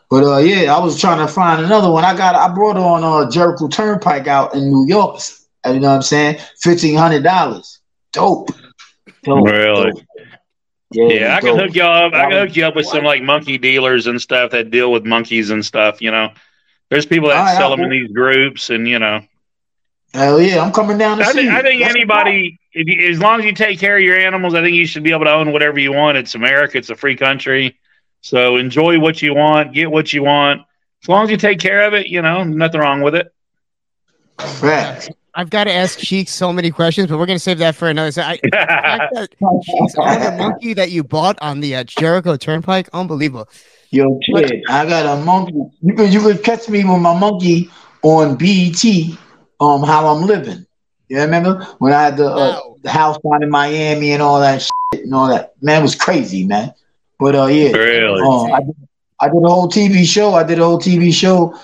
but 0.08 0.24
uh, 0.24 0.38
yeah, 0.38 0.74
I 0.74 0.80
was 0.80 0.98
trying 1.00 1.26
to 1.26 1.32
find 1.32 1.64
another 1.64 1.90
one. 1.90 2.04
I 2.04 2.16
got, 2.16 2.34
I 2.34 2.52
brought 2.54 2.76
on 2.76 3.04
uh, 3.04 3.30
Jericho 3.30 3.68
Turnpike 3.68 4.26
out 4.28 4.54
in 4.54 4.70
New 4.70 4.86
York. 4.86 5.20
You 5.66 5.80
know 5.80 5.88
what 5.88 5.96
I'm 5.96 6.02
saying? 6.02 6.38
Fifteen 6.60 6.96
hundred 6.96 7.24
dollars. 7.24 7.80
Dope. 8.12 8.50
Dope. 9.24 9.46
Really? 9.46 9.90
dope. 9.92 10.02
Yeah, 10.92 11.08
yeah, 11.08 11.36
I 11.36 11.40
can 11.40 11.58
hook 11.58 11.74
you 11.74 11.82
up. 11.82 12.14
I 12.14 12.30
can 12.30 12.46
hook 12.46 12.56
you 12.56 12.64
up 12.64 12.76
with 12.76 12.86
some 12.86 13.02
like 13.02 13.20
monkey 13.20 13.58
dealers 13.58 14.06
and 14.06 14.22
stuff 14.22 14.52
that 14.52 14.70
deal 14.70 14.92
with 14.92 15.04
monkeys 15.04 15.50
and 15.50 15.66
stuff. 15.66 16.00
You 16.00 16.12
know, 16.12 16.32
there's 16.90 17.06
people 17.06 17.28
that 17.30 17.40
right, 17.40 17.56
sell 17.56 17.70
them 17.70 17.80
in 17.80 17.90
these 17.90 18.12
groups, 18.12 18.70
and 18.70 18.86
you 18.86 19.00
know, 19.00 19.22
Hell 20.14 20.40
yeah, 20.40 20.62
I'm 20.62 20.72
coming 20.72 20.98
down 20.98 21.18
to 21.18 21.24
I 21.24 21.28
see 21.28 21.32
think 21.38 21.50
you. 21.50 21.56
I 21.56 21.62
think 21.62 21.82
That's 21.82 21.94
anybody, 21.94 22.58
if 22.72 22.86
you, 22.86 23.10
as 23.10 23.18
long 23.18 23.40
as 23.40 23.44
you 23.46 23.52
take 23.52 23.78
care 23.78 23.96
of 23.96 24.02
your 24.02 24.16
animals, 24.18 24.54
I 24.54 24.62
think 24.62 24.74
you 24.74 24.86
should 24.86 25.02
be 25.02 25.12
able 25.12 25.24
to 25.24 25.32
own 25.32 25.52
whatever 25.52 25.78
you 25.78 25.92
want. 25.92 26.16
It's 26.16 26.34
America. 26.34 26.78
It's 26.78 26.90
a 26.90 26.96
free 26.96 27.16
country. 27.16 27.78
So 28.22 28.56
enjoy 28.56 28.98
what 28.98 29.20
you 29.22 29.34
want, 29.34 29.72
get 29.72 29.90
what 29.90 30.12
you 30.12 30.24
want. 30.24 30.62
As 31.02 31.08
long 31.08 31.24
as 31.24 31.30
you 31.30 31.36
take 31.36 31.60
care 31.60 31.86
of 31.86 31.94
it, 31.94 32.08
you 32.08 32.22
know, 32.22 32.42
nothing 32.44 32.80
wrong 32.80 33.02
with 33.02 33.14
it. 33.14 33.32
Facts. 34.38 35.08
I've 35.34 35.50
got 35.50 35.64
to 35.64 35.72
ask 35.72 35.98
Cheeks 35.98 36.32
so 36.32 36.50
many 36.50 36.70
questions, 36.70 37.08
but 37.08 37.18
we're 37.18 37.26
gonna 37.26 37.38
save 37.38 37.58
that 37.58 37.76
for 37.76 37.88
another. 37.88 38.10
So 38.10 38.22
I, 38.22 38.36
the 38.42 38.50
fact 38.50 39.14
that 39.14 39.30
Cheeks 39.30 39.94
owned 39.98 40.22
a 40.22 40.36
monkey 40.38 40.72
that 40.72 40.90
you 40.90 41.04
bought 41.04 41.38
on 41.42 41.60
the 41.60 41.76
uh, 41.76 41.84
Jericho 41.84 42.36
Turnpike, 42.36 42.88
unbelievable. 42.94 43.48
Yo, 43.90 44.18
kid, 44.34 44.64
I 44.68 44.86
got 44.86 45.18
a 45.18 45.22
monkey. 45.22 45.54
You 45.82 45.94
could 45.94 46.12
you 46.12 46.20
could 46.20 46.42
catch 46.42 46.70
me 46.70 46.84
with 46.84 47.00
my 47.00 47.16
monkey 47.18 47.70
on 48.02 48.36
BET. 48.36 48.82
Um, 49.60 49.82
how 49.82 50.06
I'm 50.14 50.26
living. 50.26 50.66
You 51.08 51.20
remember 51.20 51.64
when 51.78 51.92
I 51.92 52.02
had 52.02 52.16
the, 52.16 52.26
uh, 52.26 52.36
Wow. 52.36 52.76
the 52.82 52.90
house 52.90 53.16
down 53.18 53.42
in 53.42 53.50
Miami 53.50 54.12
and 54.12 54.22
all 54.22 54.40
that 54.40 54.60
shit 54.62 55.04
and 55.04 55.14
all 55.14 55.28
that? 55.28 55.54
Man, 55.62 55.80
it 55.80 55.82
was 55.82 55.94
crazy, 55.94 56.44
man. 56.46 56.74
But 57.18 57.34
uh, 57.34 57.46
yeah, 57.46 57.72
Really? 57.72 58.20
um, 58.22 58.52
I, 58.52 58.60
did, 58.60 58.76
I 59.20 59.26
did 59.28 59.42
a 59.44 59.48
whole 59.48 59.68
TV 59.70 60.04
show. 60.04 60.34
I 60.34 60.42
did 60.42 60.58
a 60.58 60.64
whole 60.64 60.78
TV 60.80 61.12
show 61.14 61.54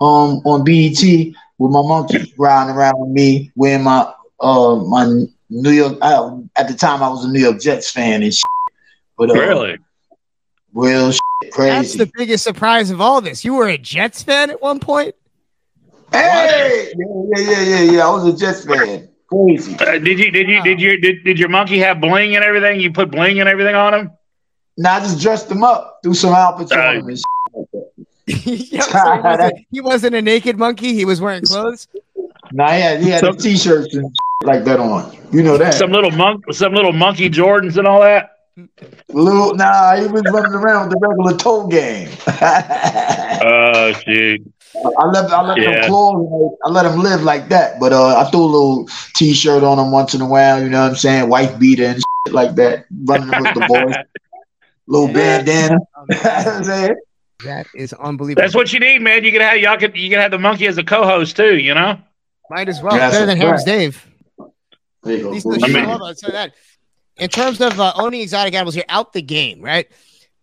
um 0.00 0.40
on 0.44 0.64
BET 0.64 1.00
with 1.58 1.70
my 1.70 1.80
monkey 1.82 2.34
riding 2.36 2.74
around 2.74 2.98
with 2.98 3.10
me, 3.10 3.50
wearing 3.56 3.84
my 3.84 4.12
uh 4.40 4.76
my 4.76 5.24
New 5.48 5.70
York. 5.70 5.98
I, 6.02 6.38
at 6.56 6.68
the 6.68 6.74
time, 6.74 7.02
I 7.02 7.08
was 7.08 7.24
a 7.24 7.28
New 7.28 7.40
York 7.40 7.60
Jets 7.60 7.90
fan 7.90 8.22
and 8.22 8.32
shit. 8.34 8.44
But 9.16 9.30
uh, 9.30 9.34
Really? 9.34 9.78
real 10.74 11.12
shit, 11.12 11.20
That's 11.56 11.94
the 11.96 12.10
biggest 12.16 12.44
surprise 12.44 12.90
of 12.90 13.00
all 13.00 13.20
this. 13.20 13.44
You 13.44 13.54
were 13.54 13.68
a 13.68 13.78
Jets 13.78 14.22
fan 14.22 14.50
at 14.50 14.60
one 14.62 14.78
point. 14.80 15.14
Hey, 16.12 16.92
yeah, 16.96 17.36
yeah, 17.36 17.50
yeah, 17.50 17.60
yeah, 17.62 17.92
yeah. 17.92 18.06
I 18.06 18.10
was 18.10 18.26
a 18.26 18.36
Jets 18.36 18.64
fan. 18.64 19.08
Crazy. 19.26 19.74
Uh, 19.74 19.98
did 19.98 20.18
you 20.18 20.30
did 20.30 20.48
you 20.48 20.62
did 20.62 20.80
you 20.80 21.00
did, 21.00 21.24
did 21.24 21.38
your 21.38 21.48
monkey 21.48 21.78
have 21.78 22.00
bling 22.00 22.36
and 22.36 22.44
everything? 22.44 22.80
You 22.80 22.92
put 22.92 23.10
bling 23.10 23.40
and 23.40 23.48
everything 23.48 23.74
on 23.74 23.94
him? 23.94 24.10
Nah, 24.76 24.94
I 24.94 25.00
just 25.00 25.20
dressed 25.20 25.50
him 25.50 25.64
up, 25.64 26.00
threw 26.02 26.14
some 26.14 26.34
outfits 26.34 26.72
on 26.72 26.96
him 26.96 27.08
and 27.08 27.22
like 27.54 27.66
that. 27.72 27.88
So 28.28 28.38
he, 28.38 28.80
wasn't, 28.94 29.66
he 29.70 29.80
wasn't 29.80 30.14
a 30.14 30.22
naked 30.22 30.56
monkey. 30.56 30.94
He 30.94 31.04
was 31.04 31.20
wearing 31.20 31.44
clothes. 31.44 31.88
Nah, 32.52 32.72
he 32.72 32.80
had, 32.80 33.02
he 33.02 33.10
had 33.10 33.24
the 33.24 33.32
t-shirts 33.32 33.94
and 33.94 34.14
like 34.44 34.64
that 34.64 34.78
on. 34.78 35.16
You 35.32 35.42
know 35.42 35.56
that. 35.58 35.74
Some 35.74 35.90
little 35.90 36.10
monk, 36.10 36.44
some 36.52 36.72
little 36.72 36.92
monkey 36.92 37.28
Jordans 37.30 37.76
and 37.76 37.86
all 37.86 38.00
that. 38.00 38.38
Little, 39.08 39.54
nah, 39.54 39.96
he 39.96 40.06
was 40.06 40.22
running 40.30 40.52
around 40.52 40.88
with 40.88 41.00
the 41.00 41.06
regular 41.08 41.36
toe 41.36 41.66
game. 41.66 42.08
Oh 43.44 43.92
shoot! 44.04 44.52
I 44.74 45.04
let 45.06 45.30
I 45.30 45.42
let 45.42 45.58
Yeah. 45.58 45.82
him 45.84 45.88
claw, 45.90 46.56
I 46.64 46.68
let 46.70 46.86
him 46.86 47.00
live 47.00 47.22
like 47.22 47.48
that. 47.50 47.78
But 47.78 47.92
uh, 47.92 48.16
I 48.18 48.30
threw 48.30 48.40
a 48.40 48.46
little 48.46 48.88
t-shirt 49.14 49.62
on 49.62 49.76
them 49.78 49.90
once 49.92 50.14
in 50.14 50.20
a 50.20 50.26
while. 50.26 50.62
You 50.62 50.68
know 50.70 50.82
what 50.82 50.90
I'm 50.90 50.96
saying? 50.96 51.28
White 51.28 51.58
beater 51.58 51.84
and 51.84 51.96
shit 52.26 52.34
like 52.34 52.54
that. 52.56 52.86
Running 53.04 53.28
with 53.40 53.54
the 53.54 53.64
boys. 53.68 53.94
little 54.86 55.12
bandana. 55.12 55.78
You 56.08 56.14
know 56.16 56.20
what 56.22 56.46
I'm 56.48 56.64
saying? 56.64 56.94
That 57.44 57.66
is 57.74 57.92
unbelievable. 57.92 58.42
That's 58.42 58.54
what 58.54 58.72
you 58.72 58.80
need, 58.80 59.00
man. 59.02 59.24
You 59.24 59.32
can 59.32 59.40
have 59.40 59.58
y'all 59.58 59.76
can 59.76 59.94
you 59.94 60.08
can 60.10 60.20
have 60.20 60.30
the 60.30 60.38
monkey 60.38 60.66
as 60.66 60.78
a 60.78 60.84
co-host 60.84 61.36
too. 61.36 61.58
You 61.58 61.74
know. 61.74 61.98
Might 62.50 62.68
as 62.68 62.82
well. 62.82 62.94
Yeah, 62.96 63.10
Better 63.10 63.26
that's 63.26 63.38
than 63.38 63.38
Harris. 63.40 63.64
Dave. 63.64 64.06
There 65.02 65.16
you 65.16 65.22
go. 65.22 65.34
At 65.36 65.42
the 65.42 65.60
I 65.64 65.68
mean- 65.68 65.86
I'll 65.90 66.14
say 66.14 66.30
that. 66.32 66.54
In 67.18 67.28
terms 67.28 67.60
of 67.60 67.78
uh, 67.78 67.92
owning 67.96 68.20
exotic 68.20 68.54
animals, 68.54 68.74
you're 68.74 68.84
out 68.88 69.12
the 69.12 69.22
game, 69.22 69.60
right? 69.60 69.86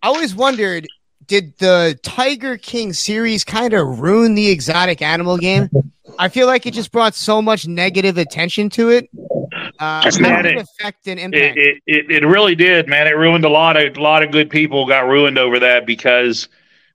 I 0.03 0.07
always 0.07 0.35
wondered, 0.35 0.87
did 1.29 1.57
the 1.59 1.97
Tiger 2.03 2.57
King 2.57 2.91
series 2.91 3.45
kind 3.45 3.73
of 3.73 3.99
ruin 4.01 4.35
the 4.35 4.49
exotic 4.49 5.01
animal 5.01 5.37
game? 5.37 5.69
I 6.17 6.27
feel 6.27 6.47
like 6.47 6.65
it 6.65 6.73
just 6.73 6.91
brought 6.91 7.15
so 7.15 7.41
much 7.41 7.67
negative 7.67 8.17
attention 8.17 8.69
to 8.71 8.89
it. 8.89 9.09
Uh, 9.79 10.01
how 10.11 10.19
Man, 10.19 10.45
it 10.45 10.57
it- 10.57 10.61
affect 10.61 11.07
and 11.07 11.19
impact? 11.19 11.57
it, 11.57 11.81
it, 11.85 12.11
it 12.11 12.25
really 12.25 12.55
did, 12.55 12.87
man. 12.89 13.07
It 13.07 13.15
ruined 13.15 13.45
a 13.45 13.49
lot 13.49 13.77
of 13.77 13.95
a 13.95 14.01
lot 14.01 14.23
of 14.23 14.31
good 14.31 14.49
people 14.49 14.85
got 14.87 15.07
ruined 15.07 15.37
over 15.37 15.59
that 15.59 15.85
because 15.85 16.49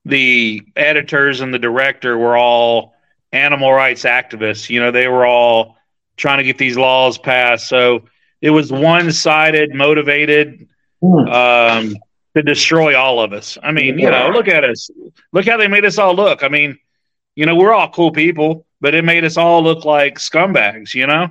the 0.05 0.61
editors 0.77 1.40
and 1.40 1.55
the 1.55 1.59
director 1.59 2.19
were 2.19 2.36
all 2.36 2.93
animal 3.32 3.73
rights 3.73 4.02
activists. 4.02 4.69
You 4.69 4.81
know, 4.81 4.90
they 4.90 5.09
were 5.09 5.24
all 5.24 5.77
trying 6.16 6.39
to 6.39 6.44
get 6.44 6.59
these 6.59 6.77
laws 6.77 7.16
passed. 7.16 7.69
So 7.69 8.05
it 8.43 8.51
was 8.51 8.70
one 8.70 9.12
sided, 9.12 9.74
motivated 9.74 10.69
um, 11.02 11.97
to 12.36 12.43
destroy 12.43 12.97
all 12.98 13.20
of 13.20 13.32
us. 13.32 13.56
I 13.62 13.73
mean, 13.73 13.98
you 13.98 14.11
know, 14.11 14.31
look 14.31 14.48
at 14.48 14.65
us. 14.65 14.90
Look 15.32 15.47
how 15.47 15.56
they 15.56 15.69
made 15.69 15.85
us 15.85 15.98
all 15.98 16.15
look. 16.15 16.43
I 16.43 16.48
mean, 16.48 16.78
you 17.36 17.47
know, 17.47 17.55
we're 17.55 17.73
all 17.73 17.90
cool 17.90 18.11
people, 18.11 18.66
but 18.81 18.94
it 18.94 19.05
made 19.05 19.24
us 19.24 19.36
all 19.36 19.62
look 19.62 19.85
like 19.85 20.19
scumbags. 20.19 20.94
You 20.94 21.06
know, 21.06 21.28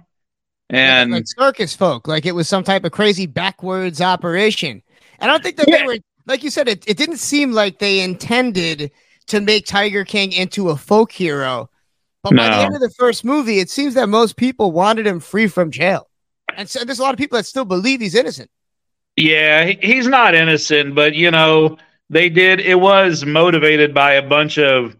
and 0.69 1.11
like 1.11 1.25
circus 1.27 1.75
folk, 1.75 2.07
like 2.07 2.25
it 2.25 2.33
was 2.33 2.47
some 2.47 2.63
type 2.63 2.85
of 2.85 2.91
crazy 2.91 3.25
backwards 3.25 4.01
operation. 4.01 4.81
And 5.19 5.29
I 5.29 5.33
don't 5.33 5.43
think 5.43 5.57
that 5.57 5.67
they 5.67 5.83
were, 5.83 5.97
like 6.25 6.43
you 6.43 6.49
said, 6.49 6.67
it, 6.67 6.83
it 6.87 6.97
didn't 6.97 7.17
seem 7.17 7.51
like 7.51 7.79
they 7.79 8.01
intended 8.01 8.91
to 9.27 9.39
make 9.39 9.65
Tiger 9.65 10.03
King 10.03 10.31
into 10.31 10.69
a 10.69 10.77
folk 10.77 11.11
hero. 11.11 11.69
But 12.23 12.35
by 12.35 12.47
the 12.47 12.63
end 12.63 12.75
of 12.75 12.81
the 12.81 12.93
first 12.97 13.25
movie, 13.25 13.59
it 13.59 13.69
seems 13.69 13.95
that 13.95 14.07
most 14.07 14.37
people 14.37 14.71
wanted 14.71 15.05
him 15.05 15.19
free 15.19 15.47
from 15.47 15.71
jail. 15.71 16.09
And 16.55 16.69
so 16.69 16.85
there's 16.85 16.99
a 16.99 17.01
lot 17.01 17.13
of 17.13 17.17
people 17.17 17.37
that 17.37 17.45
still 17.45 17.65
believe 17.65 17.99
he's 17.99 18.15
innocent. 18.15 18.49
Yeah, 19.15 19.65
he's 19.81 20.07
not 20.07 20.33
innocent, 20.35 20.95
but 20.95 21.13
you 21.13 21.31
know, 21.31 21.77
they 22.09 22.29
did 22.29 22.59
it 22.59 22.79
was 22.79 23.25
motivated 23.25 23.93
by 23.93 24.13
a 24.13 24.27
bunch 24.27 24.57
of 24.57 24.95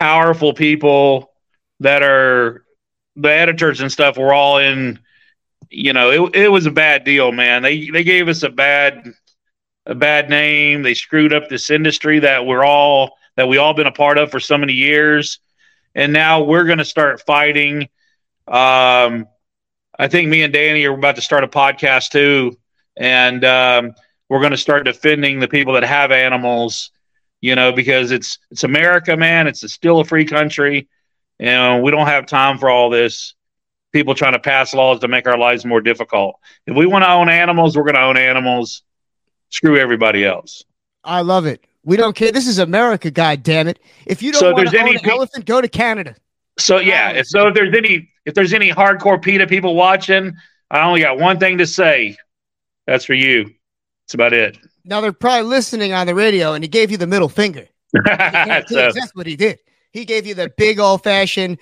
powerful 0.00 0.54
people 0.54 1.32
that 1.80 2.02
are 2.02 2.64
the 3.16 3.30
editors 3.32 3.80
and 3.80 3.90
stuff 3.90 4.16
were 4.16 4.32
all 4.32 4.58
in 4.58 4.98
you 5.70 5.92
know, 5.92 6.10
it 6.28 6.36
it 6.36 6.48
was 6.48 6.66
a 6.66 6.70
bad 6.70 7.04
deal, 7.04 7.32
man. 7.32 7.62
They 7.62 7.90
they 7.90 8.04
gave 8.04 8.28
us 8.28 8.42
a 8.42 8.50
bad 8.50 9.12
a 9.86 9.94
bad 9.94 10.30
name. 10.30 10.82
They 10.82 10.94
screwed 10.94 11.32
up 11.32 11.48
this 11.48 11.70
industry 11.70 12.20
that 12.20 12.46
we're 12.46 12.64
all 12.64 13.16
that 13.36 13.48
we 13.48 13.58
all 13.58 13.74
been 13.74 13.86
a 13.86 13.92
part 13.92 14.18
of 14.18 14.30
for 14.30 14.40
so 14.40 14.58
many 14.58 14.74
years. 14.74 15.40
And 15.94 16.12
now 16.12 16.42
we're 16.42 16.64
going 16.64 16.78
to 16.78 16.84
start 16.84 17.22
fighting 17.26 17.88
um 18.48 19.26
I 19.98 20.08
think 20.08 20.28
me 20.28 20.42
and 20.42 20.52
Danny 20.52 20.84
are 20.86 20.94
about 20.94 21.16
to 21.16 21.22
start 21.22 21.44
a 21.44 21.48
podcast 21.48 22.10
too 22.10 22.56
and 22.96 23.44
um, 23.44 23.92
we're 24.28 24.40
going 24.40 24.50
to 24.52 24.56
start 24.56 24.84
defending 24.84 25.40
the 25.40 25.48
people 25.48 25.74
that 25.74 25.84
have 25.84 26.10
animals 26.12 26.90
you 27.40 27.54
know 27.54 27.72
because 27.72 28.10
it's 28.12 28.38
it's 28.50 28.64
america 28.64 29.16
man 29.16 29.46
it's 29.46 29.62
a, 29.62 29.68
still 29.68 30.00
a 30.00 30.04
free 30.04 30.24
country 30.24 30.88
and 31.40 31.82
we 31.82 31.90
don't 31.90 32.06
have 32.06 32.26
time 32.26 32.58
for 32.58 32.70
all 32.70 32.90
this 32.90 33.34
people 33.92 34.14
trying 34.14 34.32
to 34.32 34.38
pass 34.38 34.72
laws 34.74 35.00
to 35.00 35.08
make 35.08 35.26
our 35.26 35.36
lives 35.38 35.64
more 35.64 35.80
difficult 35.80 36.36
if 36.66 36.76
we 36.76 36.86
want 36.86 37.04
to 37.04 37.10
own 37.10 37.28
animals 37.28 37.76
we're 37.76 37.82
going 37.84 37.94
to 37.94 38.02
own 38.02 38.16
animals 38.16 38.82
screw 39.50 39.76
everybody 39.78 40.24
else 40.24 40.64
I 41.04 41.22
love 41.22 41.46
it. 41.46 41.66
We 41.84 41.96
don't 41.96 42.14
care. 42.14 42.30
This 42.30 42.46
is 42.46 42.60
America, 42.60 43.10
God 43.10 43.42
damn 43.42 43.66
it! 43.66 43.80
If 44.06 44.22
you 44.22 44.30
don't 44.30 44.38
So 44.38 44.52
want 44.52 44.68
to 44.68 44.78
own 44.78 44.88
any 44.88 44.94
an 45.02 45.10
elephant, 45.10 45.46
go 45.46 45.60
to 45.60 45.66
Canada. 45.68 46.14
so 46.60 46.78
yeah 46.78 47.22
so 47.24 47.48
if 47.48 47.54
there's 47.54 47.74
any 47.74 48.08
if 48.24 48.34
there's 48.34 48.52
any 48.52 48.70
hardcore 48.70 49.20
PETA 49.20 49.46
people 49.48 49.74
watching 49.74 50.32
i 50.70 50.80
only 50.82 51.00
got 51.00 51.18
one 51.18 51.38
thing 51.40 51.58
to 51.58 51.66
say 51.66 52.16
that's 52.86 53.04
for 53.04 53.14
you 53.14 53.44
that's 54.06 54.14
about 54.14 54.32
it 54.32 54.58
Now 54.84 55.00
they're 55.00 55.12
probably 55.12 55.48
listening 55.48 55.92
on 55.92 56.06
the 56.06 56.14
radio, 56.14 56.54
and 56.54 56.64
he 56.64 56.68
gave 56.68 56.90
you 56.90 56.96
the 56.96 57.06
middle 57.06 57.28
finger. 57.28 57.66
So- 58.66 58.90
that's 58.94 59.14
what 59.14 59.26
he 59.26 59.36
did. 59.36 59.58
He 59.92 60.04
gave 60.04 60.26
you 60.26 60.34
the 60.34 60.50
big 60.56 60.78
old 60.80 61.02
fashioned 61.04 61.58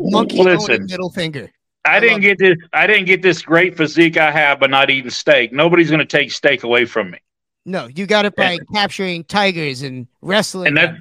monkey 0.00 0.42
Listen. 0.42 0.86
middle 0.86 1.10
finger. 1.10 1.50
I 1.84 1.98
didn't 2.00 2.20
get 2.20 2.38
this. 2.38 2.56
I 2.72 2.86
didn't 2.86 3.06
get 3.06 3.22
this 3.22 3.42
great 3.42 3.76
physique 3.76 4.16
I 4.16 4.30
have 4.30 4.60
by 4.60 4.68
not 4.68 4.88
eating 4.88 5.10
steak. 5.10 5.52
Nobody's 5.52 5.90
going 5.90 5.98
to 6.00 6.06
take 6.06 6.30
steak 6.30 6.62
away 6.62 6.84
from 6.84 7.10
me, 7.10 7.18
No, 7.66 7.88
you 7.88 8.06
got 8.06 8.24
it 8.24 8.36
by 8.36 8.58
capturing 8.72 9.24
tigers 9.24 9.82
and 9.82 10.06
wrestling. 10.20 10.68
and 10.68 10.76
that 10.76 10.94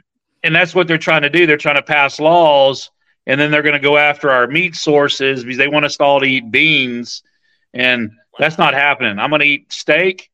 and 0.43 0.55
that's 0.55 0.73
what 0.73 0.87
they're 0.87 0.97
trying 0.97 1.21
to 1.21 1.29
do. 1.29 1.45
They're 1.45 1.57
trying 1.57 1.75
to 1.75 1.83
pass 1.83 2.19
laws, 2.19 2.89
and 3.27 3.39
then 3.39 3.51
they're 3.51 3.61
going 3.61 3.73
to 3.73 3.79
go 3.79 3.95
after 3.97 4.29
our 4.31 4.47
meat 4.47 4.75
sources 4.75 5.43
because 5.43 5.57
they 5.59 5.67
want 5.67 5.85
us 5.85 5.97
all 5.97 6.19
to 6.19 6.25
eat 6.25 6.49
beans, 6.51 7.21
and 7.75 8.11
that's 8.39 8.57
not 8.57 8.73
happening. 8.73 9.19
I'm 9.19 9.29
going 9.29 9.41
to 9.41 9.47
eat 9.47 9.71
steak, 9.71 10.29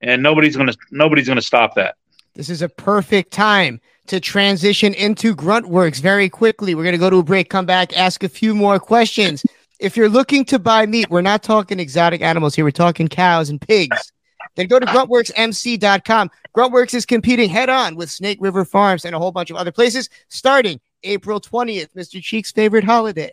and 0.00 0.22
nobody's 0.22 0.56
going 0.56 0.68
to 0.68 0.76
nobody's 0.90 1.26
going 1.26 1.36
to 1.36 1.42
stop 1.42 1.74
that. 1.76 1.96
This 2.34 2.50
is 2.50 2.62
a 2.62 2.68
perfect 2.68 3.32
time 3.32 3.80
to 4.08 4.20
transition 4.20 4.94
into 4.94 5.34
Gruntworks 5.34 6.00
very 6.00 6.28
quickly. 6.28 6.74
We're 6.74 6.84
going 6.84 6.92
to 6.92 6.98
go 6.98 7.10
to 7.10 7.18
a 7.18 7.22
break, 7.22 7.48
come 7.48 7.66
back, 7.66 7.96
ask 7.96 8.22
a 8.22 8.28
few 8.28 8.54
more 8.54 8.78
questions. 8.78 9.44
If 9.80 9.96
you're 9.96 10.08
looking 10.08 10.44
to 10.46 10.58
buy 10.58 10.86
meat, 10.86 11.10
we're 11.10 11.22
not 11.22 11.42
talking 11.42 11.80
exotic 11.80 12.22
animals 12.22 12.54
here, 12.54 12.64
we're 12.64 12.70
talking 12.70 13.08
cows 13.08 13.50
and 13.50 13.60
pigs. 13.60 14.12
Then 14.54 14.68
go 14.68 14.78
to 14.78 14.86
gruntworksmc.com. 14.86 16.30
Gruntworks 16.56 16.94
is 16.94 17.04
competing 17.04 17.50
head 17.50 17.68
on 17.68 17.94
with 17.94 18.10
Snake 18.10 18.38
River 18.40 18.64
Farms 18.64 19.04
and 19.04 19.14
a 19.14 19.18
whole 19.18 19.32
bunch 19.32 19.50
of 19.50 19.56
other 19.56 19.72
places 19.72 20.08
starting 20.28 20.80
April 21.02 21.40
20th, 21.40 21.88
Mr. 21.94 22.22
Cheek's 22.22 22.52
favorite 22.52 22.84
holiday. 22.84 23.32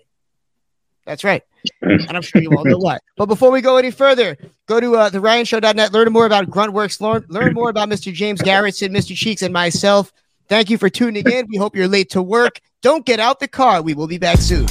That's 1.05 1.23
right. 1.23 1.43
And 1.81 2.11
I'm 2.11 2.21
sure 2.21 2.41
you 2.41 2.51
all 2.51 2.63
know 2.65 2.77
why. 2.77 2.97
But 3.17 3.27
before 3.27 3.51
we 3.51 3.61
go 3.61 3.77
any 3.77 3.91
further, 3.91 4.37
go 4.67 4.79
to 4.79 4.95
uh, 4.95 5.09
theryanshow.net, 5.09 5.91
learn 5.93 6.11
more 6.11 6.25
about 6.25 6.49
Gruntworks, 6.49 7.01
learn, 7.01 7.25
learn 7.29 7.53
more 7.53 7.69
about 7.69 7.89
Mr. 7.89 8.13
James 8.13 8.41
Garretson, 8.41 8.89
Mr. 8.89 9.15
Cheeks, 9.15 9.41
and 9.41 9.53
myself. 9.53 10.11
Thank 10.47 10.69
you 10.69 10.77
for 10.77 10.89
tuning 10.89 11.29
in. 11.29 11.47
We 11.49 11.57
hope 11.57 11.75
you're 11.75 11.87
late 11.87 12.09
to 12.11 12.21
work. 12.21 12.59
Don't 12.81 13.05
get 13.05 13.19
out 13.19 13.39
the 13.39 13.47
car. 13.47 13.81
We 13.81 13.93
will 13.93 14.07
be 14.07 14.17
back 14.17 14.39
soon. 14.39 14.67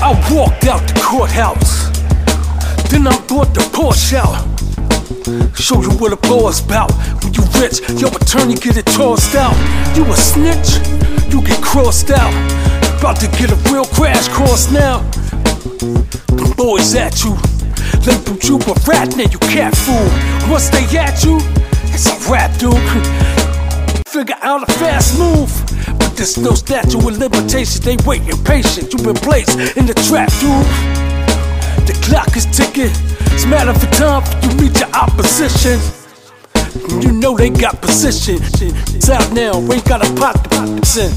I 0.00 0.12
walked 0.32 0.64
out 0.64 0.86
the 0.88 1.00
courthouse. 1.04 1.88
Then 2.90 3.06
I 3.06 3.16
bought 3.26 3.54
the 3.54 3.60
Porsche 3.72 4.14
out. 4.14 4.67
Show 5.54 5.80
you 5.80 5.90
what 5.96 6.12
a 6.12 6.16
boy's 6.28 6.60
about. 6.60 6.92
When 7.24 7.32
you 7.32 7.42
rich, 7.56 7.80
your 8.00 8.10
attorney 8.14 8.54
get 8.54 8.76
it 8.76 8.86
tossed 8.86 9.34
out. 9.34 9.56
You 9.96 10.04
a 10.04 10.16
snitch, 10.16 10.76
you 11.32 11.40
get 11.40 11.62
crossed 11.62 12.10
out. 12.10 12.32
About 12.98 13.16
to 13.20 13.28
get 13.38 13.50
a 13.50 13.56
real 13.72 13.86
crash 13.86 14.28
course 14.28 14.70
now. 14.70 15.00
The 16.36 16.52
boys 16.56 16.94
at 16.94 17.24
you. 17.24 17.36
Labeled 18.04 18.44
you 18.44 18.56
a 18.56 18.74
rat, 18.86 19.16
now 19.16 19.24
you 19.24 19.38
cat 19.48 19.74
fool. 19.74 20.08
Once 20.50 20.68
they 20.68 20.84
at 20.98 21.24
you, 21.24 21.38
it's 21.88 22.06
a 22.06 22.30
rap, 22.30 22.52
dude. 22.58 22.76
Figure 24.08 24.36
out 24.42 24.68
a 24.68 24.72
fast 24.72 25.18
move. 25.18 25.50
But 25.98 26.16
there's 26.16 26.36
no 26.36 26.52
statute 26.52 26.94
of 26.94 27.04
limitations. 27.04 27.80
They 27.80 27.96
waiting 28.04 28.36
patient. 28.44 28.92
You've 28.92 29.04
been 29.04 29.16
placed 29.16 29.58
in 29.76 29.86
the 29.86 29.94
trap, 29.94 30.28
dude. 30.40 30.66
The 31.86 31.98
clock 32.04 32.36
is 32.36 32.44
ticking. 32.46 32.92
It's 33.38 33.44
a 33.44 33.50
matter 33.50 33.70
of 33.70 33.80
time 33.92 34.24
for 34.24 34.48
you 34.48 34.56
meet 34.58 34.80
your 34.80 34.90
opposition. 34.90 35.78
You 37.00 37.12
know 37.12 37.36
they 37.36 37.50
got 37.50 37.80
position. 37.80 38.38
It's 38.42 39.08
out 39.08 39.32
now. 39.32 39.54
Ain't 39.72 39.84
got 39.84 40.04
a 40.04 40.12
pot 40.18 40.42
to 40.50 40.66
this 40.74 40.96
in. 40.96 41.12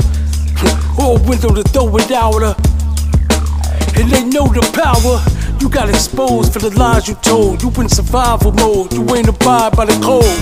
Or 1.01 1.17
a 1.17 1.23
window 1.27 1.49
to 1.49 1.63
throw 1.63 1.97
it 1.97 2.11
out. 2.11 2.43
of. 2.43 2.55
And 3.97 4.07
they 4.11 4.23
know 4.23 4.45
the 4.45 4.61
power. 4.69 5.17
You 5.59 5.67
got 5.67 5.89
exposed 5.89 6.53
for 6.53 6.59
the 6.59 6.69
lies 6.77 7.07
you 7.07 7.15
told. 7.23 7.63
You 7.63 7.71
in 7.81 7.89
survival 7.89 8.51
mode. 8.51 8.93
You 8.93 9.01
ain't 9.15 9.27
abide 9.27 9.75
by 9.75 9.85
the 9.85 9.97
code. 10.05 10.37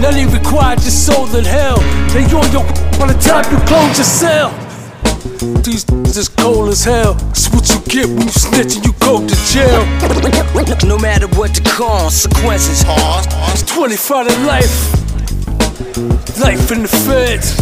Now 0.00 0.12
they 0.12 0.26
required 0.26 0.80
your 0.82 0.92
soul 0.92 1.26
in 1.34 1.44
hell. 1.44 1.78
They 2.14 2.22
on 2.26 2.52
your 2.52 2.62
by 3.00 3.12
the 3.12 3.18
time 3.18 3.50
you 3.50 3.58
close 3.66 3.98
your 3.98 4.04
cell. 4.04 4.67
These 5.38 5.84
is 6.16 6.28
cold 6.28 6.68
as 6.68 6.82
hell. 6.82 7.16
It's 7.30 7.48
what 7.50 7.68
you 7.70 7.78
get 7.86 8.08
when 8.08 8.22
you 8.22 8.28
snitch 8.28 8.74
and 8.74 8.84
you 8.84 8.92
go 8.98 9.24
to 9.24 9.34
jail. 9.46 9.86
No 10.84 10.98
matter 10.98 11.28
what 11.38 11.54
the 11.54 11.62
consequences. 11.64 12.84
Are, 12.84 13.22
it's 13.52 13.62
25 13.62 14.26
to 14.26 14.46
life. 14.46 14.74
Life 16.40 16.72
in 16.72 16.82
the 16.82 16.88
feds. 16.88 17.54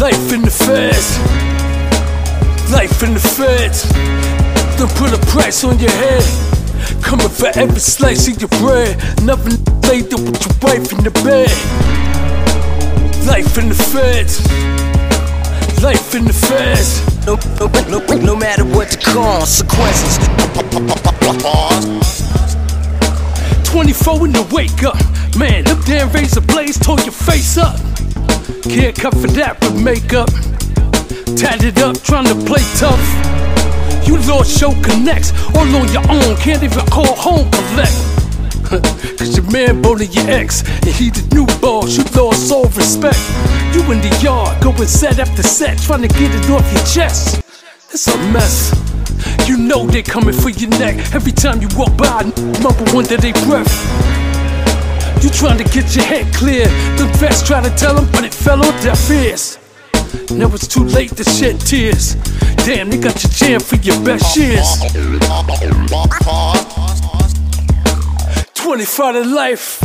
Life 0.00 0.32
in 0.32 0.42
the 0.42 0.50
feds. 0.50 1.18
Life 2.72 3.02
in 3.04 3.14
the 3.14 3.20
feds. 3.20 3.86
Don't 4.78 4.90
put 4.96 5.12
a 5.12 5.24
price 5.30 5.62
on 5.62 5.78
your 5.78 5.92
head. 5.92 6.24
Coming 7.02 7.28
for 7.28 7.50
every 7.54 7.78
slice 7.78 8.26
of 8.26 8.40
your 8.40 8.48
bread. 8.58 8.98
Never 9.22 9.48
laid 9.86 10.12
up 10.12 10.20
with 10.20 10.42
your 10.42 10.56
wife 10.60 10.92
in 10.92 11.04
the 11.04 11.12
bed. 11.22 11.50
Life 13.28 13.58
in 13.58 13.68
the 13.68 13.76
feds. 13.76 14.81
Life 15.82 16.14
in 16.14 16.24
the 16.24 16.32
feds. 16.32 17.02
No, 17.26 17.34
no, 17.58 17.66
no, 17.90 18.16
no 18.24 18.36
matter 18.36 18.64
what 18.64 18.88
the 18.88 18.98
consequences. 18.98 20.16
24 23.64 24.26
in 24.26 24.32
the 24.32 24.46
wake 24.54 24.84
up. 24.84 24.94
Man, 25.36 25.64
them 25.64 25.80
damn 25.84 26.12
razor 26.12 26.40
blades 26.40 26.78
tore 26.78 27.00
your 27.00 27.10
face 27.10 27.58
up. 27.58 27.74
Can't 28.62 28.94
cover 28.94 29.26
that 29.34 29.58
with 29.60 29.82
makeup. 29.82 30.30
Tatted 31.36 31.76
up, 31.80 32.00
trying 32.02 32.26
to 32.26 32.36
play 32.46 32.62
tough. 32.78 33.02
You 34.06 34.18
lost 34.30 34.60
your 34.60 34.74
connects 34.82 35.32
all 35.56 35.66
on 35.74 35.92
your 35.92 36.08
own. 36.08 36.36
Can't 36.36 36.62
even 36.62 36.86
call 36.86 37.16
home 37.16 37.50
collect. 37.50 38.21
Cause 38.72 39.36
your 39.36 39.50
man 39.50 39.82
bullied 39.82 40.14
your 40.14 40.30
ex, 40.30 40.62
and 40.62 40.86
he 40.86 41.10
the 41.10 41.22
new 41.34 41.44
boss. 41.60 41.96
You 41.96 42.04
lost 42.16 42.50
all 42.50 42.64
respect. 42.72 43.20
You 43.74 43.82
in 43.92 44.00
the 44.00 44.18
yard, 44.22 44.62
going 44.62 44.88
set 44.88 45.18
after 45.18 45.42
set, 45.42 45.76
trying 45.78 46.02
to 46.02 46.08
get 46.08 46.34
it 46.34 46.48
off 46.48 46.64
your 46.72 46.84
chest. 46.86 47.42
It's 47.90 48.08
a 48.08 48.16
mess. 48.32 48.72
You 49.46 49.58
know 49.58 49.86
they 49.86 50.02
coming 50.02 50.32
for 50.34 50.48
your 50.48 50.70
neck 50.70 50.96
every 51.14 51.32
time 51.32 51.60
you 51.60 51.68
walk 51.76 51.94
by. 51.98 52.22
Mumble 52.62 52.96
under 52.96 53.18
their 53.18 53.34
breath. 53.44 53.72
You 55.22 55.28
trying 55.28 55.58
to 55.58 55.64
get 55.64 55.94
your 55.94 56.06
head 56.06 56.32
clear. 56.34 56.64
The 56.96 57.12
vets 57.18 57.46
try 57.46 57.60
to 57.62 57.70
tell 57.76 57.94
them, 57.94 58.08
but 58.12 58.24
it 58.24 58.32
fell 58.32 58.64
on 58.64 58.72
deaf 58.82 59.10
ears. 59.10 59.58
Now 60.30 60.48
it's 60.54 60.66
too 60.66 60.84
late 60.84 61.14
to 61.16 61.24
shed 61.24 61.60
tears. 61.60 62.14
Damn, 62.64 62.88
they 62.88 62.96
got 62.96 63.22
your 63.22 63.32
jam 63.32 63.60
for 63.60 63.76
your 63.76 64.02
best 64.02 64.34
years. 64.34 64.66
25 68.62 69.14
to 69.14 69.24
life. 69.24 69.82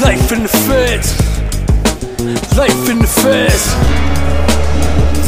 Life 0.00 0.30
in 0.30 0.42
the 0.44 0.48
feds. 0.48 1.18
Life 2.56 2.88
in 2.88 2.98
the 3.00 3.08
feds. 3.08 3.74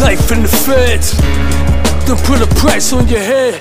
Life 0.00 0.30
in 0.30 0.42
the 0.42 0.48
feds. 0.48 1.18
Don't 2.06 2.22
put 2.22 2.40
a 2.40 2.46
price 2.60 2.92
on 2.92 3.08
your 3.08 3.18
head. 3.18 3.60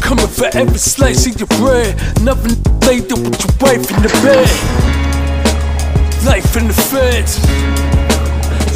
Coming 0.00 0.26
for 0.26 0.46
every 0.56 0.78
slice 0.78 1.26
of 1.26 1.38
your 1.38 1.48
bread. 1.60 1.94
Nothing 2.22 2.56
laid 2.80 3.12
up 3.12 3.18
with 3.18 3.44
your 3.44 3.52
wife 3.60 3.90
in 3.92 4.00
the 4.00 4.08
bed. 4.24 4.48
Life 6.24 6.56
in 6.56 6.68
the 6.68 6.74
feds. 6.74 7.38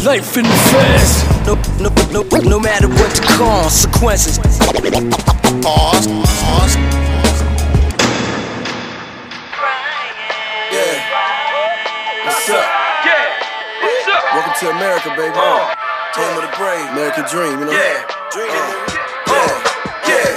Life 0.05 0.36
in 0.36 0.44
the 0.44 0.59
feds. 0.68 1.24
No, 1.47 1.55
no, 1.81 1.89
no, 2.12 2.22
no 2.51 2.60
matter 2.60 2.89
what 2.89 3.16
the 3.16 3.22
consequences. 3.39 4.39
What's 5.64 7.10
to 14.61 14.69
America, 14.69 15.09
baby. 15.16 15.32
Uh, 15.32 15.73
Home 16.20 16.37
of 16.37 16.45
the 16.45 16.53
brave, 16.61 16.85
American 16.93 17.24
dream, 17.32 17.61
you 17.61 17.65
know? 17.65 17.73
Yeah. 17.73 18.05
Dream. 18.28 18.53
Uh, 18.53 18.61
yeah. 19.32 19.57
Yeah. 20.05 20.37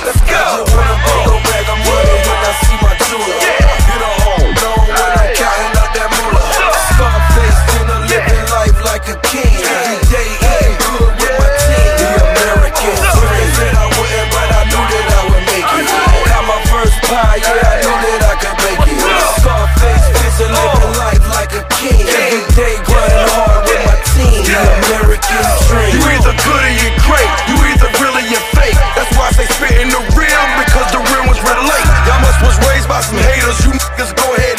Let's 0.00 0.16
go. 0.24 0.32
I 0.32 0.64
just 0.64 0.72
wanna 0.72 0.96
go 1.28 1.36
back, 1.44 1.68
I'm 1.68 1.76
when 1.76 2.08
I 2.08 2.52
see 2.64 2.76
my 2.80 2.94
jeweler. 3.04 3.36
Yeah. 3.44 3.92
You 3.92 4.00
know 4.00 4.17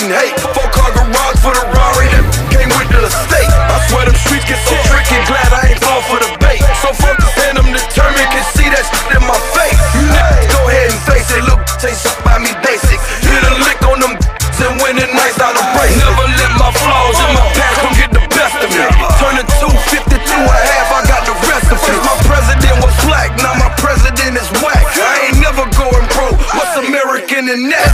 hate. 0.09 0.35
Four 0.53 0.69
car 0.73 0.89
garage 0.93 1.39
for 1.41 1.53
the 1.53 1.65
Rari 1.69 2.09
came 2.49 2.69
with 2.73 2.89
the 2.89 3.05
estate. 3.05 3.49
I 3.49 3.77
swear 3.89 4.05
them 4.05 4.17
streets 4.17 4.45
get 4.49 4.59
so 4.65 4.75
tricky. 4.89 5.17
Glad 5.29 5.49
I 5.53 5.73
ain't 5.73 5.81
fall 5.81 6.01
for 6.09 6.19
the 6.19 6.29
bait. 6.41 6.61
So 6.81 6.89
focused 6.93 7.37
and 7.45 7.61
I'm 7.61 7.69
determined. 7.69 8.29
Can 8.33 8.45
see 8.57 8.69
that 8.69 8.83
shit 8.85 9.17
in 9.17 9.23
my 9.25 9.39
face. 9.53 9.79
You 9.97 10.05
go 10.53 10.61
ahead 10.69 10.89
and 10.89 11.01
face 11.05 11.29
it. 11.33 11.43
Look, 11.45 11.61
say 11.77 11.93
something 11.93 12.25
by 12.25 12.37
me 12.41 12.51
basic. 12.65 12.99
Hit 13.25 13.43
a 13.45 13.53
lick 13.65 13.81
on 13.85 13.99
them 14.01 14.13
and 14.59 14.75
win 14.83 14.99
it 14.99 15.11
nice 15.15 15.39
out 15.39 15.55
of 15.55 15.65
race. 15.79 15.95
Never 15.95 16.27
let 16.35 16.51
my 16.59 16.71
flaws 16.83 17.17
in 17.23 17.31
my 17.31 17.45
past 17.55 17.75
come 17.79 17.95
get 17.95 18.11
the 18.11 18.23
best 18.35 18.55
of 18.59 18.69
me. 18.69 18.83
Turn 19.17 19.35
a 19.39 19.45
250 19.57 20.19
to 20.19 20.37
a 20.43 20.57
half, 20.67 20.87
I 20.91 21.01
got 21.07 21.23
the 21.23 21.35
rest 21.47 21.71
of 21.71 21.79
it. 21.79 21.99
My 22.03 22.17
president 22.27 22.75
was 22.83 22.93
black, 23.07 23.31
now 23.39 23.55
my 23.55 23.71
president 23.79 24.35
is 24.35 24.49
whack. 24.59 24.83
I 24.99 25.31
ain't 25.31 25.39
never 25.39 25.63
going 25.79 26.05
pro. 26.11 26.35
What's 26.53 26.75
American 26.75 27.47
in 27.47 27.71
that? 27.71 27.88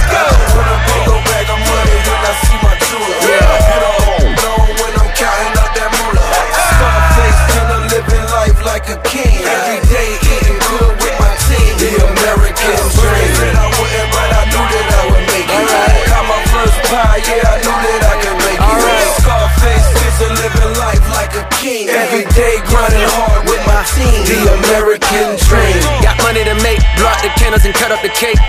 Grinding 22.76 23.07
hard 23.07 23.47
with 23.47 23.64
my 23.64 23.80
team. 23.95 24.19
The 24.27 24.39
American 24.60 25.39
dream. 25.47 25.80
Got 26.03 26.19
money 26.19 26.43
to 26.43 26.56
make, 26.60 26.84
block 26.99 27.23
the 27.23 27.31
candles 27.39 27.64
and 27.64 27.72
cut 27.72 27.95
up 27.95 28.03
the 28.03 28.11
cake. 28.11 28.39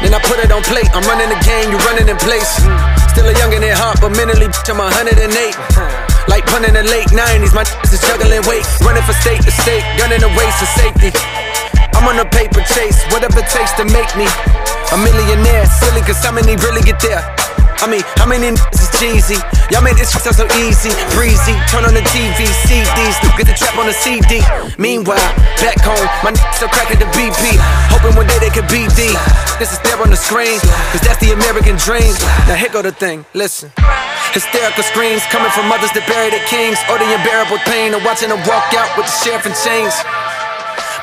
Then 0.00 0.16
I 0.16 0.20
put 0.24 0.40
it 0.40 0.48
on 0.48 0.64
plate. 0.64 0.88
I'm 0.96 1.04
running 1.04 1.28
the 1.28 1.40
game, 1.44 1.68
you 1.68 1.78
running 1.84 2.08
in 2.08 2.16
place. 2.16 2.48
Still 3.12 3.28
a 3.28 3.34
youngin' 3.36 3.66
at 3.66 3.76
heart, 3.76 4.00
but 4.00 4.16
mentally, 4.16 4.48
bitch, 4.48 4.70
I'm 4.72 4.80
108. 4.80 5.20
Like 6.30 6.44
punting 6.48 6.72
the 6.72 6.84
late 6.88 7.12
90s, 7.12 7.52
my 7.52 7.66
is 7.92 8.00
juggling 8.08 8.40
weight. 8.48 8.64
Running 8.80 9.04
for 9.04 9.16
state 9.20 9.44
to 9.44 9.52
state, 9.52 9.84
gunning 10.00 10.24
the 10.24 10.32
waist 10.32 10.56
for 10.64 10.70
safety. 10.80 11.12
I'm 11.92 12.06
on 12.08 12.16
a 12.16 12.24
paper 12.24 12.62
chase, 12.72 12.96
whatever 13.12 13.42
it 13.42 13.50
takes 13.50 13.74
to 13.76 13.84
make 13.84 14.08
me 14.16 14.24
a 14.92 14.96
millionaire. 14.96 15.66
Silly, 15.66 16.00
cause 16.00 16.22
how 16.24 16.32
many 16.32 16.56
really 16.62 16.80
get 16.80 17.00
there? 17.02 17.20
I 17.78 17.86
mean, 17.86 18.02
how 18.18 18.26
many 18.26 18.50
niggas 18.50 18.82
is 18.82 18.90
cheesy? 18.98 19.38
Y'all 19.70 19.86
made 19.86 19.94
this 19.94 20.10
sound 20.10 20.34
so 20.34 20.46
easy, 20.58 20.90
breezy. 21.14 21.54
Turn 21.70 21.86
on 21.86 21.94
the 21.94 22.02
TV, 22.10 22.42
CDs, 22.66 23.14
get 23.38 23.46
the 23.46 23.54
trap 23.54 23.78
on 23.78 23.86
the 23.86 23.94
CD. 23.94 24.42
Meanwhile, 24.82 25.22
back 25.62 25.78
home, 25.86 26.02
my 26.26 26.34
niggas 26.34 26.58
still 26.58 26.72
cracking 26.74 26.98
the 26.98 27.06
BP. 27.14 27.54
Hoping 27.94 28.18
one 28.18 28.26
day 28.26 28.38
they 28.42 28.50
could 28.50 28.66
beat 28.66 28.90
D. 28.98 29.14
This 29.62 29.70
is 29.70 29.78
there 29.86 29.94
on 30.02 30.10
the 30.10 30.18
screen, 30.18 30.58
cause 30.90 31.06
that's 31.06 31.22
the 31.22 31.30
American 31.30 31.78
dream. 31.78 32.10
Now 32.50 32.58
here 32.58 32.70
go 32.74 32.82
the 32.82 32.90
thing, 32.90 33.22
listen. 33.30 33.70
Hysterical 34.34 34.82
screams 34.82 35.22
coming 35.30 35.54
from 35.54 35.70
mothers 35.70 35.94
that 35.94 36.02
bury 36.10 36.34
their 36.34 36.42
kings, 36.50 36.82
or 36.90 36.98
the 36.98 37.06
unbearable 37.06 37.62
pain 37.62 37.94
of 37.94 38.02
watching 38.02 38.34
them 38.34 38.42
walk 38.42 38.74
out 38.74 38.90
with 38.98 39.06
the 39.06 39.14
sheriff 39.22 39.46
in 39.46 39.54
chains. 39.54 39.94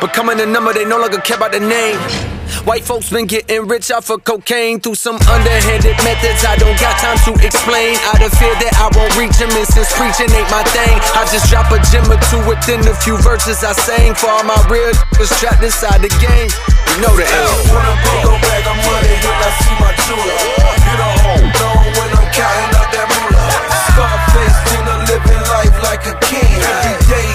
Becoming 0.04 0.44
a 0.44 0.46
number, 0.46 0.76
they 0.76 0.84
no 0.84 1.00
longer 1.00 1.24
care 1.24 1.40
about 1.40 1.56
the 1.56 1.64
name. 1.64 2.35
White 2.64 2.88
folks 2.88 3.10
been 3.10 3.28
getting 3.28 3.68
rich 3.68 3.92
off 3.92 4.10
of 4.10 4.24
cocaine 4.24 4.80
through 4.80 4.96
some 4.96 5.20
underhanded 5.28 5.98
methods 6.08 6.48
I 6.48 6.56
don't 6.56 6.80
got 6.80 6.96
time 7.04 7.20
to 7.28 7.32
explain. 7.46 8.00
Out 8.08 8.24
of 8.24 8.32
fear 8.40 8.56
that 8.64 8.74
I 8.80 8.88
won't 8.96 9.12
reach 9.20 9.36
them, 9.36 9.52
and 9.52 9.68
since 9.68 9.92
preaching 10.00 10.32
ain't 10.32 10.50
my 10.50 10.64
thing, 10.72 10.96
I 11.14 11.28
just 11.28 11.52
drop 11.52 11.68
a 11.76 11.80
gem 11.92 12.08
or 12.08 12.20
two 12.32 12.40
within 12.48 12.80
the 12.82 12.96
few 13.04 13.20
verses 13.20 13.64
I 13.64 13.74
sang 13.76 14.16
for 14.16 14.32
all 14.32 14.44
my 14.48 14.56
real 14.72 14.96
niggas 15.26 15.40
trapped 15.40 15.64
inside 15.64 16.02
the 16.02 16.10
game. 16.22 16.50
You 16.94 17.02
know 17.02 17.14
the 17.16 17.26
aim. 17.26 17.58
When 17.74 17.82
I 17.82 17.96
go 18.24 18.34
back, 18.40 18.64
I'm 18.68 18.80
running 18.86 19.20
when 19.26 19.38
I 19.42 19.52
see 19.60 19.76
my 19.82 19.92
jeweler. 20.06 20.40
You 20.86 20.96
don't 21.02 21.50
know 21.60 21.76
when 21.98 22.10
I'm 22.14 22.28
counting 22.32 22.74
out 22.78 22.90
that 22.94 23.08
moolah. 23.10 23.56
Scarface, 23.90 24.60
a 24.76 24.96
living 25.10 25.44
life 25.50 25.78
like 25.84 26.04
a 26.06 26.16
king. 26.26 26.62
Every 26.62 26.98
day 27.10 27.35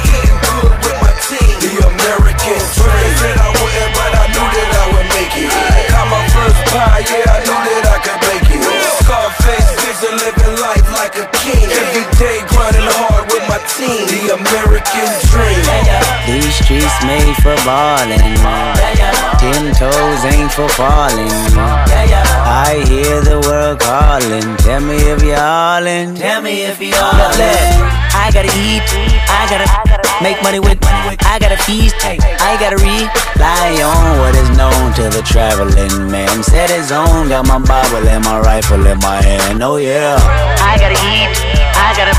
pie, 6.70 7.02
yeah, 7.10 7.34
I 7.34 7.38
knew 7.42 7.60
that 7.66 7.86
I 7.90 7.98
could 7.98 8.20
make 8.30 8.46
it. 8.46 8.62
Scarface, 9.02 9.68
still 9.74 10.06
a 10.06 10.22
living 10.22 10.56
life 10.62 10.88
like 10.94 11.14
a 11.18 11.26
king. 11.42 11.66
Every 11.66 12.06
day 12.16 12.38
grinding 12.50 12.88
hard 12.94 13.26
with 13.30 13.44
my 13.50 13.58
team. 13.74 14.06
The 14.06 14.38
American 14.38 15.10
dream. 15.30 15.62
These 16.26 16.54
streets 16.62 16.96
made 17.04 17.36
for 17.42 17.56
ballin'. 17.66 18.22
Ten 19.42 19.74
toes 19.74 20.22
ain't 20.30 20.52
for 20.52 20.68
falling. 20.78 21.34
I 21.58 22.84
hear 22.86 23.20
the 23.20 23.42
world 23.46 23.80
calling. 23.80 24.56
Tell 24.58 24.80
me 24.80 24.96
if 24.96 25.22
you're 25.22 25.38
all 25.38 25.86
in. 25.86 26.14
Tell 26.14 26.40
me 26.42 26.62
if 26.70 26.80
you're 26.80 26.94
all 26.94 27.34
in. 27.34 27.74
I 28.14 28.30
gotta 28.32 28.52
eat. 28.54 28.86
I 29.26 29.46
gotta 29.50 29.89
make 30.22 30.42
money 30.42 30.60
with. 30.60 30.78
I 30.84 31.38
gotta 31.40 31.56
feast. 31.56 31.96
I 32.00 32.56
gotta 32.60 32.76
rely 32.76 33.82
on 33.82 34.18
what 34.20 34.34
is 34.36 34.50
known 34.56 34.92
to 34.94 35.08
the 35.08 35.22
traveling 35.24 36.10
man. 36.10 36.42
Set 36.42 36.70
his 36.70 36.92
own. 36.92 37.28
Got 37.28 37.46
my 37.46 37.58
Bible 37.58 38.06
and 38.08 38.24
my 38.24 38.40
rifle 38.40 38.86
in 38.86 38.98
my 38.98 39.22
hand. 39.22 39.62
Oh 39.62 39.76
yeah. 39.76 40.16
I 40.60 40.76
gotta 40.78 40.98
eat. 41.08 41.30
I 41.76 41.94
gotta 41.96 42.14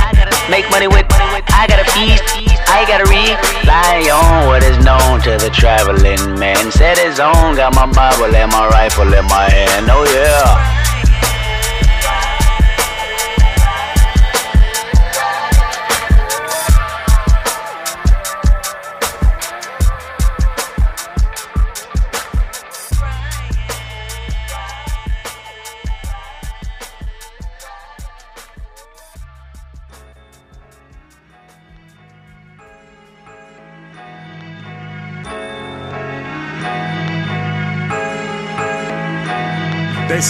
make 0.49 0.69
money 0.69 0.87
with. 0.87 1.05
I 1.09 1.65
gotta 1.67 1.89
feast. 1.91 2.23
I 2.67 2.85
gotta 2.87 3.05
rely 3.05 4.09
on 4.09 4.47
what 4.47 4.63
is 4.63 4.77
known 4.83 5.21
to 5.21 5.37
the 5.37 5.49
traveling 5.53 6.39
man. 6.39 6.71
Set 6.71 6.97
his 6.97 7.19
own. 7.19 7.55
Got 7.55 7.75
my 7.75 7.85
Bible 7.85 8.35
and 8.35 8.51
my 8.51 8.67
rifle 8.69 9.13
in 9.13 9.25
my 9.25 9.49
hand. 9.49 9.87
Oh 9.89 10.05
yeah. 10.09 10.80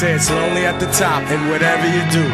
Say 0.01 0.13
it's 0.13 0.31
lonely 0.31 0.65
at 0.65 0.79
the 0.79 0.89
top, 0.97 1.21
and 1.29 1.37
whatever 1.53 1.85
you 1.85 2.01
do, 2.09 2.25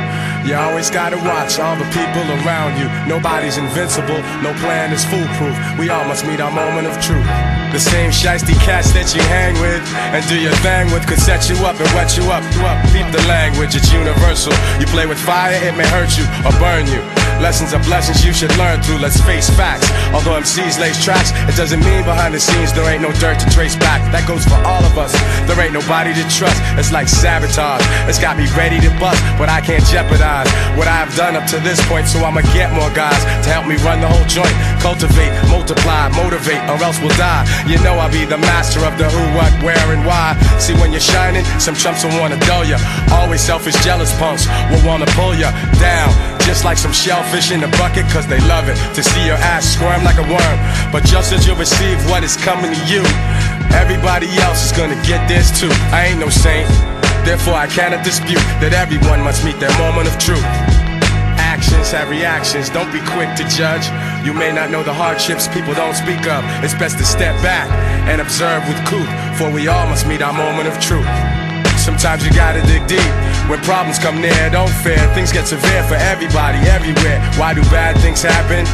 you 0.48 0.56
always 0.56 0.90
gotta 0.90 1.20
watch 1.28 1.60
all 1.60 1.76
the 1.76 1.84
people 1.92 2.24
around 2.40 2.80
you. 2.80 2.88
Nobody's 3.12 3.58
invincible, 3.58 4.24
no 4.40 4.56
plan 4.64 4.94
is 4.96 5.04
foolproof. 5.04 5.52
We 5.76 5.90
all 5.90 6.08
must 6.08 6.24
meet 6.24 6.40
our 6.40 6.50
moment 6.50 6.88
of 6.88 6.96
truth. 7.04 7.28
The 7.76 7.84
same 7.84 8.10
shiesty 8.10 8.56
cats 8.64 8.96
that 8.96 9.12
you 9.12 9.20
hang 9.28 9.60
with 9.60 9.84
and 10.16 10.24
do 10.32 10.40
your 10.40 10.56
thing 10.64 10.88
with 10.96 11.04
could 11.12 11.20
set 11.20 11.50
you 11.52 11.60
up 11.68 11.76
and 11.76 11.92
wet 11.92 12.16
you 12.16 12.24
up. 12.32 12.40
You 12.56 12.64
up. 12.64 12.80
Keep 12.96 13.12
the 13.12 13.28
language, 13.28 13.76
it's 13.76 13.92
universal. 13.92 14.56
You 14.80 14.88
play 14.88 15.06
with 15.06 15.20
fire, 15.20 15.60
it 15.60 15.76
may 15.76 15.88
hurt 15.92 16.16
you 16.16 16.24
or 16.48 16.56
burn 16.64 16.88
you. 16.88 17.17
Lessons 17.42 17.74
are 17.74 17.84
blessings 17.84 18.26
you 18.26 18.34
should 18.34 18.52
learn 18.58 18.82
through. 18.82 18.98
Let's 18.98 19.22
face 19.22 19.50
facts. 19.54 19.86
Although 20.14 20.42
MCs 20.42 20.80
lace 20.80 20.98
tracks, 21.04 21.32
it 21.46 21.56
doesn't 21.56 21.80
mean 21.86 22.04
behind 22.04 22.34
the 22.34 22.40
scenes 22.40 22.74
there 22.74 22.90
ain't 22.90 23.02
no 23.02 23.12
dirt 23.22 23.40
to 23.40 23.48
trace 23.54 23.76
back. 23.76 24.02
That 24.12 24.28
goes 24.28 24.44
for 24.46 24.58
all 24.66 24.84
of 24.84 24.98
us. 24.98 25.14
There 25.46 25.58
ain't 25.62 25.74
nobody 25.74 26.14
to 26.18 26.24
trust. 26.34 26.58
It's 26.78 26.92
like 26.92 27.08
sabotage. 27.08 27.86
It's 28.10 28.18
got 28.18 28.38
me 28.38 28.50
ready 28.58 28.82
to 28.82 28.90
bust, 28.98 29.22
but 29.38 29.50
I 29.50 29.62
can't 29.62 29.86
jeopardize 29.86 30.50
what 30.74 30.88
I've 30.88 31.14
done 31.16 31.36
up 31.38 31.46
to 31.54 31.60
this 31.62 31.78
point. 31.86 32.08
So 32.08 32.26
I'ma 32.26 32.42
get 32.58 32.74
more 32.74 32.90
guys 32.98 33.22
to 33.46 33.50
help 33.54 33.70
me 33.70 33.78
run 33.86 34.02
the 34.02 34.10
whole 34.10 34.26
joint. 34.26 34.54
Cultivate, 34.82 35.32
multiply, 35.54 36.10
motivate, 36.18 36.62
or 36.66 36.82
else 36.82 36.98
we'll 37.00 37.16
die. 37.22 37.46
You 37.70 37.78
know 37.86 38.02
I'll 38.02 38.12
be 38.12 38.26
the 38.26 38.42
master 38.50 38.82
of 38.82 38.98
the 38.98 39.06
who, 39.06 39.24
what, 39.38 39.54
where, 39.62 39.88
and 39.94 40.02
why. 40.06 40.34
See 40.58 40.74
when 40.82 40.92
you're 40.92 41.06
shining, 41.06 41.46
some 41.62 41.76
chumps 41.76 42.04
will 42.04 42.18
wanna 42.18 42.40
dull 42.50 42.66
ya. 42.66 42.82
Always 43.14 43.42
selfish, 43.42 43.78
jealous 43.86 44.12
punks 44.18 44.50
will 44.74 44.82
wanna 44.82 45.06
pull 45.14 45.36
ya 45.36 45.52
down. 45.78 46.10
Just 46.48 46.64
like 46.64 46.78
some 46.78 46.94
shellfish 47.28 47.52
in 47.52 47.64
a 47.64 47.72
bucket, 47.78 48.06
cause 48.12 48.28
they 48.28 48.40
love 48.48 48.70
it 48.70 48.78
to 48.96 49.04
see 49.04 49.26
your 49.26 49.36
ass 49.38 49.66
squirm 49.66 50.04
like 50.04 50.18
a 50.18 50.24
worm. 50.24 50.58
But 50.92 51.04
just 51.06 51.34
as 51.34 51.46
you 51.46 51.56
receive 51.56 51.98
what 52.10 52.24
is 52.24 52.38
coming 52.38 52.72
to 52.74 52.82
you, 52.88 53.04
everybody 53.76 54.28
else 54.40 54.66
is 54.66 54.78
gonna 54.78 55.00
get 55.06 55.28
theirs 55.28 55.52
too. 55.60 55.70
I 55.92 56.08
ain't 56.08 56.20
no 56.20 56.30
saint, 56.30 56.68
therefore 57.26 57.56
I 57.56 57.68
cannot 57.68 58.04
dispute 58.04 58.44
that 58.62 58.74
everyone 58.74 59.22
must 59.22 59.44
meet 59.44 59.60
their 59.60 59.76
moment 59.78 60.08
of 60.08 60.18
truth. 60.20 60.46
Actions 61.38 61.92
have 61.92 62.10
reactions, 62.10 62.70
don't 62.70 62.92
be 62.92 63.02
quick 63.16 63.36
to 63.36 63.44
judge. 63.50 63.86
You 64.26 64.34
may 64.34 64.52
not 64.52 64.70
know 64.70 64.84
the 64.84 64.94
hardships 64.94 65.48
people 65.48 65.74
don't 65.74 65.96
speak 65.96 66.28
of. 66.28 66.44
It's 66.64 66.76
best 66.76 66.98
to 67.00 67.06
step 67.06 67.36
back 67.42 67.68
and 68.08 68.22
observe 68.22 68.64
with 68.68 68.80
couth, 68.86 69.10
for 69.38 69.52
we 69.52 69.68
all 69.68 69.88
must 69.88 70.08
meet 70.08 70.22
our 70.22 70.34
moment 70.34 70.68
of 70.68 70.80
truth. 70.80 71.47
Sometimes 71.88 72.20
you 72.28 72.36
gotta 72.36 72.60
dig 72.68 72.84
deep. 72.84 73.12
When 73.48 73.64
problems 73.64 73.96
come 73.96 74.20
near, 74.20 74.52
don't 74.52 74.70
fear. 74.84 75.00
Things 75.16 75.32
get 75.32 75.48
severe 75.48 75.84
for 75.88 75.96
everybody, 75.96 76.60
everywhere. 76.68 77.24
Why 77.40 77.56
do 77.56 77.64
bad 77.72 77.96
things 78.04 78.20
happen? 78.20 78.68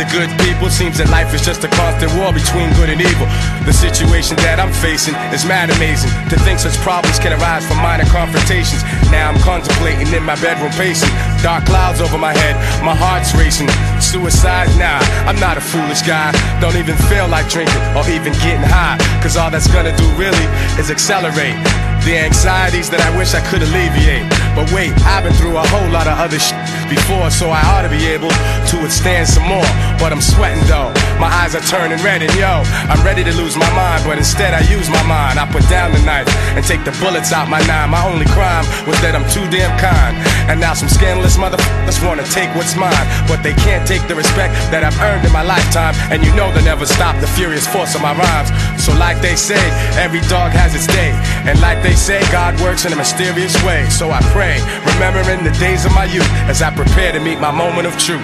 To 0.00 0.02
good 0.08 0.32
people, 0.40 0.72
seems 0.72 0.96
that 0.96 1.12
life 1.12 1.28
is 1.36 1.44
just 1.44 1.60
a 1.60 1.68
constant 1.76 2.08
war 2.16 2.32
between 2.32 2.72
good 2.80 2.88
and 2.88 3.04
evil. 3.04 3.28
The 3.68 3.76
situation 3.76 4.40
that 4.48 4.56
I'm 4.56 4.72
facing 4.80 5.12
is 5.28 5.44
mad 5.44 5.68
amazing. 5.76 6.08
To 6.32 6.40
think 6.40 6.56
such 6.56 6.72
problems 6.80 7.20
can 7.20 7.36
arise 7.36 7.68
from 7.68 7.84
minor 7.84 8.08
confrontations. 8.08 8.80
Now 9.12 9.28
I'm 9.28 9.38
contemplating 9.44 10.08
in 10.16 10.24
my 10.24 10.40
bedroom 10.40 10.72
pacing. 10.72 11.12
Dark 11.44 11.68
clouds 11.68 12.00
over 12.00 12.16
my 12.16 12.32
head, 12.32 12.56
my 12.80 12.96
heart's 12.96 13.36
racing. 13.36 13.68
Suicide? 14.00 14.72
Nah, 14.80 15.04
I'm 15.28 15.36
not 15.36 15.60
a 15.60 15.62
foolish 15.62 16.00
guy. 16.00 16.32
Don't 16.64 16.80
even 16.80 16.96
feel 17.12 17.28
like 17.28 17.44
drinking 17.52 17.84
or 17.92 18.08
even 18.08 18.32
getting 18.40 18.64
high. 18.64 18.96
Cause 19.20 19.36
all 19.36 19.52
that's 19.52 19.68
gonna 19.68 19.92
do 20.00 20.08
really 20.16 20.48
is 20.80 20.88
accelerate 20.88 21.60
the 22.04 22.20
anxieties 22.20 22.92
that 22.92 23.00
I 23.00 23.08
wish 23.16 23.32
I 23.32 23.40
could 23.48 23.64
alleviate. 23.64 24.28
But 24.52 24.68
wait, 24.76 24.92
I've 25.08 25.24
been 25.24 25.32
through 25.40 25.56
a 25.56 25.66
whole 25.72 25.88
lot 25.88 26.04
of 26.06 26.20
other 26.20 26.38
shit 26.38 26.60
before, 26.92 27.32
so 27.32 27.48
I 27.48 27.64
ought 27.72 27.82
to 27.82 27.92
be 27.92 28.04
able 28.12 28.28
to 28.28 28.74
withstand 28.84 29.24
some 29.26 29.48
more. 29.48 29.66
But 29.96 30.12
I'm 30.12 30.20
sweating 30.20 30.60
though, 30.68 30.92
my 31.16 31.32
eyes 31.32 31.56
are 31.56 31.64
turning 31.64 31.96
red, 32.04 32.20
and 32.20 32.30
yo, 32.36 32.60
I'm 32.92 33.00
ready 33.00 33.24
to 33.24 33.32
lose 33.32 33.56
my 33.56 33.68
mind, 33.72 34.04
but 34.04 34.20
instead 34.20 34.52
I 34.52 34.60
use 34.68 34.92
my 34.92 35.02
mind. 35.08 35.40
I 35.40 35.48
put 35.48 35.64
down 35.72 35.96
the 35.96 36.02
knife 36.04 36.28
and 36.54 36.62
take 36.62 36.84
the 36.84 36.92
bullets 37.00 37.32
out 37.32 37.48
my 37.48 37.64
nine. 37.64 37.88
My 37.88 38.04
only 38.04 38.28
crime 38.36 38.68
was 38.84 39.00
that 39.00 39.16
I'm 39.16 39.24
too 39.32 39.48
damn 39.48 39.72
kind. 39.80 40.12
And 40.52 40.60
now 40.60 40.76
some 40.76 40.92
scandalous 40.92 41.40
motherfuckers 41.40 42.04
wanna 42.04 42.28
take 42.28 42.52
what's 42.52 42.76
mine, 42.76 43.06
but 43.24 43.40
they 43.40 43.56
can't 43.64 43.88
take 43.88 44.04
the 44.12 44.14
respect 44.14 44.52
that 44.68 44.84
I've 44.84 44.98
earned 45.00 45.24
in 45.24 45.32
my 45.32 45.42
lifetime. 45.42 45.96
And 46.12 46.20
you 46.20 46.30
know 46.36 46.52
they'll 46.52 46.68
never 46.68 46.84
stop 46.84 47.16
the 47.24 47.30
furious 47.32 47.64
force 47.66 47.96
of 47.96 48.02
my 48.04 48.12
rhymes. 48.12 48.52
So, 48.76 48.92
like 49.00 49.24
they 49.24 49.34
say, 49.36 49.60
every 49.96 50.20
dog 50.28 50.52
has 50.52 50.76
its 50.76 50.86
day, 50.86 51.16
and 51.48 51.56
like 51.64 51.80
they 51.82 51.93
say, 51.96 52.20
God 52.32 52.58
works 52.60 52.84
in 52.84 52.92
a 52.92 52.96
mysterious 52.96 53.54
way. 53.64 53.88
So 53.90 54.10
I 54.10 54.20
pray, 54.32 54.60
remembering 54.94 55.44
the 55.44 55.56
days 55.58 55.84
of 55.84 55.92
my 55.92 56.04
youth 56.04 56.28
as 56.48 56.62
I 56.62 56.74
prepare 56.74 57.12
to 57.12 57.20
meet 57.20 57.40
my 57.40 57.50
moment 57.50 57.86
of 57.86 57.96
truth. 57.98 58.22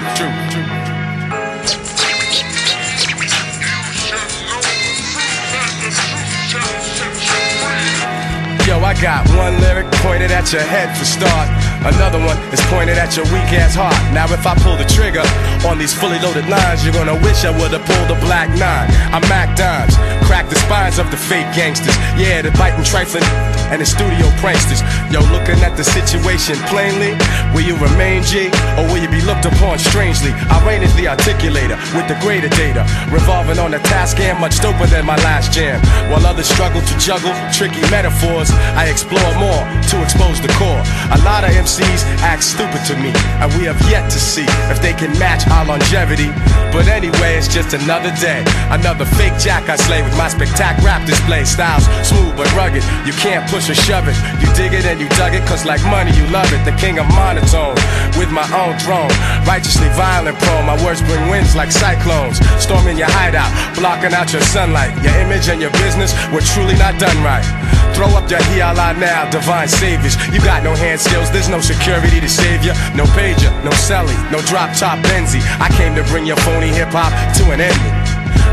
Yo, 8.66 8.78
I 8.78 8.94
got 9.02 9.28
one 9.36 9.60
lyric 9.60 9.90
pointed 10.02 10.30
at 10.30 10.52
your 10.52 10.62
head 10.62 10.97
for 10.97 11.05
start. 11.05 11.60
Another 11.81 12.20
one 12.20 12.36
is 12.52 12.61
pointed 12.69 12.98
at 12.98 13.16
your 13.16 13.24
weak 13.32 13.57
ass 13.57 13.74
heart. 13.74 13.97
Now, 14.12 14.28
if 14.28 14.44
I 14.44 14.52
pull 14.61 14.77
the 14.77 14.85
trigger 14.85 15.24
on 15.65 15.78
these 15.81 15.97
fully 15.97 16.20
loaded 16.20 16.44
lines, 16.44 16.85
you're 16.85 16.93
gonna 16.93 17.16
wish 17.24 17.44
I 17.44 17.57
would've 17.57 17.81
pulled 17.89 18.11
a 18.12 18.20
black 18.20 18.52
nine. 18.61 18.93
I'm 19.16 19.24
Mac 19.32 19.57
Dimes, 19.57 19.97
crack 20.28 20.48
the 20.52 20.61
spines 20.61 20.98
of 21.01 21.11
the 21.11 21.16
fake 21.16 21.48
gangsters. 21.57 21.97
Yeah, 22.20 22.43
the 22.43 22.52
biting 22.61 22.85
trifling 22.85 23.24
and 23.73 23.81
the 23.81 23.89
studio 23.89 24.28
pranksters. 24.44 24.85
Yo, 25.09 25.24
looking 25.32 25.57
at 25.65 25.73
the 25.81 25.85
situation 25.85 26.61
plainly, 26.69 27.16
will 27.57 27.65
you 27.65 27.77
remain 27.81 28.23
G 28.28 28.52
or 28.77 28.85
will 28.93 29.01
you 29.01 29.09
be 29.09 29.24
looked 29.24 29.48
upon 29.48 29.81
strangely? 29.81 30.36
I 30.52 30.61
reign 30.69 30.85
as 30.85 30.93
the 31.01 31.09
articulator 31.09 31.81
with 31.97 32.05
the 32.12 32.19
greater 32.20 32.52
data, 32.61 32.85
revolving 33.09 33.59
on 33.59 33.73
the 33.73 33.81
task 33.89 34.20
and 34.20 34.36
much 34.36 34.61
doper 34.61 34.85
than 34.85 35.07
my 35.07 35.16
last 35.24 35.57
jam. 35.57 35.81
While 36.12 36.27
others 36.28 36.47
struggle 36.47 36.82
to 36.85 36.94
juggle 37.01 37.32
tricky 37.57 37.81
metaphors, 37.89 38.52
I 38.77 38.93
explore 38.93 39.32
more 39.40 39.65
to 39.89 39.97
expose 40.05 40.44
the 40.44 40.52
core. 40.61 40.85
A 41.16 41.19
lot 41.24 41.44
of 41.44 41.51
MCs 41.70 42.02
act 42.26 42.42
stupid 42.42 42.82
to 42.90 42.98
me, 42.98 43.14
and 43.38 43.47
we 43.55 43.62
have 43.70 43.78
yet 43.86 44.10
to 44.10 44.18
see 44.18 44.47
if 44.74 44.82
they 44.82 44.92
can 44.92 45.14
match 45.22 45.47
our 45.55 45.64
longevity. 45.64 46.26
But 46.74 46.90
anyway, 46.90 47.38
it's 47.38 47.47
just 47.47 47.74
another 47.74 48.10
day, 48.18 48.42
another 48.74 49.06
fake 49.06 49.38
jack 49.38 49.70
I 49.70 49.76
slay 49.76 50.02
with 50.02 50.16
my 50.18 50.26
spectac 50.26 50.82
rap 50.82 51.06
display. 51.06 51.44
Styles 51.44 51.86
smooth 52.02 52.34
but 52.36 52.51
rugged, 52.59 52.82
you 53.06 53.14
can't 53.14 53.47
push 53.47 53.70
or 53.70 53.78
shove 53.78 54.10
it. 54.10 54.18
You 54.42 54.51
dig 54.59 54.74
it 54.74 54.84
and 54.84 54.98
you 54.98 55.09
dug 55.14 55.34
it, 55.34 55.47
cause 55.47 55.64
like 55.64 55.82
money, 55.86 56.10
you 56.18 56.26
love 56.34 56.51
it. 56.51 56.59
The 56.66 56.74
king 56.74 56.98
of 56.98 57.06
monotone, 57.14 57.78
with 58.18 58.34
my 58.34 58.47
own 58.51 58.74
throne. 58.82 59.10
Righteously 59.47 59.88
violent 59.94 60.38
prone, 60.42 60.66
my 60.66 60.74
words 60.82 61.02
bring 61.06 61.22
winds 61.30 61.55
like 61.55 61.70
cyclones. 61.70 62.42
Storming 62.59 62.98
your 62.98 63.10
hideout, 63.14 63.51
blocking 63.78 64.10
out 64.10 64.32
your 64.32 64.42
sunlight. 64.42 64.90
Your 65.06 65.14
image 65.22 65.47
and 65.47 65.62
your 65.62 65.72
business 65.78 66.10
were 66.34 66.42
truly 66.42 66.74
not 66.82 66.98
done 66.98 67.18
right. 67.22 67.47
Throw 67.94 68.09
up 68.16 68.30
your 68.30 68.40
hiala 68.51 68.98
now, 68.98 69.28
divine 69.30 69.68
saviors. 69.68 70.16
You 70.32 70.40
got 70.40 70.62
no 70.62 70.74
hand 70.74 71.01
skills, 71.01 71.30
there's 71.30 71.48
no 71.48 71.60
security 71.62 72.20
to 72.20 72.28
save 72.28 72.65
you. 72.65 72.73
No 72.97 73.05
pager, 73.16 73.53
no 73.65 73.70
celly, 73.70 74.16
no 74.31 74.41
drop 74.49 74.77
top 74.77 74.99
Benzie. 75.07 75.43
I 75.61 75.69
came 75.77 75.95
to 75.95 76.05
bring 76.11 76.27
your 76.27 76.37
phony 76.45 76.69
hip 76.69 76.91
hop 76.93 77.12
to 77.39 77.53
an 77.53 77.61
end. 77.61 77.81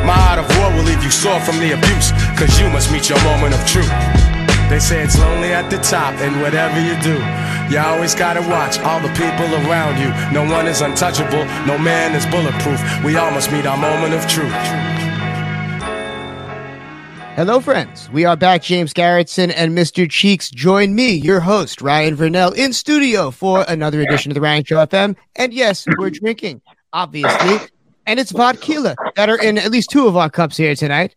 My 0.06 0.16
art 0.32 0.40
of 0.40 0.48
war 0.58 0.72
will 0.72 0.84
leave 0.84 1.04
you 1.04 1.12
sore 1.12 1.40
from 1.42 1.60
the 1.60 1.72
abuse, 1.74 2.12
cause 2.40 2.52
you 2.60 2.70
must 2.70 2.92
meet 2.92 3.10
your 3.10 3.22
moment 3.24 3.54
of 3.54 3.62
truth. 3.68 3.92
They 4.70 4.80
say 4.80 5.04
it's 5.04 5.18
lonely 5.18 5.54
at 5.54 5.70
the 5.70 5.78
top, 5.80 6.14
and 6.20 6.42
whatever 6.42 6.80
you 6.80 6.96
do, 7.00 7.16
you 7.72 7.80
always 7.80 8.16
gotta 8.16 8.42
watch 8.42 8.80
all 8.80 9.00
the 9.00 9.12
people 9.16 9.48
around 9.64 10.00
you. 10.00 10.12
No 10.32 10.44
one 10.44 10.68
is 10.68 10.82
untouchable, 10.82 11.46
no 11.66 11.78
man 11.78 12.16
is 12.16 12.26
bulletproof. 12.26 12.80
We 13.04 13.16
all 13.16 13.32
must 13.32 13.52
meet 13.52 13.66
our 13.66 13.78
moment 13.78 14.14
of 14.14 14.28
truth. 14.28 14.97
Hello, 17.38 17.60
friends. 17.60 18.10
We 18.10 18.26
are 18.26 18.36
back. 18.36 18.64
James 18.64 18.96
Garretson 18.96 19.54
and 19.56 19.78
Mr. 19.78 20.10
Cheeks 20.10 20.50
join 20.50 20.96
me, 20.96 21.12
your 21.12 21.40
host, 21.40 21.84
Ryan 21.84 22.18
Verneuille, 22.18 22.56
in 22.56 22.74
studio 22.74 23.30
for 23.30 23.64
another 23.68 24.02
edition 24.02 24.32
of 24.32 24.34
the 24.34 24.42
Ryan 24.42 24.64
Show 24.64 24.78
FM. 24.78 25.16
And 25.36 25.54
yes, 25.54 25.86
we're 26.00 26.10
drinking, 26.10 26.64
obviously. 26.94 27.60
And 28.08 28.20
it's 28.20 28.32
vodka 28.32 28.96
that 29.16 29.30
are 29.30 29.40
in 29.40 29.60
at 29.60 29.70
least 29.70 29.92
two 29.92 30.08
of 30.08 30.18
our 30.18 30.32
cups 30.32 30.58
here 30.58 30.74
tonight. 30.74 31.16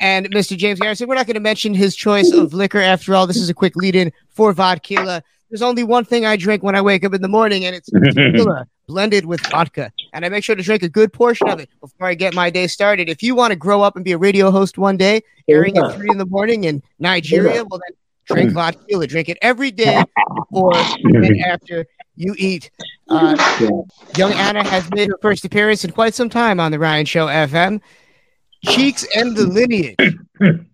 And 0.00 0.30
Mr. 0.30 0.56
James 0.56 0.80
Garretson, 0.80 1.06
we're 1.06 1.16
not 1.16 1.26
going 1.26 1.34
to 1.34 1.40
mention 1.40 1.74
his 1.74 1.94
choice 1.94 2.32
of 2.32 2.54
liquor. 2.54 2.80
After 2.80 3.14
all, 3.14 3.26
this 3.26 3.36
is 3.36 3.50
a 3.50 3.54
quick 3.54 3.76
lead 3.76 3.94
in 3.94 4.10
for 4.30 4.54
vodka. 4.54 5.22
There's 5.50 5.60
only 5.60 5.84
one 5.84 6.06
thing 6.06 6.24
I 6.24 6.38
drink 6.38 6.62
when 6.62 6.76
I 6.76 6.80
wake 6.80 7.04
up 7.04 7.12
in 7.12 7.20
the 7.20 7.28
morning, 7.28 7.66
and 7.66 7.76
it's 7.76 7.90
blended 8.86 9.26
with 9.26 9.46
vodka. 9.48 9.92
And 10.12 10.24
I 10.24 10.28
make 10.28 10.44
sure 10.44 10.56
to 10.56 10.62
drink 10.62 10.82
a 10.82 10.88
good 10.88 11.12
portion 11.12 11.48
of 11.48 11.60
it 11.60 11.68
before 11.80 12.06
I 12.06 12.14
get 12.14 12.34
my 12.34 12.50
day 12.50 12.66
started. 12.66 13.08
If 13.08 13.22
you 13.22 13.34
want 13.34 13.52
to 13.52 13.56
grow 13.56 13.82
up 13.82 13.96
and 13.96 14.04
be 14.04 14.12
a 14.12 14.18
radio 14.18 14.50
host 14.50 14.78
one 14.78 14.96
day, 14.96 15.22
airing 15.48 15.76
at 15.78 15.94
three 15.94 16.08
in 16.10 16.18
the 16.18 16.26
morning 16.26 16.64
in 16.64 16.82
Nigeria, 16.98 17.64
well, 17.64 17.80
then 17.86 17.96
drink 18.26 18.52
vodka. 18.52 19.06
Drink 19.06 19.28
it 19.28 19.38
every 19.42 19.70
day 19.70 20.02
before 20.36 20.76
and 21.04 21.40
after 21.42 21.86
you 22.16 22.34
eat. 22.38 22.70
Uh, 23.08 23.36
young 24.16 24.32
Anna 24.32 24.66
has 24.66 24.90
made 24.90 25.08
her 25.08 25.18
first 25.22 25.44
appearance 25.44 25.84
in 25.84 25.92
quite 25.92 26.14
some 26.14 26.28
time 26.28 26.60
on 26.60 26.72
the 26.72 26.78
Ryan 26.78 27.06
Show 27.06 27.26
FM. 27.26 27.80
Cheeks 28.64 29.06
and 29.14 29.36
the 29.36 29.46
lineage. 29.46 29.96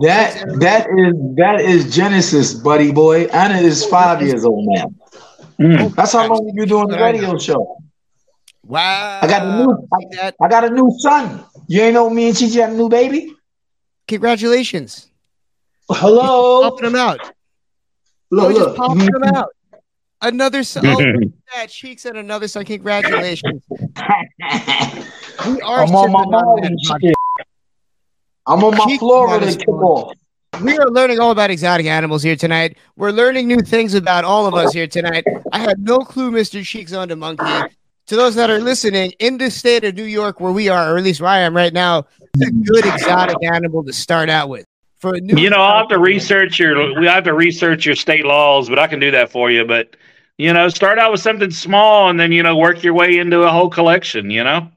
That 0.00 0.60
that 0.60 0.86
is 0.96 1.14
that 1.34 1.60
is 1.60 1.92
Genesis, 1.92 2.54
buddy 2.54 2.92
boy. 2.92 3.24
Anna 3.32 3.56
is 3.56 3.84
five 3.84 4.22
years 4.22 4.44
old 4.44 4.64
now. 4.68 4.92
That's 5.96 6.12
how 6.12 6.28
long 6.28 6.46
you've 6.46 6.54
been 6.54 6.68
doing 6.68 6.86
the 6.86 6.98
radio 6.98 7.36
show. 7.36 7.82
Wow. 8.68 9.20
I 9.22 9.26
got 9.26 9.42
a 9.46 9.64
new 9.64 9.88
I, 10.20 10.32
I 10.42 10.48
got 10.48 10.64
a 10.64 10.70
new 10.70 10.94
son. 10.98 11.42
You 11.68 11.80
ain't 11.80 11.94
know 11.94 12.10
me 12.10 12.28
and 12.28 12.36
Chichi 12.36 12.58
had 12.60 12.70
a 12.70 12.74
new 12.74 12.90
baby? 12.90 13.34
Congratulations. 14.06 15.10
Hello. 15.90 16.68
Popping 16.68 16.84
them 16.84 16.94
out. 16.94 17.32
Look, 18.30 18.54
Oh, 18.54 18.58
just 18.58 18.76
popping 18.76 19.06
them 19.06 19.22
out. 19.34 19.48
Another 20.20 20.62
son. 20.64 20.86
Oh, 20.86 20.96
look 20.98 21.32
that. 21.54 21.70
Cheeks 21.70 22.04
and 22.04 22.18
another 22.18 22.46
son. 22.46 22.66
Congratulations. 22.66 23.62
we 23.70 23.76
are 25.62 25.82
I'm 25.84 25.94
on 25.94 26.12
my 26.12 26.20
sipping 26.20 26.24
on 26.24 26.30
mom 26.30 26.56
that 26.56 26.64
and 26.66 26.78
vodka. 26.86 27.06
shit. 27.06 27.16
I'm 28.46 28.64
on 28.64 28.76
my 28.76 28.84
Cheeks 28.84 28.98
Florida 28.98 29.46
got 29.46 30.08
us. 30.10 30.14
We 30.62 30.76
are 30.76 30.90
learning 30.90 31.20
all 31.20 31.30
about 31.30 31.50
exotic 31.50 31.86
animals 31.86 32.22
here 32.22 32.36
tonight. 32.36 32.76
We're 32.96 33.12
learning 33.12 33.46
new 33.48 33.60
things 33.60 33.94
about 33.94 34.24
all 34.24 34.44
of 34.44 34.54
us 34.54 34.74
here 34.74 34.86
tonight. 34.86 35.24
I 35.52 35.58
had 35.58 35.78
no 35.78 36.00
clue 36.00 36.30
Mr. 36.32 36.62
Cheeks 36.62 36.92
owned 36.92 37.12
a 37.12 37.16
monkey. 37.16 37.44
To 38.08 38.16
those 38.16 38.34
that 38.36 38.48
are 38.48 38.58
listening, 38.58 39.12
in 39.18 39.36
the 39.36 39.50
state 39.50 39.84
of 39.84 39.94
New 39.94 40.04
York, 40.04 40.40
where 40.40 40.50
we 40.50 40.70
are, 40.70 40.94
or 40.94 40.96
at 40.96 41.04
least 41.04 41.20
where 41.20 41.28
I 41.28 41.40
am 41.40 41.54
right 41.54 41.74
now, 41.74 42.06
it's 42.34 42.48
a 42.48 42.50
good 42.50 42.86
exotic 42.86 43.36
animal 43.42 43.84
to 43.84 43.92
start 43.92 44.30
out 44.30 44.48
with. 44.48 44.64
For 44.96 45.14
a 45.14 45.20
new 45.20 45.36
You 45.40 45.50
know, 45.50 45.60
I'll 45.60 45.80
have 45.80 45.88
to 45.88 45.98
research 45.98 46.58
your. 46.58 46.98
We 46.98 47.06
have 47.06 47.24
to 47.24 47.34
research 47.34 47.84
your 47.84 47.94
state 47.94 48.24
laws, 48.24 48.70
but 48.70 48.78
I 48.78 48.86
can 48.86 48.98
do 48.98 49.10
that 49.10 49.30
for 49.30 49.50
you. 49.50 49.66
But 49.66 49.94
you 50.38 50.50
know, 50.54 50.70
start 50.70 50.98
out 50.98 51.12
with 51.12 51.20
something 51.20 51.50
small, 51.50 52.08
and 52.08 52.18
then 52.18 52.32
you 52.32 52.42
know, 52.42 52.56
work 52.56 52.82
your 52.82 52.94
way 52.94 53.18
into 53.18 53.42
a 53.42 53.50
whole 53.50 53.68
collection. 53.68 54.30
You 54.30 54.42
know. 54.42 54.68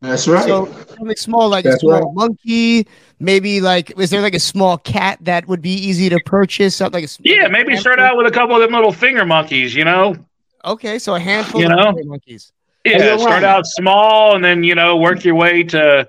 That's 0.00 0.26
right. 0.26 0.44
So 0.44 0.66
something 0.98 1.16
small 1.16 1.48
like 1.48 1.64
That's 1.64 1.76
a 1.76 1.78
small 1.78 1.92
right. 1.92 2.14
monkey, 2.14 2.88
maybe 3.20 3.60
like 3.60 3.96
is 3.98 4.10
there 4.10 4.20
like 4.20 4.34
a 4.34 4.40
small 4.40 4.78
cat 4.78 5.18
that 5.22 5.46
would 5.46 5.62
be 5.62 5.72
easy 5.74 6.08
to 6.08 6.18
purchase? 6.26 6.74
Something 6.74 6.98
like 6.98 7.04
a 7.04 7.08
sm- 7.08 7.22
Yeah, 7.24 7.46
maybe 7.46 7.76
start 7.76 8.00
out 8.00 8.16
with 8.16 8.26
a 8.26 8.32
couple 8.32 8.56
of 8.56 8.62
them 8.62 8.72
little 8.72 8.92
finger 8.92 9.24
monkeys. 9.24 9.76
You 9.76 9.84
know. 9.84 10.16
Okay, 10.64 10.98
so 10.98 11.14
a 11.14 11.20
handful 11.20 11.60
You 11.60 11.70
of 11.70 11.76
know? 11.76 11.92
monkeys. 12.04 12.50
Yeah, 12.84 13.16
start 13.16 13.44
out 13.44 13.66
small, 13.66 14.34
and 14.34 14.44
then 14.44 14.62
you 14.62 14.74
know, 14.74 14.96
work 14.96 15.24
your 15.24 15.34
way 15.34 15.62
to 15.64 16.08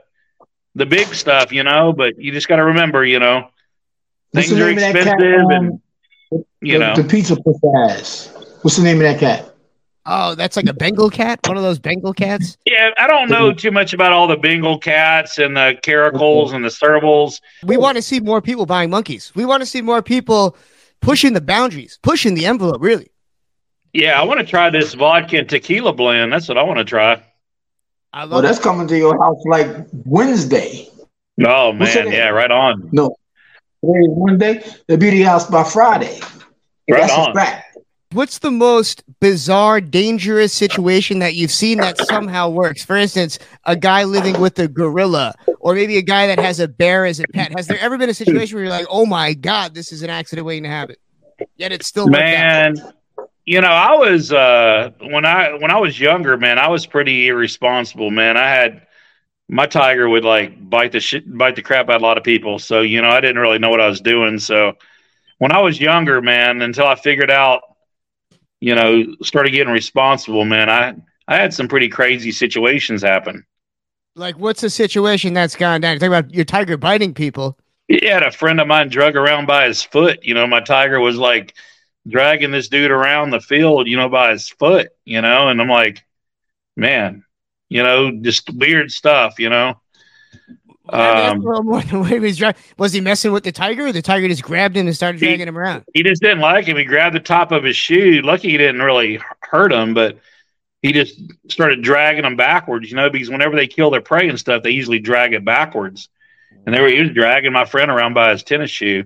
the 0.76 0.85
big 0.85 1.07
stuff. 1.14 1.52
You 1.52 1.64
know, 1.64 1.93
but 1.93 2.19
you 2.19 2.31
just 2.31 2.47
got 2.47 2.57
to 2.57 2.65
remember, 2.65 3.06
you 3.06 3.19
know, 3.19 3.49
What's 4.31 4.47
things 4.47 4.60
the 4.60 4.65
are 4.65 4.73
name 4.73 4.80
cat, 4.80 4.95
expensive, 4.95 5.45
um, 5.45 5.52
and 5.52 5.81
you 6.61 6.73
the, 6.73 6.80
know. 6.80 6.95
the 6.95 7.03
pizza 7.03 7.35
pussy 7.35 7.68
ass. 7.77 8.31
What's 8.61 8.77
the 8.77 8.84
name 8.84 8.97
of 8.97 9.03
that 9.03 9.19
cat? 9.19 9.56
Oh, 10.07 10.35
that's 10.35 10.56
like 10.56 10.68
a 10.68 10.73
Bengal 10.73 11.10
cat, 11.10 11.39
one 11.47 11.57
of 11.57 11.64
those 11.64 11.80
Bengal 11.80 12.14
cats. 12.14 12.57
Yeah, 12.65 12.91
I 12.97 13.07
don't 13.07 13.27
know 13.27 13.52
too 13.52 13.72
much 13.72 13.93
about 13.93 14.11
all 14.11 14.27
the 14.27 14.38
Bengal 14.38 14.77
cats 14.77 15.39
and 15.39 15.57
the 15.57 15.77
caracals 15.81 16.53
and 16.53 16.64
the 16.64 16.69
servals. 16.69 17.41
We 17.64 17.77
want 17.77 17.95
to 17.95 18.03
see 18.03 18.19
more 18.19 18.39
people 18.39 18.68
buying 18.68 18.91
monkeys. 18.91 19.31
We 19.34 19.45
want 19.45 19.61
to 19.61 19.65
see 19.65 19.81
more 19.81 20.03
people 20.03 20.57
pushing 21.02 21.34
the 21.34 21.41
boundaries, 21.41 21.97
pushing 22.03 22.35
the 22.35 22.45
envelope. 22.45 22.81
Really, 22.81 23.10
Yeah, 23.95 24.19
I 24.19 24.26
want 24.26 24.41
to 24.41 24.45
try 24.45 24.69
this 24.69 24.93
vodka 24.93 25.38
and 25.38 25.47
tequila 25.47 25.93
blend. 25.93 26.34
That's 26.34 26.49
what 26.49 26.57
I 26.57 26.63
want 26.63 26.80
to 26.80 26.84
try. 26.84 27.23
I 28.11 28.23
love 28.23 28.31
Well, 28.31 28.41
that's 28.41 28.59
coming 28.59 28.89
to 28.89 28.97
your 28.97 29.17
house 29.23 29.41
like 29.45 29.69
Wednesday. 30.05 30.89
Oh 31.47 31.72
man, 31.72 32.11
yeah, 32.11 32.27
right 32.27 32.51
on. 32.51 32.89
No, 32.91 33.15
today 33.80 33.99
is 33.99 34.09
Wednesday. 34.09 34.65
They'll 34.88 34.97
be 34.97 35.11
to 35.11 35.23
house 35.23 35.49
by 35.49 35.63
Friday. 35.63 36.19
Right 36.89 37.01
That's 37.01 37.13
a 37.13 37.19
on. 37.19 37.34
fact. 37.35 37.77
What's 38.11 38.39
the 38.39 38.51
most 38.51 39.01
bizarre, 39.22 39.80
dangerous 39.80 40.51
situation 40.51 41.19
that 41.19 41.35
you've 41.35 41.51
seen 41.51 41.77
that 41.77 41.97
somehow 41.97 42.49
works? 42.49 42.84
For 42.84 42.97
instance, 42.97 43.39
a 43.63 43.77
guy 43.77 44.03
living 44.03 44.41
with 44.41 44.59
a 44.59 44.67
gorilla, 44.67 45.35
or 45.61 45.73
maybe 45.73 45.97
a 45.97 46.01
guy 46.01 46.27
that 46.27 46.39
has 46.39 46.59
a 46.59 46.67
bear 46.67 47.05
as 47.05 47.22
a 47.22 47.26
pet. 47.34 47.53
Has 47.55 47.67
there 47.67 47.80
ever 47.80 47.97
been 47.97 48.09
a 48.09 48.13
situation 48.13 48.57
where 48.57 48.65
you're 48.65 48.73
like, 48.73 48.88
"Oh 48.89 49.05
my 49.05 49.34
god, 49.34 49.73
this 49.73 49.93
is 49.93 50.01
an 50.01 50.09
accident 50.09 50.45
waiting 50.45 50.63
to 50.63 50.69
happen," 50.69 50.97
yet 51.55 51.72
it's 51.72 51.88
still 51.88 52.09
worked 52.09 52.17
out? 52.17 52.77
You 53.45 53.61
know, 53.61 53.67
I 53.67 53.95
was 53.95 54.31
uh 54.31 54.91
when 54.99 55.26
I 55.26 55.53
when 55.53 55.72
I 55.72 55.80
was 55.80 55.99
younger, 55.99 56.35
man, 56.38 56.57
I 56.57 56.67
was 56.67 56.85
pretty 56.88 57.27
irresponsible, 57.27 58.09
man. 58.09 58.38
I 58.38 58.49
had 58.49 58.88
my 59.47 59.67
tiger 59.67 60.09
would 60.09 60.26
like 60.26 60.69
bite 60.69 60.91
the 60.91 60.99
shit 60.99 61.38
bite 61.38 61.55
the 61.55 61.61
crap 61.61 61.89
out 61.89 61.97
of 61.97 62.01
a 62.01 62.05
lot 62.05 62.17
of 62.17 62.23
people. 62.23 62.57
So, 62.57 62.81
you 62.81 63.01
know, 63.01 63.09
I 63.09 63.22
didn't 63.22 63.39
really 63.39 63.59
know 63.59 63.69
what 63.69 63.81
I 63.81 63.88
was 63.88 64.01
doing. 64.01 64.39
So 64.39 64.73
when 65.38 65.51
I 65.51 65.61
was 65.61 65.80
younger, 65.80 66.22
man, 66.22 66.61
until 66.61 66.88
I 66.88 66.95
figured 66.95 67.30
out, 67.30 67.61
you 68.61 68.73
know, 68.73 69.15
started 69.22 69.51
getting 69.51 69.73
responsible, 69.73 70.45
man, 70.45 70.69
I 70.69 70.95
I 71.27 71.35
had 71.35 71.53
some 71.53 71.67
pretty 71.67 71.89
crazy 71.89 72.31
situations 72.31 73.03
happen. 73.03 73.45
Like, 74.15 74.39
what's 74.39 74.63
a 74.63 74.69
situation 74.69 75.34
that's 75.34 75.55
gone 75.55 75.81
down? 75.81 75.93
You 75.93 75.99
talk 75.99 76.07
about 76.07 76.34
your 76.34 76.45
tiger 76.45 76.77
biting 76.77 77.13
people. 77.13 77.57
He 77.88 78.07
had 78.07 78.23
a 78.23 78.31
friend 78.31 78.59
of 78.59 78.67
mine 78.67 78.89
drug 78.89 79.15
around 79.15 79.45
by 79.45 79.67
his 79.67 79.84
foot. 79.84 80.23
You 80.23 80.34
know, 80.34 80.47
my 80.47 80.61
tiger 80.61 80.99
was 80.99 81.17
like 81.17 81.55
dragging 82.07 82.52
this 82.52 82.69
dude 82.69 82.91
around 82.91 83.32
the 83.32 83.40
field, 83.40 83.88
you 83.88 83.98
know, 83.98 84.10
by 84.10 84.32
his 84.32 84.49
foot, 84.49 84.90
you 85.06 85.22
know, 85.22 85.49
and 85.49 85.61
I'm 85.61 85.69
like, 85.69 86.03
man, 86.76 87.23
you 87.69 87.84
know, 87.84 88.11
just 88.22 88.49
weird 88.53 88.91
stuff, 88.91 89.40
you 89.40 89.49
know. 89.49 89.80
Um, 90.88 91.41
a 91.41 91.44
little 91.44 91.64
more 91.64 91.82
the 91.82 91.99
way 91.99 92.10
he 92.10 92.19
was, 92.19 92.38
dra- 92.38 92.53
was 92.77 92.94
he 92.94 93.02
messing 93.02 93.32
with 93.32 93.44
the 93.44 93.52
tiger, 93.52 93.88
or 93.88 93.91
the 93.91 94.03
tiger 94.03 94.27
just 94.27 94.44
grabbed 94.44 94.77
him 94.77 94.86
and 94.86 94.95
started 94.95 95.18
dragging 95.18 95.48
him 95.48 95.57
around? 95.57 95.84
he 95.94 96.03
just 96.03 96.22
didn't 96.22 96.41
like 96.41 96.65
him. 96.65 96.77
He 96.77 96.86
grabbed 96.86 97.15
the 97.15 97.19
top 97.19 97.52
of 97.52 97.64
his 97.64 97.76
shoe. 97.76 98.22
Lucky 98.22 98.52
he 98.52 98.57
didn't 98.57 98.84
really 98.84 99.19
hurt 99.41 99.73
him, 99.73 99.95
but 99.95 100.19
he 100.84 100.94
just 100.94 101.19
started 101.49 101.82
dragging 101.82 102.23
him 102.23 102.36
backwards, 102.36 102.91
you 102.91 102.95
know, 102.95 103.10
because 103.10 103.32
whenever 103.32 103.56
they 103.56 103.65
kill 103.65 103.90
their 103.90 104.02
prey 104.02 104.30
and 104.30 104.40
stuff, 104.40 104.61
they 104.61 104.69
usually 104.69 104.99
drag 104.99 105.34
it 105.34 105.44
backwards. 105.44 106.10
And 106.65 106.76
they 106.76 106.80
were 106.80 106.88
he 106.88 107.02
was 107.02 107.11
dragging 107.11 107.52
my 107.52 107.65
friend 107.65 107.90
around 107.90 108.14
by 108.14 108.32
his 108.32 108.44
tennis 108.44 108.69
shoe. 108.69 109.06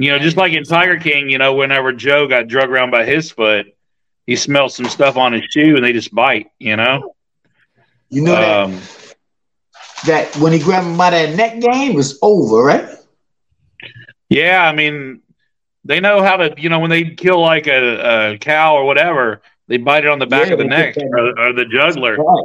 You 0.00 0.12
know, 0.12 0.18
just 0.18 0.36
like 0.36 0.52
in 0.52 0.64
Tiger 0.64 0.98
King, 0.98 1.28
you 1.28 1.38
know, 1.38 1.54
whenever 1.54 1.92
Joe 1.92 2.26
got 2.26 2.48
drug 2.48 2.70
around 2.70 2.90
by 2.90 3.04
his 3.04 3.30
foot, 3.30 3.66
he 4.26 4.34
smelled 4.36 4.72
some 4.72 4.86
stuff 4.86 5.16
on 5.16 5.32
his 5.32 5.44
shoe 5.50 5.76
and 5.76 5.84
they 5.84 5.92
just 5.92 6.14
bite, 6.14 6.50
you 6.58 6.76
know? 6.76 7.14
You 8.08 8.22
know 8.22 8.32
that 8.32 8.60
Um, 8.62 8.80
that 10.06 10.34
when 10.36 10.52
he 10.52 10.58
grabbed 10.58 10.86
him 10.86 10.96
by 10.96 11.10
that 11.10 11.36
neck 11.36 11.60
game 11.60 11.94
was 11.94 12.18
over, 12.22 12.62
right? 12.62 12.88
Yeah, 14.30 14.62
I 14.62 14.74
mean, 14.74 15.20
they 15.84 16.00
know 16.00 16.22
how 16.22 16.36
to, 16.36 16.54
you 16.56 16.68
know, 16.70 16.78
when 16.78 16.90
they 16.90 17.04
kill 17.04 17.40
like 17.40 17.66
a, 17.66 18.32
a 18.32 18.38
cow 18.38 18.76
or 18.76 18.84
whatever, 18.84 19.42
they 19.68 19.76
bite 19.76 20.04
it 20.04 20.10
on 20.10 20.18
the 20.18 20.26
back 20.26 20.46
Yeah, 20.46 20.54
of 20.54 20.58
the 20.60 20.64
neck 20.64 20.96
or, 20.96 21.38
or 21.38 21.52
the 21.52 21.66
juggler. 21.66 22.16
Right. 22.16 22.44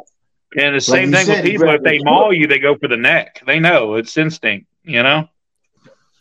And 0.57 0.75
the 0.75 0.81
same 0.81 1.09
you 1.11 1.15
thing 1.15 1.27
with 1.29 1.43
people. 1.45 1.69
If 1.69 1.83
they 1.83 1.99
maul 1.99 2.33
you, 2.33 2.47
they 2.47 2.59
go 2.59 2.75
for 2.75 2.87
the 2.87 2.97
neck. 2.97 3.43
They 3.45 3.59
know 3.59 3.95
it's 3.95 4.17
instinct, 4.17 4.67
you 4.83 5.03
know? 5.03 5.29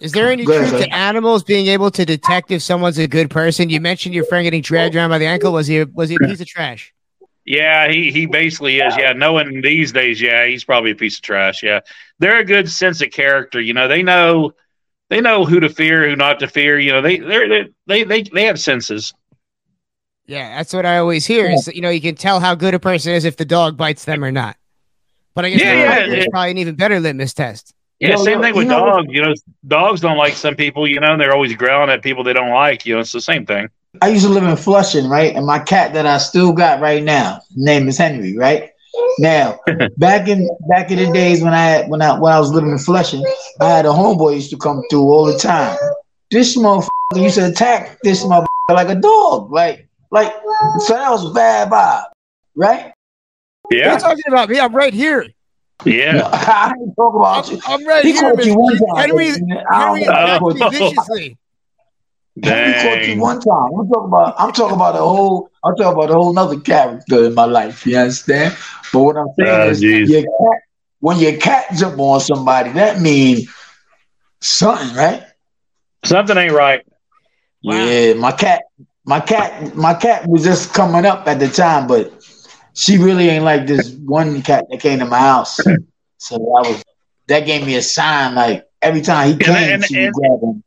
Is 0.04 0.12
there 0.12 0.30
any 0.30 0.44
Go 0.44 0.52
ahead, 0.52 0.68
truth 0.68 0.82
to 0.82 0.94
animals 0.94 1.42
being 1.42 1.66
able 1.68 1.90
to 1.90 2.04
detect 2.04 2.50
if 2.50 2.60
someone's 2.60 2.98
a 2.98 3.08
good 3.08 3.30
person? 3.30 3.70
You 3.70 3.80
mentioned 3.80 4.14
your 4.14 4.26
friend 4.26 4.44
getting 4.44 4.60
dragged 4.60 4.94
around 4.94 5.08
by 5.08 5.16
the 5.16 5.26
ankle. 5.26 5.50
Was 5.52 5.66
he 5.66 5.80
a, 5.80 5.86
was 5.86 6.10
he 6.10 6.16
a 6.16 6.18
piece 6.18 6.40
of 6.42 6.46
trash? 6.46 6.92
Yeah, 7.46 7.90
he, 7.90 8.12
he 8.12 8.26
basically 8.26 8.80
is. 8.80 8.94
Yeah, 8.98 9.14
knowing 9.14 9.62
these 9.62 9.92
days, 9.92 10.20
yeah, 10.20 10.46
he's 10.46 10.62
probably 10.62 10.90
a 10.90 10.94
piece 10.94 11.16
of 11.16 11.22
trash. 11.22 11.62
Yeah. 11.62 11.80
They're 12.18 12.38
a 12.38 12.44
good 12.44 12.70
sense 12.70 13.00
of 13.00 13.12
character. 13.12 13.60
You 13.60 13.72
know, 13.72 13.88
they 13.88 14.02
know 14.02 14.52
they 15.08 15.20
know 15.20 15.44
who 15.44 15.58
to 15.60 15.68
fear, 15.68 16.08
who 16.08 16.16
not 16.16 16.38
to 16.40 16.48
fear. 16.48 16.78
You 16.78 16.92
know, 16.92 17.02
they 17.02 17.18
they're, 17.18 17.48
they're, 17.48 17.66
they 17.86 18.04
they 18.04 18.22
they 18.22 18.44
have 18.44 18.60
senses. 18.60 19.14
Yeah, 20.26 20.56
that's 20.56 20.72
what 20.72 20.86
I 20.86 20.98
always 20.98 21.26
hear. 21.26 21.50
Is 21.50 21.66
that, 21.66 21.76
you 21.76 21.82
know 21.82 21.90
you 21.90 22.00
can 22.00 22.14
tell 22.14 22.40
how 22.40 22.54
good 22.54 22.74
a 22.74 22.78
person 22.78 23.12
is 23.12 23.24
if 23.24 23.36
the 23.36 23.44
dog 23.44 23.76
bites 23.76 24.04
them 24.04 24.24
or 24.24 24.32
not. 24.32 24.56
But 25.34 25.44
I 25.44 25.50
guess 25.50 25.60
Yeah, 25.60 25.74
the 25.74 25.80
yeah, 25.80 25.98
tiger 25.98 26.14
is 26.14 26.24
yeah. 26.24 26.30
probably 26.30 26.50
an 26.52 26.58
even 26.58 26.74
better 26.76 27.00
litmus 27.00 27.34
test. 27.34 27.73
Yeah, 28.04 28.10
You 28.10 28.16
know, 28.16 28.24
same 28.24 28.40
thing 28.42 28.54
you 28.54 28.58
with 28.60 28.68
know- 28.68 28.86
dogs. 28.86 29.08
You 29.10 29.22
know, 29.22 29.34
dogs 29.66 30.00
don't 30.00 30.18
like 30.18 30.34
some 30.34 30.54
people. 30.54 30.86
You 30.86 31.00
know, 31.00 31.12
and 31.12 31.20
they're 31.20 31.32
always 31.32 31.54
growling 31.56 31.90
at 31.90 32.02
people 32.02 32.22
they 32.22 32.32
don't 32.34 32.50
like. 32.52 32.84
You 32.84 32.94
know, 32.94 33.00
it's 33.00 33.12
the 33.12 33.20
same 33.20 33.46
thing. 33.46 33.68
I 34.02 34.08
used 34.08 34.24
to 34.24 34.30
live 34.30 34.42
in 34.42 34.56
Flushing, 34.56 35.08
right? 35.08 35.34
And 35.34 35.46
my 35.46 35.58
cat 35.60 35.94
that 35.94 36.04
I 36.06 36.18
still 36.18 36.52
got 36.52 36.80
right 36.80 37.02
now, 37.02 37.40
name 37.54 37.88
is 37.88 37.96
Henry, 37.96 38.36
right? 38.36 38.70
Now, 39.18 39.58
back 39.96 40.28
in 40.28 40.48
back 40.68 40.90
in 40.90 40.98
the 40.98 41.12
days 41.12 41.42
when 41.42 41.54
I 41.54 41.64
had, 41.64 41.88
when 41.88 42.02
I 42.02 42.18
when 42.18 42.32
I 42.32 42.38
was 42.38 42.50
living 42.50 42.70
in 42.70 42.78
Flushing, 42.78 43.24
I 43.60 43.68
had 43.68 43.86
a 43.86 43.90
homeboy 43.90 44.34
used 44.34 44.50
to 44.50 44.56
come 44.58 44.82
through 44.90 45.02
all 45.02 45.24
the 45.24 45.38
time. 45.38 45.78
This 46.30 46.56
motherfucker 46.56 46.88
used 47.16 47.36
to 47.36 47.46
attack 47.46 47.98
this 48.02 48.24
motherfucker 48.24 48.46
like 48.70 48.88
a 48.88 48.94
dog, 48.96 49.50
like 49.52 49.88
like 50.10 50.32
so 50.78 50.94
that 50.94 51.10
was 51.10 51.32
bad 51.32 51.70
vibe, 51.70 52.04
right? 52.56 52.92
Yeah. 53.70 53.90
You're 53.90 53.98
talking 53.98 54.24
about 54.28 54.48
me. 54.50 54.60
I'm 54.60 54.74
right 54.74 54.92
here. 54.92 55.26
Yeah. 55.84 56.28
I 56.32 56.72
ain't 56.80 56.94
talking 56.96 57.20
about 57.20 57.50
you. 57.50 57.60
I'm 57.66 57.84
right 57.86 58.04
He 58.04 58.12
here, 58.12 58.20
caught 58.20 58.44
you 58.44 58.54
one 58.54 58.76
time, 58.76 59.08
Henry. 59.08 59.30
I 59.70 59.78
Henry 59.78 60.02
don't 60.02 60.06
attacked 60.06 60.50
know. 60.50 60.52
me 60.52 60.64
viciously. 60.66 61.38
Henry 62.42 62.74
caught 62.74 63.06
you 63.06 63.16
one 63.18 63.40
time. 63.40 63.70
I'm 63.78 63.88
talking 63.88 64.08
about. 64.08 64.34
I'm 64.38 64.52
talking 64.52 64.74
about 64.74 64.94
a 64.96 64.98
whole. 64.98 65.50
I'm 65.64 65.74
talking 65.76 65.92
about 65.92 66.10
a 66.10 66.14
whole 66.14 66.32
nother 66.32 66.60
character 66.60 67.24
in 67.24 67.34
my 67.34 67.44
life. 67.44 67.86
You 67.86 67.98
understand? 67.98 68.56
But 68.92 69.00
what 69.00 69.16
I'm 69.16 69.28
saying 69.38 69.60
Oh, 69.60 69.70
is, 69.70 69.80
geez. 69.80 70.08
your 70.08 70.22
cat, 70.22 70.60
when 71.00 71.18
your 71.18 71.36
cat 71.36 71.66
jump 71.76 71.98
on 71.98 72.20
somebody, 72.20 72.70
that 72.72 73.00
means 73.00 73.48
something, 74.40 74.94
right? 74.96 75.22
Something 76.04 76.36
ain't 76.36 76.52
right. 76.52 76.82
Yeah, 77.62 78.14
my 78.14 78.32
cat, 78.32 78.62
my 79.04 79.20
cat, 79.20 79.74
my 79.76 79.94
cat 79.94 80.26
was 80.26 80.44
just 80.44 80.74
coming 80.74 81.04
up 81.06 81.26
at 81.26 81.38
the 81.40 81.48
time, 81.48 81.86
but 81.86 82.12
she 82.74 82.98
really 82.98 83.28
ain't 83.28 83.44
like 83.44 83.66
this 83.66 83.90
one 83.90 84.42
cat 84.42 84.66
that 84.70 84.80
came 84.80 84.98
to 84.98 85.06
my 85.06 85.18
house. 85.18 85.60
So 86.18 86.38
that 86.38 86.68
was 86.70 86.82
that 87.26 87.40
gave 87.40 87.66
me 87.66 87.76
a 87.76 87.82
sign. 87.82 88.34
Like 88.34 88.64
every 88.80 89.02
time 89.02 89.28
he 89.28 89.36
came, 89.36 89.54
and- 89.74 89.84
she 89.84 89.96
would 89.96 90.04
and- 90.06 90.14
grab 90.14 90.40
him. 90.42 90.64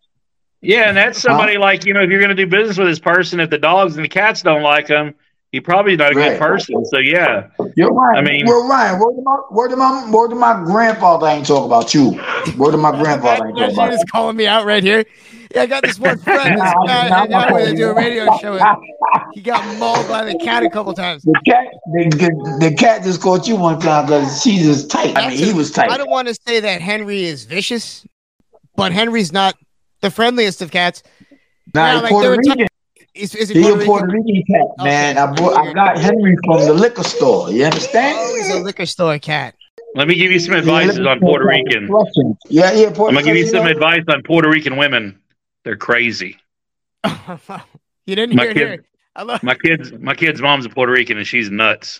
Yeah, 0.61 0.89
and 0.89 0.97
that's 0.97 1.19
somebody 1.19 1.57
like 1.57 1.85
you 1.85 1.93
know, 1.95 2.01
if 2.01 2.09
you're 2.11 2.19
going 2.19 2.35
to 2.35 2.35
do 2.35 2.45
business 2.45 2.77
with 2.77 2.87
this 2.87 2.99
person, 2.99 3.39
if 3.39 3.49
the 3.49 3.57
dogs 3.57 3.95
and 3.95 4.03
the 4.05 4.09
cats 4.09 4.41
don't 4.43 4.61
like 4.61 4.87
him, 4.87 5.15
he 5.51 5.59
probably 5.59 5.95
not 5.95 6.13
a 6.13 6.15
Right. 6.15 6.31
good 6.31 6.39
person. 6.39 6.83
So 6.85 6.99
yeah, 6.99 7.47
You're 7.75 7.91
right. 7.91 8.17
I 8.17 8.21
mean- 8.21 8.45
well, 8.45 8.67
Ryan, 8.67 8.99
word 8.99 9.15
to 9.15 9.21
my 9.23 9.37
word 9.51 9.69
to 9.69 9.75
my 9.77 10.11
word 10.11 10.29
to 10.29 10.35
my 10.35 10.63
grandfather. 10.63 11.25
I 11.27 11.33
ain't 11.35 11.47
talking 11.47 11.65
about 11.65 11.93
you. 11.95 12.11
Word 12.57 12.71
to 12.71 12.77
my 12.77 12.91
grandfather. 12.91 13.45
I 13.45 13.47
ain't 13.47 13.55
That 13.57 13.61
talking 13.61 13.73
about 13.75 13.91
shit 13.91 13.93
is 13.99 14.05
calling 14.11 14.35
me 14.35 14.45
out 14.45 14.65
right 14.65 14.83
here. 14.83 15.05
Yeah, 15.53 15.61
I 15.61 15.65
got 15.65 15.83
this 15.83 15.99
one 15.99 16.17
friend. 16.19 16.53
This 16.55 16.57
Nah, 16.59 16.85
guy, 16.85 17.09
nah, 17.09 17.21
and 17.23 17.31
now 17.31 17.53
we're 17.53 17.65
gonna 17.65 17.75
do 17.77 17.89
a 17.89 17.93
radio 17.93 18.37
show. 18.37 18.57
And 18.57 18.77
he 19.33 19.41
got 19.41 19.77
mauled 19.77 20.07
by 20.07 20.25
the 20.25 20.37
cat 20.39 20.63
a 20.63 20.69
couple 20.69 20.93
times. 20.93 21.23
The 21.23 21.39
cat, 21.45 21.65
the, 21.93 22.57
the 22.69 22.75
cat 22.75 23.03
just 23.03 23.21
caught 23.21 23.47
you 23.47 23.55
one 23.55 23.79
time 23.79 24.05
because 24.05 24.41
she's 24.41 24.65
just 24.65 24.89
tight. 24.91 25.15
I 25.17 25.29
mean, 25.29 25.37
he 25.37 25.53
was 25.53 25.71
tight. 25.71 25.89
I 25.89 25.97
don't 25.97 26.09
want 26.09 26.27
to 26.27 26.35
say 26.47 26.59
that 26.59 26.81
Henry 26.81 27.23
is 27.23 27.45
vicious, 27.45 28.05
but 28.75 28.91
Henry's 28.91 29.31
not 29.31 29.55
the 30.01 30.11
friendliest 30.11 30.61
of 30.61 30.71
cats. 30.71 31.03
Nah, 31.73 31.85
Yeah, 31.85 31.93
he's 31.93 32.01
like, 32.03 32.09
Puerto 32.11 32.21
there 32.29 32.31
were 32.31 32.37
Rican. 32.37 32.67
Is, 33.13 33.33
is 33.33 33.49
it 33.49 33.57
He 33.57 33.63
Puerto 33.63 33.81
a 33.81 33.85
Puerto 33.85 34.05
Rican? 34.07 34.25
Rican 34.25 34.43
cat, 34.53 34.67
man. 34.85 35.17
I 35.17 35.31
bought, 35.33 35.57
I 35.65 35.73
got 35.73 35.97
Henry 35.97 36.35
from 36.45 36.59
the 36.65 36.73
liquor 36.73 37.03
store. 37.03 37.49
You 37.51 37.65
understand? 37.65 38.15
Oh, 38.19 38.35
he's 38.35 38.49
a 38.49 38.59
liquor 38.59 38.85
store 38.85 39.17
cat. 39.17 39.55
let 39.95 40.07
me 40.07 40.13
give 40.15 40.31
you 40.31 40.39
some 40.39 40.53
advice 40.53 40.97
on 40.99 41.19
Puerto 41.19 41.45
Rican. 41.47 41.89
Yeah, 42.49 42.71
yeah. 42.73 42.91
Puerto 42.91 43.07
I'm 43.07 43.13
gonna 43.15 43.23
give 43.23 43.37
you 43.37 43.47
some 43.47 43.65
advice 43.65 44.03
on 44.09 44.21
Puerto 44.23 44.49
Rican 44.49 44.77
women. 44.77 45.19
They're 45.67 45.75
crazy. 45.75 46.37
You 48.05 48.15
didn't 48.15 48.37
My 48.37 48.43
hear 48.43 48.51
it 48.51 48.53
kid- 48.53 48.67
here. 48.69 48.85
I 49.17 49.23
love 49.23 49.43
My 49.43 49.53
kids, 49.53 49.91
my 49.99 50.15
kid's 50.15 50.41
mom's 50.41 50.65
a 50.65 50.69
Puerto 50.69 50.93
Rican, 50.93 51.17
and 51.17 51.27
she's 51.27 51.51
nuts. 51.51 51.99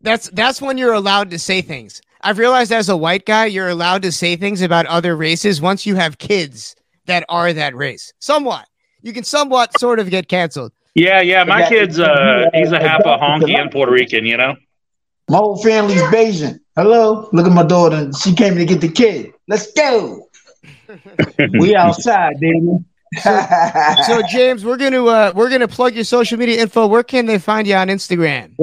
that's 0.00 0.28
that's 0.30 0.60
when 0.60 0.76
you're 0.76 0.92
allowed 0.92 1.30
to 1.30 1.38
say 1.38 1.62
things. 1.62 2.02
I've 2.22 2.38
realized 2.38 2.72
as 2.72 2.88
a 2.88 2.96
white 2.96 3.26
guy, 3.26 3.44
you're 3.46 3.68
allowed 3.68 4.02
to 4.02 4.10
say 4.10 4.34
things 4.34 4.60
about 4.60 4.86
other 4.86 5.14
races 5.16 5.60
once 5.60 5.86
you 5.86 5.94
have 5.94 6.18
kids 6.18 6.74
that 7.06 7.24
are 7.28 7.52
that 7.52 7.76
race. 7.76 8.12
Somewhat. 8.18 8.66
You 9.02 9.12
can 9.12 9.22
somewhat 9.22 9.78
sort 9.78 10.00
of 10.00 10.10
get 10.10 10.26
canceled. 10.26 10.72
Yeah, 10.96 11.20
yeah. 11.20 11.44
My 11.44 11.60
That- 11.60 11.68
kid's 11.68 12.00
uh, 12.00 12.46
he's 12.54 12.72
a 12.72 12.80
half 12.80 13.02
a 13.02 13.04
that- 13.04 13.20
honky 13.20 13.56
and 13.56 13.70
Puerto 13.70 13.92
Rican. 13.92 14.26
You 14.26 14.36
know. 14.36 14.56
My 15.30 15.36
whole 15.36 15.62
family's 15.62 16.02
Bayesian. 16.02 16.58
Hello, 16.74 17.28
look 17.32 17.46
at 17.46 17.52
my 17.52 17.62
daughter. 17.62 18.10
She 18.20 18.34
came 18.34 18.56
to 18.56 18.64
get 18.64 18.80
the 18.80 18.88
kid. 18.90 19.32
Let's 19.46 19.70
go. 19.74 20.23
we 21.58 21.74
outside, 21.76 22.40
baby. 22.40 22.78
So 23.22 24.22
James, 24.28 24.64
we're 24.64 24.76
gonna 24.76 25.04
uh, 25.04 25.32
we're 25.34 25.50
gonna 25.50 25.68
plug 25.68 25.94
your 25.94 26.04
social 26.04 26.38
media 26.38 26.60
info. 26.60 26.86
Where 26.86 27.02
can 27.02 27.26
they 27.26 27.38
find 27.38 27.66
you 27.66 27.74
on 27.74 27.88
Instagram? 27.88 28.54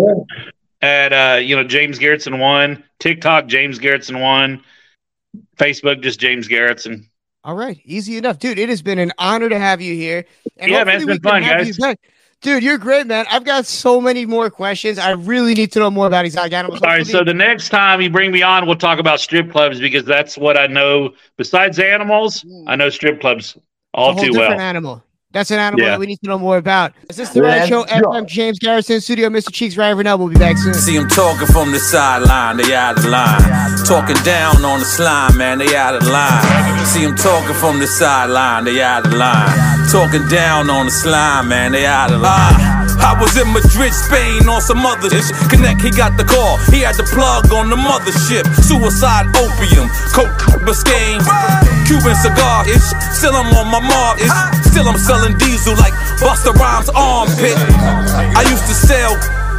At 0.82 1.14
uh, 1.14 1.40
you 1.40 1.56
know 1.56 1.64
James 1.64 2.00
Garretson 2.00 2.40
one, 2.40 2.84
TikTok 3.00 3.48
James 3.48 3.80
Garretson 3.80 4.20
one, 4.22 4.64
Facebook 5.58 6.02
just 6.02 6.20
James 6.20 6.48
Garretson. 6.48 7.06
All 7.44 7.56
right, 7.56 7.80
easy 7.86 8.18
enough, 8.18 8.38
dude. 8.38 8.60
It 8.60 8.70
has 8.70 8.82
been 8.82 9.00
an 9.00 9.14
honor 9.18 9.50
to 9.50 9.58
have 9.58 9.82
you 9.82 9.96
here. 9.96 10.26
Yeah, 10.58 10.84
man, 10.84 10.96
it's 10.96 11.06
hopefully 11.06 11.06
we 11.06 11.20
been 11.20 11.22
fun, 11.22 11.42
guys. 11.42 11.80
Dude, 12.42 12.64
you're 12.64 12.80
great, 12.80 13.06
man. 13.06 13.26
I've 13.30 13.44
got 13.44 13.68
so 13.68 14.02
many 14.02 14.26
more 14.26 14.50
questions. 14.50 14.98
I 14.98 15.12
really 15.12 15.54
need 15.54 15.72
to 15.74 15.80
know 15.80 15.92
more 15.92 16.08
about 16.08 16.26
exotic 16.26 16.54
animals. 16.54 16.82
All 16.82 16.90
right, 16.90 17.06
so 17.06 17.24
the 17.24 17.36
next 17.36 17.70
time 17.70 18.02
you 18.02 18.10
bring 18.10 18.32
me 18.32 18.42
on, 18.42 18.66
we'll 18.66 18.76
talk 18.76 18.98
about 18.98 19.20
strip 19.20 19.52
clubs 19.52 19.80
because 19.80 20.06
that's 20.06 20.40
what 20.40 20.58
I 20.58 20.66
know. 20.66 21.12
Besides 21.38 21.78
animals, 21.78 22.44
I 22.66 22.76
know 22.76 22.90
strip 22.90 23.22
clubs 23.22 23.58
all 23.94 24.14
Hmm. 24.14 24.18
It's 24.20 24.24
a 24.24 24.26
whole 24.26 24.34
too 24.34 24.40
different 24.40 24.58
well. 24.58 24.68
animal. 24.68 25.04
That's 25.34 25.50
an 25.52 25.60
animal 25.60 25.84
Yeah. 25.86 25.92
that 25.92 26.00
we 26.00 26.08
need 26.08 26.20
to 26.24 26.28
know 26.30 26.38
more 26.38 26.58
about. 26.58 26.94
Is 27.10 27.16
this 27.16 27.30
the 27.30 27.42
Yeah, 27.42 27.60
right 27.60 27.70
show? 27.70 27.86
sure. 27.86 27.98
FM 28.14 28.26
James 28.28 28.60
Garretson 28.60 29.02
Studio, 29.02 29.30
Mr. 29.30 29.52
Cheeks, 29.52 29.78
Ryan 29.78 29.98
Verneuille. 29.98 30.20
We'll 30.20 30.28
be 30.28 30.36
back 30.36 30.58
soon. 30.58 30.74
See 30.74 30.98
them 30.98 31.08
talking 31.08 31.48
from 31.48 31.72
the 31.72 31.80
sideline, 31.80 32.58
they 32.58 32.76
out 32.76 32.98
of 32.98 33.06
line. 33.06 33.42
Talking 33.86 34.18
down 34.24 34.64
on 34.66 34.80
the 34.80 34.86
slime, 34.86 35.38
man, 35.38 35.60
they 35.60 35.76
out 35.76 35.96
of 35.96 36.06
line. 36.08 36.86
See 36.86 37.06
them 37.06 37.16
talking 37.16 37.56
from 37.56 37.80
the 37.80 37.88
sideline, 37.88 38.66
they 38.66 38.82
out 38.82 39.06
of 39.06 39.14
line. 39.14 39.88
Talking 39.90 40.28
down 40.28 40.70
on 40.70 40.86
the 40.88 40.92
slime, 40.92 41.48
man, 41.48 41.72
they 41.72 41.86
out 41.86 42.12
of 42.12 42.20
line. 42.22 42.81
I 43.02 43.18
was 43.20 43.34
in 43.38 43.50
Madrid, 43.52 43.94
Spain 43.94 44.48
on 44.48 44.62
some 44.62 44.86
other 44.86 45.10
shit. 45.10 45.34
Connect, 45.50 45.82
he 45.82 45.90
got 45.90 46.18
the 46.18 46.24
call. 46.24 46.58
He 46.70 46.82
had 46.86 46.96
the 46.96 47.04
plug 47.10 47.52
on 47.52 47.70
the 47.70 47.76
mothership. 47.76 48.46
Suicide, 48.62 49.28
opium, 49.36 49.90
coke, 50.14 50.38
Biscayne, 50.62 51.22
Cuban 51.90 52.16
cigar 52.16 52.64
ish. 52.70 52.94
Still 53.18 53.34
I'm 53.36 53.50
on 53.58 53.68
my 53.74 53.82
mark 53.82 54.22
ish. 54.22 54.32
Still 54.70 54.88
I'm 54.88 54.98
selling 54.98 55.38
diesel 55.38 55.76
like 55.76 55.94
Busta 56.22 56.54
Rhymes 56.54 56.90
armpit. 56.94 57.58
I 58.38 58.46
used 58.48 58.66
to 58.70 58.76
sell 58.78 59.18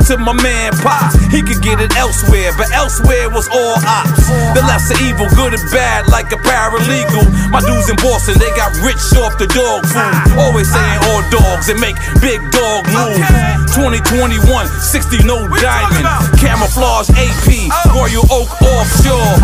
to 0.09 0.19
my 0.19 0.33
man 0.43 0.73
Pop. 0.83 1.15
He 1.31 1.43
could 1.43 1.63
get 1.63 1.81
it 1.81 1.95
elsewhere, 1.97 2.51
but 2.57 2.71
elsewhere 2.73 3.31
was 3.31 3.47
all 3.49 3.77
ops. 3.87 4.27
The 4.57 4.63
lesser 4.67 4.99
evil, 5.05 5.29
good 5.37 5.55
and 5.55 5.67
bad, 5.71 6.09
like 6.09 6.33
a 6.33 6.39
paralegal. 6.43 7.27
My 7.51 7.61
dudes 7.61 7.89
in 7.89 7.97
Boston, 7.97 8.39
they 8.39 8.51
got 8.57 8.75
rich 8.83 9.03
off 9.21 9.39
the 9.39 9.47
dog 9.47 9.87
food. 9.87 10.15
Always 10.39 10.67
saying 10.71 10.99
all 11.13 11.23
dogs 11.31 11.69
and 11.69 11.79
make 11.79 11.95
big 12.19 12.41
dog 12.51 12.89
moves. 12.91 13.63
2021, 13.77 14.43
60 14.69 15.25
no 15.25 15.47
diamond. 15.61 16.05
Camouflage 16.37 17.09
AP, 17.15 17.71
Royal 17.95 18.27
Oak 18.33 18.51
offshore. 18.59 19.39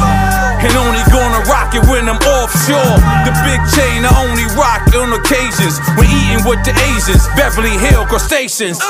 And 0.59 0.75
only 0.75 1.01
gonna 1.15 1.45
rock 1.47 1.75
it 1.75 1.87
when 1.87 2.09
I'm 2.11 2.19
offshore. 2.19 2.99
The 3.23 3.33
big 3.47 3.61
chain 3.73 4.03
I 4.03 4.11
only 4.27 4.45
rock 4.59 4.83
on 4.97 5.15
occasions 5.15 5.79
when 5.95 6.11
eating 6.11 6.43
with 6.43 6.61
the 6.67 6.75
Asians. 6.93 7.25
Beverly 7.39 7.77
Hill 7.79 8.05
crustaceans. 8.07 8.83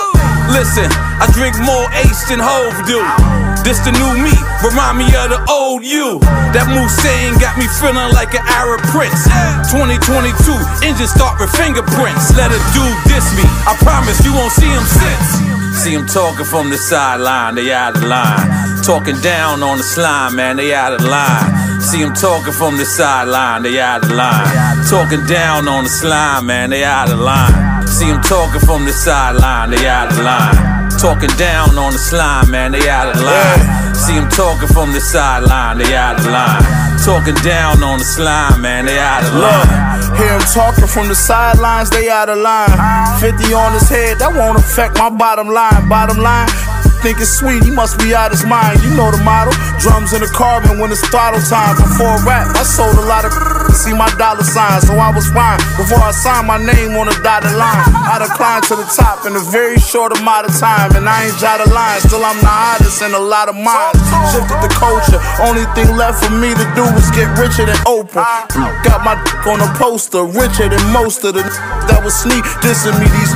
Listen, 0.49 0.89
I 1.21 1.29
drink 1.37 1.58
more 1.63 1.87
ace 2.05 2.29
than 2.29 2.39
Hove 2.41 2.77
do. 2.87 3.01
This 3.67 3.81
the 3.85 3.93
new 3.93 4.13
me, 4.23 4.33
remind 4.65 4.97
me 4.97 5.07
of 5.13 5.29
the 5.29 5.41
old 5.51 5.85
you. 5.85 6.23
That 6.57 6.71
Mulsanne 6.73 7.37
got 7.37 7.59
me 7.59 7.69
feeling 7.69 8.11
like 8.17 8.33
an 8.33 8.45
Arab 8.49 8.81
prince. 8.89 9.29
2022, 9.69 10.33
engine 10.87 11.11
start 11.11 11.37
with 11.37 11.53
fingerprints. 11.53 12.33
Let 12.39 12.49
a 12.55 12.61
dude 12.73 12.99
diss 13.11 13.27
me, 13.37 13.45
I 13.69 13.77
promise 13.83 14.19
you 14.25 14.33
won't 14.33 14.55
see 14.55 14.71
him 14.71 14.87
since. 14.87 15.29
See 15.83 15.95
him 15.95 16.07
talking 16.07 16.45
from 16.45 16.71
the 16.71 16.79
sideline, 16.79 17.55
they 17.55 17.73
out 17.73 17.97
of 17.97 18.03
line. 18.05 18.49
Talking 18.83 19.21
down 19.21 19.63
on 19.63 19.79
the 19.79 19.85
slime, 19.85 20.35
man, 20.37 20.57
they 20.57 20.75
out 20.75 20.95
of 20.95 21.05
line. 21.05 21.81
See 21.81 22.01
him 22.01 22.15
talking 22.15 22.53
from 22.53 22.77
the 22.77 22.85
sideline, 22.85 23.63
they 23.63 23.79
out 23.79 24.03
of 24.03 24.11
line. 24.11 24.49
Talking 24.89 25.25
down 25.27 25.69
on 25.69 25.85
the 25.85 25.91
slime, 25.91 26.47
man, 26.47 26.71
they 26.71 26.85
out 26.85 27.11
of 27.11 27.19
line. 27.19 27.87
See 27.87 28.07
him 28.07 28.21
talking 28.23 28.61
from 28.61 28.87
the 28.87 28.93
sideline, 28.93 29.71
they 29.71 29.87
out 29.87 30.11
of 30.11 30.19
line. 30.19 30.78
Talking 30.99 31.31
down 31.39 31.79
on 31.79 31.93
the 31.93 31.99
slime, 31.99 32.51
man, 32.51 32.73
they 32.73 32.89
out 32.89 33.15
of 33.15 33.23
line. 33.23 33.95
See 33.95 34.15
him 34.15 34.29
talking 34.31 34.67
from 34.67 34.93
the 34.93 35.01
sideline, 35.01 35.79
they 35.79 35.95
out 35.95 36.19
of 36.19 36.27
line. 36.27 36.63
Talking 37.05 37.39
down 37.47 37.83
on 37.85 37.99
the 37.99 38.05
slime, 38.05 38.61
man, 38.61 38.87
they 38.87 38.99
out 38.99 39.23
of 39.23 39.35
line. 39.35 40.19
Hear 40.19 40.35
him 40.35 40.43
talking 40.53 40.89
from 40.89 41.07
the 41.07 41.15
sidelines, 41.15 41.89
they 41.91 42.11
out 42.11 42.29
of 42.29 42.39
line. 42.39 42.75
50 43.21 43.55
on 43.55 43.73
his 43.75 43.89
head, 43.89 44.19
that 44.19 44.35
won't 44.35 44.59
affect 44.59 44.99
my 44.99 45.09
bottom 45.09 45.47
line. 45.47 45.89
Bottom 45.89 46.19
line, 46.19 46.49
think 46.99 47.21
it's 47.21 47.31
sweet, 47.31 47.63
he 47.63 47.71
must 47.71 47.99
be 47.99 48.15
out 48.15 48.31
his 48.31 48.45
mind. 48.45 48.83
You 48.83 48.91
know 48.99 49.11
the 49.11 49.23
model. 49.23 49.55
Drums 49.79 50.13
in 50.13 50.21
the 50.21 50.31
carbon 50.35 50.79
when 50.79 50.91
it's 50.91 51.07
throttle 51.09 51.41
time. 51.41 51.77
Before 51.79 52.19
rap, 52.27 52.51
I 52.59 52.63
sold 52.67 52.99
a 52.99 53.07
lot 53.07 53.25
of 53.25 53.31
see 53.79 53.95
my 53.95 54.11
dollar 54.19 54.43
sign, 54.43 54.83
so 54.83 54.99
I 54.99 55.15
was 55.15 55.31
fine. 55.31 55.63
Before 55.79 56.03
I 56.03 56.11
signed 56.11 56.51
my 56.51 56.59
name 56.59 56.99
on 56.99 57.07
a 57.07 57.15
dotted 57.23 57.55
line, 57.55 57.87
I 57.95 58.19
declined 58.19 58.67
to 58.67 58.75
the 58.75 58.89
top 58.91 59.23
in 59.23 59.39
a 59.39 59.45
very 59.55 59.79
short 59.79 60.11
amount 60.19 60.51
of 60.51 60.53
time. 60.59 60.99
And 60.99 61.07
I 61.07 61.31
ain't 61.31 61.39
jotted 61.39 61.71
line, 61.71 62.03
still 62.03 62.27
I'm 62.27 62.35
the 62.43 62.51
hottest 62.51 62.99
in 63.07 63.15
a 63.15 63.23
lot 63.23 63.47
of 63.47 63.55
minds. 63.55 64.03
Shifted 64.35 64.59
the 64.59 64.73
culture, 64.75 65.23
only 65.47 65.63
thing 65.79 65.95
left 65.95 66.27
for 66.27 66.35
me 66.35 66.51
to 66.59 66.67
do 66.75 66.83
was 66.91 67.07
get 67.15 67.31
richer 67.39 67.71
than 67.71 67.79
Oprah. 67.87 68.51
Got 68.83 69.07
my 69.07 69.15
dick 69.23 69.47
on 69.47 69.63
a 69.63 69.71
poster, 69.79 70.27
richer 70.27 70.67
than 70.67 70.83
most 70.91 71.23
of 71.23 71.39
the 71.39 71.47
that 71.87 72.03
was 72.03 72.19
sneak 72.19 72.43
dissing 72.59 72.99
me. 72.99 73.07
These 73.07 73.33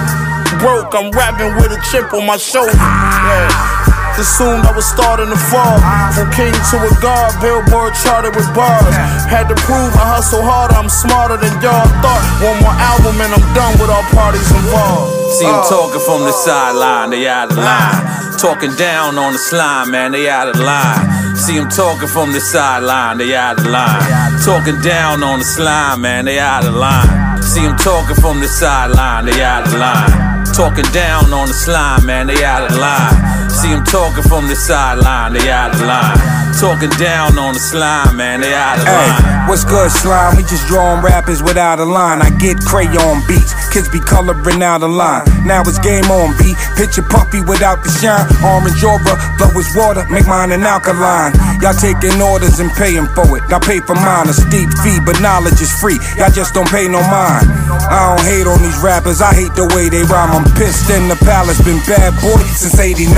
broke, 0.58 0.90
I'm 0.94 1.14
rapping 1.14 1.54
with 1.62 1.70
a 1.70 1.80
chip 1.90 2.12
on 2.12 2.26
my 2.26 2.36
shoulder. 2.36 2.74
Yeah. 2.74 3.91
Assumed 4.18 4.64
I 4.66 4.72
was 4.72 4.86
starting 4.86 5.28
to 5.28 5.40
fall. 5.50 5.78
From 6.12 6.28
king 6.32 6.52
to 6.52 6.76
a 6.82 6.92
god, 7.00 7.30
billboard 7.40 7.94
charted 8.02 8.34
with 8.36 8.48
bars. 8.54 8.94
Had 9.28 9.48
to 9.48 9.56
prove 9.66 9.92
I 9.96 10.18
hustle 10.18 10.42
harder, 10.42 10.74
I'm 10.74 10.88
smarter 10.88 11.36
than 11.36 11.52
y'all 11.62 11.88
thought. 12.02 12.24
One 12.42 12.58
more 12.62 12.76
album 12.76 13.20
and 13.20 13.32
I'm 13.32 13.46
done 13.54 13.74
with 13.80 13.90
all 13.90 14.04
parties 14.12 14.48
involved. 14.50 15.12
See 15.38 15.46
them 15.46 15.60
Uh. 15.64 15.68
talking 15.68 16.02
from 16.04 16.20
the 16.24 16.32
sideline, 16.32 17.10
they 17.10 17.28
out 17.28 17.50
of 17.50 17.58
line. 17.58 18.02
Talking 18.38 18.74
down 18.74 19.18
on 19.18 19.32
the 19.32 19.38
slime, 19.38 19.90
man, 19.92 20.12
they 20.12 20.28
out 20.28 20.48
of 20.48 20.58
line. 20.58 21.36
See 21.36 21.58
them 21.58 21.68
talking 21.70 22.08
from 22.08 22.32
the 22.32 22.40
sideline, 22.40 23.18
they 23.18 23.34
out 23.34 23.58
of 23.58 23.66
line. 23.66 24.02
Talking 24.44 24.80
down 24.80 25.22
on 25.22 25.38
the 25.38 25.44
slime, 25.44 26.00
man, 26.02 26.24
they 26.24 26.38
out 26.38 26.64
of 26.64 26.74
line. 26.74 27.40
See 27.42 27.62
them 27.62 27.76
talking 27.76 28.16
from 28.16 28.40
the 28.40 28.48
sideline, 28.48 29.26
they 29.26 29.42
out 29.42 29.66
of 29.66 29.74
line. 29.74 30.44
Talking 30.52 30.84
down 30.92 31.32
on 31.32 31.48
the 31.48 31.54
slime, 31.54 32.04
man, 32.06 32.26
they 32.26 32.44
out 32.44 32.70
of 32.70 32.76
line. 32.76 33.41
See 33.52 33.68
them 33.68 33.84
talking 33.84 34.24
from 34.24 34.48
the 34.48 34.56
sideline, 34.56 35.34
they 35.34 35.50
out 35.50 35.74
of 35.74 35.80
line. 35.82 36.41
Talking 36.60 36.94
down 36.94 37.38
on 37.38 37.54
the 37.54 37.60
slime, 37.60 38.16
man, 38.16 38.40
they 38.40 38.54
out 38.54 38.78
of 38.78 38.86
line. 38.86 39.18
Hey, 39.18 39.48
what's 39.50 39.64
good, 39.64 39.90
slime? 39.90 40.36
We 40.36 40.46
just 40.46 40.68
drawing 40.68 41.02
rappers 41.02 41.42
without 41.42 41.80
a 41.80 41.84
line. 41.84 42.22
I 42.22 42.30
get 42.38 42.54
crayon 42.62 43.18
beats, 43.26 43.50
kids 43.74 43.88
be 43.90 43.98
coloring 43.98 44.62
out 44.62 44.82
a 44.82 44.86
line. 44.86 45.26
Now 45.42 45.66
it's 45.66 45.82
game 45.82 46.06
on 46.06 46.38
beat. 46.38 46.54
Picture 46.78 47.02
puppy 47.02 47.42
without 47.42 47.82
the 47.82 47.90
shine. 47.90 48.30
Orange 48.46 48.78
aura, 48.78 49.14
flow 49.42 49.50
is 49.58 49.74
water, 49.74 50.06
make 50.06 50.26
mine 50.30 50.52
an 50.52 50.62
alkaline. 50.62 51.34
Y'all 51.58 51.74
taking 51.74 52.14
orders 52.22 52.62
and 52.62 52.70
paying 52.78 53.10
for 53.10 53.26
it. 53.34 53.42
I 53.50 53.58
pay 53.58 53.82
for 53.82 53.98
mine, 53.98 54.30
a 54.30 54.34
steep 54.34 54.70
fee, 54.86 55.02
but 55.02 55.18
knowledge 55.18 55.58
is 55.58 55.74
free. 55.82 55.98
Y'all 56.14 56.30
just 56.30 56.54
don't 56.54 56.70
pay 56.70 56.86
no 56.86 57.02
mind. 57.10 57.50
I 57.90 58.14
don't 58.14 58.22
hate 58.22 58.46
on 58.46 58.62
these 58.62 58.78
rappers, 58.78 59.18
I 59.18 59.34
hate 59.34 59.54
the 59.58 59.66
way 59.74 59.90
they 59.90 60.06
rhyme. 60.06 60.30
I'm 60.30 60.46
pissed 60.54 60.90
in 60.94 61.10
the 61.10 61.18
palace, 61.26 61.58
been 61.66 61.82
bad 61.90 62.14
boy 62.22 62.38
since 62.54 62.78
89. 62.78 63.10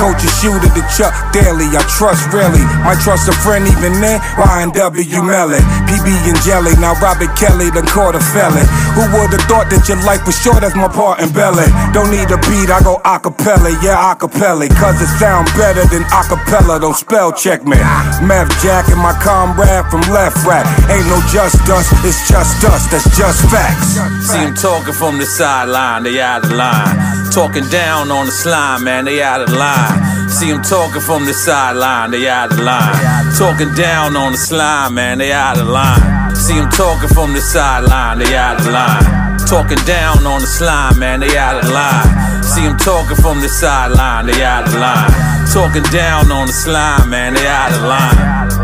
Coach 0.00 0.24
a 0.24 0.30
shooter 0.40 0.72
to 0.72 0.82
Chuck 0.88 1.12
Daly, 1.36 1.68
I 1.76 1.84
trust 1.92 2.32
really. 2.44 2.64
Might 2.84 3.00
trust 3.00 3.28
a 3.28 3.32
friend 3.32 3.64
even 3.64 4.00
then, 4.00 4.20
Ryan 4.36 4.70
W. 4.76 5.22
Mellon. 5.22 5.62
PB 5.88 6.08
and 6.28 6.40
Jelly, 6.44 6.76
now 6.76 6.94
Robert 7.00 7.32
Kelly 7.36 7.70
done 7.70 7.86
caught 7.86 8.14
a 8.14 8.20
felon. 8.20 8.66
Who 8.96 9.08
would've 9.16 9.40
thought 9.48 9.72
that 9.72 9.88
your 9.88 10.00
life 10.04 10.24
was 10.26 10.36
short 10.36 10.62
as 10.62 10.74
my 10.76 10.88
part 10.88 11.20
in 11.20 11.32
belly? 11.32 11.68
Don't 11.96 12.10
need 12.12 12.28
a 12.28 12.38
beat, 12.44 12.68
I 12.68 12.80
go 12.84 13.00
acapella, 13.04 13.72
yeah, 13.80 13.96
acapella. 13.96 14.68
Cause 14.76 15.00
it 15.00 15.10
sound 15.16 15.48
better 15.56 15.84
than 15.88 16.04
acapella, 16.12 16.80
don't 16.80 16.96
spell 16.96 17.32
check 17.32 17.64
me. 17.64 17.78
Meth 18.20 18.52
Jack 18.60 18.88
and 18.92 19.00
my 19.00 19.16
comrade 19.20 19.86
from 19.88 20.04
Lefrak. 20.12 20.66
Ain't 20.92 21.08
no 21.08 21.18
just 21.32 21.60
us, 21.68 21.88
it's 22.04 22.28
just 22.28 22.64
us, 22.64 22.88
that's 22.90 23.08
just 23.16 23.40
facts. 23.48 23.96
See 24.28 24.40
them 24.44 24.54
talking 24.54 24.94
from 24.94 25.18
the 25.18 25.26
sideline, 25.26 26.04
they 26.04 26.20
out 26.20 26.44
of 26.44 26.52
line. 26.52 27.32
Talking 27.32 27.66
down 27.68 28.10
on 28.10 28.26
the 28.26 28.32
slime, 28.32 28.84
man, 28.84 29.04
they 29.04 29.22
out 29.22 29.40
of 29.40 29.50
line. 29.50 30.28
See 30.28 30.50
them 30.50 30.62
talking 30.62 31.00
from 31.00 31.26
the 31.26 31.34
sideline, 31.34 32.10
they 32.10 32.28
out 32.28 32.33
of 32.52 32.58
line. 32.58 33.32
Talking 33.38 33.72
down 33.74 34.16
on 34.16 34.32
the 34.32 34.38
slime, 34.38 34.94
man, 34.94 35.18
they 35.18 35.32
out 35.32 35.58
of 35.58 35.68
line. 35.68 36.34
See 36.34 36.58
them 36.58 36.70
talking 36.70 37.08
from 37.08 37.32
the 37.32 37.40
sideline, 37.40 38.18
they 38.18 38.36
out 38.36 38.60
of 38.60 38.66
line. 38.66 39.38
Talking 39.46 39.82
down 39.84 40.26
on 40.26 40.40
the 40.40 40.46
slime, 40.46 40.98
man, 40.98 41.20
they 41.20 41.36
out 41.36 41.62
of 41.62 41.70
line. 41.70 42.42
See 42.42 42.62
them 42.66 42.76
talking 42.78 43.16
from 43.16 43.40
the 43.40 43.48
sideline, 43.48 44.26
they 44.26 44.42
out 44.42 44.66
of 44.66 44.74
line. 44.74 45.10
Talking 45.52 45.86
down 45.92 46.32
on 46.32 46.46
the 46.46 46.52
slime, 46.52 47.10
man, 47.10 47.34
they 47.34 47.46
out 47.46 47.72
of 47.72 47.82
line. 47.82 48.63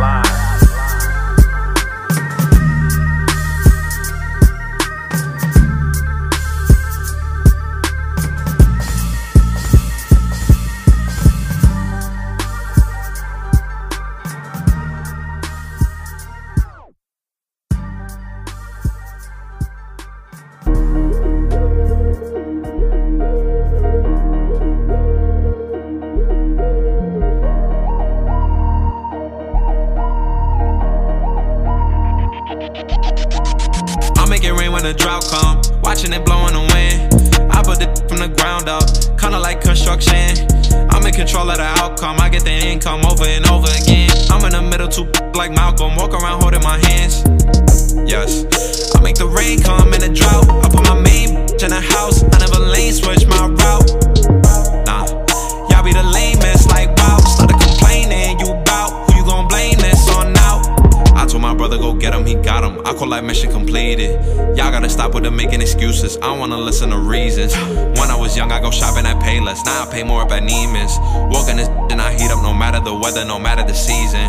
Reasons. 67.25 67.55
When 67.99 68.11
I 68.11 68.17
was 68.17 68.37
young, 68.37 68.51
I 68.53 68.61
go 68.61 68.71
shopping 68.71 69.07
at 69.07 69.17
Payless. 69.23 69.65
Now 69.65 69.85
I 69.85 69.93
pay 69.93 70.03
more 70.03 70.23
up 70.23 70.33
at 70.33 70.43
Neiman's. 70.43 70.97
Walking 71.35 71.57
this 71.57 71.69
and 71.91 72.01
I 72.01 72.13
heat 72.13 72.31
up 72.31 72.43
no 72.43 72.55
matter 72.55 72.81
the 72.81 72.95
weather, 72.95 73.25
no 73.25 73.39
matter 73.39 73.63
the 73.63 73.75
season. 73.75 74.27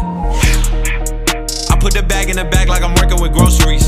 I 1.71 1.77
put 1.79 1.93
the 1.93 2.03
bag 2.03 2.29
in 2.29 2.35
the 2.35 2.45
bag 2.45 2.67
like 2.67 2.83
I'm 2.83 2.95
working 2.95 3.21
with 3.21 3.33
groceries. 3.33 3.87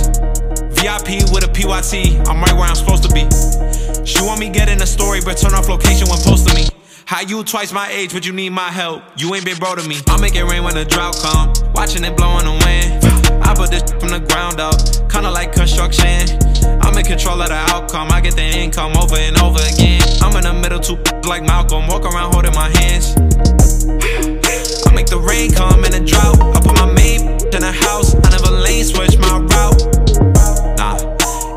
VIP 0.80 1.31
with 1.31 1.43
a 1.43 1.51
PYT, 1.51 2.27
I'm 2.27 2.41
right 2.41 2.53
where 2.53 2.67
I'm 2.67 2.75
supposed 2.75 3.03
to 3.03 3.11
be. 3.13 3.23
She 4.05 4.21
want 4.21 4.39
me 4.39 4.49
getting 4.49 4.81
a 4.81 4.85
story, 4.85 5.19
but 5.23 5.38
turn 5.38 5.53
off 5.53 5.69
location 5.69 6.07
when 6.09 6.19
posting 6.19 6.55
me. 6.55 6.65
How 7.05 7.21
you 7.21 7.43
twice 7.43 7.71
my 7.71 7.89
age, 7.89 8.13
but 8.13 8.25
you 8.25 8.34
need 8.34 8.51
my 8.51 8.71
help? 8.71 9.03
You 9.17 9.35
ain't 9.35 9.45
been 9.45 9.57
bro 9.57 9.75
to 9.75 9.88
me. 9.88 9.97
I 10.07 10.19
make 10.19 10.35
it 10.35 10.43
rain 10.43 10.63
when 10.63 10.75
the 10.75 10.85
drought 10.85 11.15
come, 11.21 11.53
watching 11.73 12.03
it 12.03 12.15
blow 12.15 12.39
in 12.39 12.45
the 12.45 12.55
wind. 12.65 13.43
I 13.43 13.53
put 13.53 13.69
this 13.69 13.84
from 13.99 14.09
the 14.09 14.19
ground 14.19 14.59
up, 14.59 14.75
kinda 15.11 15.30
like 15.30 15.53
construction. 15.53 16.42
I'm 16.93 16.99
in 16.99 17.05
control 17.05 17.41
of 17.41 17.49
the 17.49 17.55
outcome. 17.73 18.11
I 18.11 18.21
get 18.21 18.35
the 18.35 18.43
income 18.43 18.95
over 18.95 19.15
and 19.15 19.35
over 19.41 19.57
again. 19.57 19.99
I'm 20.21 20.37
in 20.37 20.43
the 20.43 20.53
middle 20.53 20.79
too 20.79 21.01
like 21.27 21.41
Malcolm, 21.41 21.87
walk 21.87 22.05
around 22.05 22.33
holding 22.33 22.53
my 22.53 22.69
hands. 22.77 23.17
I 24.85 24.93
make 24.93 25.07
the 25.07 25.17
rain 25.17 25.51
come 25.51 25.83
in 25.85 25.93
a 25.95 26.05
drought. 26.05 26.37
I 26.53 26.61
put 26.61 26.77
my 26.77 26.85
main 26.85 27.33
in 27.49 27.61
the 27.65 27.73
house. 27.73 28.13
I 28.13 28.29
never 28.29 28.53
lane 28.61 28.85
switch 28.85 29.17
my 29.17 29.41
route. 29.41 29.81
Nah, 30.77 31.01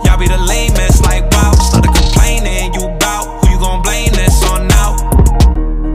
y'all 0.08 0.16
be 0.16 0.24
the 0.24 0.40
lamest 0.40 1.04
like 1.04 1.28
wow. 1.28 1.52
Started 1.52 1.92
complaining, 1.92 2.72
you 2.72 2.88
bout 2.96 3.28
who 3.44 3.52
you 3.52 3.58
gon' 3.60 3.82
blame 3.82 4.16
this 4.16 4.40
on 4.48 4.66
now? 4.68 4.96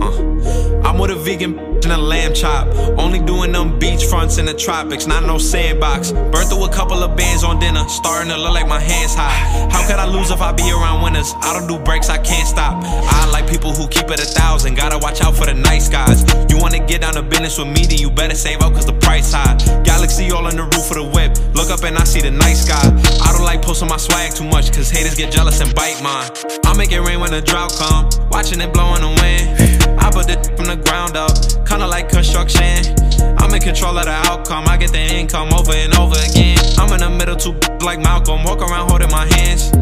Uh, 0.05 0.85
I'm 0.85 0.99
with 0.99 1.09
a 1.09 1.17
vegan 1.17 1.57
and 1.57 1.91
a 1.91 1.97
lamb 1.97 2.35
chop. 2.35 2.67
Only 2.95 3.17
doing 3.17 3.53
them 3.53 3.79
beach 4.01 4.09
fronts 4.09 4.37
in 4.37 4.45
the 4.45 4.53
tropics, 4.53 5.07
not 5.07 5.23
no 5.23 5.37
sandbox. 5.37 6.11
Burnt 6.11 6.49
through 6.49 6.65
a 6.65 6.71
couple 6.71 7.03
of 7.03 7.15
bands 7.15 7.43
on 7.43 7.59
dinner, 7.59 7.87
starting 7.87 8.29
to 8.29 8.37
look 8.37 8.53
like 8.53 8.67
my 8.67 8.79
hands 8.79 9.13
hot. 9.15 9.71
How 9.71 9.85
could 9.87 9.97
I 9.97 10.05
lose 10.05 10.31
if 10.31 10.41
I 10.41 10.51
be 10.51 10.69
around 10.71 11.03
winners? 11.03 11.33
I 11.41 11.57
don't 11.57 11.67
do 11.67 11.83
breaks, 11.83 12.09
I 12.09 12.17
can't 12.17 12.47
stop. 12.47 12.83
I 12.83 13.29
like 13.31 13.49
people 13.49 13.73
who 13.73 13.87
keep 13.87 14.09
it 14.09 14.19
a 14.19 14.25
thousand, 14.25 14.75
gotta 14.75 14.97
watch 14.97 15.21
out 15.21 15.35
for 15.35 15.45
the 15.45 15.53
nice 15.53 15.89
guys. 15.89 16.23
You 16.49 16.57
wanna 16.57 16.85
get 16.85 17.01
down 17.01 17.13
to 17.13 17.21
business 17.21 17.57
with 17.57 17.67
me, 17.67 17.85
then 17.85 17.99
you 17.99 18.09
better 18.09 18.35
save 18.35 18.61
up 18.61 18.73
cause 18.73 18.85
the 18.85 18.93
price 18.93 19.33
high. 19.33 19.57
Galaxy 19.83 20.31
all 20.31 20.45
on 20.45 20.55
the 20.55 20.63
roof 20.63 20.89
of 20.91 20.97
the 20.97 21.03
whip, 21.03 21.37
look 21.55 21.69
up 21.69 21.83
and 21.83 21.97
I 21.97 22.03
see 22.03 22.21
the 22.21 22.31
nice 22.31 22.67
guy. 22.67 22.85
I 23.21 23.33
don't 23.33 23.45
like 23.45 23.61
posting 23.61 23.89
my 23.89 23.97
swag 23.97 24.33
too 24.33 24.45
much 24.45 24.71
cause 24.73 24.89
haters 24.89 25.15
get 25.15 25.31
jealous 25.31 25.61
and 25.61 25.73
bite 25.75 26.01
mine. 26.01 26.29
I 26.65 26.75
make 26.77 26.91
it 26.91 27.01
rain 27.01 27.19
when 27.19 27.31
the 27.31 27.41
drought 27.41 27.73
come, 27.77 28.09
watching 28.29 28.61
it 28.61 28.73
blow 28.73 28.95
in 28.95 29.01
the 29.01 29.13
wind. 29.21 29.99
I 29.99 30.09
put 30.09 30.29
it 30.29 30.45
from 30.57 30.65
the 30.65 30.77
ground 30.77 31.17
up, 31.17 31.35
kinda 31.67 31.87
like 31.87 32.09
construction. 32.09 33.01
I'm 33.51 33.57
in 33.57 33.63
control 33.63 33.97
of 33.97 34.05
the 34.05 34.15
outcome. 34.31 34.63
I 34.69 34.77
get 34.77 34.93
the 34.93 35.03
income 35.03 35.51
over 35.51 35.73
and 35.73 35.93
over 35.99 36.15
again. 36.23 36.57
I'm 36.79 36.87
in 36.93 37.01
the 37.03 37.09
middle 37.09 37.35
too 37.35 37.51
like 37.83 37.99
Malcolm, 37.99 38.45
walk 38.45 38.59
around 38.63 38.87
holding 38.87 39.11
my 39.11 39.27
hands. 39.35 39.75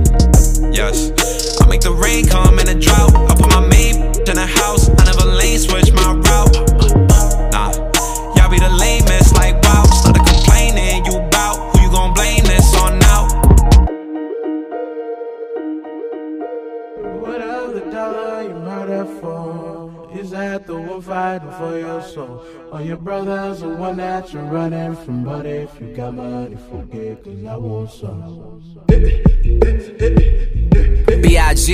Yes, 0.73 1.13
I 1.61 1.69
make 1.69 1.81
the 1.81 1.93
rain 1.93 2.25
come 2.25 2.57
in 2.57 2.65
the 2.65 2.73
drought. 2.73 3.13
I 3.29 3.35
put 3.37 3.53
my 3.53 3.61
main 3.61 4.09
in 4.25 4.35
the 4.41 4.49
house. 4.57 4.89
I 4.89 5.05
never 5.05 5.21
lane 5.21 5.59
switch 5.59 5.93
my 5.93 6.17
route. 6.17 6.49
Nah, 7.53 7.69
y'all 8.33 8.49
be 8.49 8.57
the 8.57 8.73
lamest 8.73 8.88
the 20.57 20.75
one 20.75 21.01
fighting 21.01 21.51
for 21.51 21.77
your 21.77 22.01
soul? 22.01 22.43
Or 22.71 22.81
your 22.81 22.97
brother's 22.97 23.61
the 23.61 23.69
one 23.69 23.97
that 23.97 24.33
you're 24.33 24.43
running 24.43 24.95
from? 24.95 25.23
But 25.23 25.45
if 25.45 25.79
you 25.79 25.95
got 25.95 26.15
money, 26.15 26.57
forget, 26.69 27.23
cause 27.23 27.45
I 27.45 27.55
want 27.55 27.91
some. 27.91 28.61
B.I.G. 31.21 31.69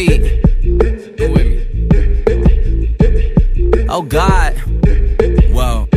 Oh 3.87 4.01
God. 4.01 4.53
Whoa. 5.53 5.87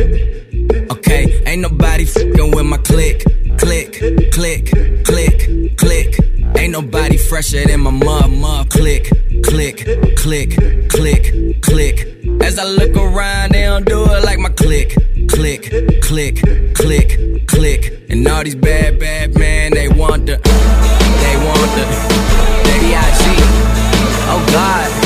Okay, 0.69 1.41
ain't 1.45 1.61
nobody 1.61 2.05
fucking 2.05 2.51
with 2.51 2.65
my 2.65 2.77
click, 2.77 3.23
click, 3.57 3.93
click, 4.31 4.71
click, 5.03 5.77
click. 5.77 6.19
Ain't 6.57 6.71
nobody 6.73 7.17
fresher 7.17 7.65
than 7.65 7.81
my 7.81 7.91
mud, 7.91 8.31
mud. 8.31 8.69
Click, 8.69 9.09
click, 9.43 9.77
click, 10.15 10.57
click, 10.89 11.61
click. 11.61 12.07
As 12.41 12.59
I 12.59 12.65
look 12.65 12.95
around, 12.95 13.51
they 13.51 13.63
don't 13.63 13.85
do 13.85 14.03
it 14.03 14.23
like 14.23 14.39
my 14.39 14.49
click, 14.49 14.95
click, 15.29 15.63
click, 16.01 16.41
click, 16.75 17.47
click. 17.47 18.05
And 18.09 18.27
all 18.27 18.43
these 18.43 18.55
bad, 18.55 18.99
bad 18.99 19.37
men, 19.37 19.73
they 19.73 19.87
want 19.87 20.25
the, 20.25 20.37
they 20.37 21.35
want 21.45 21.71
the, 21.77 21.85
they 22.65 22.95
IG. 22.95 23.39
Oh 24.31 24.45
God. 24.51 24.98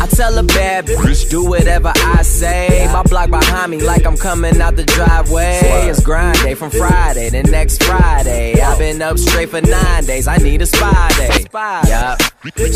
I 0.00 0.06
tell 0.06 0.36
a 0.38 0.42
bad 0.42 0.86
bitch, 0.86 1.30
do 1.30 1.44
whatever 1.48 1.92
I 1.94 2.22
say. 2.22 2.88
My 2.92 3.02
block 3.02 3.30
behind 3.30 3.70
me, 3.70 3.80
like 3.80 4.04
I'm 4.06 4.16
coming 4.16 4.60
out 4.60 4.76
the 4.76 4.84
driveway. 4.84 5.60
It's 5.88 6.02
grind 6.02 6.38
day 6.38 6.54
from 6.54 6.70
Friday 6.70 7.30
to 7.30 7.42
next 7.44 7.82
Friday. 7.82 8.60
I've 8.60 8.78
been 8.78 9.00
up 9.02 9.18
straight 9.18 9.50
for 9.50 9.60
nine 9.60 10.04
days. 10.04 10.28
I 10.28 10.36
need 10.38 10.62
a 10.62 10.66
spy 10.66 11.08
day. 11.16 11.46
Yup. 11.88 12.20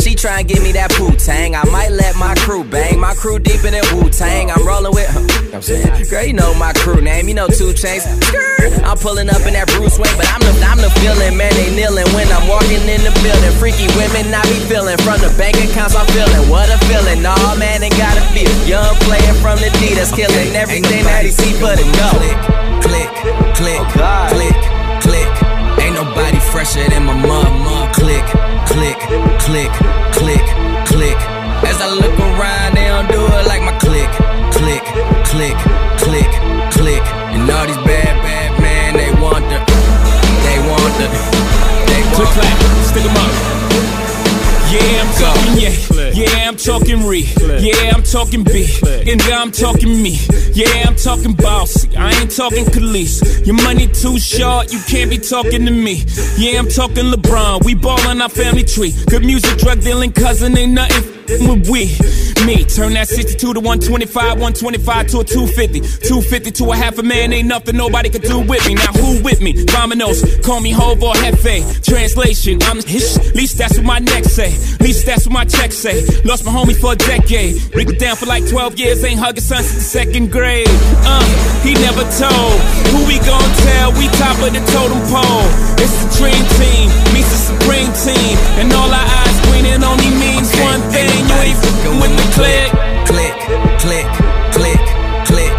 She 0.00 0.14
try 0.14 0.40
and 0.40 0.48
give 0.48 0.62
me 0.62 0.72
that 0.72 0.90
poo 0.92 1.12
tang. 1.16 1.54
I 1.54 1.64
might 1.68 1.90
let 1.90 2.16
my 2.16 2.34
crew 2.36 2.64
bang. 2.64 2.98
My 2.98 3.14
crew 3.14 3.38
deep 3.38 3.64
in 3.64 3.72
that 3.76 3.84
Wu 3.92 4.08
Tang. 4.08 4.50
I'm 4.50 4.64
rolling 4.66 4.92
with. 4.92 5.08
I'm 5.52 5.60
saying, 5.60 5.84
girl, 6.08 6.24
you 6.24 6.32
know 6.32 6.54
my 6.54 6.72
crew 6.72 7.00
name. 7.00 7.28
You 7.28 7.34
know 7.34 7.48
two 7.48 7.72
chains. 7.72 8.04
I'm 8.84 8.96
pulling 8.96 9.28
up 9.28 9.44
in 9.44 9.52
that 9.52 9.68
Bruce 9.76 10.00
Wayne, 10.00 10.16
but 10.16 10.28
I'm 10.32 10.40
the 10.40 10.52
I'm 10.64 10.80
the 10.80 10.88
feeling, 11.00 11.36
man. 11.36 11.52
They 11.52 11.68
kneeling 11.76 12.08
when 12.16 12.28
I'm 12.32 12.48
walking 12.48 12.80
in 12.88 13.00
the 13.04 13.12
building. 13.20 13.52
Freaky 13.60 13.88
women 13.96 14.32
I 14.32 14.40
be 14.48 14.60
feeling 14.68 14.96
from 15.04 15.20
the 15.20 15.32
bank 15.36 15.56
accounts. 15.60 15.92
I'm 15.96 16.08
feeling 16.12 16.48
what 16.48 16.68
a 16.68 16.80
feeling. 16.88 17.07
Nah, 17.16 17.54
man, 17.56 17.82
ain't 17.82 17.96
gotta 17.96 18.20
feel. 18.36 18.52
Young 18.68 18.94
player 19.08 19.34
from 19.40 19.56
the 19.58 19.72
D 19.80 19.94
that's 19.96 20.12
killing 20.12 20.54
everything 20.54 21.04
that 21.08 21.24
he 21.24 21.32
see 21.32 21.56
for 21.56 21.72
the 21.72 21.82
go. 21.96 22.08
Click, 22.14 22.38
click, 22.84 23.10
click, 23.56 23.80
oh, 23.96 24.28
click, 24.28 24.58
click. 25.00 25.30
Ain't 25.82 25.96
nobody 25.96 26.38
fresher 26.52 26.84
than 26.88 27.04
my 27.04 27.16
mud, 27.16 27.50
mud. 27.64 27.92
Click, 27.96 28.22
click, 28.68 28.98
click, 29.40 29.72
click, 30.14 30.44
click. 30.86 31.18
As 31.66 31.80
I 31.80 31.88
look 31.90 32.14
around, 32.20 32.76
they 32.76 32.86
don't 32.86 33.08
do 33.10 33.18
it 33.18 33.44
like 33.48 33.62
my 33.66 33.74
click, 33.82 34.08
click, 34.54 34.84
click, 35.26 35.58
click, 35.98 36.30
click. 36.70 37.04
And 37.34 37.50
all 37.50 37.66
these 37.66 37.82
bad, 37.88 38.14
bad 38.22 38.50
men, 38.60 38.94
they 38.94 39.10
want 39.20 39.42
the, 39.48 39.58
they 40.44 40.58
want 40.70 40.92
the, 41.00 41.08
they 41.88 42.02
want 42.04 42.12
the. 42.12 42.14
Click 42.14 42.30
clap, 42.36 42.56
stick 42.84 43.04
'em 43.04 43.16
up. 43.16 43.77
Yeah, 44.70 45.00
I'm 45.00 45.14
talking 45.14 45.62
yeah. 45.62 46.10
Yeah, 46.12 46.48
I'm 46.48 46.56
talking 46.56 47.06
re. 47.06 47.20
Yeah, 47.60 47.92
I'm 47.94 48.02
talking 48.02 48.44
B. 48.44 48.66
And 49.10 49.22
I'm 49.22 49.50
talking 49.50 50.02
me. 50.02 50.18
Yeah, 50.52 50.84
I'm 50.86 50.96
talking 50.96 51.32
bossy. 51.32 51.96
I 51.96 52.12
ain't 52.20 52.34
talking 52.34 52.64
Khalees. 52.66 53.46
Your 53.46 53.56
money 53.56 53.86
too 53.86 54.18
short, 54.18 54.72
you 54.72 54.80
can't 54.80 55.10
be 55.10 55.18
talking 55.18 55.64
to 55.64 55.70
me. 55.70 56.04
Yeah, 56.36 56.58
I'm 56.58 56.68
talking 56.68 57.06
LeBron. 57.06 57.64
We 57.64 57.74
ballin' 57.74 58.20
our 58.20 58.28
family 58.28 58.64
tree. 58.64 58.94
Good 59.08 59.24
music, 59.24 59.58
drug 59.58 59.80
dealing 59.80 60.12
cousin, 60.12 60.56
ain't 60.58 60.72
nothing 60.72 61.17
we. 61.68 61.92
Me, 62.46 62.64
turn 62.64 62.94
that 62.94 63.08
62 63.08 63.54
to 63.54 63.60
125, 63.60 64.40
125 64.40 65.06
to 65.08 65.20
a 65.20 65.24
250. 65.24 65.80
250 65.80 66.50
to 66.52 66.72
a 66.72 66.76
half 66.76 66.98
a 66.98 67.02
man, 67.02 67.32
ain't 67.32 67.48
nothing 67.48 67.76
nobody 67.76 68.08
could 68.08 68.22
do 68.22 68.38
with 68.38 68.64
me. 68.66 68.74
Now 68.74 68.92
who 68.92 69.22
with 69.22 69.40
me? 69.40 69.52
Vamanos, 69.66 70.22
call 70.42 70.60
me 70.60 70.70
Hov 70.70 71.02
or 71.02 71.14
Hefe. 71.14 71.84
Translation, 71.84 72.58
I'm 72.62 72.82
hish, 72.82 73.16
least 73.34 73.58
that's 73.58 73.76
what 73.76 73.84
my 73.84 73.98
neck 73.98 74.24
say. 74.24 74.50
Least 74.80 75.06
that's 75.06 75.26
what 75.26 75.32
my 75.32 75.44
check 75.44 75.72
say. 75.72 76.04
Lost 76.24 76.44
my 76.44 76.52
homie 76.52 76.76
for 76.78 76.92
a 76.92 76.96
decade. 76.96 77.74
Rick 77.74 77.98
down 77.98 78.16
for 78.16 78.26
like 78.26 78.48
12 78.48 78.78
years, 78.78 79.04
ain't 79.04 79.20
hugging 79.20 79.42
son 79.42 79.62
since 79.62 79.74
the 79.74 79.80
second 79.80 80.30
grade. 80.30 80.68
Uh, 81.04 81.24
he 81.62 81.74
never 81.74 82.04
told. 82.16 82.56
Who 82.94 83.04
we 83.06 83.18
gon' 83.26 83.50
tell? 83.66 83.92
We 83.98 84.06
top 84.16 84.38
of 84.40 84.52
the 84.54 84.62
totem 84.72 85.02
pole. 85.10 85.48
It's 85.76 85.92
the 86.00 86.08
dream 86.16 86.44
team, 86.56 86.86
meets 87.12 87.28
the 87.28 87.40
supreme 87.52 87.92
team. 87.92 88.38
And 88.62 88.72
all 88.72 88.88
our 88.88 89.08
eyes 89.24 89.47
greening 89.48 89.82
only 89.82 90.10
means 90.20 90.52
one 90.60 90.82
thing. 90.92 91.08
You 91.28 91.36
ain't 91.42 91.58
fucking 91.58 91.96
with 92.00 92.14
the 92.14 92.26
click. 92.36 92.70
Click, 93.08 93.34
click, 93.80 94.08
click, 94.52 94.82
click. 95.24 95.54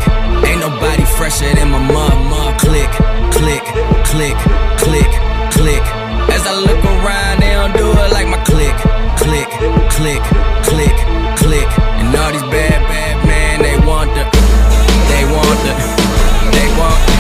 Ain't 0.48 0.62
nobody 0.62 1.06
fresher 1.18 1.50
than 1.54 1.70
my 1.72 1.82
mud. 1.82 2.20
Click, 2.60 2.92
click, 3.32 3.64
click, 4.06 4.38
click, 4.78 5.12
click. 5.52 5.84
As 6.30 6.46
I 6.46 6.54
look 6.60 6.84
around, 6.86 7.40
they 7.42 7.54
don't 7.54 7.74
do 7.74 7.90
it 7.90 8.12
like 8.12 8.28
my 8.28 8.38
click, 8.44 8.76
click, 9.18 9.50
click, 9.96 10.22
click, 10.64 10.96
click. 11.38 11.70
And 12.00 12.16
all 12.16 12.32
these 12.32 12.42
bad, 12.44 12.80
bad 12.88 13.16
men, 13.26 13.62
they 13.62 13.78
want 13.88 14.10
the, 14.14 14.24
they 15.10 15.24
want 15.34 15.60
the, 15.66 15.74
they 16.52 16.68
want. 16.78 17.19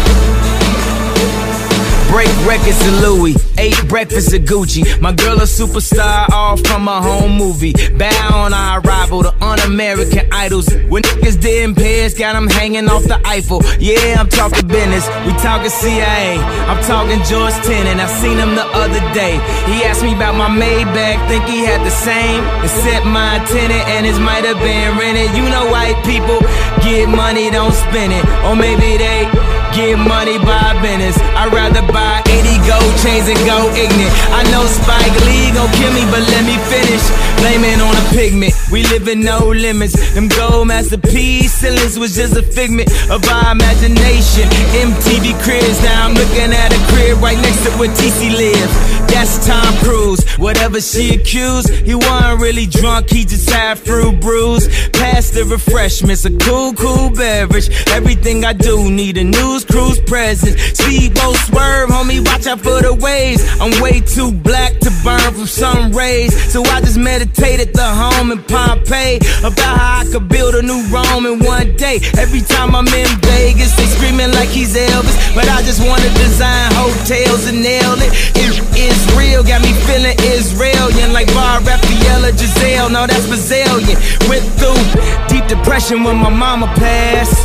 Break 2.09 2.29
records 2.43 2.79
to 2.79 2.91
Louis, 3.05 3.35
ate 3.59 3.77
breakfast 3.87 4.33
at 4.33 4.41
Gucci. 4.41 4.81
My 4.99 5.13
girl 5.13 5.37
a 5.37 5.45
superstar, 5.45 6.27
all 6.31 6.57
from 6.57 6.87
a 6.87 6.99
home 6.99 7.37
movie. 7.37 7.73
Bow 7.97 8.29
on 8.33 8.51
our 8.51 8.81
arrival 8.81 9.21
to 9.21 9.31
un-American 9.45 10.27
idols. 10.31 10.67
When 10.89 11.03
niggas 11.03 11.39
didn't 11.39 11.75
pay 11.75 12.05
us, 12.05 12.17
got 12.17 12.33
them 12.33 12.47
hanging 12.47 12.89
off 12.89 13.03
the 13.03 13.21
Eiffel. 13.27 13.61
Yeah, 13.77 14.19
I'm 14.19 14.27
talking 14.27 14.67
business, 14.67 15.05
we 15.23 15.33
talking 15.37 15.69
CIA. 15.69 16.39
I'm 16.65 16.81
talking 16.83 17.21
George 17.29 17.53
Tenet, 17.61 18.01
I 18.01 18.07
seen 18.19 18.39
him 18.39 18.55
the 18.55 18.65
other 18.73 19.01
day. 19.13 19.37
He 19.69 19.83
asked 19.85 20.01
me 20.01 20.15
about 20.15 20.33
my 20.33 20.49
Maybach, 20.49 21.27
think 21.29 21.45
he 21.45 21.61
had 21.61 21.85
the 21.85 21.93
same. 21.93 22.41
Except 22.65 23.05
my 23.05 23.37
tenant 23.53 23.85
and 23.93 24.05
his 24.07 24.19
might 24.19 24.45
have 24.45 24.57
been 24.57 24.97
rented. 24.97 25.37
You 25.37 25.45
know 25.45 25.69
white 25.69 26.01
people 26.03 26.41
get 26.81 27.07
money, 27.07 27.51
don't 27.51 27.73
spend 27.73 28.13
it. 28.13 28.25
Or 28.49 28.55
maybe 28.55 28.97
they 28.97 29.29
get 29.73 29.97
money 29.97 30.37
by 30.37 30.73
business. 30.81 31.17
I'd 31.37 31.53
rather 31.53 31.81
buy 31.91 32.21
80 32.29 32.57
gold 32.65 32.93
chains 33.01 33.27
and 33.29 33.39
go 33.45 33.69
ignorant. 33.75 34.13
I 34.33 34.43
know 34.51 34.65
Spike 34.65 35.15
Lee 35.25 35.51
gon' 35.53 35.69
kill 35.77 35.93
me, 35.93 36.05
but 36.09 36.23
let 36.25 36.43
me 36.45 36.57
finish. 36.69 37.03
Blame 37.39 37.63
it 37.63 37.79
on 37.79 37.95
a 37.95 38.05
pigment. 38.11 38.53
We 38.69 38.83
live 38.83 39.07
in 39.07 39.21
no 39.21 39.47
limits. 39.47 39.95
Them 40.13 40.27
gold 40.27 40.67
masterpiece 40.67 41.53
ceilings 41.53 41.97
was 41.97 42.13
just 42.13 42.35
a 42.35 42.43
figment 42.43 42.91
of 43.09 43.23
our 43.29 43.53
imagination. 43.53 44.43
MTV 44.75 45.41
cribs, 45.41 45.81
now 45.81 46.05
I'm 46.05 46.13
looking 46.13 46.51
at 46.51 46.73
a 46.75 46.79
crib 46.91 47.17
right 47.21 47.39
next 47.39 47.63
to 47.63 47.71
where 47.79 47.87
TC 47.95 48.35
lives. 48.35 48.73
That's 49.07 49.47
Tom 49.47 49.73
Cruise. 49.77 50.21
Whatever 50.37 50.81
she 50.81 51.15
accused, 51.15 51.69
he 51.69 51.95
wasn't 51.95 52.41
really 52.41 52.65
drunk, 52.65 53.09
he 53.09 53.23
just 53.23 53.49
had 53.49 53.79
fruit 53.79 54.19
brews. 54.19 54.67
Pass 54.89 55.29
the 55.31 55.45
refreshments, 55.45 56.25
a 56.25 56.37
cool, 56.37 56.73
cool 56.73 57.09
beverage. 57.09 57.69
Everything 57.87 58.43
I 58.43 58.53
do 58.53 58.91
need 58.91 59.17
a 59.17 59.23
news 59.23 59.63
cruise 59.63 59.99
presence. 60.01 60.61
Speedboat 60.77 61.37
swerve, 61.37 61.89
homie, 61.89 62.25
watch 62.25 62.47
out 62.47 62.59
for 62.59 62.81
the 62.81 62.93
waves. 62.93 63.43
I'm 63.61 63.81
way 63.81 64.01
too 64.01 64.31
black 64.31 64.77
to 64.79 64.91
burn 65.03 65.33
from 65.33 65.47
sun 65.47 65.91
rays. 65.93 66.35
So 66.51 66.63
I 66.65 66.81
just 66.81 66.97
meditate 66.97 67.28
at 67.59 67.73
the 67.73 67.83
home 67.83 68.31
in 68.31 68.41
Pompeii 68.43 69.17
about 69.43 69.75
how 69.75 70.01
I 70.01 70.05
could 70.11 70.29
build 70.29 70.55
a 70.55 70.61
new 70.61 70.81
Rome 70.87 71.25
in 71.25 71.39
one 71.43 71.75
day. 71.75 71.99
Every 72.17 72.41
time 72.41 72.75
I'm 72.75 72.87
in 72.87 73.07
Vegas, 73.21 73.75
they 73.75 73.85
screaming 73.85 74.31
like 74.31 74.49
he's 74.49 74.75
Elvis. 74.75 75.15
But 75.35 75.49
I 75.49 75.61
just 75.61 75.83
wanna 75.83 76.09
design 76.15 76.71
hotels 76.73 77.47
and 77.47 77.61
nail 77.61 77.99
it. 77.99 78.11
It 78.35 78.55
is 78.79 78.99
real, 79.17 79.43
got 79.43 79.61
me 79.61 79.73
feeling 79.85 80.15
Israelian 80.31 81.11
like 81.13 81.27
Bar 81.35 81.59
Refaeli 81.61 82.31
Gisele. 82.39 82.89
No, 82.89 83.05
that's 83.05 83.27
Brazilian. 83.27 83.97
Went 84.27 84.45
through 84.55 84.79
deep 85.27 85.45
depression 85.47 86.03
when 86.03 86.17
my 86.17 86.29
mama 86.29 86.67
passed. 86.79 87.43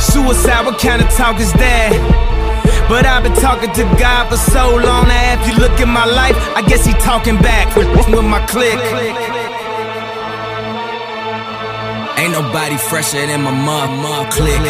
Suicide, 0.00 0.64
what 0.64 0.80
kind 0.80 1.02
of 1.02 1.08
talk 1.10 1.38
is 1.38 1.52
that? 1.54 2.33
But 2.88 3.06
I've 3.06 3.22
been 3.22 3.34
talking 3.34 3.72
to 3.72 3.84
God 3.98 4.28
for 4.30 4.36
so 4.36 4.76
long 4.76 5.08
now. 5.08 5.40
If 5.40 5.48
you 5.48 5.54
look 5.58 5.80
at 5.80 5.88
my 5.88 6.04
life, 6.04 6.36
I 6.54 6.62
guess 6.62 6.84
he 6.84 6.92
talking 6.94 7.36
back 7.36 7.74
with, 7.76 7.88
with 7.88 8.24
my 8.24 8.44
click. 8.46 8.78
Ain't 12.18 12.32
nobody 12.32 12.76
fresher 12.76 13.26
than 13.26 13.42
my 13.42 13.50
mud, 13.50 13.90
mud. 14.02 14.32
Click. 14.32 14.60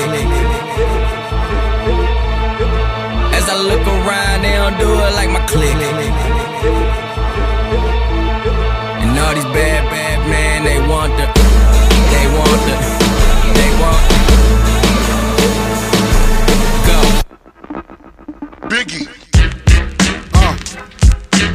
As 3.39 3.49
I 3.49 3.57
look 3.63 3.85
around, 3.87 4.43
they 4.43 4.55
don't 4.57 4.79
do 4.79 4.91
it 4.91 5.13
like 5.19 5.31
my 5.31 5.45
click. 5.47 6.24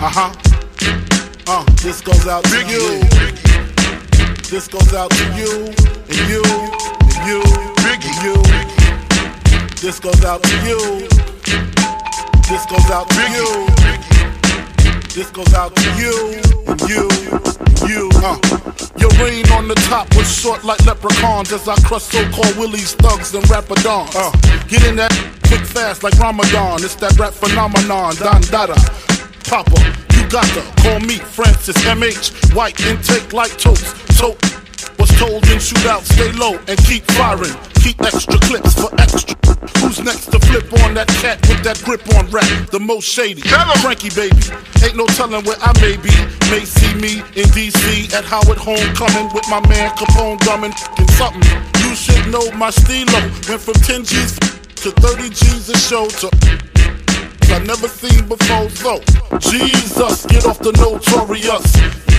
Uh 0.02 0.08
huh. 0.08 0.32
Uh. 1.48 1.64
This 1.84 2.00
goes 2.02 2.26
out 2.26 2.44
to 2.46 2.60
you. 2.68 3.02
This 4.50 4.68
goes 4.68 4.94
out 4.94 5.12
to 5.12 5.26
you 5.36 5.68
and 6.08 6.24
you 6.32 6.42
and 7.04 7.20
you 7.28 7.42
Biggie. 7.84 8.08
and 8.08 8.24
you. 8.24 8.36
This 9.82 10.00
goes 10.00 10.24
out 10.24 10.42
to 10.44 10.56
you. 10.64 11.08
This 12.48 12.66
goes 12.66 12.90
out 12.90 13.10
to 13.10 13.24
you. 13.36 13.68
This 15.14 15.30
goes 15.32 15.54
out 15.54 15.76
to 15.76 15.88
you 16.00 16.40
and 16.68 16.82
you 16.88 17.10
and 17.60 17.80
you. 17.90 18.10
Uh. 18.24 18.40
Your 19.00 19.12
reign 19.20 19.46
on 19.52 19.68
the 19.68 19.76
top 19.90 20.08
was 20.16 20.32
short 20.32 20.64
like 20.64 20.84
leprechauns 20.86 21.52
as 21.52 21.68
I 21.68 21.76
crush 21.82 22.04
so-called 22.04 22.56
willies, 22.56 22.94
thugs, 22.96 23.34
and 23.36 23.44
rapadons. 23.46 24.16
Uh. 24.16 24.32
Get 24.68 24.86
in 24.88 24.96
that 24.96 25.12
quick 25.48 25.66
fast 25.76 26.04
like 26.04 26.18
Ramadan. 26.20 26.84
It's 26.84 26.96
that 26.96 27.20
rap 27.20 27.34
phenomenon, 27.34 28.16
Don 28.16 28.42
Dada. 28.44 28.76
Papa, 29.46 29.80
you 30.16 30.28
got 30.30 30.46
to 30.56 30.62
call 30.82 31.00
me 31.00 31.18
Francis 31.18 31.78
MH. 31.86 32.54
White 32.56 32.80
intake 32.82 33.34
like 33.34 33.58
toast. 33.58 33.96
Tote 34.18 34.42
was 34.98 35.10
told 35.18 35.44
in 35.48 35.60
shootout, 35.60 36.04
stay 36.04 36.32
low 36.34 36.60
and 36.68 36.78
keep 36.86 37.04
firing. 37.14 37.56
Keep 37.82 38.02
extra 38.02 38.40
clips 38.40 38.74
for 38.74 38.90
extra. 39.00 39.36
Who's 39.80 40.04
next 40.04 40.32
to 40.32 40.40
flip 40.40 40.68
on 40.84 40.94
that 40.96 41.08
cat 41.24 41.40
with 41.48 41.64
that 41.64 41.82
grip 41.84 42.04
on 42.16 42.30
rap? 42.32 42.48
The 42.72 42.80
most 42.80 43.08
shady. 43.08 43.42
Frankie 43.82 44.10
baby. 44.12 44.36
Ain't 44.84 44.96
no 44.96 45.06
telling 45.08 45.44
where 45.46 45.58
I 45.62 45.72
may 45.82 45.96
be. 45.96 46.12
May 46.52 46.66
see 46.66 46.94
me 46.96 47.20
in 47.40 47.48
DC 47.56 48.14
at 48.14 48.26
Howard 48.26 48.58
Homecoming 48.58 49.34
with 49.34 49.48
my 49.50 49.62
man 49.68 49.92
Capone 49.96 50.40
drumming 50.40 50.74
and 50.98 51.10
something. 51.12 51.44
You 51.84 51.96
should 51.96 52.28
know 52.28 52.52
my 52.52 52.70
stilo. 52.70 53.20
Went 53.48 53.62
from 53.62 53.76
10 53.76 54.04
G's 54.04 54.40
to 54.84 54.92
30 54.92 55.30
G's 55.30 55.70
a 55.70 55.78
show 55.78 56.08
to 56.08 56.30
I 57.52 57.60
never 57.66 57.88
seen 57.88 58.28
before. 58.28 58.70
So, 58.70 59.02
Jesus, 59.40 60.26
get 60.28 60.46
off 60.46 60.60
the 60.60 60.72
notorious 60.74 62.19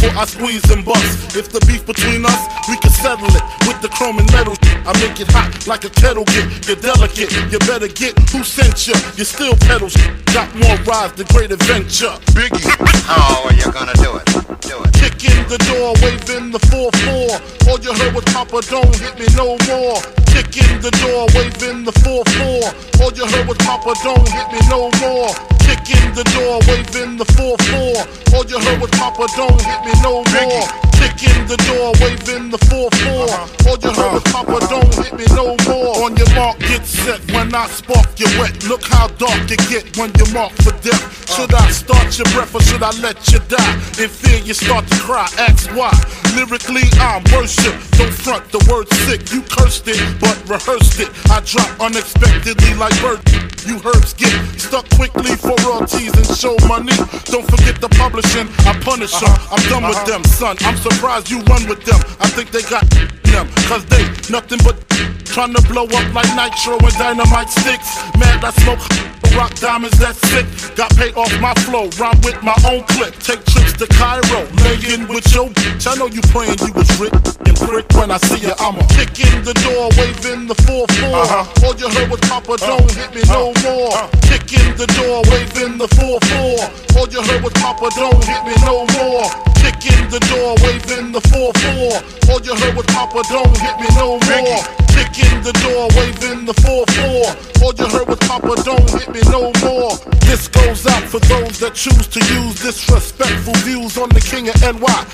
before 0.00 0.18
I 0.18 0.24
squeeze 0.24 0.64
and 0.70 0.84
bust. 0.84 1.36
If 1.36 1.52
the 1.52 1.60
beef 1.66 1.84
between 1.84 2.24
us, 2.24 2.40
we 2.68 2.76
can 2.78 2.90
settle 2.90 3.28
it 3.28 3.44
with 3.68 3.80
the 3.82 3.88
chrome 3.88 4.18
and 4.18 4.30
metal. 4.32 4.56
I 4.88 4.96
make 5.00 5.20
it 5.20 5.28
hot 5.28 5.66
like 5.66 5.84
a 5.84 5.90
kettle 5.90 6.24
get. 6.24 6.48
You're 6.66 6.80
delicate, 6.80 7.30
you 7.52 7.58
better 7.68 7.88
get 7.88 8.16
who 8.32 8.42
sent 8.42 8.88
you. 8.88 8.94
You 9.16 9.24
still 9.24 9.54
pedal 9.68 9.88
got 10.32 10.48
more 10.56 10.76
rides 10.88 11.14
the 11.14 11.24
great 11.32 11.52
adventure. 11.52 12.12
Biggie, 12.32 12.64
how 13.04 13.44
are 13.44 13.52
you 13.52 13.68
gonna 13.72 13.94
do 14.00 14.16
it? 14.16 14.26
Do 14.64 14.80
it. 14.80 14.92
Kick 14.96 15.20
in 15.28 15.40
the 15.48 15.58
door, 15.68 15.92
waving 16.00 16.50
the 16.50 16.60
4-4. 16.72 17.68
All 17.68 17.78
you 17.80 17.92
heard 17.92 18.14
was 18.14 18.24
Papa, 18.32 18.62
don't 18.68 18.94
hit 18.96 19.18
me 19.18 19.26
no 19.36 19.58
more. 19.68 20.00
Kick 20.32 20.56
in 20.56 20.80
the 20.80 20.92
door, 21.04 21.28
waving 21.36 21.84
the 21.84 21.92
4-4. 22.00 23.02
All 23.02 23.12
you 23.12 23.26
heard 23.26 23.46
was 23.48 23.58
Papa, 23.58 23.92
don't 24.02 24.28
hit 24.28 24.48
me 24.52 24.60
no 24.68 24.88
more. 25.00 25.59
Kick 25.84 26.02
in 26.04 26.14
the 26.14 26.24
door, 26.34 26.60
waving 26.68 27.16
the 27.16 27.24
4-4. 27.24 28.34
All 28.34 28.44
you 28.46 28.58
heard 28.60 28.80
was 28.80 28.90
Papa, 28.90 29.26
don't 29.36 29.60
hit 29.60 29.84
me 29.84 29.92
no 30.02 30.22
more. 30.24 30.89
Kick 31.00 31.16
in 31.32 31.48
the 31.48 31.56
door, 31.64 31.96
waving 32.04 32.50
the 32.52 32.60
4-4. 32.68 33.66
All 33.66 33.78
you 33.80 33.92
heard 33.96 34.12
was 34.12 34.24
Papa, 34.28 34.60
don't 34.68 34.94
hit 35.00 35.16
me 35.16 35.24
no 35.32 35.56
more. 35.64 35.96
Uh-huh. 35.96 36.04
On 36.04 36.16
your 36.16 36.28
mark, 36.36 36.58
get 36.60 36.84
set. 36.84 37.20
When 37.32 37.54
I 37.54 37.66
spark, 37.68 38.08
you 38.20 38.28
wet. 38.38 38.52
Look 38.68 38.84
how 38.84 39.08
dark 39.16 39.50
it 39.50 39.60
get 39.72 39.96
when 39.96 40.12
you're 40.20 40.32
marked 40.32 40.62
for 40.62 40.76
death. 40.84 41.00
Uh-huh. 41.00 41.34
Should 41.34 41.54
I 41.54 41.70
start 41.70 42.18
your 42.18 42.28
breath 42.36 42.54
or 42.54 42.60
should 42.60 42.82
I 42.82 42.92
let 43.00 43.16
you 43.32 43.40
die? 43.48 43.74
In 43.96 44.08
fear, 44.12 44.38
you 44.44 44.54
start 44.54 44.86
to 44.88 44.96
cry. 45.00 45.28
Ask 45.38 45.70
why. 45.72 45.92
Lyrically, 46.36 46.84
I'm 47.00 47.24
worship. 47.32 47.74
Don't 47.96 48.12
front 48.12 48.44
the 48.52 48.60
word 48.68 48.86
sick. 49.08 49.32
You 49.32 49.42
cursed 49.42 49.88
it, 49.88 50.00
but 50.20 50.36
rehearsed 50.48 51.00
it. 51.00 51.08
I 51.30 51.40
drop 51.40 51.70
unexpectedly 51.80 52.74
like 52.74 52.94
bird. 53.00 53.20
You 53.66 53.76
herbs 53.84 54.14
get 54.14 54.32
stuck 54.58 54.88
quickly 54.96 55.36
for 55.36 55.54
royalties 55.64 56.12
and 56.16 56.26
show 56.36 56.56
money. 56.66 56.96
Don't 57.28 57.46
forget 57.48 57.80
the 57.80 57.88
publishing. 57.96 58.48
I 58.66 58.72
punish 58.80 59.12
them. 59.12 59.30
Uh-huh. 59.30 59.56
I'm 59.56 59.62
done 59.68 59.84
with 59.88 60.04
them, 60.06 60.24
son. 60.24 60.56
I'm 60.60 60.76
surprised 60.90 61.30
you 61.30 61.40
run 61.42 61.66
with 61.68 61.82
them. 61.84 62.00
I 62.20 62.28
think 62.28 62.50
they 62.50 62.62
got 62.62 62.88
them, 63.24 63.48
cause 63.68 63.84
they 63.86 64.02
nothing 64.30 64.58
but 64.64 64.76
trying 65.24 65.54
to 65.54 65.62
blow 65.68 65.84
up 65.84 66.14
like 66.14 66.30
nitro 66.34 66.78
and 66.78 66.94
dynamite 66.94 67.48
sticks. 67.48 67.96
Man, 68.18 68.44
I 68.44 68.50
smoke 68.50 69.19
rock 69.36 69.54
diamonds, 69.56 69.98
that's 69.98 70.18
sick. 70.30 70.46
Got 70.76 70.94
paid 70.96 71.14
off 71.14 71.32
my 71.40 71.54
flow, 71.66 71.88
rhyme 71.98 72.20
with 72.22 72.42
my 72.42 72.56
own 72.70 72.82
clip. 72.84 73.14
Take 73.20 73.44
trips 73.44 73.74
to 73.78 73.86
Cairo, 73.86 74.46
laying 74.64 75.08
with 75.08 75.26
your 75.34 75.48
bitch. 75.50 75.86
I 75.86 75.94
know 75.96 76.06
you 76.06 76.22
praying 76.32 76.58
you 76.60 76.72
was 76.72 76.90
rich 77.00 77.12
and 77.46 77.56
prick. 77.66 77.86
When 77.94 78.10
I 78.10 78.18
see 78.18 78.46
you, 78.46 78.54
I'ma 78.58 78.82
kick 78.94 79.18
in 79.20 79.44
the 79.44 79.54
door, 79.64 79.90
waving 79.98 80.46
the 80.46 80.54
4-4. 80.66 80.86
Uh-huh. 80.86 81.66
All 81.66 81.74
you 81.76 81.88
heard 81.90 82.10
was 82.10 82.20
Papa, 82.20 82.56
don't 82.58 82.90
hit 82.92 83.14
me 83.14 83.22
no 83.28 83.52
more. 83.64 83.96
Kick 84.26 84.48
in 84.56 84.76
the 84.76 84.88
door, 84.98 85.22
waving 85.30 85.78
the 85.78 85.88
4-4. 85.98 86.96
All 86.96 87.08
you 87.08 87.22
heard 87.22 87.42
was 87.42 87.52
Papa, 87.54 87.88
don't 87.96 88.24
hit 88.24 88.42
me 88.44 88.54
no 88.64 88.86
more. 88.96 89.28
Kick 89.60 89.80
in 89.92 90.08
the 90.08 90.20
door, 90.32 90.56
waving 90.64 91.12
the 91.12 91.20
4-4. 91.28 92.30
All 92.30 92.40
you 92.40 92.54
heard 92.56 92.74
was 92.76 92.86
Papa, 92.86 93.22
don't 93.28 93.56
hit 93.58 93.76
me 93.80 93.88
no 93.96 94.16
more. 94.16 94.89
Kick 95.12 95.32
in 95.32 95.42
the 95.42 95.52
door, 95.64 95.88
waving 95.98 96.46
the 96.46 96.54
4-4. 96.62 97.62
All 97.62 97.74
you 97.74 97.86
heard 97.90 98.08
was 98.08 98.18
Papa, 98.20 98.54
don't 98.62 98.90
hit 98.90 99.08
me 99.10 99.20
no 99.30 99.50
more. 99.64 99.96
This 100.26 100.48
goes 100.48 100.86
out 100.86 101.02
for 101.02 101.20
those 101.20 101.58
that 101.58 101.74
choose 101.74 102.06
to 102.08 102.20
use 102.34 102.62
disrespectful 102.62 103.54
views 103.66 103.98
on 103.98 104.08
the 104.10 104.20
king 104.20 104.48
of 104.48 104.56
NY. 104.62 105.04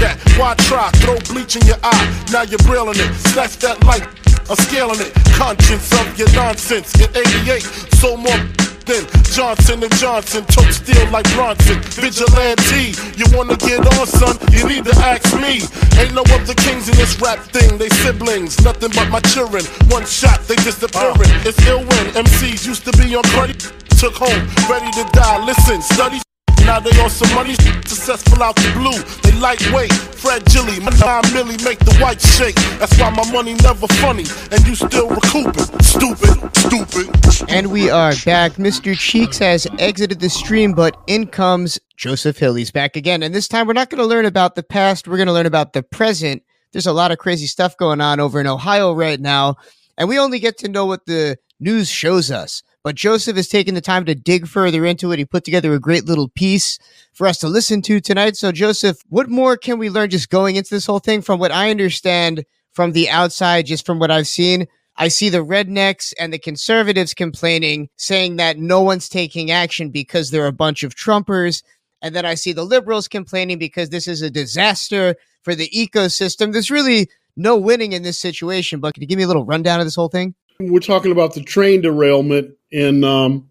That, 0.00 0.18
why 0.36 0.54
try? 0.68 0.90
Throw 1.02 1.18
bleach 1.32 1.56
in 1.56 1.66
your 1.66 1.78
eye. 1.82 2.24
Now 2.30 2.42
you're 2.42 2.62
brilling 2.68 2.98
it. 2.98 3.14
Snatch 3.32 3.56
that 3.58 3.82
light. 3.84 4.06
I'm 4.50 4.56
scaling 4.56 5.00
it. 5.00 5.12
Conscience 5.34 5.92
of 5.92 6.18
your 6.18 6.30
nonsense. 6.32 6.94
In 7.00 7.08
88, 7.16 7.62
so 7.96 8.16
more 8.16 8.67
than 8.88 9.04
Johnson 9.36 9.84
and 9.84 9.94
Johnson. 9.96 10.44
Took 10.46 10.72
steel 10.72 11.04
like 11.10 11.28
Bronson. 11.36 11.78
Vigilante, 11.92 12.96
you 13.20 13.26
wanna 13.36 13.56
get 13.56 13.84
on, 13.84 14.06
son? 14.06 14.34
You 14.50 14.64
need 14.66 14.84
to 14.86 14.96
ask 14.96 15.28
me. 15.36 15.60
Ain't 16.00 16.14
no 16.14 16.24
other 16.32 16.54
kings 16.54 16.88
in 16.88 16.96
this 16.96 17.20
rap 17.20 17.38
thing. 17.52 17.76
They 17.76 17.90
siblings, 18.00 18.58
nothing 18.64 18.90
but 18.96 19.08
my 19.10 19.20
children. 19.20 19.64
One 19.92 20.06
shot, 20.06 20.40
they 20.48 20.56
disappearing. 20.56 21.30
It's 21.44 21.60
ill 21.66 21.84
when 21.84 22.04
MCs 22.24 22.66
used 22.66 22.84
to 22.86 22.92
be 22.96 23.14
on 23.14 23.22
credit. 23.36 23.60
Took 24.00 24.14
home, 24.14 24.42
ready 24.70 24.90
to 24.92 25.04
die. 25.12 25.44
Listen, 25.44 25.82
study. 25.82 26.18
Now 26.64 26.80
they 26.80 26.90
on 27.00 27.10
some 27.10 27.34
money, 27.34 27.54
successful 27.86 28.42
out 28.42 28.56
the 28.56 28.70
blue. 28.74 28.98
They 29.22 29.38
lightweight, 29.38 29.92
fragile. 29.92 30.64
My 30.82 30.90
nine 30.98 31.22
milli 31.34 31.62
make 31.64 31.78
the 31.78 31.96
white 32.00 32.20
shake. 32.20 32.54
That's 32.78 32.98
why 32.98 33.10
my 33.10 33.30
money 33.32 33.54
never 33.54 33.86
funny, 34.00 34.24
and 34.50 34.66
you 34.66 34.74
still 34.74 35.08
recouping. 35.08 35.66
Stupid, 35.82 36.56
stupid. 36.56 37.50
And 37.50 37.70
we 37.72 37.90
are 37.90 38.12
back. 38.24 38.52
Mr. 38.52 38.96
Cheeks 38.96 39.38
has 39.38 39.66
exited 39.78 40.20
the 40.20 40.28
stream, 40.28 40.72
but 40.72 40.96
in 41.06 41.26
comes 41.26 41.78
Joseph 41.96 42.38
Hill. 42.38 42.54
He's 42.54 42.70
back 42.70 42.96
again. 42.96 43.22
And 43.22 43.34
this 43.34 43.48
time 43.48 43.66
we're 43.66 43.72
not 43.72 43.90
going 43.90 44.02
to 44.02 44.06
learn 44.06 44.26
about 44.26 44.54
the 44.54 44.62
past. 44.62 45.08
We're 45.08 45.16
going 45.16 45.26
to 45.26 45.32
learn 45.32 45.46
about 45.46 45.72
the 45.72 45.82
present. 45.82 46.42
There's 46.72 46.86
a 46.86 46.92
lot 46.92 47.10
of 47.10 47.18
crazy 47.18 47.46
stuff 47.46 47.76
going 47.76 48.00
on 48.00 48.20
over 48.20 48.40
in 48.40 48.46
Ohio 48.46 48.92
right 48.92 49.20
now. 49.20 49.56
And 49.96 50.08
we 50.08 50.18
only 50.18 50.38
get 50.38 50.58
to 50.58 50.68
know 50.68 50.86
what 50.86 51.06
the 51.06 51.38
news 51.58 51.88
shows 51.88 52.30
us. 52.30 52.62
But 52.84 52.94
Joseph 52.94 53.36
has 53.36 53.48
taken 53.48 53.74
the 53.74 53.80
time 53.80 54.04
to 54.04 54.14
dig 54.14 54.46
further 54.46 54.84
into 54.84 55.12
it. 55.12 55.18
He 55.18 55.24
put 55.24 55.44
together 55.44 55.74
a 55.74 55.80
great 55.80 56.06
little 56.06 56.28
piece 56.28 56.78
for 57.12 57.26
us 57.26 57.38
to 57.38 57.48
listen 57.48 57.82
to 57.82 58.00
tonight. 58.00 58.36
So, 58.36 58.52
Joseph, 58.52 58.98
what 59.08 59.28
more 59.28 59.56
can 59.56 59.78
we 59.78 59.90
learn 59.90 60.10
just 60.10 60.30
going 60.30 60.56
into 60.56 60.74
this 60.74 60.86
whole 60.86 61.00
thing? 61.00 61.20
From 61.20 61.40
what 61.40 61.52
I 61.52 61.70
understand 61.70 62.44
from 62.72 62.92
the 62.92 63.10
outside, 63.10 63.66
just 63.66 63.84
from 63.84 63.98
what 63.98 64.10
I've 64.10 64.28
seen, 64.28 64.66
I 64.96 65.08
see 65.08 65.28
the 65.28 65.44
rednecks 65.44 66.12
and 66.18 66.32
the 66.32 66.38
conservatives 66.38 67.14
complaining, 67.14 67.88
saying 67.96 68.36
that 68.36 68.58
no 68.58 68.82
one's 68.82 69.08
taking 69.08 69.50
action 69.50 69.90
because 69.90 70.30
they're 70.30 70.46
a 70.46 70.52
bunch 70.52 70.82
of 70.82 70.94
Trumpers. 70.94 71.62
And 72.02 72.14
then 72.14 72.24
I 72.24 72.34
see 72.34 72.52
the 72.52 72.64
liberals 72.64 73.08
complaining 73.08 73.58
because 73.58 73.90
this 73.90 74.08
is 74.08 74.22
a 74.22 74.30
disaster 74.30 75.16
for 75.42 75.54
the 75.54 75.68
ecosystem. 75.70 76.52
There's 76.52 76.70
really 76.70 77.08
no 77.36 77.56
winning 77.56 77.92
in 77.92 78.02
this 78.02 78.18
situation. 78.18 78.80
But 78.80 78.94
can 78.94 79.02
you 79.02 79.08
give 79.08 79.18
me 79.18 79.24
a 79.24 79.28
little 79.28 79.44
rundown 79.44 79.80
of 79.80 79.86
this 79.86 79.94
whole 79.94 80.08
thing? 80.08 80.34
We're 80.60 80.80
talking 80.80 81.12
about 81.12 81.34
the 81.34 81.42
train 81.44 81.82
derailment 81.82 82.56
in 82.72 83.04
um, 83.04 83.48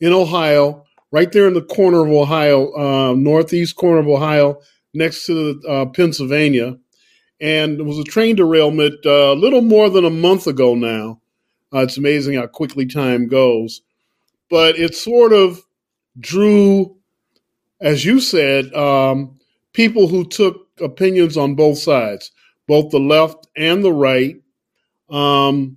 in 0.00 0.14
Ohio, 0.14 0.86
right 1.12 1.30
there 1.30 1.46
in 1.46 1.52
the 1.52 1.60
corner 1.60 2.02
of 2.02 2.10
Ohio, 2.10 2.72
uh, 2.72 3.12
northeast 3.14 3.76
corner 3.76 3.98
of 3.98 4.08
Ohio, 4.08 4.60
next 4.94 5.26
to 5.26 5.60
uh, 5.68 5.84
Pennsylvania. 5.84 6.78
And 7.42 7.78
it 7.78 7.82
was 7.82 7.98
a 7.98 8.04
train 8.04 8.36
derailment 8.36 9.04
uh, 9.04 9.32
a 9.32 9.34
little 9.34 9.60
more 9.60 9.90
than 9.90 10.06
a 10.06 10.10
month 10.10 10.46
ago 10.46 10.74
now. 10.74 11.20
Uh, 11.74 11.80
it's 11.80 11.98
amazing 11.98 12.36
how 12.36 12.46
quickly 12.46 12.86
time 12.86 13.28
goes. 13.28 13.82
But 14.48 14.78
it 14.78 14.94
sort 14.94 15.34
of 15.34 15.60
drew, 16.18 16.96
as 17.82 18.02
you 18.06 18.18
said, 18.18 18.72
um, 18.72 19.38
people 19.74 20.08
who 20.08 20.24
took 20.24 20.68
opinions 20.80 21.36
on 21.36 21.54
both 21.54 21.76
sides, 21.76 22.30
both 22.66 22.92
the 22.92 22.98
left 22.98 23.46
and 23.58 23.84
the 23.84 23.92
right. 23.92 24.36
Um, 25.10 25.76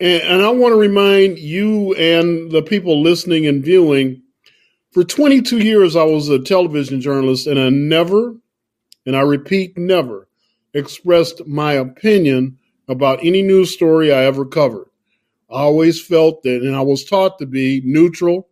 and, 0.00 0.22
and 0.22 0.42
I 0.42 0.50
want 0.50 0.72
to 0.72 0.78
remind 0.78 1.38
you 1.38 1.94
and 1.94 2.50
the 2.50 2.62
people 2.62 3.02
listening 3.02 3.46
and 3.46 3.64
viewing 3.64 4.22
for 4.92 5.04
22 5.04 5.58
years, 5.58 5.94
I 5.94 6.02
was 6.02 6.28
a 6.28 6.40
television 6.40 7.00
journalist, 7.00 7.46
and 7.46 7.60
I 7.60 7.68
never, 7.68 8.34
and 9.06 9.16
I 9.16 9.20
repeat, 9.20 9.78
never 9.78 10.26
expressed 10.74 11.46
my 11.46 11.74
opinion 11.74 12.58
about 12.88 13.20
any 13.22 13.42
news 13.42 13.72
story 13.72 14.12
I 14.12 14.24
ever 14.24 14.44
covered. 14.44 14.88
I 15.48 15.60
always 15.60 16.02
felt 16.02 16.42
that, 16.42 16.62
and 16.62 16.74
I 16.74 16.80
was 16.80 17.04
taught 17.04 17.38
to 17.38 17.46
be 17.46 17.82
neutral, 17.84 18.48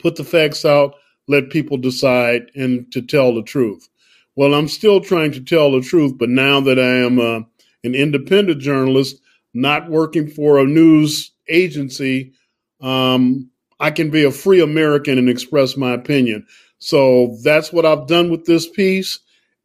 put 0.00 0.16
the 0.16 0.24
facts 0.24 0.64
out, 0.64 0.94
let 1.28 1.50
people 1.50 1.76
decide, 1.76 2.50
and 2.56 2.90
to 2.90 3.00
tell 3.00 3.32
the 3.32 3.44
truth. 3.44 3.88
Well, 4.34 4.54
I'm 4.54 4.68
still 4.68 5.00
trying 5.00 5.30
to 5.32 5.40
tell 5.40 5.70
the 5.70 5.82
truth, 5.82 6.18
but 6.18 6.30
now 6.30 6.60
that 6.62 6.80
I 6.80 6.96
am 6.96 7.20
uh, 7.20 7.40
an 7.84 7.94
independent 7.94 8.60
journalist, 8.60 9.20
not 9.54 9.90
working 9.90 10.28
for 10.28 10.58
a 10.58 10.64
news 10.64 11.32
agency, 11.48 12.32
um, 12.80 13.50
I 13.80 13.90
can 13.90 14.10
be 14.10 14.24
a 14.24 14.30
free 14.30 14.60
American 14.60 15.18
and 15.18 15.28
express 15.28 15.76
my 15.76 15.92
opinion. 15.92 16.46
So 16.78 17.36
that's 17.42 17.72
what 17.72 17.86
I've 17.86 18.06
done 18.06 18.30
with 18.30 18.44
this 18.44 18.68
piece. 18.68 19.18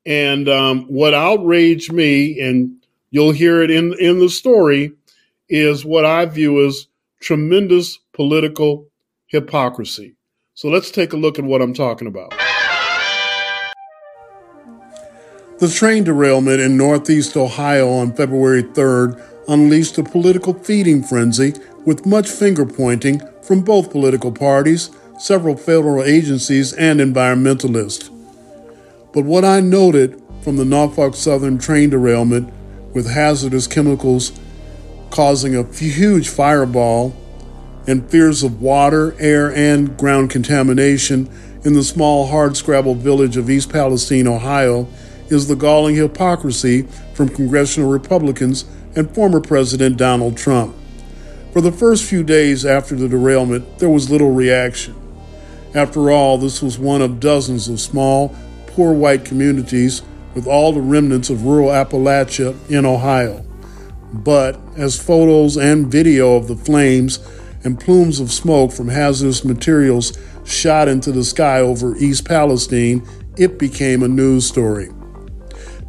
And 0.05 0.47
um, 0.47 0.85
what 0.85 1.13
outraged 1.13 1.91
me, 1.91 2.39
and 2.39 2.71
you'll 3.11 3.31
hear 3.31 3.61
it 3.61 3.71
in 3.71 3.93
in 3.99 4.19
the 4.19 4.29
story, 4.29 4.93
is 5.49 5.83
what 5.83 6.05
I 6.05 6.25
view 6.25 6.65
as 6.65 6.87
tremendous 7.19 7.97
political 8.13 8.87
hypocrisy. 9.27 10.15
So 10.53 10.69
let's 10.69 10.91
take 10.91 11.13
a 11.13 11.17
look 11.17 11.37
at 11.37 11.45
what 11.45 11.61
I'm 11.61 11.73
talking 11.73 12.07
about. 12.07 12.33
The 15.59 15.67
train 15.67 16.03
derailment 16.03 16.59
in 16.59 16.77
northeast 16.77 17.35
Ohio 17.35 17.89
on 17.89 18.13
February 18.13 18.63
3rd 18.63 19.19
unleashed 19.47 19.97
a 19.97 20.03
political 20.03 20.53
feeding 20.53 21.03
frenzy 21.03 21.53
with 21.85 22.05
much 22.05 22.29
finger 22.29 22.65
pointing 22.65 23.21
from 23.41 23.61
both 23.61 23.91
political 23.91 24.31
parties, 24.31 24.89
several 25.17 25.55
federal 25.55 26.03
agencies, 26.03 26.73
and 26.73 26.99
environmentalists. 26.99 28.09
But 29.13 29.23
what 29.23 29.45
I 29.45 29.61
noted 29.61 30.21
from 30.41 30.57
the 30.57 30.65
Norfolk 30.65 31.15
Southern 31.15 31.57
train 31.57 31.89
derailment 31.89 32.53
with 32.93 33.09
hazardous 33.09 33.67
chemicals 33.67 34.31
causing 35.09 35.55
a 35.55 35.63
huge 35.73 36.29
fireball 36.29 37.15
and 37.87 38.09
fears 38.09 38.43
of 38.43 38.61
water, 38.61 39.15
air, 39.17 39.53
and 39.55 39.97
ground 39.97 40.29
contamination 40.29 41.29
in 41.63 41.73
the 41.73 41.83
small 41.83 42.29
hardscrabble 42.29 42.97
village 42.97 43.37
of 43.37 43.49
East 43.49 43.71
Palestine, 43.71 44.27
Ohio, 44.27 44.87
is 45.29 45.47
the 45.47 45.55
galling 45.55 45.95
hypocrisy 45.95 46.83
from 47.13 47.29
congressional 47.29 47.89
Republicans 47.89 48.65
and 48.97 49.13
former 49.13 49.39
President 49.39 49.95
Donald 49.95 50.35
Trump. 50.35 50.75
For 51.53 51.61
the 51.61 51.71
first 51.71 52.03
few 52.03 52.23
days 52.23 52.65
after 52.65 52.95
the 52.95 53.07
derailment, 53.07 53.77
there 53.77 53.89
was 53.89 54.09
little 54.09 54.31
reaction. 54.31 54.95
After 55.75 56.09
all, 56.09 56.39
this 56.39 56.63
was 56.63 56.79
one 56.79 57.03
of 57.03 57.19
dozens 57.19 57.67
of 57.69 57.79
small, 57.79 58.35
poor 58.65 58.93
white 58.93 59.23
communities 59.23 60.01
with 60.33 60.47
all 60.47 60.73
the 60.73 60.81
remnants 60.81 61.29
of 61.29 61.45
rural 61.45 61.69
Appalachia 61.69 62.55
in 62.71 62.85
Ohio. 62.85 63.45
But 64.11 64.59
as 64.75 64.99
photos 64.99 65.57
and 65.57 65.91
video 65.91 66.35
of 66.35 66.47
the 66.47 66.55
flames 66.55 67.19
and 67.63 67.79
plumes 67.79 68.19
of 68.19 68.31
smoke 68.31 68.71
from 68.71 68.87
hazardous 68.87 69.45
materials 69.45 70.17
shot 70.43 70.87
into 70.87 71.11
the 71.11 71.23
sky 71.23 71.59
over 71.59 71.95
East 71.97 72.25
Palestine, 72.25 73.07
it 73.37 73.59
became 73.59 74.01
a 74.01 74.07
news 74.07 74.47
story 74.47 74.89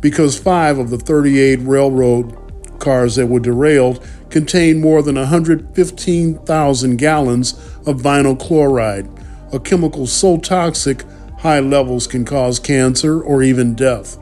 because 0.00 0.38
five 0.38 0.78
of 0.78 0.90
the 0.90 0.98
38 0.98 1.56
railroad 1.62 2.47
cars 2.78 3.16
that 3.16 3.26
were 3.26 3.40
derailed 3.40 4.06
contained 4.30 4.80
more 4.80 5.02
than 5.02 5.16
115,000 5.16 6.96
gallons 6.96 7.52
of 7.86 8.00
vinyl 8.00 8.38
chloride, 8.38 9.08
a 9.52 9.58
chemical 9.58 10.06
so 10.06 10.36
toxic 10.38 11.04
high 11.38 11.60
levels 11.60 12.06
can 12.06 12.24
cause 12.24 12.58
cancer 12.58 13.22
or 13.22 13.42
even 13.42 13.74
death. 13.74 14.18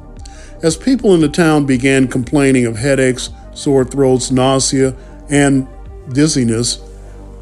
As 0.62 0.76
people 0.76 1.14
in 1.14 1.20
the 1.20 1.28
town 1.28 1.66
began 1.66 2.08
complaining 2.08 2.66
of 2.66 2.76
headaches, 2.76 3.30
sore 3.54 3.84
throats, 3.84 4.30
nausea, 4.30 4.94
and 5.28 5.66
dizziness, 6.12 6.80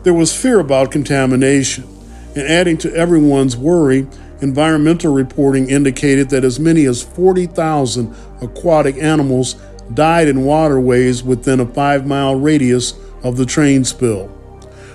there 0.02 0.14
was 0.14 0.36
fear 0.36 0.60
about 0.60 0.90
contamination. 0.90 1.88
And 2.36 2.46
adding 2.48 2.76
to 2.78 2.94
everyone's 2.94 3.56
worry, 3.56 4.06
Environmental 4.40 5.12
reporting 5.12 5.70
indicated 5.70 6.28
that 6.28 6.44
as 6.44 6.60
many 6.60 6.84
as 6.84 7.02
40,000 7.02 8.14
aquatic 8.42 8.98
animals 8.98 9.56
died 9.92 10.28
in 10.28 10.44
waterways 10.44 11.22
within 11.22 11.60
a 11.60 11.66
five 11.66 12.06
mile 12.06 12.34
radius 12.36 12.94
of 13.22 13.36
the 13.36 13.46
train 13.46 13.84
spill. 13.84 14.30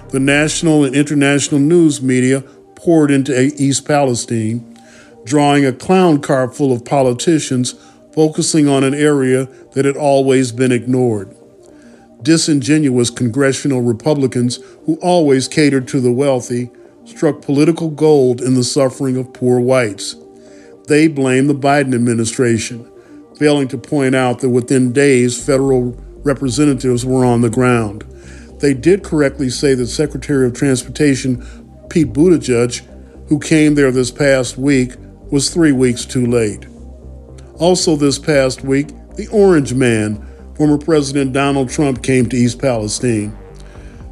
The 0.09 0.19
national 0.19 0.83
and 0.85 0.95
international 0.95 1.59
news 1.59 2.01
media 2.01 2.41
poured 2.75 3.11
into 3.11 3.51
East 3.61 3.85
Palestine, 3.85 4.79
drawing 5.25 5.65
a 5.65 5.73
clown 5.73 6.21
car 6.21 6.49
full 6.49 6.73
of 6.73 6.85
politicians 6.85 7.75
focusing 8.13 8.67
on 8.67 8.83
an 8.83 8.93
area 8.93 9.45
that 9.73 9.85
had 9.85 9.95
always 9.95 10.51
been 10.51 10.71
ignored. 10.71 11.35
Disingenuous 12.23 13.09
congressional 13.09 13.81
Republicans 13.81 14.59
who 14.85 14.95
always 14.95 15.47
catered 15.47 15.87
to 15.89 16.01
the 16.01 16.11
wealthy 16.11 16.71
struck 17.05 17.41
political 17.41 17.89
gold 17.89 18.41
in 18.41 18.55
the 18.55 18.63
suffering 18.63 19.15
of 19.17 19.33
poor 19.33 19.59
whites. 19.59 20.15
They 20.87 21.07
blame 21.07 21.47
the 21.47 21.53
Biden 21.53 21.93
administration, 21.93 22.89
failing 23.39 23.69
to 23.69 23.77
point 23.77 24.13
out 24.13 24.39
that 24.41 24.49
within 24.49 24.91
days, 24.91 25.43
federal 25.43 25.91
representatives 26.23 27.05
were 27.05 27.23
on 27.23 27.39
the 27.39 27.49
ground. 27.49 28.03
They 28.59 28.73
did 28.73 29.01
correctly 29.01 29.49
say 29.49 29.73
that 29.75 29.87
Secretary 29.87 30.45
of 30.45 30.53
Transportation 30.53 31.45
Pete 31.89 32.11
Buttigieg, 32.11 32.85
who 33.29 33.39
came 33.39 33.75
there 33.75 33.91
this 33.91 34.11
past 34.11 34.57
week, 34.57 34.91
was 35.31 35.49
three 35.49 35.71
weeks 35.71 36.05
too 36.05 36.25
late. 36.25 36.67
Also, 37.55 37.95
this 37.95 38.19
past 38.19 38.63
week, 38.63 38.89
the 39.15 39.27
Orange 39.31 39.73
Man, 39.73 40.25
former 40.55 40.77
President 40.77 41.31
Donald 41.31 41.69
Trump, 41.69 42.03
came 42.03 42.27
to 42.27 42.35
East 42.35 42.59
Palestine. 42.59 43.37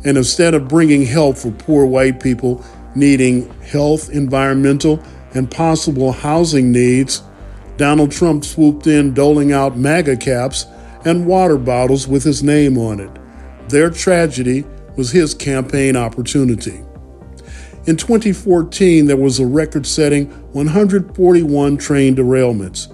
And 0.05 0.17
instead 0.17 0.53
of 0.53 0.69
bringing 0.69 1.05
help 1.05 1.37
for 1.37 1.51
poor 1.51 1.85
white 1.85 2.21
people, 2.21 2.63
needing 2.95 3.49
health, 3.59 4.09
environmental, 4.09 5.03
and 5.33 5.51
possible 5.51 6.13
housing 6.13 6.71
needs, 6.71 7.21
Donald 7.77 8.11
Trump 8.11 8.43
swooped 8.43 8.87
in 8.87 9.13
doling 9.13 9.51
out 9.51 9.77
MAGA 9.77 10.17
caps 10.17 10.65
and 11.05 11.27
water 11.27 11.57
bottles 11.57 12.07
with 12.07 12.23
his 12.23 12.43
name 12.43 12.77
on 12.77 12.99
it. 12.99 13.11
Their 13.69 13.89
tragedy 13.89 14.65
was 14.95 15.11
his 15.11 15.33
campaign 15.33 15.95
opportunity. 15.95 16.81
In 17.85 17.95
2014, 17.95 19.05
there 19.05 19.15
was 19.15 19.39
a 19.39 19.45
record 19.45 19.85
setting 19.85 20.25
141 20.51 21.77
train 21.77 22.15
derailments. 22.15 22.93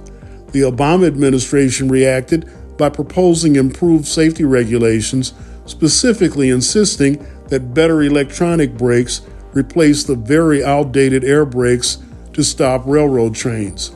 The 0.52 0.62
Obama 0.62 1.08
administration 1.08 1.90
reacted 1.90 2.48
by 2.78 2.90
proposing 2.90 3.56
improved 3.56 4.06
safety 4.06 4.44
regulations, 4.44 5.34
specifically 5.66 6.50
insisting 6.50 7.26
that 7.48 7.74
better 7.74 8.04
electronic 8.04 8.78
brakes 8.78 9.22
replace 9.54 10.04
the 10.04 10.16
very 10.16 10.64
outdated 10.64 11.24
air 11.24 11.46
brakes 11.46 12.00
to 12.34 12.44
stop 12.44 12.84
railroad 12.86 13.34
trains. 13.34 13.92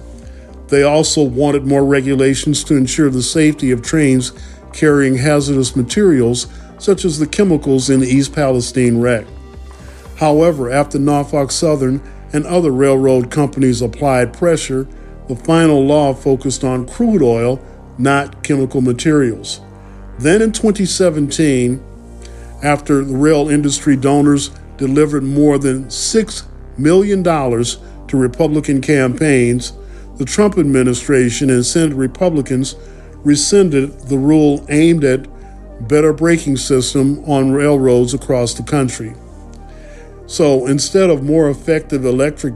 They 0.70 0.84
also 0.84 1.24
wanted 1.24 1.66
more 1.66 1.86
regulations 1.86 2.64
to 2.66 2.76
ensure 2.76 3.10
the 3.10 3.24
safety 3.24 3.72
of 3.72 3.82
trains 3.82 4.34
carrying 4.74 5.16
hazardous 5.16 5.76
materials, 5.76 6.48
such 6.78 7.06
as 7.06 7.20
the 7.20 7.28
chemicals 7.28 7.90
in 7.90 8.00
the 8.00 8.08
East 8.08 8.34
Palestine 8.34 9.00
wreck. 9.00 9.26
However, 10.18 10.70
after 10.70 11.00
Norfolk 11.00 11.52
Southern 11.52 12.02
and 12.34 12.46
other 12.46 12.72
railroad 12.72 13.32
companies 13.32 13.82
applied 13.82 14.34
pressure, 14.34 14.88
the 15.28 15.36
final 15.36 15.86
law 15.86 16.14
focused 16.14 16.64
on 16.64 16.88
crude 16.88 17.22
oil, 17.22 17.62
not 17.98 18.44
chemical 18.44 18.82
materials. 18.82 19.62
Then 20.20 20.42
in 20.42 20.52
2017, 20.52 21.84
after 22.64 23.04
the 23.04 23.16
rail 23.16 23.50
industry 23.50 23.96
donors 23.96 24.50
delivered 24.78 25.24
more 25.24 25.58
than 25.58 25.86
$6 25.86 26.44
million 26.78 27.24
to 27.24 28.18
Republican 28.18 28.82
campaigns, 28.82 29.74
the 30.18 30.26
Trump 30.26 30.58
administration 30.58 31.50
and 31.50 31.66
Senate 31.66 31.96
Republicans 31.96 32.76
rescinded 33.24 34.00
the 34.02 34.18
rule 34.18 34.66
aimed 34.70 35.04
at 35.04 35.28
better 35.88 36.14
braking 36.14 36.58
system 36.58 37.24
on 37.26 37.52
railroads 37.52 38.14
across 38.14 38.54
the 38.54 38.64
country. 38.64 39.14
So 40.26 40.66
instead 40.66 41.10
of 41.10 41.24
more 41.24 41.50
effective 41.50 42.04
electric 42.04 42.56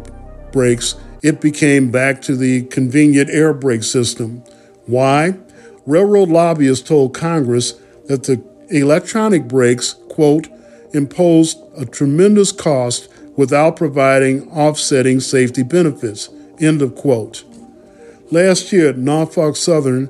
brakes, 0.51 0.95
it 1.21 1.39
became 1.39 1.91
back 1.91 2.21
to 2.23 2.35
the 2.35 2.63
convenient 2.63 3.29
air 3.29 3.53
brake 3.53 3.83
system. 3.83 4.43
Why? 4.88 5.38
Railroad 5.85 6.29
lobbyists 6.29 6.88
told 6.88 7.13
Congress 7.13 7.73
that 8.07 8.23
the 8.23 8.43
electronic 8.69 9.47
brakes, 9.47 9.93
quote, 10.09 10.47
imposed 10.93 11.59
a 11.77 11.85
tremendous 11.85 12.51
cost 12.51 13.07
without 13.38 13.75
providing 13.75 14.49
offsetting 14.51 15.19
safety 15.19 15.63
benefits. 15.63 16.29
End 16.59 16.81
of 16.81 16.95
quote. 16.95 17.43
Last 18.31 18.71
year, 18.71 18.93
Norfolk 18.93 19.57
Southern 19.57 20.09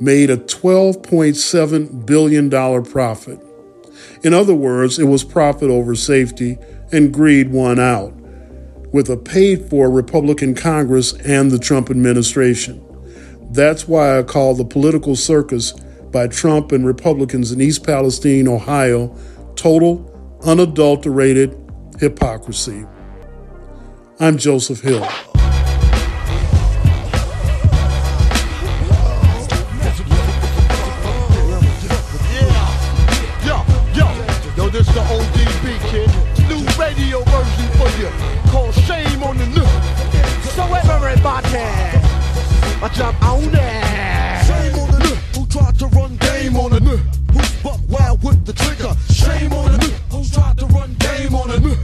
made 0.00 0.30
a 0.30 0.38
$12.7 0.38 2.06
billion 2.06 2.50
profit. 2.84 3.38
In 4.22 4.32
other 4.32 4.54
words, 4.54 4.98
it 4.98 5.04
was 5.04 5.24
profit 5.24 5.68
over 5.68 5.94
safety, 5.94 6.56
and 6.90 7.12
greed 7.12 7.50
won 7.50 7.78
out, 7.78 8.14
with 8.94 9.10
a 9.10 9.16
paid 9.18 9.68
for 9.68 9.90
Republican 9.90 10.54
Congress 10.54 11.12
and 11.12 11.50
the 11.50 11.58
Trump 11.58 11.90
administration. 11.90 12.82
That's 13.50 13.86
why 13.86 14.18
I 14.18 14.22
call 14.22 14.54
the 14.54 14.64
political 14.64 15.14
circus 15.14 15.72
by 16.12 16.28
Trump 16.28 16.72
and 16.72 16.86
Republicans 16.86 17.52
in 17.52 17.60
East 17.60 17.84
Palestine, 17.84 18.48
Ohio, 18.48 19.14
total 19.54 20.06
unadulterated 20.46 21.54
hypocrisy. 21.98 22.86
I'm 24.18 24.38
Joseph 24.38 24.80
Hill. 24.80 25.06
I 42.82 42.88
jump 42.88 43.22
on 43.22 43.42
there. 43.52 44.42
Shame 44.46 44.74
on 44.80 44.90
the 44.90 44.98
new 45.00 45.14
who 45.38 45.46
tried 45.48 45.78
to 45.80 45.86
run 45.88 46.16
game 46.16 46.56
on 46.56 46.70
the 46.70 46.80
new. 46.80 46.96
Who's 47.30 47.62
buck 47.62 47.78
wild 47.90 48.24
with 48.24 48.46
the 48.46 48.54
trigger. 48.54 48.94
Shame 49.12 49.52
on 49.52 49.72
the 49.72 49.78
new 49.84 49.92
who 50.08 50.24
tried 50.26 50.56
to 50.56 50.66
run 50.66 50.94
game 50.94 51.34
on 51.34 51.48
the 51.48 51.60
new. 51.60 51.76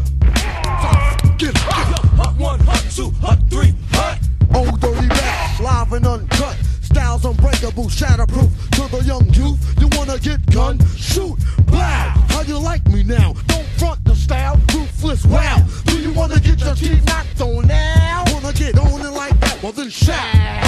Get 1.36 1.50
it, 1.50 1.56
hot 1.58 2.34
one, 2.38 2.60
hot 2.60 2.82
two, 2.90 3.10
hot 3.20 3.38
three, 3.50 3.74
hot. 3.90 4.18
Old 4.54 4.80
dirty 4.80 5.06
rap, 5.08 5.60
live 5.60 5.92
and 5.92 6.06
uncut. 6.06 6.56
Styles 6.80 7.26
unbreakable, 7.26 7.88
shatterproof. 7.88 8.50
To 8.76 8.96
the 8.96 9.04
young 9.04 9.28
youth, 9.34 9.60
you 9.78 9.88
wanna 9.98 10.18
get 10.18 10.46
gun? 10.50 10.78
Shoot, 10.96 11.36
blow. 11.66 11.78
How 11.78 12.40
you 12.46 12.58
like 12.58 12.86
me 12.88 13.02
now? 13.02 13.34
Don't 13.48 13.66
front 13.76 14.02
the 14.06 14.14
style, 14.14 14.58
ruthless. 14.72 15.26
Wow. 15.26 15.62
Do 15.84 16.00
you 16.00 16.14
wanna 16.14 16.40
get 16.40 16.58
your 16.60 16.74
teeth 16.74 17.04
knocked 17.04 17.38
on 17.42 17.66
now? 17.66 18.24
Wanna 18.32 18.54
get 18.54 18.78
on 18.78 19.02
it 19.02 19.10
like 19.10 19.38
that? 19.40 19.62
Well 19.62 19.72
then 19.72 19.90
shout. 19.90 20.65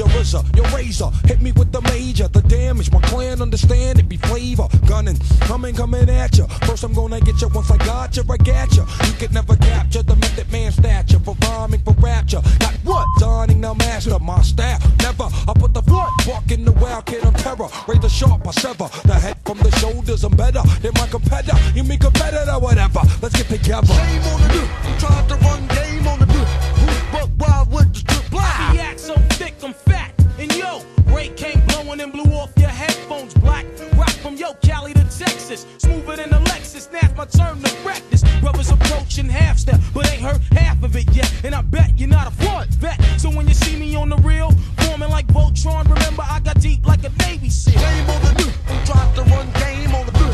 Your 0.00 0.08
RZA, 0.08 0.56
your 0.56 0.64
razor, 0.74 1.10
hit 1.26 1.42
me 1.42 1.52
with 1.52 1.72
the 1.72 1.82
major. 1.82 2.26
The 2.26 2.40
damage, 2.40 2.90
my 2.90 3.02
clan 3.02 3.42
understand 3.42 3.98
it 3.98 4.08
be 4.08 4.16
flavor. 4.16 4.66
Gunning, 4.86 5.18
coming, 5.40 5.74
coming 5.74 6.08
at 6.08 6.38
ya. 6.38 6.46
First 6.64 6.84
I'm 6.84 6.94
gonna 6.94 7.20
get 7.20 7.38
ya. 7.42 7.48
Once 7.52 7.70
I 7.70 7.76
got 7.76 8.16
ya, 8.16 8.22
I 8.30 8.38
got 8.38 8.74
ya. 8.74 8.86
You 9.04 9.12
could 9.20 9.34
never 9.34 9.56
capture 9.56 10.02
the 10.02 10.16
method 10.16 10.50
man 10.50 10.72
stature 10.72 11.18
for 11.18 11.36
rhyming 11.42 11.80
for 11.80 11.92
rapture. 12.00 12.40
Got 12.60 12.72
what? 12.82 13.06
Donning 13.18 13.60
the 13.60 13.74
master, 13.74 14.18
my 14.20 14.40
staff. 14.40 14.80
Never. 15.02 15.24
I 15.24 15.52
put 15.52 15.74
the 15.74 15.82
foot, 15.82 16.08
walk 16.26 16.50
in 16.50 16.64
the 16.64 16.72
wild 16.72 17.04
kid 17.04 17.22
on 17.26 17.34
terror. 17.34 17.68
Raise 17.86 18.00
the 18.00 18.08
sharp, 18.08 18.48
I 18.48 18.52
sever 18.52 18.88
the 19.04 19.12
head 19.12 19.36
from 19.44 19.58
the 19.58 19.70
shoulders. 19.72 20.24
I'm 20.24 20.34
better 20.34 20.62
than 20.80 20.92
my 20.94 21.08
competitor. 21.08 21.58
You 21.74 21.84
mean 21.84 21.98
competitor, 21.98 22.58
whatever. 22.58 23.00
Let's 23.20 23.36
get 23.36 23.48
together. 23.48 23.92
Shame 23.92 24.22
on 24.22 24.40
the 24.40 24.48
new 24.48 24.64
who 24.64 24.98
tried 24.98 25.28
to 25.28 25.34
run 25.44 25.68
game 25.68 26.08
on 26.08 26.20
the 26.20 26.26
new. 26.26 26.46
Who's 26.80 27.02
buck 27.12 27.28
wild 27.36 27.70
with 27.70 27.92
the 27.92 27.98
strip 27.98 28.20
I 28.32 28.72
be 28.72 28.80
act 28.80 29.00
so 29.00 29.14
thick, 29.36 29.49
I'm 29.62 29.74
fat. 29.74 30.14
And 30.38 30.54
yo, 30.56 30.82
Ray 31.14 31.28
came 31.28 31.60
blowing 31.66 32.00
and 32.00 32.10
blew 32.10 32.32
off 32.32 32.50
your 32.56 32.70
headphones 32.70 33.34
black. 33.34 33.66
Rock 33.94 34.10
from 34.22 34.36
yo, 34.36 34.54
Cali 34.62 34.94
to 34.94 35.04
Texas. 35.18 35.66
Smoother 35.78 36.16
than 36.16 36.32
a 36.32 36.40
Lexus. 36.48 36.90
Now 36.90 37.00
it's 37.02 37.14
my 37.14 37.26
turn 37.26 37.60
to 37.62 37.70
practice. 37.82 38.22
Brothers 38.40 38.70
approaching 38.70 39.28
half 39.28 39.58
step, 39.58 39.78
but 39.92 40.10
ain't 40.10 40.22
heard 40.22 40.40
half 40.52 40.82
of 40.82 40.96
it 40.96 41.14
yet. 41.14 41.30
And 41.44 41.54
I 41.54 41.60
bet 41.60 41.98
you're 41.98 42.08
not 42.08 42.28
a 42.28 42.30
front 42.30 42.70
vet. 42.76 42.98
So 43.18 43.28
when 43.28 43.48
you 43.48 43.54
see 43.54 43.78
me 43.78 43.94
on 43.96 44.08
the 44.08 44.16
real, 44.18 44.50
forming 44.78 45.10
like 45.10 45.26
Voltron, 45.26 45.84
remember 45.84 46.22
I 46.22 46.40
got 46.40 46.58
deep 46.60 46.86
like 46.86 47.04
a 47.04 47.10
Navy 47.18 47.50
SEAL. 47.50 47.78
Shame 47.78 48.08
on 48.08 48.22
the 48.22 48.32
new 48.42 48.50
tried 48.86 49.14
to 49.16 49.22
run 49.24 49.46
game 49.60 49.94
on 49.94 50.06
the 50.06 50.12
new. 50.12 50.32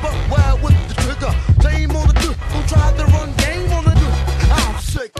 But 0.00 0.14
wild 0.30 0.62
with 0.62 0.78
the 0.88 0.94
trigger. 1.02 1.32
Shame 1.60 1.90
on 1.90 2.08
the 2.08 2.14
new 2.20 2.34
tried 2.66 2.96
to 2.96 3.04
run 3.12 3.30
game 3.36 3.70
on 3.72 3.84
the 3.84 3.94
new. 3.94 4.12
I'm 4.52 4.80
sick, 4.80 5.12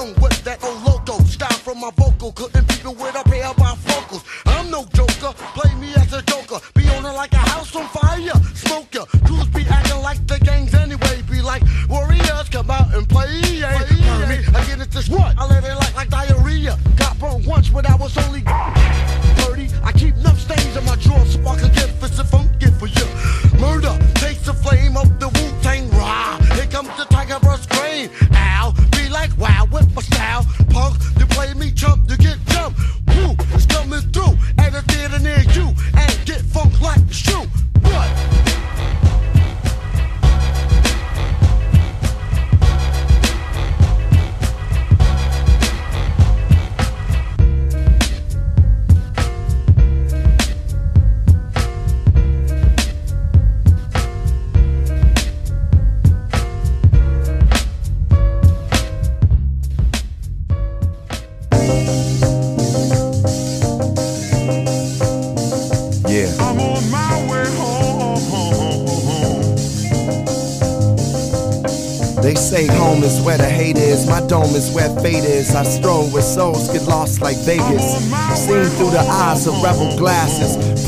come 0.00 0.14
with 0.22 0.42
that 0.44 0.62
old 0.64 0.82
loco 0.82 1.22
style 1.24 1.60
from 1.64 1.80
my 1.80 1.90
vocal. 1.96 2.32
Couldn't 2.32 2.66
people 2.68 2.94
with 2.94 3.14
a 3.14 3.24
pair 3.28 3.46
of 3.46 3.56
bifocals. 3.56 4.24
I'm 4.46 4.70
no 4.70 4.84
joker, 4.94 5.32
play 5.54 5.74
me 5.74 5.92
as 5.94 6.12
a 6.12 6.22
joker. 6.22 6.58
Be 6.74 6.88
on 6.88 7.04
it 7.04 7.14
like 7.22 7.32
a 7.32 7.44
house 7.52 7.74
on 7.76 7.86
fire. 7.88 8.36
Smoke 8.54 8.94
ya, 8.94 9.04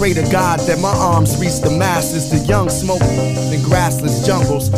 Pray 0.02 0.14
to 0.14 0.32
God 0.32 0.58
that 0.66 0.80
my 0.80 0.90
arms 0.90 1.38
reach 1.38 1.60
the 1.60 1.70
masses. 1.70 2.28
The 2.28 2.38
young 2.38 2.68
smoke 2.68 3.02
in 3.02 3.60
grassless 3.62 4.26
jungles. 4.26 4.68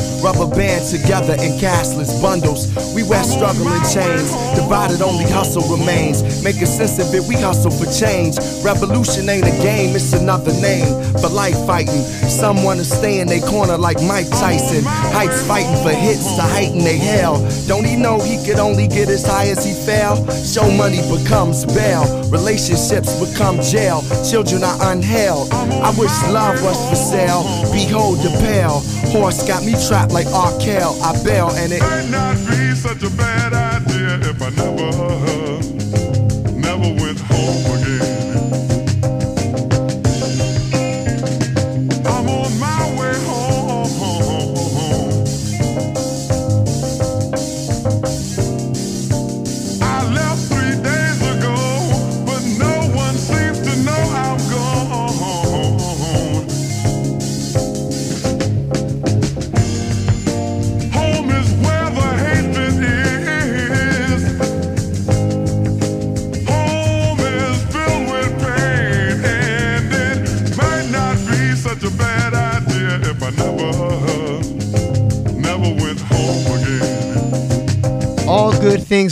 Band 0.56 0.84
together 0.86 1.34
in 1.34 1.58
cashless 1.58 2.20
bundles. 2.22 2.68
We 2.94 3.02
wear 3.02 3.24
struggle 3.24 3.66
in 3.66 3.82
chains. 3.90 4.30
Divided 4.54 5.02
only 5.02 5.24
hustle 5.24 5.62
remains. 5.66 6.42
Making 6.42 6.66
sense 6.66 6.98
of 6.98 7.12
it, 7.14 7.22
we 7.28 7.34
hustle 7.34 7.70
for 7.70 7.90
change. 7.90 8.36
Revolution 8.62 9.28
ain't 9.28 9.46
a 9.46 9.56
game, 9.62 9.96
it's 9.96 10.12
another 10.12 10.52
name 10.60 10.86
for 11.18 11.28
life 11.28 11.58
fighting. 11.66 12.02
Someone 12.28 12.64
wanna 12.64 12.84
stay 12.84 13.20
in 13.20 13.28
their 13.28 13.40
corner 13.40 13.76
like 13.76 14.00
Mike 14.02 14.28
Tyson. 14.30 14.82
Heights 14.84 15.46
fighting 15.46 15.76
for 15.82 15.90
hits 15.90 16.36
to 16.36 16.42
heighten 16.42 16.78
they 16.78 16.98
hell. 16.98 17.38
Don't 17.66 17.84
he 17.84 17.96
know 17.96 18.18
he 18.20 18.42
could 18.44 18.58
only 18.58 18.88
get 18.88 19.08
as 19.08 19.26
high 19.26 19.48
as 19.48 19.64
he 19.64 19.72
fell? 19.86 20.16
Show 20.44 20.70
money 20.70 21.02
becomes 21.10 21.64
bail. 21.66 22.04
Relationships 22.30 23.12
become 23.20 23.60
jail. 23.60 24.02
Children 24.28 24.64
are 24.64 24.78
unheld. 24.92 25.52
I 25.52 25.90
wish 25.98 26.14
love 26.30 26.62
was 26.62 26.78
for 26.88 26.96
sale. 26.96 27.42
Behold 27.72 28.18
the 28.18 28.30
pale. 28.40 28.82
Horse 29.14 29.46
got 29.46 29.64
me 29.64 29.74
trapped 29.86 30.10
like 30.10 30.26
Arkell. 30.26 31.00
I 31.00 31.22
bail 31.22 31.50
and 31.50 31.72
it 31.72 31.80
Might 31.80 32.10
not 32.10 32.36
be 32.48 32.74
such 32.74 33.04
a 33.04 33.10
bad 33.10 33.52
idea 33.52 34.28
if 34.28 34.42
I 34.42 34.50
never 34.50 35.73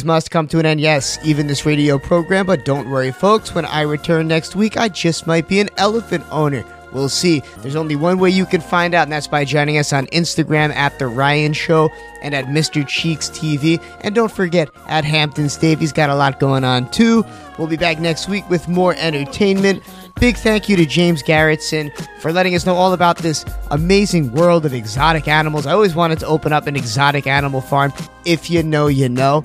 things 0.02 0.06
must 0.06 0.32
come 0.32 0.48
to 0.48 0.58
an 0.58 0.66
end, 0.66 0.80
yes, 0.80 1.16
even 1.24 1.46
this 1.46 1.64
radio 1.64 1.96
program, 1.96 2.44
but 2.44 2.64
don't 2.64 2.90
worry, 2.90 3.12
folks. 3.12 3.54
When 3.54 3.64
I 3.64 3.82
return 3.82 4.26
next 4.26 4.56
week, 4.56 4.76
I 4.76 4.88
just 4.88 5.28
might 5.28 5.46
be 5.46 5.60
an 5.60 5.68
elephant 5.76 6.24
owner. 6.30 6.64
We'll 6.92 7.08
see. 7.08 7.40
There's 7.58 7.76
only 7.76 7.94
one 7.94 8.18
way 8.18 8.30
you 8.30 8.44
can 8.44 8.60
find 8.60 8.94
out, 8.94 9.04
and 9.04 9.12
that's 9.12 9.28
by 9.28 9.44
joining 9.44 9.78
us 9.78 9.92
on 9.92 10.06
Instagram 10.08 10.74
at 10.74 10.98
The 10.98 11.06
Ryan 11.06 11.52
Show 11.52 11.88
and 12.20 12.34
at 12.34 12.46
Mr. 12.46 12.86
Cheeks 12.86 13.30
TV. 13.30 13.80
And 14.00 14.14
don't 14.14 14.30
forget, 14.30 14.68
at 14.88 15.04
Hamptons 15.04 15.56
Dave, 15.56 15.78
he's 15.78 15.92
got 15.92 16.10
a 16.10 16.16
lot 16.16 16.40
going 16.40 16.64
on 16.64 16.90
too. 16.90 17.24
We'll 17.56 17.68
be 17.68 17.76
back 17.76 18.00
next 18.00 18.28
week 18.28 18.48
with 18.50 18.66
more 18.68 18.94
entertainment. 18.98 19.82
Big 20.20 20.36
thank 20.36 20.68
you 20.68 20.76
to 20.76 20.84
James 20.84 21.22
Garretson 21.22 21.90
for 22.20 22.32
letting 22.32 22.54
us 22.54 22.66
know 22.66 22.74
all 22.74 22.92
about 22.92 23.18
this 23.18 23.44
amazing 23.70 24.32
world 24.32 24.66
of 24.66 24.74
exotic 24.74 25.28
animals. 25.28 25.64
I 25.64 25.72
always 25.72 25.94
wanted 25.94 26.18
to 26.20 26.26
open 26.26 26.52
up 26.52 26.66
an 26.66 26.76
exotic 26.76 27.26
animal 27.26 27.60
farm. 27.60 27.92
If 28.24 28.50
you 28.50 28.64
know, 28.64 28.88
you 28.88 29.08
know. 29.08 29.44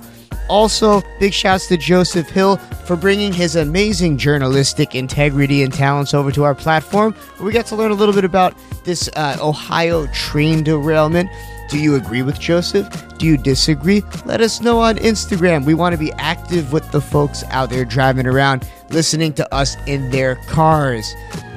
Also, 0.50 1.02
big 1.20 1.34
shouts 1.34 1.68
to 1.68 1.78
Joseph 1.78 2.30
Hill 2.30 2.58
for 2.86 2.96
bringing 2.96 3.34
his 3.34 3.56
amazing 3.56 4.18
journalistic 4.18 4.96
integrity 4.96 5.64
and 5.64 5.74
talents 5.74 6.14
over 6.14 6.32
to 6.32 6.44
our 6.44 6.56
platform. 6.56 7.16
We 7.42 7.52
got 7.52 7.66
to 7.68 7.76
learn 7.76 7.92
a 7.92 7.96
little 7.96 8.16
bit 8.16 8.24
about 8.24 8.54
this 8.84 9.10
uh, 9.16 9.38
Ohio 9.42 10.08
train 10.08 10.64
derailment. 10.64 11.30
Do 11.70 11.80
you 11.80 11.96
agree 11.96 12.22
with 12.22 12.40
Joseph? 12.40 12.88
Do 13.18 13.26
you 13.26 13.38
disagree? 13.38 14.04
Let 14.26 14.40
us 14.40 14.62
know 14.62 14.80
on 14.80 14.96
Instagram. 14.98 15.66
We 15.66 15.74
want 15.74 15.94
to 15.94 16.00
be 16.00 16.14
active 16.14 16.72
with 16.72 16.90
the 16.92 17.02
folks 17.02 17.44
out 17.50 17.70
there 17.70 17.84
driving 17.84 18.26
around, 18.26 18.70
listening 18.90 19.34
to 19.34 19.54
us 19.54 19.76
in 19.86 20.10
their 20.12 20.36
cars. 20.48 21.14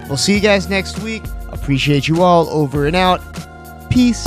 We'll 0.09 0.17
see 0.17 0.35
you 0.35 0.41
guys 0.41 0.69
next 0.69 0.99
week. 1.01 1.23
Appreciate 1.53 2.09
you 2.09 2.23
all. 2.23 2.49
Over 2.49 2.87
and 2.87 2.97
out. 2.97 3.21
Peace. 3.91 4.27